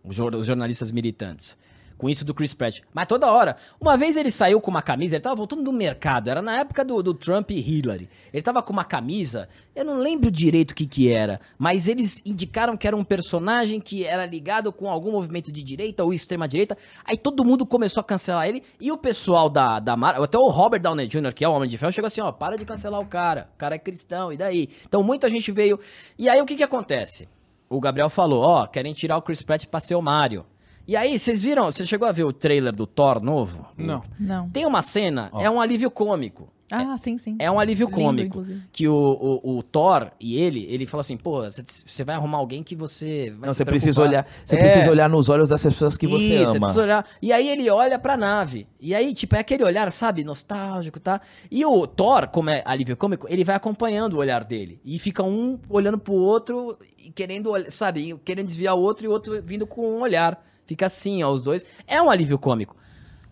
os 0.04 0.16
jornalistas 0.16 0.92
militantes, 0.92 1.56
com 1.98 2.10
isso 2.10 2.26
do 2.26 2.34
Chris 2.34 2.54
Pratt? 2.54 2.82
Mas 2.94 3.08
toda 3.08 3.32
hora, 3.32 3.56
uma 3.80 3.98
vez 3.98 4.18
ele 4.18 4.32
saiu 4.32 4.60
com 4.60 4.72
uma 4.72 4.82
camisa, 4.82 5.16
ele 5.16 5.24
tava 5.24 5.36
voltando 5.36 5.64
do 5.64 5.72
mercado, 5.72 6.30
era 6.30 6.42
na 6.42 6.60
época 6.60 6.84
do, 6.84 7.02
do 7.02 7.14
Trump 7.14 7.52
e 7.52 7.60
Hillary. 7.60 8.10
Ele 8.32 8.42
tava 8.42 8.62
com 8.62 8.74
uma 8.74 8.84
camisa, 8.84 9.48
eu 9.76 9.86
não 9.86 9.98
lembro 9.98 10.32
direito 10.32 10.72
o 10.72 10.76
que 10.76 10.86
que 10.86 11.12
era, 11.12 11.40
mas 11.58 11.88
eles 11.88 12.22
indicaram 12.26 12.76
que 12.76 12.88
era 12.88 12.96
um 12.96 13.04
personagem 13.04 13.80
que 13.80 14.06
era 14.06 14.26
ligado 14.26 14.72
com 14.72 14.90
algum 14.90 15.12
movimento 15.12 15.52
de 15.52 15.64
direita 15.64 16.04
ou 16.04 16.14
extrema 16.14 16.48
direita. 16.48 16.78
Aí 17.06 17.18
todo 17.18 17.46
mundo 17.46 17.66
começou 17.66 18.02
a 18.02 18.04
cancelar 18.04 18.48
ele 18.48 18.64
e 18.80 18.92
o 18.92 18.98
pessoal 18.98 19.50
da, 19.50 19.80
da 19.80 19.96
Marvel, 19.96 20.24
até 20.24 20.38
o 20.38 20.50
Robert 20.50 20.82
Downey 20.82 21.08
Jr., 21.08 21.34
que 21.34 21.44
é 21.44 21.48
o 21.48 21.54
Homem 21.54 21.70
de 21.70 21.78
Ferro, 21.78 21.92
chegou 21.92 22.08
assim, 22.08 22.22
ó, 22.22 22.32
para 22.32 22.58
de 22.58 22.66
cancelar 22.66 23.00
o 23.00 23.06
cara, 23.06 23.50
o 23.54 23.58
cara 23.58 23.76
é 23.76 23.80
cristão, 23.80 24.32
e 24.32 24.38
daí? 24.38 24.70
Então 24.88 25.04
muita 25.04 25.30
gente 25.30 25.52
veio. 25.52 25.80
E 26.18 26.30
aí 26.30 26.42
o 26.42 26.46
que 26.46 26.56
que 26.56 26.64
acontece? 26.64 27.28
O 27.70 27.80
Gabriel 27.80 28.10
falou, 28.10 28.44
ó, 28.44 28.68
querem 28.68 28.94
tirar 28.94 29.18
o 29.18 29.22
Chris 29.22 29.42
Pratt 29.42 29.66
pra 29.66 29.80
ser 29.80 29.96
o 29.96 30.02
Mario. 30.02 30.46
E 30.88 30.96
aí, 30.98 31.18
vocês 31.18 31.42
viram, 31.42 31.66
você 31.66 31.86
chegou 31.86 32.08
a 32.08 32.12
ver 32.12 32.26
o 32.26 32.34
trailer 32.34 32.76
do 32.76 32.86
Thor 32.86 33.24
novo? 33.24 33.66
Não. 33.78 34.02
Não. 34.20 34.50
Tem 34.50 34.66
uma 34.66 34.82
cena, 34.82 35.32
é 35.40 35.50
um 35.50 35.62
alívio 35.62 35.90
cômico. 35.90 36.52
Ah, 36.72 36.98
sim, 36.98 37.18
sim. 37.20 37.36
É 37.38 37.52
um 37.52 37.60
alívio 37.60 37.86
Lindo, 37.88 38.02
cômico. 38.02 38.28
inclusive. 38.30 38.64
Que 38.72 38.88
o, 38.88 38.96
o, 39.44 39.58
o 39.58 39.64
Thor 39.64 40.10
e 40.20 40.38
ele, 40.40 40.66
ele 40.68 40.88
fala 40.88 41.02
assim, 41.02 41.16
pô, 41.16 41.44
você- 41.44 41.64
você 41.86 42.04
vai 42.04 42.16
arrumar 42.16 42.40
alguém 42.40 42.64
que 42.64 42.76
você 42.76 43.30
vai 43.38 43.48
Não, 43.48 43.54
se 43.54 43.58
você 43.58 43.66
precisa 43.66 44.02
preocupar." 44.02 44.24
olhar, 44.26 44.42
você 44.44 44.56
É. 44.56 44.60
precisa 44.60 44.90
olhar 44.90 45.08
nos 45.08 45.30
olhos 45.30 45.50
dessas 45.50 45.72
pessoas 45.72 45.96
que 45.98 46.08
você 46.08 46.24
Isso, 46.42 46.50
ama. 46.52 46.60
precisa 46.62 46.82
olhar. 46.82 47.06
E 47.22 47.32
aí 47.32 47.48
ele 47.48 47.70
olha 47.70 48.00
pra 48.00 48.18
nave. 48.18 48.68
E 48.82 48.96
aí, 48.96 49.14
tipo, 49.14 49.36
é 49.36 49.40
aquele 49.40 49.64
olhar, 49.64 49.92
sabe, 49.92 50.24
nostálgico, 50.24 51.00
tá? 51.00 51.22
E 51.52 51.64
o 51.64 51.86
Thor, 51.86 52.28
como 52.30 52.50
é 52.50 52.64
alívio 52.66 52.98
cômico, 52.98 53.28
ele 53.30 53.44
vai 53.44 53.56
acompanhando 53.56 54.14
o 54.16 54.18
olhar 54.18 54.44
dele. 54.44 54.80
E 54.84 54.98
fica 54.98 55.22
um 55.22 55.60
olhando 55.70 56.00
pro 56.00 56.14
outro 56.14 56.76
e 56.98 57.12
querendo, 57.12 57.52
sabe, 57.70 58.20
querendo 58.26 58.48
desviar 58.48 58.76
o 58.76 58.82
outro 58.82 59.06
e 59.06 59.08
o 59.08 59.12
outro 59.12 59.40
vindo 59.46 59.68
com 59.68 59.88
um 59.98 60.02
olhar. 60.02 60.44
Fica 60.66 60.86
assim, 60.86 61.24
ó, 61.24 61.32
os 61.32 61.44
dois. 61.44 61.66
É 61.88 62.02
um 62.02 62.10
alívio 62.10 62.38
cômico. 62.40 62.76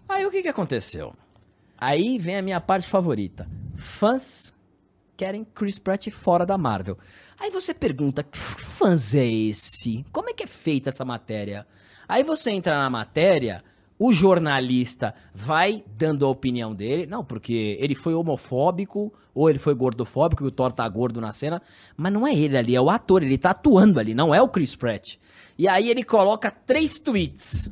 Aí 0.08 0.26
o 0.26 0.32
que 0.32 0.42
que 0.42 0.50
aconteceu? 0.50 1.14
Aí 1.78 2.18
vem 2.20 2.38
a 2.38 2.42
minha 2.42 2.62
parte 2.62 2.88
favorita. 2.88 3.48
Fãs 3.76 4.54
querem 5.16 5.44
Chris 5.44 5.80
Pratt 5.80 6.10
fora 6.10 6.46
da 6.46 6.58
Marvel. 6.58 6.98
Aí 7.40 7.50
você 7.52 7.74
pergunta, 7.74 8.24
que 8.24 8.38
fãs 8.38 9.16
é 9.16 9.26
esse? 9.26 10.06
Como 10.12 10.30
é 10.30 10.34
que 10.34 10.44
é 10.44 10.48
feita 10.48 10.90
essa 10.90 11.06
matéria? 11.06 11.66
Aí 12.08 12.24
você 12.24 12.52
entra 12.52 12.78
na 12.78 12.90
matéria, 12.90 13.64
o 13.98 14.12
jornalista 14.12 15.14
vai 15.34 15.84
dando 15.96 16.26
a 16.26 16.30
opinião 16.30 16.74
dele, 16.74 17.06
não, 17.06 17.24
porque 17.24 17.78
ele 17.80 17.94
foi 17.94 18.16
homofóbico 18.16 19.14
ou 19.34 19.48
ele 19.48 19.60
foi 19.60 19.76
gordofóbico, 19.76 20.44
e 20.44 20.48
o 20.48 20.52
Thor 20.52 20.72
tá 20.72 20.90
gordo 20.90 21.22
na 21.22 21.32
cena, 21.32 21.62
mas 21.96 22.12
não 22.12 22.26
é 22.26 22.36
ele 22.36 22.58
ali, 22.58 22.76
é 22.76 22.82
o 22.82 22.90
ator, 22.90 23.22
ele 23.22 23.38
tá 23.38 23.52
atuando 23.52 24.00
ali, 24.00 24.16
não 24.16 24.34
é 24.34 24.42
o 24.42 24.50
Chris 24.50 24.76
Pratt. 24.76 25.18
E 25.62 25.68
aí 25.68 25.92
ele 25.92 26.04
coloca 26.04 26.50
três 26.50 26.98
tweets. 26.98 27.72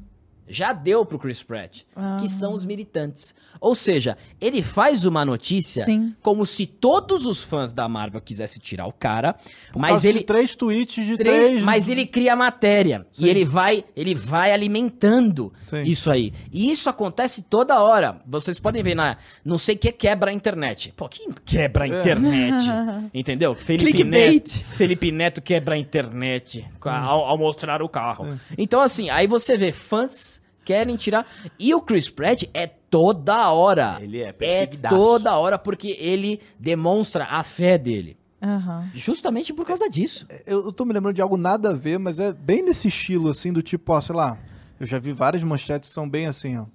Já 0.50 0.74
deu 0.74 1.06
pro 1.06 1.20
Chris 1.20 1.44
Pratt, 1.44 1.82
Ah. 1.96 2.18
que 2.20 2.28
são 2.28 2.54
os 2.54 2.66
militantes. 2.66 3.36
Ou 3.62 3.76
seja, 3.76 4.18
ele 4.42 4.64
faz 4.64 5.06
uma 5.06 5.24
notícia 5.24 5.86
Sim. 5.86 6.16
como 6.22 6.46
se 6.46 6.66
todos 6.66 7.26
os 7.26 7.44
fãs 7.44 7.72
da 7.74 7.88
Marvel 7.88 8.20
quisessem 8.22 8.60
tirar 8.62 8.88
o 8.88 8.94
cara, 8.94 9.36
Por 9.72 9.80
mas 9.80 10.06
ele 10.06 10.24
três 10.24 10.56
tweets 10.56 11.06
de 11.06 11.18
três- 11.18 11.46
três. 11.46 11.64
mas 11.64 11.88
ele 11.90 12.06
cria 12.06 12.36
matéria 12.36 13.06
Sim. 13.12 13.26
e 13.26 13.30
ele 13.30 13.46
vai, 13.46 13.84
ele 13.96 14.16
vai 14.16 14.52
alimentando 14.52 15.54
Sim. 15.68 15.84
isso 15.84 16.10
aí. 16.10 16.34
E 16.52 16.72
isso 16.72 16.90
acontece 16.90 17.42
toda 17.44 17.82
hora. 17.82 18.22
Vocês 18.26 18.58
podem 18.60 18.82
ver 18.82 18.96
na, 18.96 19.18
não 19.44 19.58
sei 19.58 19.76
o 19.76 19.78
que 19.78 19.92
quebra 19.92 20.32
a 20.32 20.34
internet. 20.34 20.94
Pô, 20.96 21.08
quem 21.10 21.30
quebra 21.46 21.86
a 21.86 21.88
É. 21.88 22.00
internet? 22.00 22.66
Entendeu? 23.14 23.56
Felipe 23.56 23.92
Clickbait. 23.92 24.34
Neto, 24.56 24.66
Felipe 24.76 25.12
Neto 25.12 25.42
quebra 25.42 25.76
a 25.76 25.78
internet 25.78 26.66
ao, 26.82 27.26
ao 27.26 27.38
mostrar 27.38 27.82
o 27.82 27.90
carro. 27.90 28.26
É. 28.28 28.38
Então 28.58 28.82
assim, 28.82 29.10
aí 29.10 29.28
você 29.28 29.58
vê 29.58 29.72
fãs 29.72 30.39
querem 30.70 30.96
tirar 30.96 31.26
e 31.58 31.74
o 31.74 31.82
Chris 31.82 32.10
Pratt 32.10 32.44
é 32.54 32.68
toda 32.68 33.52
hora. 33.52 33.98
Ele 34.00 34.20
é 34.22 34.28
É 34.28 34.32
perseguidaço. 34.32 34.96
toda 34.96 35.36
hora 35.36 35.58
porque 35.58 35.98
ele 36.00 36.40
demonstra 36.60 37.26
a 37.26 37.42
fé 37.44 37.76
dele. 37.76 38.16
Aham. 38.42 38.88
Justamente 38.94 39.52
por 39.52 39.66
causa 39.66 39.90
disso. 39.90 40.28
Eu, 40.46 40.66
eu 40.66 40.72
tô 40.72 40.86
me 40.86 40.94
lembrando 40.94 41.16
de 41.16 41.22
algo 41.24 41.38
nada 41.38 41.72
a 41.72 41.74
ver, 41.74 41.98
mas 41.98 42.20
é 42.20 42.32
bem 42.32 42.62
nesse 42.64 42.88
estilo, 42.88 43.30
assim, 43.30 43.52
do 43.52 43.62
tipo, 43.64 43.92
ó, 43.92 44.00
sei 44.00 44.16
lá. 44.16 44.38
Eu 44.80 44.86
já 44.86 45.00
vi 45.00 45.12
várias 45.12 45.44
manchetes 45.44 45.90
que 45.90 45.94
são 45.96 46.08
bem 46.08 46.28
assim, 46.28 46.56
ó. 46.58 46.66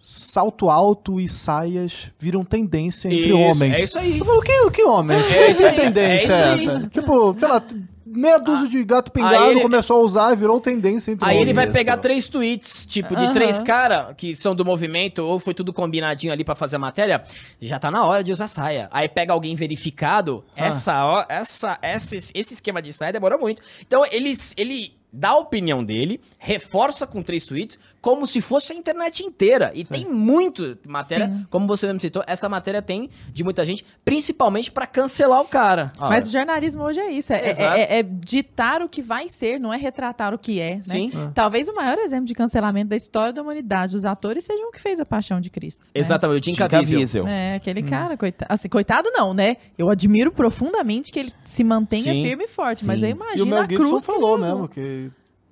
Salto 0.00 0.68
alto 0.68 1.20
e 1.20 1.28
saias 1.28 2.10
viram 2.18 2.44
tendência 2.44 3.06
entre 3.06 3.26
Isso, 3.28 3.38
homens. 3.38 3.78
é 3.78 3.84
isso 3.84 3.98
aí. 3.98 4.18
Eu 4.18 4.24
falo, 4.24 4.42
que, 4.42 4.70
que 4.72 4.82
homens? 4.82 5.32
É 5.32 5.50
isso 5.52 5.60
que 5.60 5.66
aí, 5.68 5.76
tendência 5.76 6.32
é 6.32 6.52
é, 6.52 6.56
isso 6.56 6.70
essa? 6.70 6.88
Tipo, 6.88 7.36
sei 7.38 7.48
lá, 7.48 7.62
meia 8.10 8.38
dúzia 8.38 8.68
de 8.68 8.82
gato 8.84 9.10
pingado 9.12 9.50
ele- 9.50 9.60
começou 9.62 10.00
a 10.00 10.04
usar 10.04 10.32
e 10.32 10.36
virou 10.36 10.60
tendência 10.60 11.12
entre 11.12 11.28
Aí 11.28 11.38
ele 11.38 11.52
vai 11.52 11.64
Isso. 11.64 11.72
pegar 11.72 11.96
três 11.96 12.28
tweets, 12.28 12.84
tipo, 12.86 13.14
de 13.16 13.24
Aham. 13.24 13.32
três 13.32 13.62
caras 13.62 14.14
que 14.16 14.34
são 14.34 14.54
do 14.54 14.64
movimento, 14.64 15.20
ou 15.22 15.38
foi 15.38 15.54
tudo 15.54 15.72
combinadinho 15.72 16.32
ali 16.32 16.44
pra 16.44 16.54
fazer 16.54 16.76
a 16.76 16.78
matéria, 16.78 17.22
já 17.60 17.78
tá 17.78 17.90
na 17.90 18.04
hora 18.04 18.22
de 18.24 18.32
usar 18.32 18.48
saia. 18.48 18.88
Aí 18.92 19.08
pega 19.08 19.32
alguém 19.32 19.54
verificado, 19.54 20.44
Ah. 20.56 20.66
essa, 20.66 21.04
ó, 21.04 21.24
essa, 21.28 21.78
essa, 21.82 22.16
esse 22.16 22.54
esquema 22.54 22.82
de 22.82 22.92
saia 22.92 23.12
demora 23.12 23.38
muito. 23.38 23.62
Então 23.86 24.04
ele, 24.10 24.32
ele 24.56 24.99
dá 25.12 25.30
a 25.30 25.36
opinião 25.36 25.84
dele, 25.84 26.20
reforça 26.38 27.06
com 27.06 27.22
três 27.22 27.44
tweets, 27.44 27.78
como 28.00 28.26
se 28.26 28.40
fosse 28.40 28.72
a 28.72 28.76
internet 28.76 29.22
inteira. 29.22 29.70
E 29.74 29.84
tem 29.84 30.06
muito 30.06 30.78
matéria, 30.86 31.28
Sim. 31.28 31.46
como 31.50 31.66
você 31.66 31.86
mesmo 31.86 32.00
citou, 32.00 32.22
essa 32.26 32.48
matéria 32.48 32.80
tem 32.80 33.10
de 33.32 33.44
muita 33.44 33.64
gente, 33.64 33.84
principalmente 34.04 34.70
pra 34.70 34.86
cancelar 34.86 35.40
o 35.40 35.44
cara. 35.46 35.92
Ó, 35.98 36.08
Mas 36.08 36.28
o 36.28 36.32
jornalismo 36.32 36.82
hoje 36.82 37.00
é 37.00 37.10
isso. 37.10 37.32
É, 37.32 37.50
é- 37.50 37.80
é- 37.80 37.98
é 37.98 38.02
ditar 38.02 38.82
o 38.82 38.88
que 38.88 39.02
vai 39.02 39.28
ser, 39.28 39.58
não 39.60 39.72
é 39.72 39.76
retratar 39.76 40.32
o 40.34 40.38
que 40.38 40.60
é. 40.60 40.76
Né? 40.76 40.82
Sim. 40.82 41.12
Talvez 41.34 41.68
o 41.68 41.74
maior 41.74 41.98
exemplo 41.98 42.24
de 42.26 42.34
cancelamento 42.34 42.88
da 42.88 42.96
história 42.96 43.32
da 43.32 43.42
humanidade, 43.42 43.96
os 43.96 44.04
atores, 44.04 44.44
sejam 44.44 44.68
o 44.68 44.72
que 44.72 44.80
fez 44.80 44.98
a 45.00 45.04
paixão 45.04 45.40
de 45.40 45.50
Cristo. 45.50 45.82
né? 45.84 45.90
Exatamente, 45.94 46.40
o 46.42 46.44
Jim 46.44 46.54
Caviezel. 46.56 47.26
É, 47.26 47.54
aquele 47.56 47.82
cara, 47.82 48.16
coitado. 48.16 48.52
Assim, 48.52 48.68
coitado 48.68 49.10
não, 49.12 49.34
né? 49.34 49.56
Eu 49.76 49.88
admiro 49.90 50.32
profundamente 50.32 51.12
que 51.12 51.18
ele 51.20 51.32
se 51.44 51.62
mantenha 51.64 52.12
Sim, 52.14 52.22
firme 52.24 52.44
e 52.44 52.48
forte, 52.48 52.84
mas 52.84 53.00
sim. 53.00 53.06
eu 53.06 53.10
E 53.10 53.12
o 53.12 53.16
imagino 53.16 53.46
Mel 53.46 53.60
a 53.62 53.66
cruz 53.66 54.00
que 54.04 54.06
falou 54.12 54.36
levou. 54.36 54.38
mesmo 54.54 54.68
que... 54.68 54.99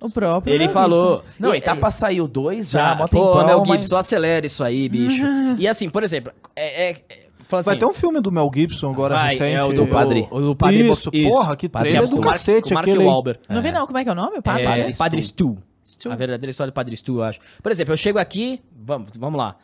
O 0.01 0.09
próprio 0.09 0.53
Ele 0.53 0.69
falou. 0.69 1.17
Gibson. 1.23 1.33
Não, 1.39 1.53
e- 1.53 1.57
e 1.57 1.61
tá 1.61 1.75
pra 1.75 1.91
sair 1.91 2.21
o 2.21 2.27
2 2.27 2.69
já, 2.69 2.95
Já, 2.97 3.07
pô, 3.07 3.43
Mel 3.43 3.63
mas- 3.67 3.81
Gibson, 3.81 3.97
acelera 3.97 4.45
isso 4.45 4.63
aí, 4.63 4.87
bicho. 4.87 5.25
e 5.59 5.67
assim, 5.67 5.89
por 5.89 6.03
exemplo, 6.03 6.31
é, 6.55 6.89
é, 6.89 6.91
é, 7.09 7.27
fala 7.43 7.61
Vai 7.63 7.73
assim, 7.73 7.79
ter 7.79 7.85
um 7.85 7.93
filme 7.93 8.21
do 8.21 8.31
Mel 8.31 8.49
Gibson 8.53 8.91
agora 8.91 9.15
vai, 9.15 9.29
recente. 9.35 9.55
é 9.55 9.63
o 9.63 9.73
do 9.73 9.83
o 9.83 9.87
Padre. 9.87 10.27
O, 10.31 10.39
do 10.39 10.55
padre 10.55 10.89
Isso, 10.89 11.11
Bo- 11.11 11.29
porra, 11.29 11.55
que 11.57 11.67
Padre 11.67 11.89
trailer 11.89 12.09
do 12.09 12.15
o 12.15 12.21
Mark, 12.21 12.31
cacete 12.33 12.71
o 12.71 12.73
Mark 12.75 12.87
aquele. 12.87 13.03
Wahlberg. 13.03 13.39
Não 13.49 13.61
vi 13.61 13.71
não, 13.73 13.85
como 13.85 13.97
é 13.97 14.03
que 14.03 14.09
é 14.09 14.11
o 14.13 14.15
nome? 14.15 14.37
O 14.37 14.41
padre? 14.41 14.63
É? 14.65 14.93
Padre 14.93 15.21
Stu. 15.21 15.57
Stu. 15.83 16.11
A 16.11 16.15
verdadeira 16.15 16.51
história 16.51 16.71
do 16.71 16.75
Padre 16.75 16.95
Stu, 16.95 17.17
eu 17.17 17.23
acho. 17.23 17.39
Por 17.61 17.71
exemplo, 17.71 17.91
eu 17.93 17.97
chego 17.97 18.19
aqui, 18.19 18.61
vamos, 18.73 19.09
vamos 19.17 19.37
lá. 19.37 19.55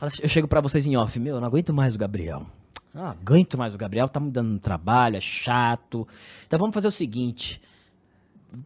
Assim, 0.00 0.22
Eu 0.22 0.28
chego 0.28 0.48
pra 0.48 0.60
vocês 0.60 0.86
em 0.86 0.96
off, 0.96 1.18
meu, 1.20 1.34
eu 1.36 1.40
não 1.40 1.46
aguento 1.46 1.72
mais 1.74 1.94
o 1.94 1.98
Gabriel. 1.98 2.46
Eu 2.94 3.00
Não 3.02 3.08
aguento 3.10 3.56
mais 3.58 3.74
o 3.74 3.78
Gabriel, 3.78 4.08
tá 4.08 4.18
me 4.18 4.30
dando 4.30 4.54
um 4.54 4.58
trabalho, 4.58 5.16
é 5.16 5.20
chato. 5.20 6.08
Então 6.46 6.58
vamos 6.58 6.74
fazer 6.74 6.88
o 6.88 6.90
seguinte. 6.90 7.60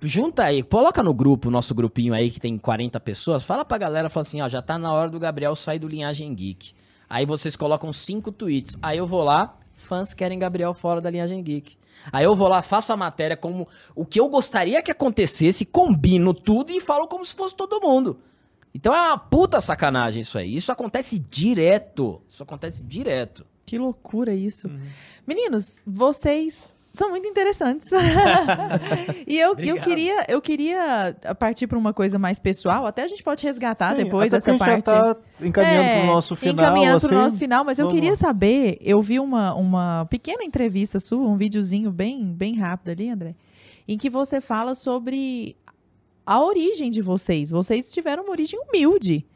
Junta 0.02 0.44
aí, 0.44 0.62
coloca 0.62 1.02
no 1.02 1.12
grupo, 1.12 1.50
nosso 1.50 1.74
grupinho 1.74 2.14
aí 2.14 2.30
que 2.30 2.38
tem 2.38 2.56
40 2.56 3.00
pessoas, 3.00 3.42
fala 3.42 3.64
pra 3.64 3.78
galera, 3.78 4.09
fala 4.09 4.22
assim, 4.22 4.40
ó, 4.40 4.48
já 4.48 4.62
tá 4.62 4.78
na 4.78 4.92
hora 4.92 5.10
do 5.10 5.18
Gabriel 5.18 5.56
sair 5.56 5.78
do 5.78 5.88
Linhagem 5.88 6.32
Geek. 6.34 6.72
Aí 7.10 7.26
vocês 7.26 7.56
colocam 7.56 7.92
cinco 7.92 8.30
tweets. 8.30 8.78
Aí 8.80 8.98
eu 8.98 9.06
vou 9.06 9.24
lá, 9.24 9.59
fãs 9.74 10.14
querem 10.14 10.38
Gabriel 10.38 10.72
fora 10.72 11.00
da 11.00 11.10
Linhagem 11.10 11.42
Geek. 11.42 11.76
Aí 12.10 12.24
eu 12.24 12.34
vou 12.34 12.48
lá, 12.48 12.62
faço 12.62 12.92
a 12.92 12.96
matéria 12.96 13.36
como 13.36 13.68
o 13.94 14.06
que 14.06 14.18
eu 14.18 14.28
gostaria 14.28 14.82
que 14.82 14.90
acontecesse, 14.90 15.66
combino 15.66 16.32
tudo 16.32 16.72
e 16.72 16.80
falo 16.80 17.06
como 17.06 17.24
se 17.24 17.34
fosse 17.34 17.54
todo 17.54 17.80
mundo. 17.80 18.18
Então 18.74 18.94
é 18.94 19.00
uma 19.00 19.18
puta 19.18 19.60
sacanagem 19.60 20.22
isso 20.22 20.38
aí. 20.38 20.54
Isso 20.54 20.72
acontece 20.72 21.18
direto. 21.18 22.22
Isso 22.28 22.42
acontece 22.42 22.84
direto. 22.84 23.44
Que 23.66 23.78
loucura 23.78 24.34
isso. 24.34 24.70
Meninos, 25.26 25.82
vocês 25.86 26.74
são 26.93 27.10
muito 27.10 27.27
interessantes. 27.27 27.90
e 29.27 29.39
eu, 29.39 29.55
eu, 29.59 29.77
queria, 29.81 30.24
eu 30.28 30.40
queria 30.40 31.16
partir 31.39 31.66
para 31.66 31.78
uma 31.78 31.93
coisa 31.93 32.19
mais 32.19 32.39
pessoal. 32.39 32.85
Até 32.85 33.02
a 33.02 33.06
gente 33.06 33.23
pode 33.23 33.43
resgatar 33.44 33.97
Sim, 33.97 34.05
depois 34.05 34.32
essa 34.32 34.40
porque 34.52 34.62
a 34.62 34.74
gente 34.74 34.85
parte. 34.85 34.90
já 34.90 35.14
tá 35.14 35.20
encaminhando 35.40 35.82
É, 35.82 35.98
pro 35.98 36.06
nosso 36.06 36.36
final. 36.36 36.55
Encaminhando 36.55 36.97
assim, 36.98 37.06
pro 37.09 37.16
nosso 37.16 37.39
final, 37.39 37.64
mas 37.64 37.78
eu 37.78 37.86
vamos 37.86 37.98
queria 37.98 38.14
saber, 38.16 38.77
eu 38.81 39.01
vi 39.01 39.19
uma, 39.19 39.55
uma 39.55 40.06
pequena 40.10 40.44
entrevista 40.44 41.01
sua, 41.01 41.27
um 41.27 41.36
videozinho 41.36 41.90
bem, 41.90 42.24
bem 42.32 42.56
rápido 42.56 42.90
ali, 42.90 43.09
André, 43.09 43.35
em 43.89 43.97
que 43.97 44.10
você 44.10 44.40
fala 44.40 44.74
sobre 44.74 45.56
a 46.27 46.40
origem 46.43 46.90
de 46.90 47.01
vocês. 47.01 47.51
Vocês 47.51 47.90
tiveram 47.90 48.23
uma 48.24 48.32
origem 48.32 48.60
humilde. 48.60 49.27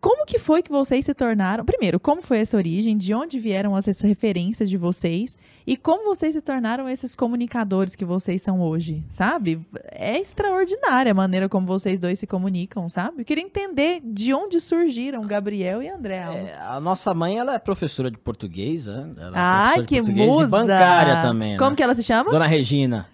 Como 0.00 0.24
que 0.24 0.38
foi 0.38 0.62
que 0.62 0.70
vocês 0.70 1.04
se 1.04 1.12
tornaram? 1.12 1.64
Primeiro, 1.64 1.98
como 1.98 2.22
foi 2.22 2.38
essa 2.38 2.56
origem? 2.56 2.96
De 2.96 3.12
onde 3.12 3.38
vieram 3.38 3.76
essas 3.76 4.00
referências 4.00 4.70
de 4.70 4.76
vocês? 4.76 5.36
E 5.66 5.76
como 5.76 6.04
vocês 6.04 6.34
se 6.34 6.40
tornaram 6.40 6.88
esses 6.88 7.14
comunicadores 7.14 7.94
que 7.94 8.04
vocês 8.04 8.40
são 8.40 8.60
hoje, 8.60 9.04
sabe? 9.10 9.60
É 9.90 10.18
extraordinária 10.18 11.12
a 11.12 11.14
maneira 11.14 11.48
como 11.48 11.66
vocês 11.66 11.98
dois 11.98 12.18
se 12.18 12.26
comunicam, 12.26 12.88
sabe? 12.88 13.22
Eu 13.22 13.24
queria 13.24 13.42
entender 13.44 14.00
de 14.04 14.32
onde 14.32 14.60
surgiram 14.60 15.26
Gabriel 15.26 15.82
e 15.82 15.88
André. 15.88 16.16
É, 16.16 16.58
a 16.60 16.80
nossa 16.80 17.12
mãe, 17.12 17.36
ela 17.36 17.54
é 17.54 17.58
professora 17.58 18.10
de 18.10 18.18
português, 18.18 18.86
né? 18.86 19.10
Ela 19.18 19.36
é 19.36 19.40
Ai, 19.40 19.84
que 19.84 20.00
musa! 20.00 20.44
E 20.44 20.50
bancária 20.50 21.22
também, 21.22 21.56
Como 21.56 21.70
né? 21.70 21.76
que 21.76 21.82
ela 21.82 21.94
se 21.94 22.02
chama? 22.04 22.30
Dona 22.30 22.46
Regina. 22.46 23.08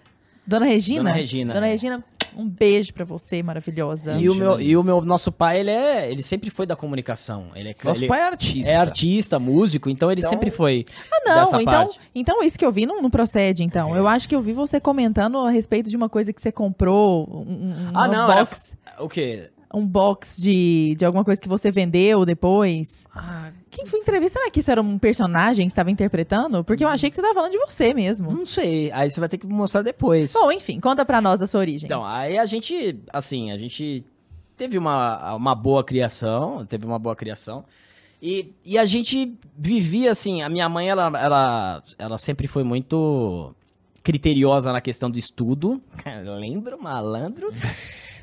Dona 0.47 0.65
Regina? 0.65 1.03
Dona 1.03 1.15
Regina, 1.15 1.53
Dona. 1.53 1.65
Regina, 1.65 2.03
um 2.37 2.47
beijo 2.49 2.93
pra 2.93 3.05
você, 3.05 3.41
maravilhosa. 3.43 4.13
E 4.13 4.29
o, 4.29 4.35
meu, 4.35 4.59
e 4.59 4.75
o 4.77 4.83
meu 4.83 5.01
nosso 5.01 5.31
pai, 5.31 5.59
ele 5.59 5.71
é. 5.71 6.11
Ele 6.11 6.21
sempre 6.21 6.49
foi 6.49 6.65
da 6.65 6.75
comunicação. 6.75 7.47
Ele 7.55 7.69
é, 7.69 7.75
Nosso 7.83 8.01
ele 8.01 8.07
pai 8.07 8.19
é 8.19 8.23
artista. 8.23 8.71
é 8.71 8.75
artista, 8.75 9.39
músico, 9.39 9.89
então 9.89 10.11
ele 10.11 10.21
Então- 10.21 10.29
sempre 10.29 10.49
foi. 10.51 10.85
Ah, 11.11 11.21
não, 11.25 11.39
dessa 11.39 11.61
então, 11.61 11.73
parte. 11.73 11.99
então 12.13 12.43
isso 12.43 12.57
que 12.57 12.65
eu 12.65 12.71
vi 12.71 12.85
não, 12.85 13.01
não 13.01 13.09
procede, 13.09 13.63
então. 13.63 13.95
Eu 13.95 14.07
acho 14.07 14.27
que 14.29 14.35
eu 14.35 14.41
vi 14.41 14.53
você 14.53 14.79
comentando 14.79 15.37
a 15.39 15.49
respeito 15.49 15.89
de 15.89 15.95
uma 15.97 16.09
coisa 16.09 16.31
que 16.33 16.41
você 16.41 16.51
comprou, 16.51 17.27
um, 17.31 17.69
um- 17.69 17.91
Ah, 17.93 18.07
não, 18.07 18.31
era- 18.31 18.41
box, 18.45 18.73
O 18.99 19.09
quê? 19.09 19.49
Um 19.73 19.85
box 19.85 20.41
de, 20.41 20.95
de 20.97 21.05
alguma 21.05 21.23
coisa 21.23 21.41
que 21.41 21.49
você 21.49 21.71
vendeu 21.71 22.25
depois. 22.25 23.05
Ah, 23.13 23.51
Quem 23.69 23.85
foi 23.85 23.99
entrevista? 23.99 24.39
Será 24.39 24.49
que 24.51 24.59
isso 24.59 24.71
era 24.71 24.81
um 24.81 24.97
personagem 24.97 25.65
que 25.65 25.71
você 25.71 25.73
estava 25.73 25.91
interpretando? 25.91 26.63
Porque 26.63 26.83
eu 26.83 26.87
achei 26.87 27.09
que 27.09 27.15
você 27.15 27.21
estava 27.21 27.33
falando 27.35 27.51
de 27.51 27.57
você 27.59 27.93
mesmo. 27.93 28.31
não 28.31 28.45
sei. 28.45 28.91
Aí 28.91 29.09
você 29.11 29.19
vai 29.19 29.27
ter 29.29 29.37
que 29.37 29.47
mostrar 29.47 29.81
depois. 29.81 30.33
Bom, 30.33 30.51
enfim, 30.51 30.79
conta 30.79 31.03
pra 31.05 31.19
nós 31.21 31.41
a 31.41 31.47
sua 31.47 31.59
origem. 31.59 31.87
Então, 31.87 32.05
aí 32.05 32.37
a 32.37 32.45
gente, 32.45 32.99
assim, 33.11 33.51
a 33.51 33.57
gente 33.57 34.03
teve 34.57 34.77
uma, 34.77 35.35
uma 35.35 35.53
boa 35.55 35.83
criação, 35.83 36.65
teve 36.65 36.85
uma 36.85 36.97
boa 36.99 37.15
criação. 37.15 37.65
E, 38.21 38.53
e 38.63 38.77
a 38.77 38.85
gente 38.85 39.37
vivia 39.57 40.11
assim, 40.11 40.41
a 40.41 40.49
minha 40.49 40.67
mãe, 40.69 40.89
ela, 40.89 41.11
ela, 41.19 41.83
ela 41.99 42.17
sempre 42.17 42.47
foi 42.47 42.63
muito 42.63 43.53
criteriosa 44.01 44.71
na 44.71 44.79
questão 44.79 45.11
do 45.11 45.19
estudo. 45.19 45.81
Lembro, 46.39 46.81
malandro. 46.81 47.51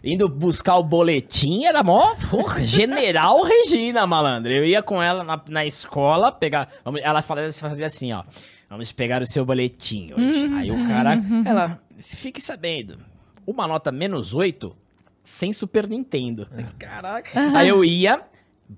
Indo 0.05 0.29
buscar 0.29 0.77
o 0.77 0.83
boletim, 0.83 1.65
era 1.65 1.83
mó 1.83 2.15
porra, 2.31 2.65
General 2.65 3.41
Regina, 3.43 4.07
malandro. 4.07 4.51
Eu 4.53 4.65
ia 4.65 4.83
com 4.83 5.01
ela 5.03 5.23
na, 5.23 5.41
na 5.49 5.65
escola, 5.65 6.33
pegar. 6.33 6.69
vamos- 6.85 7.01
Ela 7.03 7.23
falava, 7.23 7.51
fazia 7.53 7.87
assim, 7.87 8.13
ó. 8.13 8.25
Vamos 8.69 8.91
pegar 8.91 9.23
o 9.23 9.27
seu 9.27 9.45
boletim 9.45 10.09
hoje. 10.13 10.47
Aí 10.57 10.71
o 10.71 10.87
cara. 10.89 11.15
Ela, 11.45 11.81
fique 12.01 12.41
sabendo, 12.41 12.99
uma 13.47 13.69
nota 13.69 13.93
menos 13.93 14.35
8 14.35 14.75
sem 15.23 15.53
Super 15.53 15.87
Nintendo. 15.89 16.49
Caraca. 16.79 17.31
Aí 17.57 17.69
eu 17.69 17.85
ia, 17.85 18.23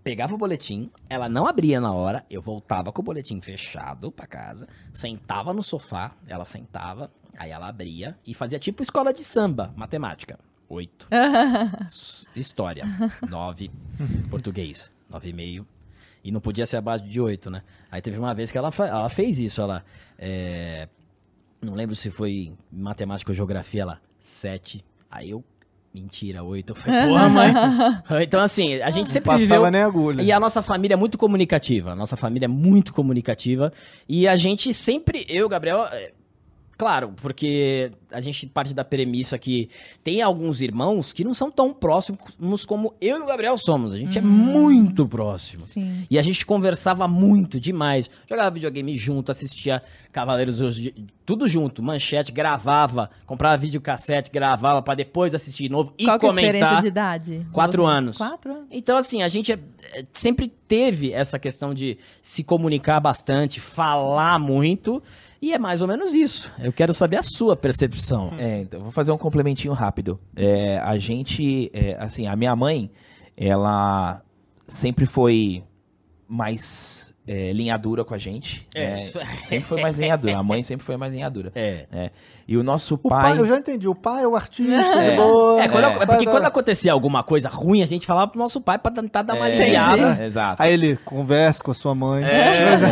pegava 0.02 0.34
o 0.34 0.38
boletim, 0.38 0.90
ela 1.08 1.28
não 1.28 1.46
abria 1.46 1.80
na 1.80 1.92
hora, 1.92 2.24
eu 2.28 2.42
voltava 2.42 2.92
com 2.92 3.00
o 3.00 3.04
boletim 3.04 3.40
fechado 3.40 4.10
pra 4.12 4.26
casa, 4.26 4.68
sentava 4.92 5.54
no 5.54 5.62
sofá, 5.62 6.12
ela 6.26 6.44
sentava, 6.44 7.10
aí 7.38 7.50
ela 7.50 7.68
abria 7.68 8.18
e 8.26 8.34
fazia 8.34 8.58
tipo 8.58 8.82
escola 8.82 9.12
de 9.12 9.22
samba, 9.24 9.72
matemática. 9.76 10.38
8. 10.74 11.08
História, 12.36 12.84
9. 13.28 13.70
Português, 14.30 14.92
9,5. 15.10 15.64
E 16.22 16.32
não 16.32 16.40
podia 16.40 16.66
ser 16.66 16.78
abaixo 16.78 17.04
de 17.04 17.20
8, 17.20 17.50
né? 17.50 17.62
Aí 17.90 18.00
teve 18.00 18.18
uma 18.18 18.34
vez 18.34 18.50
que 18.50 18.58
ela, 18.58 18.70
ela 18.78 19.08
fez 19.08 19.38
isso, 19.38 19.60
ela... 19.60 19.84
é, 20.18 20.88
não 21.60 21.74
lembro 21.74 21.94
se 21.94 22.10
foi 22.10 22.52
matemática 22.70 23.30
ou 23.30 23.34
geografia, 23.34 23.82
ela, 23.82 24.00
7. 24.18 24.84
Aí 25.10 25.30
eu, 25.30 25.44
mentira, 25.94 26.42
8. 26.42 26.70
Eu 26.70 26.74
falei, 26.74 27.06
porra, 27.06 27.28
mãe. 27.28 27.52
então, 28.22 28.40
assim, 28.40 28.80
a 28.80 28.90
gente 28.90 29.10
sempre 29.10 29.30
viveu... 29.32 29.48
Passava 29.48 29.70
nem 29.70 29.82
agulha. 29.82 30.22
E 30.22 30.32
a 30.32 30.40
nossa 30.40 30.62
família 30.62 30.94
é 30.94 30.96
muito 30.96 31.16
comunicativa. 31.16 31.92
A 31.92 31.96
nossa 31.96 32.16
família 32.16 32.46
é 32.46 32.48
muito 32.48 32.92
comunicativa. 32.92 33.72
E 34.08 34.26
a 34.26 34.36
gente 34.36 34.72
sempre, 34.74 35.24
eu, 35.28 35.48
Gabriel, 35.48 35.86
é, 35.92 36.12
claro, 36.76 37.12
porque 37.16 37.90
a 38.10 38.20
gente 38.20 38.46
parte 38.46 38.72
da 38.74 38.84
premissa 38.84 39.38
que 39.38 39.68
tem 40.02 40.22
alguns 40.22 40.60
irmãos 40.60 41.12
que 41.12 41.24
não 41.24 41.34
são 41.34 41.50
tão 41.50 41.72
próximos 41.72 42.64
como 42.66 42.94
eu 43.00 43.18
e 43.18 43.22
o 43.22 43.26
Gabriel 43.26 43.56
somos. 43.58 43.92
A 43.92 43.98
gente 43.98 44.18
é 44.18 44.20
muito 44.22 45.06
próximo. 45.08 45.62
Sim. 45.62 46.06
E 46.10 46.18
a 46.18 46.22
gente 46.22 46.44
conversava 46.46 47.06
muito 47.08 47.58
demais. 47.58 48.08
Jogava 48.28 48.50
videogame 48.50 48.96
junto, 48.96 49.30
assistia 49.32 49.82
Cavaleiros 50.12 50.60
tudo 51.26 51.48
junto, 51.48 51.82
manchete, 51.82 52.30
gravava, 52.30 53.10
comprava 53.26 53.56
videocassete, 53.56 54.30
gravava 54.30 54.82
pra 54.82 54.94
depois 54.94 55.34
assistir 55.34 55.64
de 55.64 55.68
novo 55.70 55.94
e 55.98 56.04
Qual 56.04 56.18
é 56.22 56.26
a 56.26 56.30
diferença 56.32 56.64
comentar. 56.66 56.80
de 56.82 56.86
idade? 56.86 57.38
de 57.38 57.44
Quatro 57.50 57.86
anos. 57.86 58.16
Quatro 58.16 58.52
anos? 58.52 58.66
Então, 58.70 58.96
assim, 58.96 59.22
a 59.22 59.28
gente 59.28 59.50
é- 59.52 59.58
é- 59.94 60.04
sempre 60.12 60.48
teve 60.48 61.12
essa 61.12 61.38
questão 61.38 61.72
de 61.72 61.96
se 62.20 62.44
comunicar 62.44 63.00
bastante, 63.00 63.58
falar 63.60 64.38
muito, 64.38 65.02
e 65.44 65.52
é 65.52 65.58
mais 65.58 65.80
ou 65.82 65.88
menos 65.88 66.14
isso. 66.14 66.52
Eu 66.58 66.72
quero 66.72 66.92
saber 66.92 67.16
a 67.18 67.22
sua 67.22 67.54
percepção. 67.56 68.32
É, 68.38 68.60
então, 68.62 68.80
vou 68.82 68.90
fazer 68.90 69.12
um 69.12 69.18
complementinho 69.18 69.72
rápido. 69.74 70.18
É, 70.34 70.78
a 70.78 70.96
gente, 70.98 71.70
é, 71.72 71.96
assim, 71.98 72.26
a 72.26 72.34
minha 72.36 72.54
mãe, 72.56 72.90
ela 73.36 74.22
sempre 74.66 75.06
foi 75.06 75.62
mais 76.28 77.12
é, 77.26 77.52
linha 77.52 77.76
dura 77.76 78.04
com 78.04 78.14
a 78.14 78.18
gente. 78.18 78.66
É, 78.74 78.90
né? 78.90 78.98
isso- 79.00 79.18
Sempre 79.44 79.68
foi 79.68 79.80
mais 79.80 79.98
linha 79.98 80.16
dura. 80.16 80.38
A 80.38 80.42
mãe 80.42 80.62
sempre 80.62 80.84
foi 80.84 80.96
mais 80.96 81.12
linha 81.12 81.30
dura. 81.30 81.52
É. 81.54 81.86
né? 81.90 82.10
E 82.46 82.56
o 82.56 82.62
nosso 82.62 82.94
O 82.94 83.08
pai, 83.08 83.30
pai... 83.32 83.38
eu 83.38 83.46
já 83.46 83.56
entendi. 83.58 83.88
O 83.88 83.94
pai 83.94 84.22
é 84.24 84.28
o 84.28 84.36
artista, 84.36 84.72
É. 84.72 85.10
de 85.10 85.16
boa. 85.16 85.62
É, 85.62 85.68
quando, 85.68 85.84
É. 85.84 85.90
porque 85.92 86.06
Vai, 86.06 86.24
quando 86.24 86.38
vai. 86.40 86.46
acontecia 86.48 86.92
alguma 86.92 87.22
coisa 87.22 87.48
ruim, 87.48 87.82
a 87.82 87.86
gente 87.86 88.06
falava 88.06 88.28
pro 88.30 88.38
nosso 88.38 88.60
pai 88.60 88.78
pra 88.78 88.90
tentar 88.92 89.22
dar 89.22 89.34
uma 89.34 89.48
É, 89.48 89.54
aliviada. 89.54 90.24
Exato. 90.24 90.62
Aí 90.62 90.72
ele 90.72 90.96
conversa 91.04 91.62
com 91.64 91.70
a 91.70 91.74
sua 91.74 91.94
mãe. 91.94 92.22
É, 92.24 92.74
exa- 92.74 92.86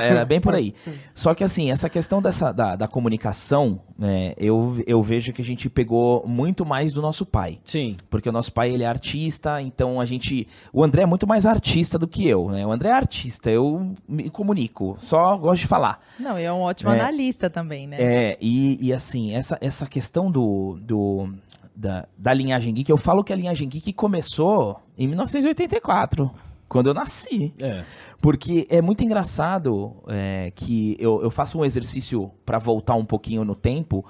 era 0.00 0.24
bem 0.24 0.40
por 0.40 0.54
aí. 0.54 0.74
Só 1.14 1.34
que 1.34 1.44
assim, 1.44 1.70
essa 1.70 1.88
questão 1.88 2.22
dessa, 2.22 2.52
da, 2.52 2.76
da 2.76 2.88
comunicação, 2.88 3.80
né, 3.98 4.32
eu, 4.36 4.82
eu 4.86 5.02
vejo 5.02 5.32
que 5.32 5.42
a 5.42 5.44
gente 5.44 5.68
pegou 5.68 6.24
muito 6.26 6.64
mais 6.64 6.92
do 6.92 7.02
nosso 7.02 7.26
pai. 7.26 7.58
Sim. 7.64 7.96
Porque 8.08 8.28
o 8.28 8.32
nosso 8.32 8.52
pai, 8.52 8.70
ele 8.70 8.82
é 8.84 8.86
artista, 8.86 9.60
então 9.60 10.00
a 10.00 10.04
gente... 10.04 10.46
O 10.72 10.82
André 10.84 11.02
é 11.02 11.06
muito 11.06 11.26
mais 11.26 11.44
artista 11.46 11.98
do 11.98 12.06
que 12.06 12.26
eu, 12.26 12.48
né? 12.50 12.66
O 12.66 12.72
André 12.72 12.88
é 12.88 12.92
artista, 12.92 13.50
eu 13.50 13.92
me 14.08 14.30
comunico, 14.30 14.96
só 14.98 15.36
gosto 15.36 15.60
de 15.62 15.66
falar. 15.66 16.00
Não, 16.18 16.38
e 16.38 16.44
é 16.44 16.52
um 16.52 16.60
ótimo 16.60 16.90
É. 16.92 17.00
analista 17.00 17.50
também, 17.50 17.86
né? 17.86 17.96
É, 17.98 18.36
e, 18.40 18.85
e 18.86 18.92
assim, 18.92 19.34
essa, 19.34 19.58
essa 19.60 19.84
questão 19.84 20.30
do, 20.30 20.78
do, 20.80 21.28
da, 21.74 22.06
da 22.16 22.32
linhagem 22.32 22.72
geek, 22.72 22.88
eu 22.88 22.96
falo 22.96 23.24
que 23.24 23.32
a 23.32 23.36
linhagem 23.36 23.68
geek 23.68 23.92
começou 23.92 24.80
em 24.96 25.08
1984, 25.08 26.30
quando 26.68 26.86
eu 26.86 26.94
nasci. 26.94 27.52
É. 27.60 27.84
Porque 28.20 28.64
é 28.70 28.80
muito 28.80 29.02
engraçado 29.02 29.96
é, 30.06 30.52
que 30.54 30.96
eu, 31.00 31.20
eu 31.20 31.32
faço 31.32 31.58
um 31.58 31.64
exercício 31.64 32.30
pra 32.44 32.60
voltar 32.60 32.94
um 32.94 33.04
pouquinho 33.04 33.44
no 33.44 33.56
tempo, 33.56 34.04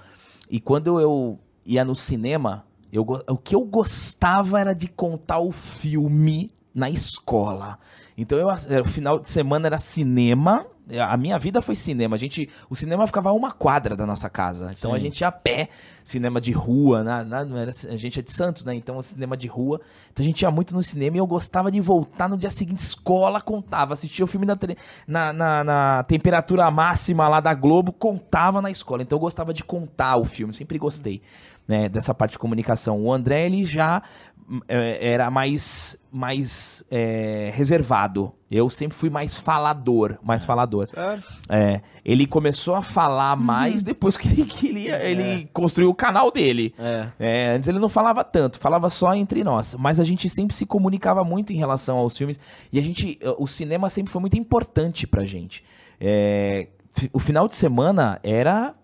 e 0.51 0.61
quando 0.61 1.01
eu 1.01 1.39
ia 1.65 1.82
no 1.82 1.94
cinema, 1.94 2.66
eu, 2.93 3.03
o 3.03 3.39
que 3.39 3.55
eu 3.55 3.65
gostava 3.65 4.61
era 4.61 4.74
de 4.74 4.89
contar 4.89 5.39
o 5.39 5.53
filme 5.53 6.51
na 6.74 6.90
escola. 6.90 7.78
Então, 8.16 8.39
eu, 8.39 8.48
o 8.48 8.85
final 8.85 9.19
de 9.19 9.28
semana 9.31 9.69
era 9.69 9.78
cinema. 9.78 10.66
É, 10.89 11.01
A 11.01 11.17
minha 11.17 11.39
vida 11.39 11.61
foi 11.61 11.75
cinema. 11.75 12.15
A 12.17 12.19
gente, 12.19 12.49
o 12.71 12.75
cinema 12.77 13.07
ficava 13.07 13.31
a 13.31 13.33
uma 13.33 13.51
quadra 13.51 13.97
da 13.97 14.07
nossa 14.07 14.29
casa. 14.31 14.71
Então 14.77 14.93
a 14.93 14.99
Sim. 14.99 15.05
gente 15.07 15.21
ia 15.21 15.29
a 15.29 15.33
pé, 15.33 15.69
cinema 16.05 16.41
de 16.41 16.53
rua. 16.53 17.03
Na, 17.03 17.25
na- 17.25 17.45
não 17.45 17.59
era, 17.59 17.71
a 17.71 17.97
gente 17.97 18.19
é 18.19 18.23
de 18.23 18.33
Santos, 18.33 18.65
né? 18.65 18.75
Então 18.75 19.01
cinema 19.03 19.37
de 19.37 19.47
rua. 19.47 19.81
Então 20.13 20.23
a 20.23 20.27
gente 20.27 20.43
ia 20.43 20.51
muito 20.51 20.75
no 20.75 20.83
cinema 20.83 21.17
e 21.17 21.19
eu 21.21 21.27
gostava 21.27 21.71
de 21.71 21.81
voltar 21.81 22.29
no 22.29 22.37
dia 22.37 22.51
seguinte, 22.51 22.79
escola, 22.79 23.41
contava. 23.41 23.95
Assistia 23.95 24.25
o 24.25 24.29
filme 24.29 24.47
na, 24.47 24.57
na, 25.07 25.33
na- 25.33 25.65
na 25.65 26.03
temperatura 26.05 26.71
máxima 26.71 27.27
lá 27.29 27.41
da 27.41 27.53
Globo, 27.55 27.93
contava 27.93 28.63
na 28.63 28.71
escola. 28.71 29.03
Então 29.03 29.17
eu 29.17 29.21
gostava 29.21 29.53
de 29.53 29.65
contar 29.65 30.17
o 30.17 30.25
filme, 30.25 30.55
sempre 30.55 30.79
gostei 30.79 31.21
né, 31.67 31.89
dessa 31.89 32.15
parte 32.15 32.33
de 32.33 32.39
comunicação. 32.39 33.03
O 33.03 33.13
André, 33.13 33.47
ele 33.47 33.65
já 33.65 34.01
era 34.68 35.31
mais, 35.31 35.98
mais 36.10 36.85
é, 36.90 37.51
reservado. 37.55 38.32
Eu 38.51 38.70
sempre 38.70 38.97
fui 38.97 39.10
mais 39.10 39.36
falador, 39.36 40.18
mais 40.23 40.44
falador. 40.44 40.89
É, 41.48 41.81
ele 42.05 42.27
começou 42.27 42.77
a 42.77 42.82
falar 42.82 43.36
mais 43.36 43.82
depois 43.82 44.16
que 44.16 44.28
ele, 44.28 44.44
que 44.44 44.68
ele, 44.68 44.89
ele 44.89 45.48
construiu 45.52 45.90
o 45.90 45.94
canal 45.94 46.31
dele. 46.31 46.73
É. 46.78 47.09
É, 47.18 47.48
antes 47.56 47.68
ele 47.68 47.81
não 47.81 47.89
falava 47.89 48.23
tanto, 48.23 48.59
falava 48.59 48.89
só 48.89 49.14
entre 49.14 49.43
nós. 49.43 49.74
Mas 49.78 49.98
a 49.98 50.05
gente 50.05 50.31
sempre 50.31 50.55
se 50.55 50.64
comunicava 50.64 51.24
muito 51.24 51.52
em 51.52 51.56
relação 51.56 51.98
aos 51.98 52.16
filmes. 52.16 52.39
E 52.73 52.78
a 52.78 52.82
gente. 52.82 53.18
O 53.39 53.47
cinema 53.47 53.90
sempre 53.90 54.12
foi 54.12 54.20
muito 54.20 54.39
importante 54.39 55.06
pra 55.06 55.24
gente. 55.24 55.64
É, 56.01 56.68
o 57.12 57.18
final 57.18 57.48
de 57.48 57.55
semana 57.55 58.20
era 58.23 58.74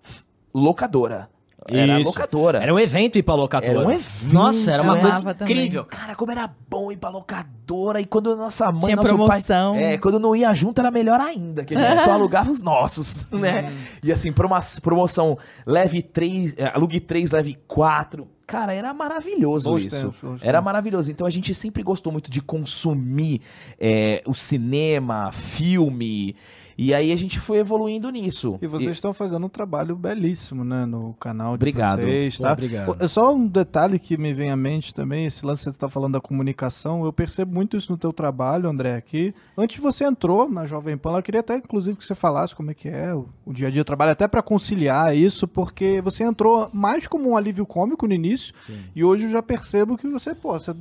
locadora. 0.52 1.31
Era 1.70 2.00
Isso. 2.00 2.10
locadora. 2.10 2.58
Era 2.62 2.72
um 2.74 2.78
evento 2.78 3.18
ir 3.18 3.22
pra 3.22 3.34
locadora. 3.34 3.70
Era 3.72 3.86
um 3.86 3.90
evento, 3.90 4.32
Nossa, 4.32 4.72
era 4.72 4.82
uma 4.82 4.92
coisa 4.94 5.08
amava 5.16 5.34
também. 5.34 5.56
incrível. 5.56 5.84
Cara, 5.84 6.14
como 6.14 6.30
era 6.32 6.50
bom 6.68 6.90
ir 6.92 6.96
pra 6.96 7.10
locadora. 7.10 8.00
E 8.00 8.06
quando 8.06 8.36
nossa 8.36 8.70
mãe, 8.70 8.80
Tinha 8.80 8.96
nosso 8.96 9.08
promoção. 9.08 9.74
pai... 9.74 9.84
É, 9.94 9.98
quando 9.98 10.18
não 10.18 10.34
ia 10.36 10.52
junto 10.54 10.80
era 10.80 10.90
melhor 10.90 11.20
ainda. 11.20 11.64
Que 11.64 11.74
a 11.74 11.88
gente 11.94 12.02
só 12.04 12.12
alugava 12.12 12.50
os 12.50 12.62
nossos, 12.62 13.26
né? 13.32 13.72
E 14.02 14.10
assim, 14.12 14.32
promo- 14.32 14.56
promoção 14.82 15.38
leve 15.66 16.02
3, 16.02 16.54
alugue 16.74 17.00
3, 17.00 17.30
leve 17.30 17.58
4. 17.66 18.26
Cara, 18.46 18.74
era 18.74 18.92
maravilhoso 18.92 19.70
Bons 19.70 19.82
isso. 19.84 19.96
tempos, 19.96 20.16
bons 20.20 20.42
era 20.42 20.58
tempos. 20.58 20.64
maravilhoso. 20.64 21.10
Então 21.10 21.26
a 21.26 21.30
gente 21.30 21.54
sempre 21.54 21.82
gostou 21.82 22.12
muito 22.12 22.30
de 22.30 22.42
consumir 22.42 23.40
é, 23.80 24.22
o 24.26 24.34
cinema, 24.34 25.30
filme. 25.32 26.36
E 26.82 26.92
aí 26.92 27.12
a 27.12 27.16
gente 27.16 27.38
foi 27.38 27.58
evoluindo 27.58 28.10
nisso. 28.10 28.58
E 28.60 28.66
vocês 28.66 28.90
estão 28.90 29.12
fazendo 29.12 29.46
um 29.46 29.48
trabalho 29.48 29.94
belíssimo, 29.94 30.64
né, 30.64 30.84
no 30.84 31.14
canal 31.14 31.50
de 31.50 31.62
Obrigado. 31.62 32.00
vocês, 32.00 32.38
tá? 32.38 32.52
obrigado. 32.52 32.96
É 32.98 33.06
Só 33.06 33.32
um 33.32 33.46
detalhe 33.46 34.00
que 34.00 34.16
me 34.16 34.34
vem 34.34 34.50
à 34.50 34.56
mente 34.56 34.92
também, 34.92 35.26
esse 35.26 35.46
lance 35.46 35.64
que 35.64 35.70
você 35.70 35.78
tá 35.78 35.88
falando 35.88 36.14
da 36.14 36.20
comunicação, 36.20 37.04
eu 37.04 37.12
percebo 37.12 37.54
muito 37.54 37.76
isso 37.76 37.92
no 37.92 37.96
teu 37.96 38.12
trabalho, 38.12 38.68
André, 38.68 38.96
aqui. 38.96 39.32
Antes 39.56 39.80
você 39.80 40.04
entrou 40.04 40.50
na 40.50 40.66
Jovem 40.66 40.96
Pan, 40.96 41.16
eu 41.16 41.22
queria 41.22 41.40
até, 41.40 41.56
inclusive, 41.56 41.96
que 41.96 42.04
você 42.04 42.14
falasse 42.14 42.54
como 42.54 42.72
é 42.72 42.74
que 42.74 42.88
é 42.88 43.14
o, 43.14 43.28
o 43.46 43.52
dia 43.52 43.68
a 43.68 43.70
dia 43.70 43.82
do 43.82 43.86
trabalho, 43.86 44.10
até 44.10 44.26
pra 44.26 44.42
conciliar 44.42 45.16
isso, 45.16 45.46
porque 45.46 46.00
você 46.00 46.24
entrou 46.24 46.68
mais 46.72 47.06
como 47.06 47.30
um 47.30 47.36
alívio 47.36 47.64
cômico 47.64 48.08
no 48.08 48.12
início, 48.12 48.52
e 48.94 49.04
hoje 49.04 49.26
eu 49.26 49.30
já 49.30 49.42
percebo 49.42 49.96
que 49.96 50.08
você, 50.08 50.34
pô, 50.34 50.58
você 50.58 50.74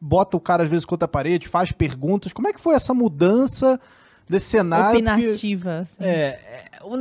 bota 0.00 0.36
o 0.36 0.40
cara 0.40 0.64
às 0.64 0.70
vezes 0.70 0.84
contra 0.84 1.06
a 1.06 1.08
parede, 1.08 1.48
faz 1.48 1.72
perguntas. 1.72 2.32
Como 2.32 2.48
é 2.48 2.52
que 2.52 2.60
foi 2.60 2.74
essa 2.74 2.92
mudança 2.92 3.80
desse 4.28 4.46
cenário? 4.46 4.98
Porque- 5.00 5.10
Opinativa. 5.10 5.78
assim. 5.80 5.94
É, 6.04 6.38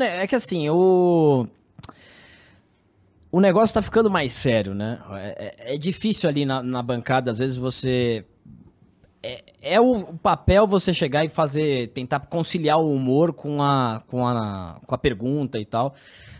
é, 0.01 0.23
é 0.23 0.27
que 0.27 0.35
assim, 0.35 0.69
o. 0.69 1.47
O 3.31 3.39
negócio 3.39 3.73
tá 3.73 3.81
ficando 3.81 4.09
mais 4.11 4.33
sério, 4.33 4.73
né? 4.73 4.99
É, 5.11 5.53
é- 5.67 5.75
é 5.75 5.77
difícil 5.77 6.29
ali 6.29 6.45
na, 6.45 6.61
na 6.61 6.81
bancada, 6.83 7.31
às 7.31 7.39
vezes 7.39 7.57
você. 7.57 8.25
É, 9.23 9.43
é 9.61 9.79
o, 9.79 9.99
o 9.99 10.17
papel 10.17 10.67
você 10.67 10.93
chegar 10.93 11.23
e 11.23 11.29
fazer. 11.29 11.89
tentar 11.89 12.19
conciliar 12.21 12.77
o 12.79 12.91
humor 12.93 13.31
com 13.33 13.61
a, 13.61 14.01
com 14.07 14.27
a, 14.27 14.79
com 14.85 14.95
a 14.95 14.97
pergunta 14.97 15.59
e 15.59 15.65
tal. 15.65 15.95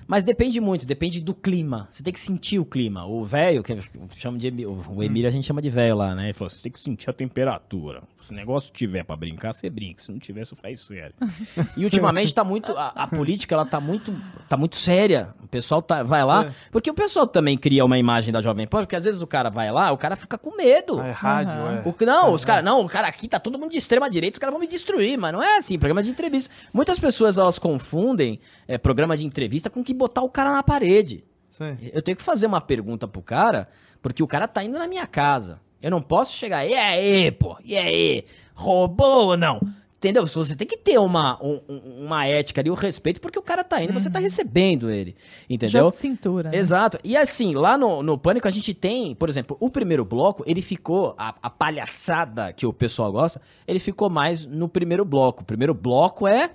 Mas 0.08 0.24
depende 0.24 0.60
muito, 0.60 0.86
depende 0.86 1.22
do 1.22 1.34
clima. 1.34 1.88
Você 1.90 2.04
tem 2.04 2.14
que 2.14 2.20
sentir 2.20 2.60
o 2.60 2.66
clima. 2.66 3.06
O 3.06 3.24
velho, 3.24 3.64
que 3.64 3.74
eu 3.74 3.80
chamo 4.16 4.38
de. 4.38 4.52
O 4.66 5.04
Emílio 5.04 5.28
a 5.28 5.32
gente 5.32 5.46
chama 5.46 5.62
de 5.62 5.70
velho 5.70 5.96
lá, 5.96 6.14
né? 6.16 6.26
Ele 6.26 6.34
falou: 6.34 6.50
você 6.50 6.62
tem 6.64 6.72
que 6.72 6.80
sentir 6.80 7.10
a 7.10 7.14
temperatura. 7.14 8.04
Se 8.26 8.32
o 8.32 8.36
negócio 8.36 8.72
tiver 8.72 9.04
pra 9.04 9.16
brincar, 9.16 9.52
você 9.52 9.70
brinca. 9.70 10.02
Se 10.02 10.12
não 10.12 10.20
tiver, 10.20 10.46
você 10.46 10.56
faz 10.56 10.82
sério. 10.82 11.14
E 11.78 11.84
ultimamente 11.84 12.34
tá 12.34 12.44
muito. 12.44 12.72
A, 12.78 12.88
a 12.90 13.08
política, 13.08 13.56
ela 13.56 13.66
tá 13.66 13.80
muito. 13.80 14.14
tá 14.50 14.58
muito 14.58 14.76
séria. 14.76 15.34
O 15.44 15.48
pessoal 15.48 15.82
tá, 15.82 16.04
vai 16.04 16.24
lá. 16.24 16.52
Porque 16.72 16.90
o 16.90 16.94
pessoal 16.94 17.26
também 17.26 17.58
cria 17.58 17.84
uma 17.86 17.98
imagem 17.98 18.32
da 18.34 18.42
Jovem 18.42 18.68
Pan, 18.68 18.80
porque 18.80 18.96
às 18.96 19.04
vezes 19.04 19.22
o 19.22 19.28
cara 19.28 19.50
vai 19.50 19.72
lá, 19.72 19.92
o 19.92 19.98
cara 19.98 20.16
fica 20.16 20.38
com 20.38 20.56
medo. 20.56 21.00
Ah, 21.00 21.08
é 21.08 21.12
rádio, 21.12 21.54
Aham. 21.54 21.84
é. 21.86 21.90
O 21.90 22.06
não, 22.06 22.34
os 22.34 22.44
caras, 22.44 22.64
não, 22.64 22.82
o 22.82 22.88
cara 22.88 23.08
aqui 23.08 23.28
tá 23.28 23.40
todo 23.40 23.58
mundo 23.58 23.72
de 23.72 23.78
extrema 23.78 24.10
direita, 24.10 24.36
os 24.36 24.40
caras 24.40 24.54
vão 24.54 24.60
me 24.60 24.68
destruir, 24.68 25.18
mas 25.18 25.32
não 25.32 25.42
é 25.42 25.58
assim, 25.58 25.78
programa 25.78 26.04
de 26.04 26.10
entrevista. 26.10 26.52
Muitas 26.74 27.00
pessoas 27.00 27.38
elas 27.38 27.60
confundem 27.60 28.40
é, 28.68 28.78
programa 28.78 29.16
de 29.16 29.26
entrevista 29.26 29.70
com 29.70 29.84
que 29.84 29.91
botar 29.94 30.22
o 30.22 30.30
cara 30.30 30.52
na 30.52 30.64
parede. 30.64 31.24
Sim. 31.50 31.78
Eu 31.94 32.02
tenho 32.02 32.16
que 32.18 32.24
fazer 32.24 32.46
uma 32.48 32.62
pergunta 32.62 33.08
pro 33.08 33.22
cara, 33.22 33.68
porque 34.02 34.24
o 34.24 34.28
cara 34.28 34.48
tá 34.48 34.64
indo 34.64 34.78
na 34.80 34.88
minha 34.88 35.06
casa. 35.08 35.60
Eu 35.82 35.92
não 35.92 36.02
posso 36.02 36.34
chegar, 36.36 36.66
e 36.66 36.74
aí, 36.74 37.32
pô, 37.32 37.58
e 37.66 37.76
aí, 37.78 38.24
roubou 38.54 39.28
ou 39.30 39.38
não? 39.38 39.60
Entendeu? 39.98 40.26
Você 40.26 40.56
tem 40.56 40.68
que 40.68 40.78
ter 40.78 40.98
uma, 40.98 41.38
um- 41.44 41.60
um- 41.70 42.06
uma 42.06 42.26
ética 42.26 42.60
ali, 42.60 42.72
o 42.72 42.74
respeito, 42.74 43.22
porque 43.22 43.38
o 43.38 43.42
cara 43.42 43.64
tá 43.64 43.84
indo, 43.84 43.94
você 43.94 44.10
tá 44.10 44.18
recebendo 44.18 44.90
ele. 44.90 45.16
Entendeu? 45.48 45.82
Jogo 45.82 45.92
de 45.92 45.98
cintura. 45.98 46.50
né? 46.50 46.58
Exato. 46.58 46.98
E 47.04 47.16
assim, 47.16 47.54
lá 47.54 47.78
no, 47.78 48.02
no 48.02 48.18
Pânico 48.18 48.48
a 48.48 48.52
gente 48.52 48.74
tem, 48.74 49.14
por 49.14 49.30
exemplo, 49.30 49.56
o 49.60 49.70
primeiro 49.70 50.04
bloco, 50.04 50.44
ele 50.48 50.60
ficou, 50.62 51.14
a, 51.20 51.36
a 51.44 51.50
palhaçada 51.52 52.52
que 52.52 52.66
o 52.66 52.74
pessoal 52.74 53.12
gosta, 53.12 53.40
ele 53.68 53.78
ficou 53.78 54.10
mais 54.10 54.44
no 54.44 54.68
primeiro 54.68 55.06
bloco. 55.06 55.44
O 55.44 55.46
primeiro 55.46 55.74
bloco 55.74 56.28
é. 56.28 56.50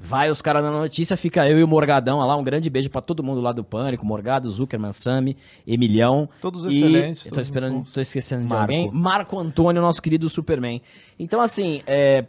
Vai 0.00 0.30
os 0.30 0.42
caras 0.42 0.62
na 0.62 0.70
notícia, 0.70 1.16
fica 1.16 1.48
eu 1.48 1.58
e 1.58 1.64
o 1.64 1.68
Morgadão 1.68 2.18
lá. 2.18 2.36
Um 2.36 2.44
grande 2.44 2.68
beijo 2.68 2.90
pra 2.90 3.00
todo 3.00 3.22
mundo 3.22 3.40
lá 3.40 3.52
do 3.52 3.64
Pânico: 3.64 4.04
Morgado, 4.04 4.50
Zuckerman, 4.50 4.92
Sami, 4.92 5.36
Emilhão. 5.66 6.28
Todos 6.42 6.66
e- 6.66 6.76
excelentes, 6.76 7.24
Eu 7.24 7.30
tô 7.30 7.34
todos 7.36 7.48
esperando, 7.48 7.84
tô 7.90 8.00
esquecendo 8.00 8.42
de 8.42 8.48
Marco. 8.48 8.62
alguém. 8.62 8.90
Marco 8.92 9.38
Antônio, 9.38 9.80
nosso 9.80 10.02
querido 10.02 10.28
Superman. 10.28 10.82
Então, 11.18 11.40
assim, 11.40 11.82
é, 11.86 12.26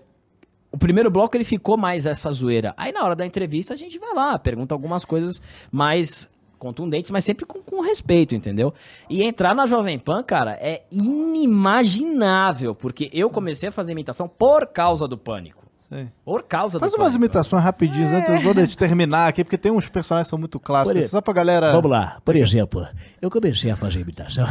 o 0.72 0.78
primeiro 0.78 1.12
bloco 1.12 1.36
ele 1.36 1.44
ficou 1.44 1.76
mais 1.76 2.06
essa 2.06 2.32
zoeira. 2.32 2.74
Aí 2.78 2.92
na 2.94 3.04
hora 3.04 3.16
da 3.16 3.26
entrevista 3.26 3.74
a 3.74 3.78
gente 3.78 4.00
vai 4.00 4.14
lá, 4.14 4.40
pergunta 4.40 4.74
algumas 4.74 5.04
coisas 5.04 5.42
mais 5.72 6.30
contundentes, 6.58 7.12
mas 7.12 7.26
sempre 7.26 7.46
com, 7.46 7.60
com 7.62 7.82
respeito, 7.82 8.34
entendeu? 8.34 8.74
E 9.10 9.22
entrar 9.22 9.54
na 9.54 9.66
Jovem 9.66 10.00
Pan, 10.00 10.24
cara, 10.24 10.54
é 10.62 10.84
inimaginável, 10.92 12.74
porque 12.74 13.10
eu 13.14 13.30
comecei 13.30 13.70
a 13.70 13.72
fazer 13.72 13.92
imitação 13.92 14.28
por 14.28 14.66
causa 14.68 15.08
do 15.08 15.18
pânico. 15.18 15.65
Sim. 15.90 16.10
Por 16.24 16.44
causa 16.44 16.80
Faz 16.80 16.92
do 16.92 16.98
umas 16.98 17.14
pânico. 17.14 17.26
imitações 17.26 17.64
rapidinhas 17.64 18.12
antes 18.12 18.30
eu 18.30 18.40
vou 18.40 18.54
de 18.54 18.76
terminar 18.78 19.28
aqui, 19.28 19.44
porque 19.44 19.58
tem 19.58 19.72
uns 19.72 19.88
personagens 19.88 20.28
que 20.28 20.30
são 20.32 20.40
muito 20.40 20.60
clássicos. 20.60 21.04
Por 21.04 21.10
Só 21.10 21.22
pra 21.22 21.34
galera. 21.34 21.72
Vamos 21.72 21.92
lá, 21.92 22.18
por 22.26 22.36
exemplo, 22.36 22.88
eu 23.22 23.30
comecei 23.30 23.70
a 23.70 23.76
fazer 23.76 24.00
imitação. 24.02 24.48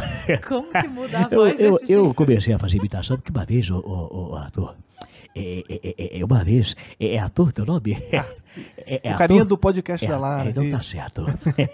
Como 0.47 0.71
que 0.71 0.87
muda 0.87 1.17
a 1.19 1.21
Eu, 1.23 1.29
voz 1.39 1.59
eu, 1.59 1.71
desse 1.73 1.91
eu 1.91 2.03
jeito? 2.03 2.13
comecei 2.15 2.53
a 2.53 2.57
fazer 2.59 2.77
imitação 2.77 3.17
porque 3.17 3.31
uma 3.31 3.45
vez, 3.45 3.69
o, 3.69 3.77
o, 3.79 4.31
o 4.31 4.35
ator. 4.37 4.75
É, 5.35 5.63
é, 5.67 5.95
é, 5.97 6.19
é, 6.19 6.25
uma 6.25 6.43
vez. 6.43 6.75
É, 6.97 7.15
é 7.15 7.19
ator 7.19 7.51
teu 7.51 7.65
nome? 7.65 7.97
É, 8.87 9.01
é 9.03 9.13
o 9.13 9.17
carinha 9.17 9.43
do 9.43 9.57
podcast 9.57 10.05
É, 10.05 10.09
da 10.09 10.17
Lara. 10.17 10.47
é, 10.47 10.51
então 10.51 10.69
tá 10.69 10.81
certo. 10.81 11.25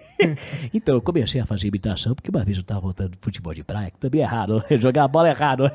então, 0.73 0.95
eu 0.95 1.01
comecei 1.01 1.39
a 1.39 1.45
fazer 1.45 1.67
imitação 1.67 2.15
porque 2.15 2.31
uma 2.31 2.43
vez 2.43 2.57
eu 2.57 2.63
tava 2.63 2.79
voltando 2.79 3.11
do 3.11 3.17
futebol 3.21 3.53
de 3.53 3.63
praia, 3.63 3.91
que 3.91 3.99
também 3.99 4.21
é 4.21 4.23
errado, 4.23 4.63
jogar 4.79 5.03
a 5.03 5.07
bola 5.07 5.27
é 5.27 5.31
errado. 5.31 5.69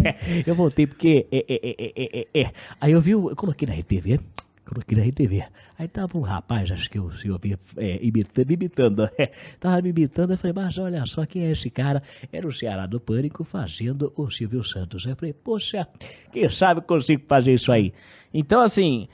Eu 0.44 0.54
voltei 0.56 0.86
porque. 0.86 1.26
É, 1.30 1.44
é, 1.48 1.60
é, 1.62 1.92
é, 1.96 2.28
é, 2.34 2.40
é. 2.40 2.52
Aí 2.80 2.90
eu 2.90 3.00
vi, 3.00 3.12
eu 3.12 3.36
coloquei 3.36 3.68
na 3.68 3.74
RTV. 3.74 4.18
Coloquei 4.66 4.98
na 4.98 5.04
RTV. 5.04 5.44
Aí 5.78 5.86
tava 5.86 6.18
um 6.18 6.22
rapaz, 6.22 6.70
acho 6.72 6.90
que 6.90 6.98
eu, 6.98 7.12
se 7.12 7.28
eu 7.28 7.38
via 7.38 7.58
é, 7.76 8.04
imitando, 8.04 8.50
imitando. 8.50 9.10
é. 9.16 9.30
Tava 9.60 9.80
me 9.80 9.90
imitando, 9.90 10.32
eu 10.32 10.38
falei, 10.38 10.52
mas 10.54 10.76
olha 10.76 11.06
só 11.06 11.24
quem 11.24 11.44
é 11.44 11.52
esse 11.52 11.70
cara. 11.70 12.02
Era 12.32 12.46
o 12.46 12.52
Ceará 12.52 12.84
do 12.86 12.98
Pânico 12.98 13.44
fazendo 13.44 14.12
o 14.16 14.28
Silvio 14.28 14.64
Santos. 14.64 15.06
Eu 15.06 15.14
falei, 15.14 15.32
poxa, 15.32 15.86
quem 16.32 16.50
sabe 16.50 16.80
consigo 16.80 17.22
fazer 17.28 17.54
isso 17.54 17.70
aí. 17.70 17.92
Então, 18.34 18.60
assim, 18.60 19.08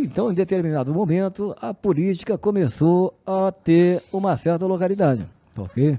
Então, 0.00 0.30
em 0.30 0.34
determinado 0.34 0.94
momento, 0.94 1.56
a 1.60 1.74
política 1.74 2.38
começou 2.38 3.18
a 3.26 3.50
ter 3.50 4.00
uma 4.12 4.36
certa 4.36 4.64
localidade. 4.64 5.26
Ok? 5.56 5.98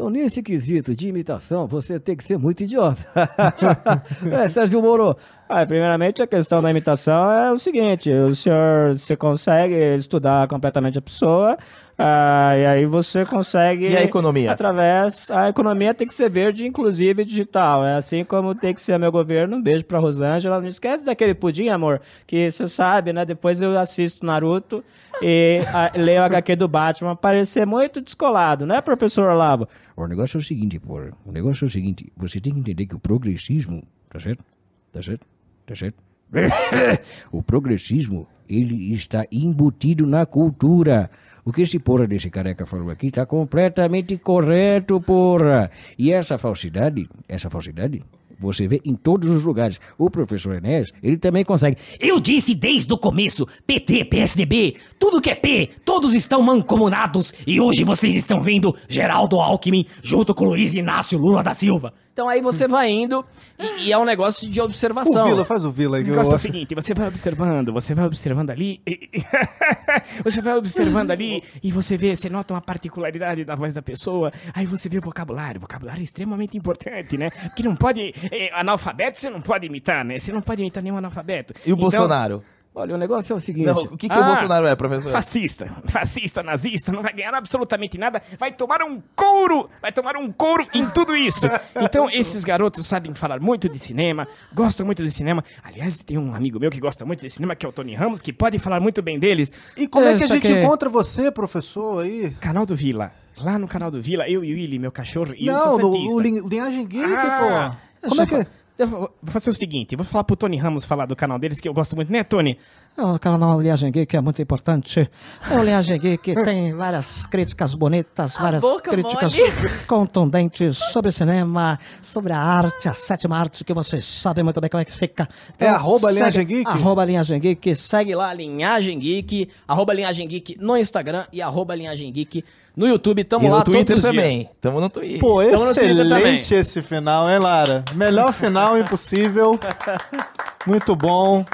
Então, 0.00 0.08
nesse 0.08 0.42
quesito 0.42 0.94
de 0.94 1.08
imitação, 1.08 1.66
você 1.66 2.00
tem 2.00 2.16
que 2.16 2.24
ser 2.24 2.38
muito 2.38 2.62
idiota. 2.62 3.06
é, 4.32 4.48
Sérgio 4.48 4.80
Moro. 4.80 5.14
Ah, 5.46 5.66
primeiramente, 5.66 6.22
a 6.22 6.26
questão 6.26 6.62
da 6.62 6.70
imitação 6.70 7.30
é 7.30 7.52
o 7.52 7.58
seguinte: 7.58 8.10
o 8.10 8.34
senhor 8.34 8.96
você 8.96 9.14
consegue 9.14 9.74
estudar 9.96 10.48
completamente 10.48 10.96
a 10.96 11.02
pessoa, 11.02 11.58
ah, 11.98 12.56
e 12.56 12.64
aí 12.64 12.86
você 12.86 13.26
consegue. 13.26 13.90
E 13.90 13.94
a 13.94 14.02
economia? 14.02 14.50
Através. 14.50 15.30
A 15.30 15.50
economia 15.50 15.92
tem 15.92 16.06
que 16.06 16.14
ser 16.14 16.30
verde, 16.30 16.66
inclusive 16.66 17.26
digital. 17.26 17.84
É 17.84 17.96
assim 17.96 18.24
como 18.24 18.54
tem 18.54 18.72
que 18.72 18.80
ser 18.80 18.98
meu 18.98 19.12
governo. 19.12 19.58
Um 19.58 19.62
beijo 19.62 19.84
pra 19.84 19.98
Rosângela. 19.98 20.58
Não 20.62 20.66
esquece 20.66 21.04
daquele 21.04 21.34
pudim, 21.34 21.68
amor, 21.68 22.00
que 22.26 22.50
você 22.50 22.66
sabe, 22.66 23.12
né? 23.12 23.26
Depois 23.26 23.60
eu 23.60 23.78
assisto 23.78 24.24
Naruto 24.24 24.82
e 25.20 25.60
ah, 25.74 25.90
leio 25.94 26.22
o 26.22 26.24
HQ 26.24 26.56
do 26.56 26.66
Batman. 26.66 27.14
Parecer 27.14 27.66
muito 27.66 28.00
descolado, 28.00 28.64
né, 28.64 28.80
professor 28.80 29.28
Olavo? 29.28 29.68
O 30.04 30.08
negócio 30.08 30.38
é 30.38 30.40
o 30.40 30.42
seguinte, 30.42 30.78
pô. 30.78 31.00
O 31.24 31.32
negócio 31.32 31.64
é 31.64 31.66
o 31.66 31.70
seguinte. 31.70 32.12
Você 32.16 32.40
tem 32.40 32.52
que 32.52 32.60
entender 32.60 32.86
que 32.86 32.94
o 32.94 33.00
progressismo. 33.00 33.82
Tá 34.08 34.18
certo? 34.18 34.44
Tá 34.92 35.02
certo? 35.02 35.26
Tá 35.66 35.74
certo? 35.74 36.02
o 37.32 37.42
progressismo, 37.42 38.26
ele 38.48 38.92
está 38.92 39.24
embutido 39.30 40.06
na 40.06 40.26
cultura. 40.26 41.10
O 41.44 41.52
que 41.52 41.62
esse 41.62 41.78
porra 41.78 42.06
desse 42.06 42.30
careca 42.30 42.66
falou 42.66 42.90
aqui 42.90 43.06
está 43.06 43.26
completamente 43.26 44.16
correto, 44.18 45.00
porra. 45.00 45.70
E 45.98 46.12
essa 46.12 46.38
falsidade, 46.38 47.08
essa 47.28 47.48
falsidade, 47.50 48.02
você 48.40 48.66
vê 48.66 48.80
em 48.84 48.94
todos 48.94 49.28
os 49.30 49.42
lugares. 49.44 49.78
O 49.98 50.08
professor 50.10 50.54
Enéas, 50.56 50.90
ele 51.02 51.16
também 51.18 51.44
consegue. 51.44 51.76
Eu 52.00 52.18
disse 52.18 52.54
desde 52.54 52.92
o 52.92 52.98
começo: 52.98 53.46
PT, 53.66 54.06
PSDB, 54.06 54.76
tudo 54.98 55.20
que 55.20 55.30
é 55.30 55.34
P, 55.34 55.68
todos 55.84 56.14
estão 56.14 56.42
mancomunados 56.42 57.32
e 57.46 57.60
hoje 57.60 57.84
vocês 57.84 58.14
estão 58.14 58.40
vendo 58.40 58.74
Geraldo 58.88 59.36
Alckmin 59.40 59.84
junto 60.02 60.34
com 60.34 60.46
Luiz 60.46 60.74
Inácio 60.74 61.18
Lula 61.18 61.42
da 61.42 61.52
Silva. 61.54 61.92
então 62.12 62.28
aí 62.28 62.40
você 62.40 62.66
vai 62.66 62.90
indo 62.90 63.24
e, 63.58 63.88
e 63.88 63.92
é 63.92 63.98
um 63.98 64.04
negócio 64.04 64.48
de 64.48 64.60
O 64.60 64.64
observação. 64.64 65.26
Vila, 65.28 65.44
faz 65.44 65.64
o 65.64 65.70
Vila 65.70 65.98
aí. 65.98 66.02
O 66.02 66.06
eu 66.06 66.10
negócio 66.10 66.32
é 66.32 66.36
o 66.36 66.38
seguinte, 66.38 66.74
você 66.74 66.94
vai 66.94 67.08
observando, 67.08 67.72
você 67.72 67.94
vai 67.94 68.06
observando 68.06 68.50
ali, 68.50 68.80
e- 68.86 69.08
e- 69.12 69.22
você 70.24 70.40
vai 70.40 70.56
observando 70.56 71.10
ali 71.10 71.42
e 71.62 71.70
você 71.70 71.96
vê, 71.96 72.14
você 72.14 72.28
nota 72.28 72.54
uma 72.54 72.60
particularidade 72.60 73.44
da 73.44 73.54
voz 73.54 73.74
da 73.74 73.82
pessoa, 73.82 74.32
aí 74.54 74.66
você 74.66 74.88
vê 74.88 74.98
o 74.98 75.02
vocabulário, 75.02 75.58
o 75.58 75.60
vocabulário 75.60 76.00
é 76.00 76.04
extremamente 76.04 76.56
importante, 76.56 77.16
né? 77.18 77.30
Porque 77.30 77.62
não 77.62 77.74
pode, 77.76 78.12
eh, 78.30 78.50
analfabeto 78.52 79.18
você 79.18 79.30
não 79.30 79.40
pode 79.40 79.66
imitar, 79.66 80.04
né? 80.04 80.18
Você 80.18 80.32
não 80.32 80.40
pode 80.42 80.60
imitar 80.62 80.82
nenhum 80.82 80.96
analfabeto. 80.96 81.54
E 81.66 81.70
o 81.72 81.74
Então, 81.74 81.76
Bolsonaro? 81.76 82.42
Olha, 82.72 82.94
o 82.94 82.98
negócio 82.98 83.32
é 83.32 83.36
o 83.36 83.40
seguinte. 83.40 83.66
Não, 83.66 83.74
o 83.82 83.96
que, 83.96 84.08
que 84.08 84.14
Ah, 84.14 84.20
o 84.20 84.24
Bolsonaro 84.26 84.64
é, 84.64 84.76
professor? 84.76 85.10
Fascista, 85.10 85.66
fascista, 85.86 86.40
nazista, 86.40 86.92
não 86.92 87.02
vai 87.02 87.12
ganhar 87.12 87.34
absolutamente 87.34 87.98
nada, 87.98 88.22
vai 88.38 88.52
tomar 88.52 88.80
um 88.82 89.02
couro, 89.16 89.68
vai 89.82 89.90
tomar 89.90 90.16
um 90.16 90.30
couro 90.30 90.64
em 90.72 90.86
tudo 90.90 91.16
isso. 91.16 91.46
Então, 91.80 92.08
esses 92.08 92.44
garotos 92.44 92.86
sabem 92.86 93.12
falar 93.12 93.40
muito 93.40 93.68
de 93.68 93.76
cinema, 93.76 94.26
gostam 94.54 94.86
muito 94.86 95.02
de 95.02 95.10
cinema. 95.10 95.42
Aliás, 95.64 95.96
tem 95.98 96.16
um 96.16 96.32
amigo 96.32 96.60
meu 96.60 96.70
que 96.70 96.78
gosta 96.78 97.04
muito 97.04 97.20
de 97.22 97.28
cinema, 97.28 97.56
que 97.56 97.66
é 97.66 97.68
o 97.68 97.72
Tony 97.72 97.92
Ramos, 97.96 98.22
que 98.22 98.32
pode 98.32 98.56
falar 98.60 98.78
muito 98.78 99.02
bem 99.02 99.18
deles. 99.18 99.52
E 99.76 99.88
como 99.88 100.06
é 100.06 100.16
que 100.16 100.22
a 100.22 100.26
gente 100.28 100.52
encontra 100.52 100.88
você, 100.88 101.28
professor, 101.32 102.04
aí? 102.04 102.30
Canal 102.40 102.64
do 102.64 102.76
Vila. 102.76 103.10
lá 103.36 103.58
no 103.58 103.66
canal 103.66 103.90
do 103.90 104.00
Vila, 104.00 104.28
eu 104.28 104.44
e 104.44 104.52
o 104.52 104.54
Willy, 104.56 104.78
meu 104.78 104.92
cachorro, 104.92 105.34
e 105.36 105.46
Não, 105.46 105.54
o 105.54 105.80
Santista. 105.80 106.14
o 106.14 106.20
Lin- 106.20 106.46
Linhagem 106.48 106.86
Geek, 106.86 107.10
Ah, 107.12 107.76
pô. 107.76 107.89
Como 108.02 108.22
é 108.22 108.26
que... 108.26 108.60
Vou 108.86 109.12
fazer 109.26 109.50
o 109.50 109.54
seguinte, 109.54 109.94
vou 109.94 110.06
falar 110.06 110.24
pro 110.24 110.34
Tony 110.34 110.56
Ramos 110.56 110.86
falar 110.86 111.04
do 111.04 111.14
canal 111.14 111.38
deles, 111.38 111.60
que 111.60 111.68
eu 111.68 111.74
gosto 111.74 111.94
muito, 111.94 112.10
né, 112.10 112.24
Tony? 112.24 112.56
O 113.02 113.18
canal 113.18 113.58
Linhagem 113.60 113.90
Geek 113.90 114.14
é 114.16 114.20
muito 114.20 114.42
importante. 114.42 115.08
O 115.50 115.62
Linhagem 115.62 115.98
Geek 115.98 116.34
tem 116.44 116.74
várias 116.74 117.24
críticas 117.24 117.74
bonitas, 117.74 118.36
várias 118.36 118.62
críticas 118.82 119.34
mole. 119.38 119.52
contundentes 119.88 120.76
sobre 120.76 121.10
cinema, 121.10 121.78
sobre 122.02 122.32
a 122.34 122.38
arte, 122.38 122.88
a 122.88 122.92
sétima 122.92 123.38
arte, 123.38 123.64
que 123.64 123.72
vocês 123.72 124.04
sabem 124.04 124.44
muito 124.44 124.60
bem 124.60 124.68
como 124.68 124.82
é 124.82 124.84
que 124.84 124.92
fica. 124.92 125.26
É 125.58 125.66
arroba 125.68 126.08
segue- 126.08 126.14
Linhagem 126.18 126.46
Geek? 126.46 126.70
Arroba 126.70 127.04
Linhagem 127.04 127.40
Geek. 127.40 127.74
Segue 127.74 128.14
lá, 128.14 128.34
Linhagem 128.34 128.98
Geek, 128.98 129.48
arroba 129.66 129.94
Linhagem 129.94 130.28
Geek 130.28 130.56
no 130.60 130.76
Instagram 130.76 131.24
e 131.32 131.40
arroba 131.40 131.74
Linhagem 131.74 132.12
Geek 132.12 132.44
no 132.76 132.86
YouTube. 132.86 133.24
Tamo 133.24 133.46
E 133.46 133.50
lá 133.50 133.58
no 133.58 133.64
Twitter 133.64 133.96
todos 133.96 134.04
os 134.04 134.10
também. 134.10 134.38
dias. 134.40 134.50
Tamo 134.60 134.78
no 134.80 134.90
Twitter. 134.90 135.20
Pô, 135.20 135.42
Tamo 135.42 135.64
no 135.64 135.74
Twitter 135.74 136.00
excelente 136.00 136.54
esse 136.54 136.82
final, 136.82 137.30
hein, 137.30 137.38
Lara? 137.38 137.82
Melhor 137.94 138.32
final 138.32 138.76
impossível. 138.78 139.58
Muito 140.66 140.94
bom. 140.94 141.44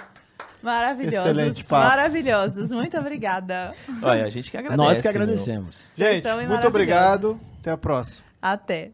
Maravilhosos. 0.67 1.31
Excelente 1.31 1.65
papo. 1.65 1.89
Maravilhosos. 1.89 2.71
Muito 2.73 2.99
obrigada. 2.99 3.73
Olha, 4.03 4.25
a 4.25 4.31
gente 4.31 4.51
que 4.51 4.57
agradece. 4.57 4.77
Nós 4.77 5.01
que 5.01 5.09
meu. 5.09 5.23
agradecemos. 5.23 5.89
Gente, 5.97 6.23
são 6.23 6.45
muito 6.45 6.67
obrigado. 6.67 7.39
Até 7.61 7.71
a 7.71 7.79
próxima. 7.79 8.27
Até. 8.43 8.91